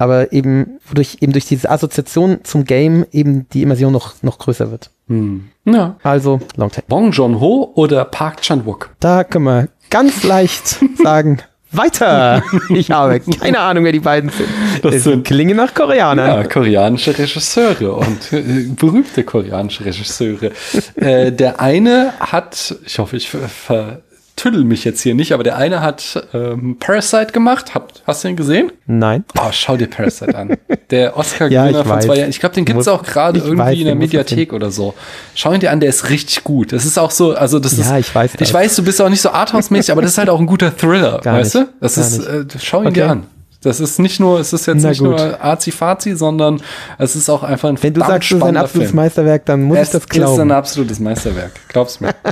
[0.00, 4.70] Aber eben durch, eben durch diese Assoziation zum Game eben die Immersion noch, noch größer
[4.70, 4.90] wird.
[5.08, 5.48] Hm.
[5.64, 5.96] Ja.
[6.04, 6.86] Also, Long Take.
[6.88, 8.90] Bong Joon-ho oder Park Chan-wook?
[9.00, 11.38] Da können wir ganz leicht sagen,
[11.70, 12.42] weiter.
[12.70, 14.48] Ich habe keine Ahnung, wer die beiden sind.
[14.82, 16.28] Das Es sind- klingen nach Koreanern.
[16.42, 20.50] Ja, koreanische Regisseure und äh, berühmte koreanische Regisseure.
[20.96, 24.00] äh, der eine hat, ich hoffe, ich ver-
[24.38, 27.74] vertüdel mich jetzt hier nicht, aber der eine hat ähm, Parasite gemacht.
[27.74, 28.70] Hab, hast du ihn gesehen?
[28.86, 29.24] Nein.
[29.38, 30.56] Oh, schau dir Parasite an.
[30.90, 32.04] Der Ja, Oscar-Gewinner ich von weiß.
[32.04, 32.30] zwei Jahren.
[32.30, 34.94] Ich glaube, den gibt's auch gerade irgendwie weiß, in der Mediathek oder so.
[35.34, 36.72] Schau ihn dir an, der ist richtig gut.
[36.72, 38.08] Das ist auch so, also das Ja, ist.
[38.08, 38.48] ich weiß das.
[38.48, 40.74] Ich weiß, du bist auch nicht so Arthouse-mäßig, aber das ist halt auch ein guter
[40.76, 41.66] Thriller, Gar weißt nicht.
[41.68, 41.72] du?
[41.80, 42.94] Das Gar ist, äh, schau ihn Okay.
[42.94, 43.26] dir an.
[43.60, 45.08] Das ist nicht nur, es ist jetzt Na nicht gut.
[45.08, 46.62] nur Azi-Fazi, sondern
[46.98, 48.96] es ist auch einfach ein Wenn du sagst, es ist ein absolutes Film.
[48.96, 50.52] Meisterwerk, dann muss es ich das ist ein glauben.
[50.52, 51.52] absolutes Meisterwerk.
[51.68, 52.14] Glaub's mir.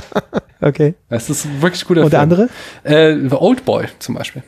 [0.59, 0.95] Okay.
[1.07, 2.31] Es ist ein wirklich guter Und der Film.
[2.31, 3.29] andere?
[3.29, 4.41] Äh, Oldboy zum Beispiel.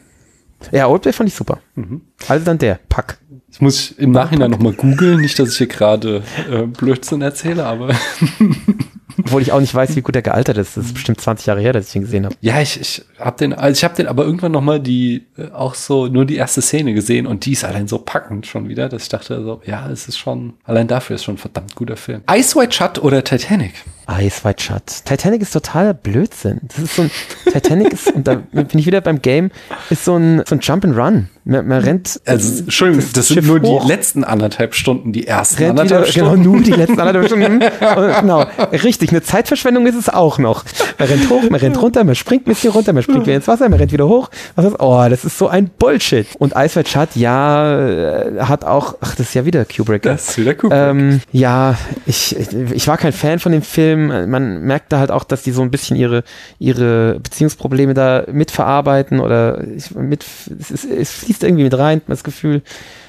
[0.71, 1.59] Ja, Oldboy fand ich super.
[1.75, 2.01] Mhm.
[2.27, 3.19] Also dann der, Pack.
[3.47, 5.21] Das muss ich im Nachhinein nochmal googeln.
[5.21, 7.89] Nicht, dass ich hier gerade äh, Blödsinn erzähle, aber
[9.25, 10.77] Obwohl ich auch nicht weiß, wie gut der gealtert ist.
[10.77, 12.35] Das ist bestimmt 20 Jahre her, dass ich ihn gesehen habe.
[12.41, 15.75] ja, ich, ich habe den, also ich habe den aber irgendwann nochmal die, äh, auch
[15.75, 19.03] so nur die erste Szene gesehen und die ist allein so packend schon wieder, dass
[19.03, 22.21] ich dachte so, ja, es ist schon, allein dafür ist schon ein verdammt guter Film.
[22.31, 23.73] Ice White Shut oder Titanic?
[24.19, 24.83] Ice White Shut.
[25.05, 26.59] Titanic ist totaler Blödsinn.
[26.63, 27.11] Das ist so ein,
[27.51, 29.51] Titanic ist, und da bin ich wieder beim Game,
[29.89, 31.29] ist so ein, so ein Jump and Run.
[31.45, 33.83] Man, man rennt, Also, Entschuldigung, das, sind Schiff nur hoch.
[33.85, 36.51] die letzten anderthalb Stunden, die ersten rennt anderthalb wieder, genau, Stunden.
[36.51, 37.61] nur die letzten anderthalb Stunden.
[37.97, 40.63] Und genau, richtig, eine Zeitverschwendung ist es auch noch.
[40.97, 43.47] Man rennt hoch, man rennt runter, man springt ein bisschen runter, man springt wieder ins
[43.47, 44.29] Wasser, man rennt wieder hoch.
[44.55, 46.27] Was ist, oh, das ist so ein Bullshit.
[46.37, 50.03] Und Ice White Shut, ja, äh, hat auch, ach, das ist ja wieder Kubrick.
[50.03, 50.79] Das ist wieder Kubrick.
[50.79, 52.35] Ähm, ja, ich,
[52.73, 53.98] ich war kein Fan von dem Film.
[54.07, 56.23] Man merkt da halt auch, dass die so ein bisschen ihre,
[56.57, 60.25] ihre Beziehungsprobleme da mitverarbeiten oder ich, mit,
[60.59, 62.61] es, ist, es fließt irgendwie mit rein, das Gefühl.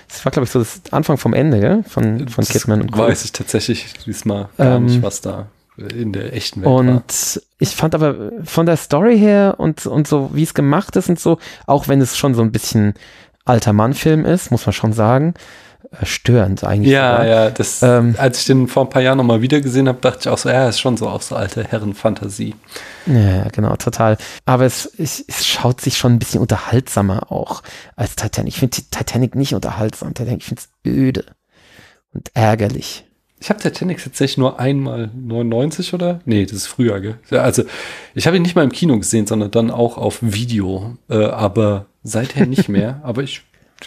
[0.08, 1.84] Das war, glaube ich, so das Anfang vom Ende, gell?
[1.88, 3.00] Von, von Das Kidman und Co.
[3.00, 5.46] Weiß ich tatsächlich diesmal gar Ähm, nicht, was da
[5.76, 6.74] in der echten Welt war.
[6.74, 11.08] Und ich fand aber von der Story her und, und so, wie es gemacht ist
[11.08, 12.94] und so, auch wenn es schon so ein bisschen
[13.44, 15.69] alter Mann-Film ist, muss man schon sagen, äh,
[16.04, 16.92] störend eigentlich.
[16.92, 17.26] Ja, sogar.
[17.26, 18.14] ja, das, Ähm.
[18.18, 20.48] als ich den vor ein paar Jahren nochmal wieder gesehen habe, dachte ich auch so,
[20.48, 22.54] ja, ist schon so auch so alte Herrenfantasie.
[23.06, 24.16] Ja, genau, total.
[24.46, 27.62] Aber es, es, es schaut sich schon ein bisschen unterhaltsamer auch
[27.96, 28.54] als Titanic.
[28.54, 30.14] Ich finde Titanic nicht unterhaltsam.
[30.14, 31.24] Titanic, ich finde es öde
[32.12, 33.04] und ärgerlich.
[33.42, 36.20] Ich habe Titanic tatsächlich nur einmal 99 oder?
[36.26, 37.16] Nee, das ist früher, gell?
[37.30, 37.64] Also,
[38.14, 40.98] ich habe ihn nicht mal im Kino gesehen, sondern dann auch auf Video.
[41.08, 43.00] Äh, aber seither nicht mehr.
[43.04, 43.42] aber ich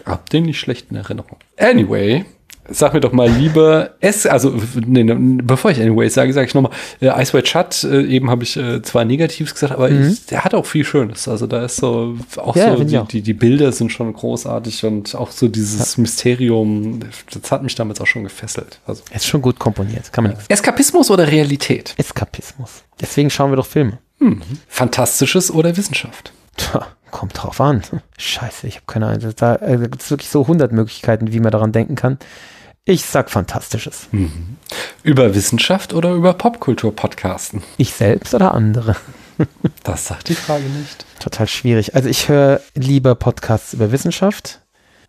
[0.05, 1.37] habe den nicht schlecht in Erinnerung.
[1.57, 2.25] Anyway,
[2.69, 4.53] sag mir doch mal lieber es, also
[4.85, 6.71] nee, nee, bevor ich anyway sage, sage ich nochmal,
[7.01, 10.09] äh, Ice White Shut, äh, eben habe ich äh, zwar Negatives gesagt, aber Mhm.
[10.11, 11.27] ich, der hat auch viel Schönes.
[11.27, 13.07] Also da ist so auch Ja, so, die, auch.
[13.07, 17.01] die, die Bilder sind schon großartig und auch so dieses Mysterium,
[17.33, 18.79] das hat mich damals auch schon gefesselt.
[18.87, 20.45] Also Er ist schon gut komponiert, kann man nichts.
[20.47, 21.93] Eskapismus oder Realität?
[21.97, 22.83] Eskapismus.
[23.01, 23.99] Deswegen schauen wir doch Filme.
[24.69, 26.31] Fantastisches oder Wissenschaft?
[26.55, 27.81] Tja, kommt drauf an.
[28.17, 29.33] Scheiße, ich habe keine Ahnung.
[29.37, 32.17] Da gibt es wirklich so 100 Möglichkeiten, wie man daran denken kann.
[32.83, 34.09] Ich sag Fantastisches.
[35.03, 37.63] Über Wissenschaft oder über Popkultur podcasten?
[37.77, 38.97] Ich selbst oder andere?
[39.83, 41.05] Das sagt die Frage nicht.
[41.19, 41.95] Total schwierig.
[41.95, 44.61] Also ich höre lieber Podcasts über Wissenschaft.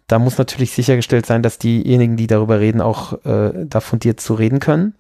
[0.07, 4.33] Da muss natürlich sichergestellt sein, dass diejenigen, die darüber reden, auch äh, da fundiert zu
[4.35, 4.95] reden können.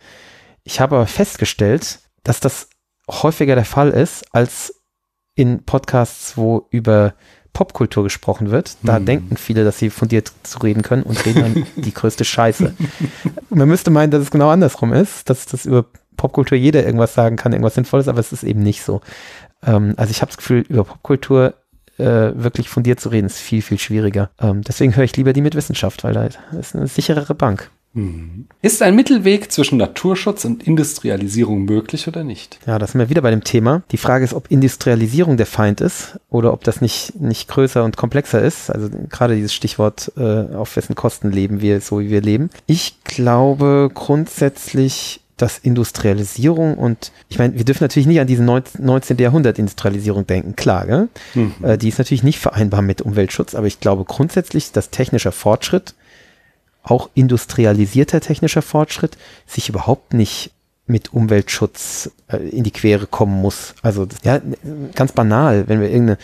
[0.62, 2.68] Ich habe aber festgestellt, dass das
[3.10, 4.83] häufiger der Fall ist, als
[5.34, 7.14] in Podcasts, wo über
[7.52, 8.76] Popkultur gesprochen wird.
[8.82, 9.06] Da Hm.
[9.06, 12.74] denken viele, dass sie fundiert zu reden können und reden dann die größte Scheiße.
[13.50, 17.36] Man müsste meinen, dass es genau andersrum ist, dass das über Popkultur jeder irgendwas sagen
[17.36, 19.00] kann, irgendwas Sinnvolles, aber es ist eben nicht so.
[19.64, 21.54] Ähm, also ich habe das Gefühl, über Popkultur
[21.98, 24.30] äh, wirklich fundiert zu reden, ist viel, viel schwieriger.
[24.40, 27.70] Ähm, deswegen höre ich lieber die mit Wissenschaft, weil da ist eine sicherere Bank.
[28.60, 32.58] Ist ein Mittelweg zwischen Naturschutz und Industrialisierung möglich oder nicht?
[32.66, 33.84] Ja, da sind wir wieder bei dem Thema.
[33.92, 37.96] Die Frage ist, ob Industrialisierung der Feind ist oder ob das nicht, nicht größer und
[37.96, 38.70] komplexer ist.
[38.70, 42.50] Also gerade dieses Stichwort, äh, auf wessen Kosten leben wir, so wie wir leben.
[42.66, 48.84] Ich glaube grundsätzlich, dass Industrialisierung und ich meine, wir dürfen natürlich nicht an diesen 19.
[48.84, 49.18] 19.
[49.18, 51.08] Jahrhundert Industrialisierung denken, klar, gell?
[51.62, 55.94] Äh, die ist natürlich nicht vereinbar mit Umweltschutz, aber ich glaube grundsätzlich, dass technischer Fortschritt,
[56.84, 60.52] auch industrialisierter technischer Fortschritt, sich überhaupt nicht
[60.86, 63.74] mit Umweltschutz äh, in die Quere kommen muss.
[63.82, 64.40] Also ja,
[64.94, 66.18] ganz banal, wenn wir irgendeine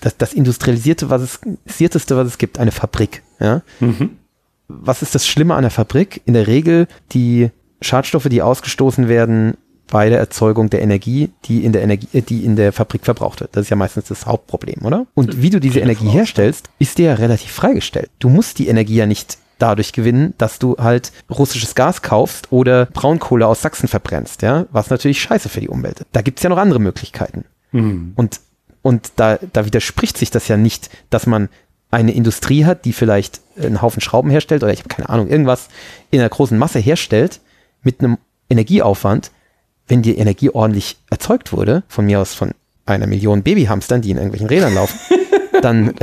[0.00, 3.22] das, das industrialisierte, was es, sierteste, was es gibt, eine Fabrik.
[3.38, 3.62] Ja?
[4.68, 6.22] Was ist das Schlimme an der Fabrik?
[6.24, 7.50] In der Regel die
[7.80, 9.56] Schadstoffe, die ausgestoßen werden
[9.90, 13.40] bei der Erzeugung der Energie, die in der Energie, äh, die in der Fabrik verbraucht
[13.40, 13.56] wird.
[13.56, 15.06] Das ist ja meistens das Hauptproblem, oder?
[15.14, 18.10] Und wie du diese Energie herstellst, ist dir ja relativ freigestellt.
[18.20, 22.86] Du musst die Energie ja nicht dadurch gewinnen, dass du halt russisches Gas kaufst oder
[22.86, 26.00] Braunkohle aus Sachsen verbrennst, ja, was natürlich scheiße für die Umwelt.
[26.00, 26.08] ist.
[26.12, 27.44] Da gibt's ja noch andere Möglichkeiten.
[28.16, 28.40] Und,
[28.82, 31.48] und da, da widerspricht sich das ja nicht, dass man
[31.90, 35.68] eine Industrie hat, die vielleicht einen Haufen Schrauben herstellt oder ich habe keine Ahnung, irgendwas
[36.10, 37.40] in einer großen Masse herstellt
[37.82, 39.30] mit einem Energieaufwand,
[39.88, 42.52] wenn die Energie ordentlich erzeugt wurde, von mir aus von
[42.90, 44.98] einer Million Babyhamstern, die in irgendwelchen Rädern laufen,
[45.62, 45.94] dann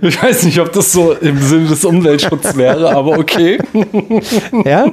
[0.00, 3.58] Ich weiß nicht, ob das so im Sinne des Umweltschutzes wäre, aber okay.
[4.64, 4.92] ja,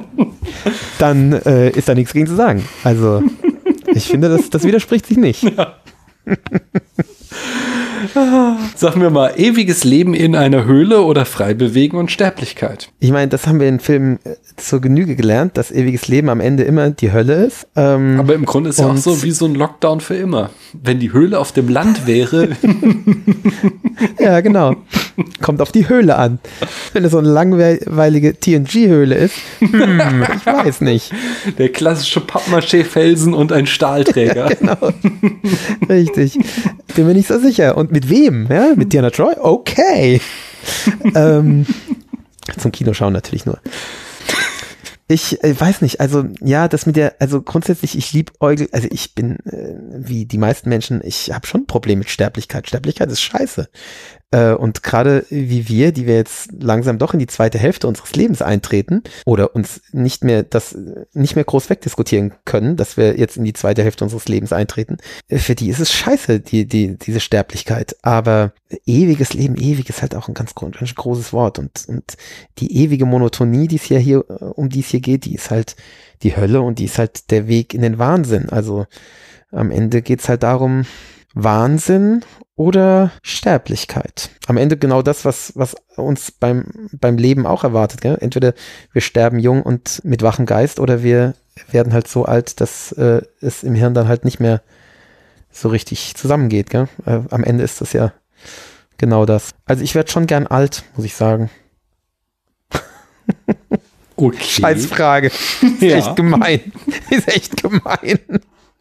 [0.98, 2.64] dann äh, ist da nichts gegen zu sagen.
[2.84, 3.22] Also
[3.86, 5.44] ich finde, das, das widerspricht sich nicht.
[8.76, 12.90] Sag mir mal, ewiges Leben in einer Höhle oder frei bewegen und Sterblichkeit?
[13.00, 16.40] Ich meine, das haben wir in Filmen äh, zur Genüge gelernt, dass ewiges Leben am
[16.40, 17.66] Ende immer die Hölle ist.
[17.76, 20.50] Ähm, Aber im Grunde ist ja auch so wie so ein Lockdown für immer.
[20.72, 22.48] Wenn die Höhle auf dem Land wäre,
[24.18, 24.76] ja, genau.
[25.40, 26.40] Kommt auf die Höhle an.
[26.92, 31.12] Wenn es so eine langweilige TNG-Höhle ist, hm, ich weiß nicht.
[31.58, 34.50] der klassische Pappmaché-Felsen und ein Stahlträger.
[34.58, 34.76] Genau.
[35.88, 36.38] Richtig.
[36.94, 37.76] Bin mir nicht so sicher.
[37.76, 38.46] Und mit wem?
[38.50, 39.34] Ja, mit Diana Troy?
[39.38, 40.20] Okay.
[41.14, 41.66] ähm,
[42.58, 43.58] zum Kinoschauen natürlich nur.
[45.06, 48.88] Ich äh, weiß nicht, also ja, das mit der, also grundsätzlich, ich lieb Eugel, also
[48.90, 52.66] ich bin äh, wie die meisten Menschen, ich habe schon ein Problem mit Sterblichkeit.
[52.68, 53.68] Sterblichkeit ist scheiße.
[54.34, 58.16] Äh, und gerade wie wir, die wir jetzt langsam doch in die zweite Hälfte unseres
[58.16, 60.76] Lebens eintreten oder uns nicht mehr das
[61.12, 64.96] nicht mehr groß wegdiskutieren können, dass wir jetzt in die zweite Hälfte unseres Lebens eintreten,
[65.28, 67.96] äh, für die ist es scheiße, die, die, diese Sterblichkeit.
[68.02, 68.52] Aber
[68.86, 71.60] ewiges Leben, ewig ist halt auch ein ganz, gro- ganz großes Wort.
[71.60, 72.16] Und, und
[72.58, 75.52] die ewige Monotonie, die es ja hier, äh, um die es hier geht, die ist
[75.52, 75.76] halt
[76.24, 78.48] die Hölle und die ist halt der Weg in den Wahnsinn.
[78.48, 78.86] Also
[79.52, 80.86] am Ende geht's halt darum,
[81.34, 82.24] Wahnsinn
[82.56, 84.30] oder Sterblichkeit.
[84.46, 88.00] Am Ende genau das, was, was uns beim, beim Leben auch erwartet.
[88.00, 88.16] Gell?
[88.20, 88.54] Entweder
[88.92, 91.34] wir sterben jung und mit wachem Geist oder wir
[91.70, 94.62] werden halt so alt, dass äh, es im Hirn dann halt nicht mehr
[95.50, 96.70] so richtig zusammengeht.
[96.70, 96.88] Gell?
[97.06, 98.12] Äh, am Ende ist das ja
[98.98, 99.50] genau das.
[99.66, 101.50] Also ich werde schon gern alt, muss ich sagen.
[104.16, 104.44] Okay.
[104.44, 105.26] Scheißfrage.
[105.60, 105.96] Ist Ja.
[105.96, 106.72] echt gemein.
[107.10, 108.20] Ist echt gemein.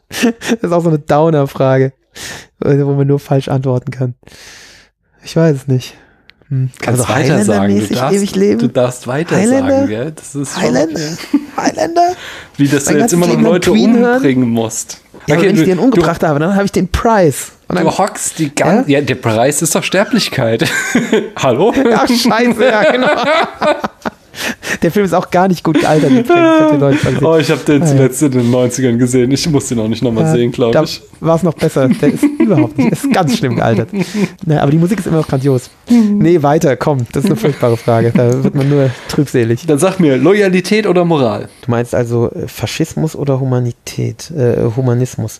[0.09, 1.91] Das ist auch so eine Downer-Frage,
[2.59, 4.15] wo man nur falsch antworten kann.
[5.23, 5.95] Ich weiß es nicht.
[6.49, 6.69] Hm.
[6.81, 7.79] Kannst weiter sagen.
[7.79, 8.59] Du darfst, ewig leben?
[8.59, 9.69] du darfst weiter Highlander?
[9.75, 10.11] sagen, gell?
[10.11, 10.99] Das ist schon Highlander?
[11.57, 12.15] Highlander?
[12.57, 14.99] Wie, dass du jetzt immer noch Leute umbringen musst.
[15.27, 17.53] Ja, Okay, wenn ich du- den umgebracht habe, dann habe ich den Preis.
[17.69, 18.91] Und Du, du hockst die ganze.
[18.91, 18.99] Ja?
[19.01, 20.69] der Preis ist doch Sterblichkeit.
[21.37, 21.73] Hallo?
[21.95, 23.07] Ach, scheiße, ja, genau.
[24.81, 26.11] Der Film ist auch gar nicht gut gealtert.
[26.11, 27.03] übrigens.
[27.03, 27.21] Ich.
[27.21, 27.91] Oh, ich habe den Ah, ja.
[27.91, 29.31] zuletzt in den 90ern gesehen.
[29.31, 31.01] Ich muss den auch nicht nochmal sehen, glaube da ich.
[31.19, 31.87] war es noch besser.
[31.87, 32.91] Der ist überhaupt nicht.
[32.91, 33.89] Ist ganz schlimm gealtert.
[34.45, 35.69] Naja, aber die Musik ist immer noch grandios.
[35.89, 37.05] Nee, weiter, komm.
[37.11, 38.11] Das ist eine furchtbare Frage.
[38.15, 39.65] Da wird man nur trübselig.
[39.67, 41.47] Dann sag mir, Loyalität oder Moral?
[41.63, 44.31] Du meinst also äh, Faschismus oder Humanität?
[44.31, 45.39] Äh, Humanismus.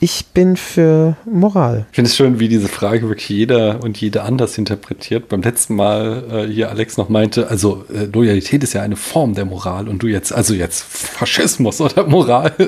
[0.00, 1.86] Ich bin für Moral.
[1.90, 5.28] Ich finde es schön, wie diese Frage wirklich jeder und jede anders interpretiert.
[5.28, 9.34] Beim letzten Mal äh, hier Alex noch meinte, also äh, Loyalität ist ja eine Form
[9.34, 12.52] der Moral und du jetzt, also jetzt Faschismus oder Moral.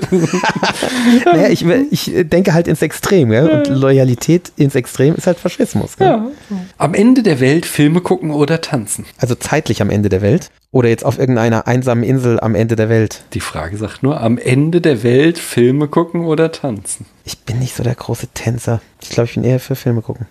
[1.24, 3.30] Naja, ich, ich denke halt ins Extrem.
[3.30, 3.48] Gell?
[3.48, 5.96] Und Loyalität ins Extrem ist halt Faschismus.
[5.96, 6.20] Gell?
[6.78, 9.04] Am Ende der Welt Filme gucken oder tanzen?
[9.18, 10.50] Also zeitlich am Ende der Welt.
[10.70, 13.24] Oder jetzt auf irgendeiner einsamen Insel am Ende der Welt.
[13.32, 17.06] Die Frage sagt nur, am Ende der Welt Filme gucken oder tanzen?
[17.24, 18.80] Ich bin nicht so der große Tänzer.
[19.02, 20.26] Ich glaube, ich bin eher für Filme gucken.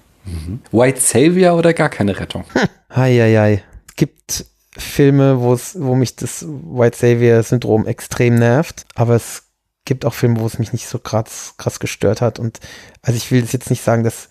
[0.72, 2.46] White Savior oder gar keine Rettung?
[2.90, 3.64] Eieiei.
[3.88, 4.46] Es gibt
[4.78, 9.44] Filme, wo es, wo mich das White Savior Syndrom extrem nervt, aber es
[9.86, 12.40] gibt auch Filme, wo es mich nicht so krass, krass gestört hat.
[12.40, 12.60] Und
[13.02, 14.30] also ich will jetzt nicht sagen, dass,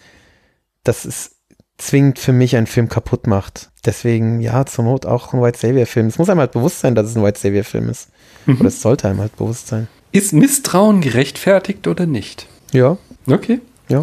[0.83, 1.34] dass es
[1.79, 3.71] zwingend für mich einen Film kaputt macht.
[3.85, 6.07] Deswegen, ja, zur Not auch ein White Savior Film.
[6.07, 8.09] Es muss einem halt bewusst sein, dass es ein White Savior Film ist.
[8.47, 9.89] Oder es sollte einem halt bewusst sein.
[10.13, 12.47] Ist Misstrauen gerechtfertigt oder nicht?
[12.73, 12.97] Ja,
[13.27, 13.61] Okay.
[13.89, 14.03] ja.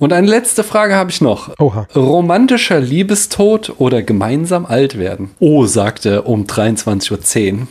[0.00, 1.56] Und eine letzte Frage habe ich noch.
[1.60, 1.86] Oha.
[1.94, 5.30] Romantischer Liebestod oder gemeinsam alt werden?
[5.38, 7.68] Oh, sagte um 23.10 Uhr.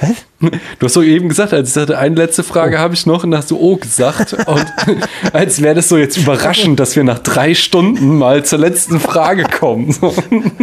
[0.00, 0.50] Was?
[0.78, 3.34] Du hast so eben gesagt, als ich sagte, eine letzte Frage habe ich noch und
[3.34, 4.34] hast du Oh gesagt.
[4.46, 4.66] Und
[5.32, 9.44] als wäre das so jetzt überraschend, dass wir nach drei Stunden mal zur letzten Frage
[9.44, 9.94] kommen.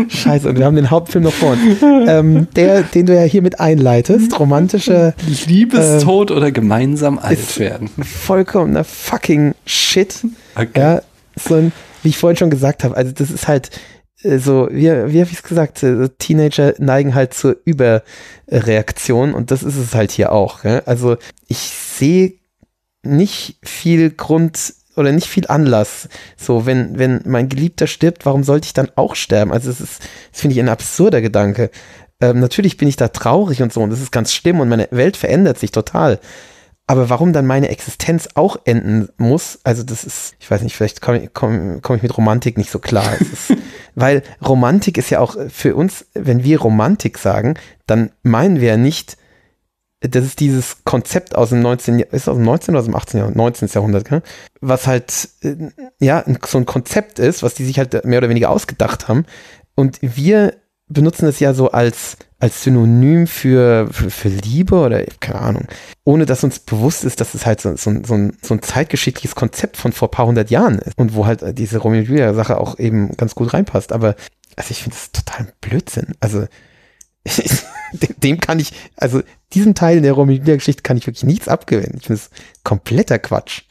[0.07, 1.61] Scheiße, und wir haben den Hauptfilm noch vor uns.
[1.81, 5.13] ähm, der, den du ja hiermit einleitest, romantische
[5.47, 7.89] Liebestod oder gemeinsam alt werden?
[8.01, 10.15] vollkommener fucking Shit.
[10.55, 10.79] Okay.
[10.79, 11.01] Ja,
[11.35, 11.71] so ein,
[12.03, 15.29] wie ich vorhin schon gesagt habe, also das ist halt äh, so, wie, wie habe
[15.29, 20.31] ich es gesagt, äh, Teenager neigen halt zur Überreaktion und das ist es halt hier
[20.31, 20.61] auch.
[20.61, 20.81] Gell?
[20.85, 22.33] Also ich sehe
[23.03, 26.09] nicht viel Grund oder nicht viel Anlass.
[26.37, 29.51] So, wenn, wenn mein Geliebter stirbt, warum sollte ich dann auch sterben?
[29.51, 29.99] Also es ist,
[30.31, 31.69] das finde ich ein absurder Gedanke.
[32.21, 34.87] Ähm, natürlich bin ich da traurig und so und das ist ganz schlimm und meine
[34.91, 36.19] Welt verändert sich total.
[36.87, 41.01] Aber warum dann meine Existenz auch enden muss, also das ist, ich weiß nicht, vielleicht
[41.01, 43.15] komme ich, komm, komm ich mit Romantik nicht so klar.
[43.19, 43.55] Ist,
[43.95, 47.55] weil Romantik ist ja auch für uns, wenn wir Romantik sagen,
[47.87, 49.17] dann meinen wir ja nicht,
[50.01, 51.99] das ist dieses Konzept aus dem 19.
[51.99, 52.73] Jahr- ist aus dem 19.
[52.73, 53.17] oder aus dem 18.
[53.19, 53.69] Jahrhundert, 19.
[53.73, 54.21] Jahrhundert, gell?
[54.61, 55.55] was halt, äh,
[55.99, 59.25] ja, so ein Konzept ist, was die sich halt mehr oder weniger ausgedacht haben.
[59.73, 60.53] Und wir
[60.87, 65.67] benutzen es ja so als, als Synonym für, für, für Liebe oder keine Ahnung,
[66.03, 68.61] ohne dass uns bewusst ist, dass es halt so, so, ein- so, ein, so ein
[68.61, 72.07] zeitgeschichtliches Konzept von vor ein paar hundert Jahren ist und wo halt diese Romeo und
[72.07, 73.93] Julia Sache auch eben ganz gut reinpasst.
[73.93, 74.15] Aber
[74.57, 76.13] also ich finde das total Blödsinn.
[76.19, 76.45] Also
[78.23, 79.21] dem, kann ich, also
[79.53, 81.97] diesem Teil in der Romeo und Julia Geschichte kann ich wirklich nichts abgewinnen.
[81.99, 82.29] Ich finde es
[82.63, 83.63] kompletter Quatsch.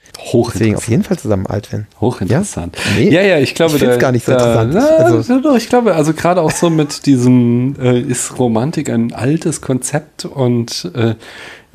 [0.54, 1.86] Deswegen auf jeden Fall zusammen alt werden.
[2.00, 2.76] Hochinteressant.
[2.96, 4.74] Nee, ja, ja, ich glaube, ich da- gar nicht so da- interessant.
[4.74, 8.88] Na, Also- also, doch, ich glaube, also gerade auch so mit diesem, äh, ist Romantik
[8.90, 11.14] ein altes Konzept und äh,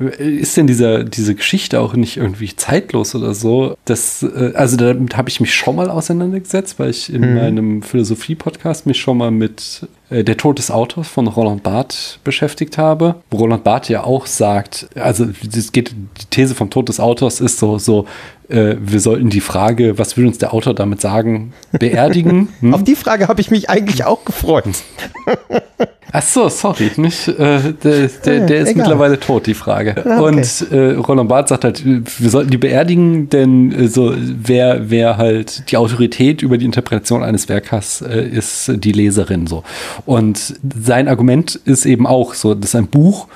[0.00, 3.76] ist denn dieser, diese Geschichte auch nicht irgendwie zeitlos oder so?
[3.84, 7.34] Das, äh, also damit habe ich mich schon mal auseinandergesetzt, weil ich in Mhm.
[7.34, 12.78] meinem Philosophie-Podcast mich schon mal mit äh, Der Tod des Autors von Roland Barth beschäftigt
[12.78, 13.16] habe.
[13.30, 17.40] Wo Roland Barth ja auch sagt, also es geht, die These vom Tod des Autors
[17.40, 18.06] ist so, so
[18.48, 22.48] äh, wir sollten die Frage, was will uns der Autor damit sagen, beerdigen.
[22.60, 22.74] Hm?
[22.74, 24.64] Auf die Frage habe ich mich eigentlich auch gefreut.
[26.12, 27.28] Ach so, sorry, nicht?
[27.28, 28.74] Äh, der, der, der ist egal.
[28.74, 29.94] mittlerweile tot, die Frage.
[30.04, 30.36] Ah, okay.
[30.36, 35.16] Und äh, Roland Barth sagt halt, wir sollten die beerdigen, denn äh, so wer, wer
[35.16, 39.62] halt die Autorität über die Interpretation eines Werkes äh, ist die Leserin so.
[40.06, 43.28] Und sein Argument ist eben auch so, dass ein Buch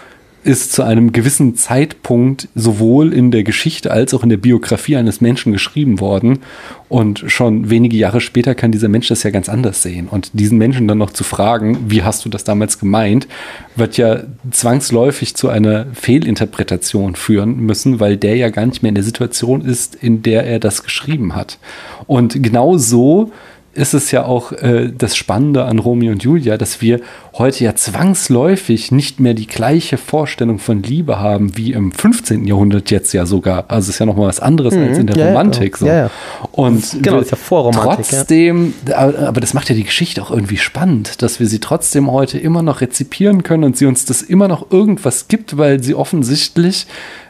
[0.44, 5.20] ist zu einem gewissen Zeitpunkt sowohl in der Geschichte als auch in der Biografie eines
[5.20, 6.40] Menschen geschrieben worden.
[6.88, 10.06] Und schon wenige Jahre später kann dieser Mensch das ja ganz anders sehen.
[10.08, 13.26] Und diesen Menschen dann noch zu fragen, wie hast du das damals gemeint,
[13.74, 18.94] wird ja zwangsläufig zu einer Fehlinterpretation führen müssen, weil der ja gar nicht mehr in
[18.96, 21.58] der Situation ist, in der er das geschrieben hat.
[22.06, 23.32] Und genau so
[23.74, 27.00] ist es ja auch äh, das Spannende an Romeo und Julia, dass wir
[27.34, 32.46] heute ja zwangsläufig nicht mehr die gleiche Vorstellung von Liebe haben wie im 15.
[32.46, 33.64] Jahrhundert jetzt ja sogar.
[33.68, 35.76] Also es ist ja noch mal was anderes mhm, als in der ja, Romantik.
[35.76, 35.86] So.
[35.86, 36.10] Ja, ja.
[36.52, 41.22] Und genau, ist ja Vorromantik, trotzdem, aber das macht ja die Geschichte auch irgendwie spannend,
[41.22, 44.70] dass wir sie trotzdem heute immer noch rezipieren können und sie uns das immer noch
[44.70, 46.86] irgendwas gibt, weil sie offensichtlich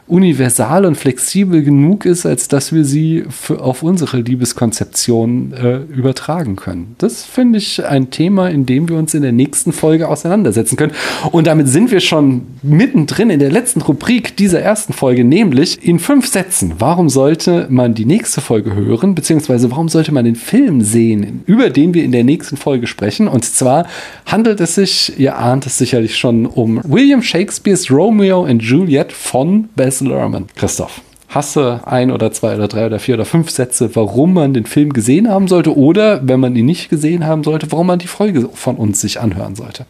[0.07, 6.57] universal und flexibel genug ist, als dass wir sie für, auf unsere Liebeskonzeption äh, übertragen
[6.57, 6.94] können.
[6.99, 10.92] Das finde ich ein Thema, in dem wir uns in der nächsten Folge auseinandersetzen können.
[11.33, 15.99] Und damit sind wir schon mittendrin in der letzten Rubrik dieser ersten Folge, nämlich in
[15.99, 16.74] fünf Sätzen.
[16.78, 21.70] Warum sollte man die nächste Folge hören, beziehungsweise warum sollte man den Film sehen, über
[21.70, 23.26] den wir in der nächsten Folge sprechen?
[23.26, 23.86] Und zwar
[24.26, 29.68] handelt es sich, ihr ahnt es sicherlich schon, um William Shakespeares Romeo and Juliet von
[29.74, 30.47] Bess Baz Luhrmann.
[30.56, 34.55] Christoph, hast du ein oder zwei oder drei oder vier oder fünf Sätze, warum man
[34.55, 37.98] den Film gesehen haben sollte oder, wenn man ihn nicht gesehen haben sollte, warum man
[37.98, 39.86] die Folge von uns sich anhören sollte?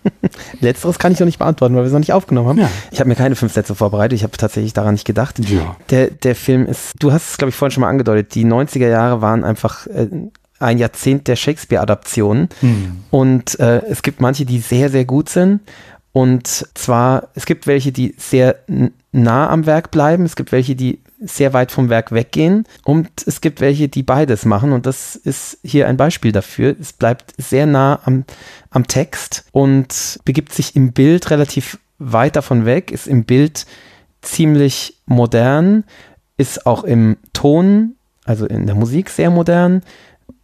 [0.60, 2.58] Letzteres kann ich noch nicht beantworten, weil wir es noch nicht aufgenommen haben.
[2.58, 2.70] Ja.
[2.90, 4.16] Ich habe mir keine fünf Sätze vorbereitet.
[4.16, 5.38] Ich habe tatsächlich daran nicht gedacht.
[5.38, 5.76] Ja.
[5.90, 8.88] Der, der Film ist, du hast es, glaube ich, vorhin schon mal angedeutet, die 90er
[8.88, 10.08] Jahre waren einfach äh,
[10.58, 12.48] ein Jahrzehnt der Shakespeare-Adaptionen.
[12.60, 12.96] Hm.
[13.10, 15.60] Und äh, es gibt manche, die sehr, sehr gut sind.
[16.18, 18.56] Und zwar, es gibt welche, die sehr
[19.12, 23.40] nah am Werk bleiben, es gibt welche, die sehr weit vom Werk weggehen und es
[23.40, 26.74] gibt welche, die beides machen und das ist hier ein Beispiel dafür.
[26.80, 28.24] Es bleibt sehr nah am,
[28.70, 33.64] am Text und begibt sich im Bild relativ weit davon weg, ist im Bild
[34.20, 35.84] ziemlich modern,
[36.36, 39.82] ist auch im Ton, also in der Musik sehr modern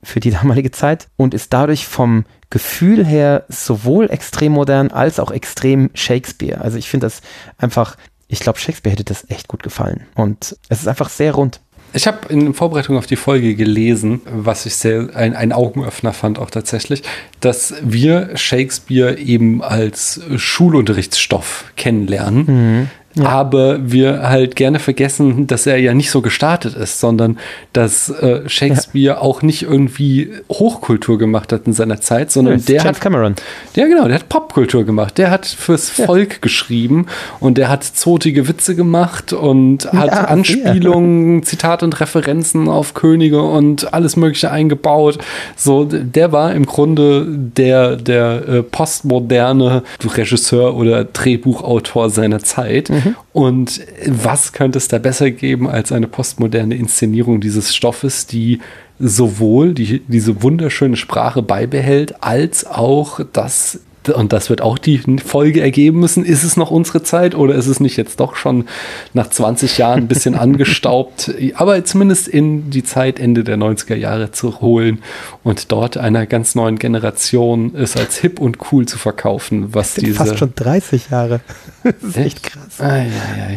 [0.04, 5.30] für die damalige Zeit und ist dadurch vom Gefühl her sowohl extrem modern als auch
[5.30, 6.60] extrem Shakespeare.
[6.60, 7.20] Also ich finde das
[7.58, 7.96] einfach,
[8.28, 10.06] ich glaube, Shakespeare hätte das echt gut gefallen.
[10.14, 11.60] Und es ist einfach sehr rund.
[11.96, 16.40] Ich habe in Vorbereitung auf die Folge gelesen, was ich sehr ein, ein Augenöffner fand
[16.40, 17.04] auch tatsächlich,
[17.38, 22.46] dass wir Shakespeare eben als Schulunterrichtsstoff kennenlernen.
[22.46, 22.90] Mhm.
[23.16, 23.26] Ja.
[23.26, 27.38] Aber wir halt gerne vergessen, dass er ja nicht so gestartet ist, sondern
[27.72, 29.18] dass äh, Shakespeare ja.
[29.18, 33.34] auch nicht irgendwie Hochkultur gemacht hat in seiner Zeit, sondern ja, der Jeff hat Cameron.
[33.76, 35.16] Ja, genau, der hat Popkultur gemacht.
[35.18, 37.06] Der hat fürs Volk geschrieben
[37.38, 43.94] und der hat zotige Witze gemacht und hat Anspielungen, Zitate und Referenzen auf Könige und
[43.94, 45.18] alles Mögliche eingebaut.
[45.56, 52.90] So, der war im Grunde der der äh, postmoderne Regisseur oder Drehbuchautor seiner Zeit.
[52.90, 53.03] Mhm.
[53.04, 53.16] Mhm.
[53.32, 58.60] Und was könnte es da besser geben als eine postmoderne Inszenierung dieses Stoffes, die
[58.98, 65.60] sowohl die, diese wunderschöne Sprache beibehält, als auch das und das wird auch die Folge
[65.60, 68.66] ergeben müssen, ist es noch unsere Zeit oder ist es nicht jetzt doch schon
[69.12, 74.30] nach 20 Jahren ein bisschen angestaubt, aber zumindest in die Zeit Ende der 90er Jahre
[74.32, 75.02] zu holen
[75.42, 80.14] und dort einer ganz neuen Generation es als hip und cool zu verkaufen, was diese
[80.14, 81.40] fast schon 30 Jahre.
[81.84, 82.80] Das ist echt krass.
[82.80, 83.04] Ah, ja,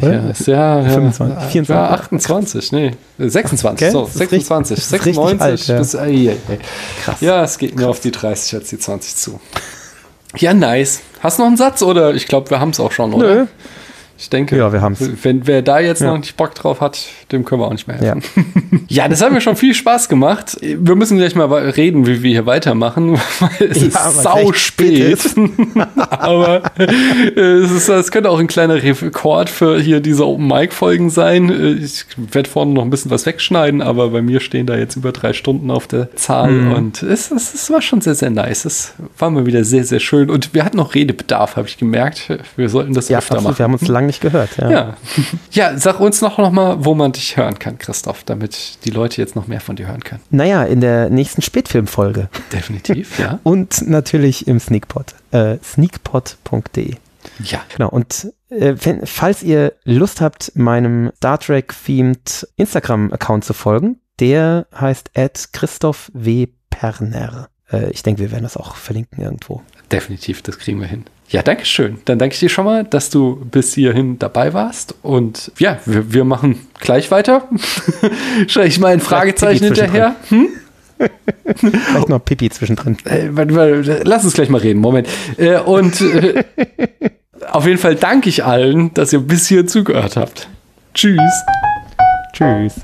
[0.02, 5.42] ja, ja, ist ja, 25, 24, ja, 28, nee, 26, okay, so, 26, richtig, 96
[5.42, 5.78] alt, ja.
[5.78, 6.38] bis, äh, äh,
[7.04, 7.22] Krass.
[7.22, 9.40] Ja, es geht mir auf die 30 als die 20 zu.
[10.40, 11.02] Ja, nice.
[11.22, 13.36] Hast du noch einen Satz oder ich glaube, wir haben es auch schon, oder?
[13.36, 13.46] Nö.
[14.20, 15.00] Ich denke, ja, wir haben's.
[15.24, 16.08] wenn wer da jetzt ja.
[16.08, 17.00] noch nicht Bock drauf hat,
[17.32, 18.24] dem können wir auch nicht mehr helfen.
[18.36, 18.80] Ja.
[19.04, 20.58] ja, das hat mir schon viel Spaß gemacht.
[20.62, 25.20] Wir müssen gleich mal reden, wie wir hier weitermachen, weil es ja, ist sau spät.
[26.10, 31.10] Aber es, ist, es könnte auch ein kleiner Rekord für hier diese Open Mic Folgen
[31.12, 31.78] sein.
[31.82, 35.12] Ich werde vorne noch ein bisschen was wegschneiden, aber bei mir stehen da jetzt über
[35.12, 36.74] drei Stunden auf der Zahl mhm.
[36.74, 38.66] und es, es, es war schon sehr, sehr nice.
[38.66, 42.32] Es war mal wieder sehr, sehr schön und wir hatten noch Redebedarf, habe ich gemerkt.
[42.56, 43.58] Wir sollten das ja, öfter machen.
[43.58, 44.58] Wir haben uns lange nicht gehört.
[44.58, 44.70] Ja.
[44.70, 44.98] ja.
[45.52, 49.22] ja, sag uns noch, noch mal, wo man dich hören kann, Christoph, damit die Leute
[49.22, 50.22] jetzt noch mehr von dir hören können.
[50.30, 52.30] Naja, in der nächsten Spätfilmfolge.
[52.52, 53.40] Definitiv, ja.
[53.44, 55.14] Und natürlich im Sneakpot.
[55.32, 56.96] Äh, sneakpot.de.
[57.44, 57.62] Ja.
[57.76, 57.90] Genau.
[57.90, 65.12] Und äh, wenn, falls ihr Lust habt, meinem Star Trek-themed Instagram-Account zu folgen, der heißt
[65.16, 66.48] at Christoph W.
[66.70, 67.50] Perner.
[67.72, 69.62] Äh, ich denke, wir werden das auch verlinken irgendwo.
[69.92, 71.06] Definitiv, das kriegen wir hin.
[71.30, 72.00] Ja, danke schön.
[72.06, 74.96] Dann danke ich dir schon mal, dass du bis hierhin dabei warst.
[75.02, 77.48] Und ja, wir, wir machen gleich weiter.
[78.48, 80.16] Schreibe ich mal ein Fragezeichen hinterher.
[80.30, 80.48] Hm?
[81.56, 82.98] Vielleicht noch Pipi zwischendrin.
[83.06, 83.28] Äh,
[84.04, 84.80] lass uns gleich mal reden.
[84.80, 85.08] Moment.
[85.38, 86.44] Äh, und äh,
[87.52, 90.48] auf jeden Fall danke ich allen, dass ihr bis hier zugehört habt.
[90.94, 91.20] Tschüss.
[92.34, 92.82] Tschüss.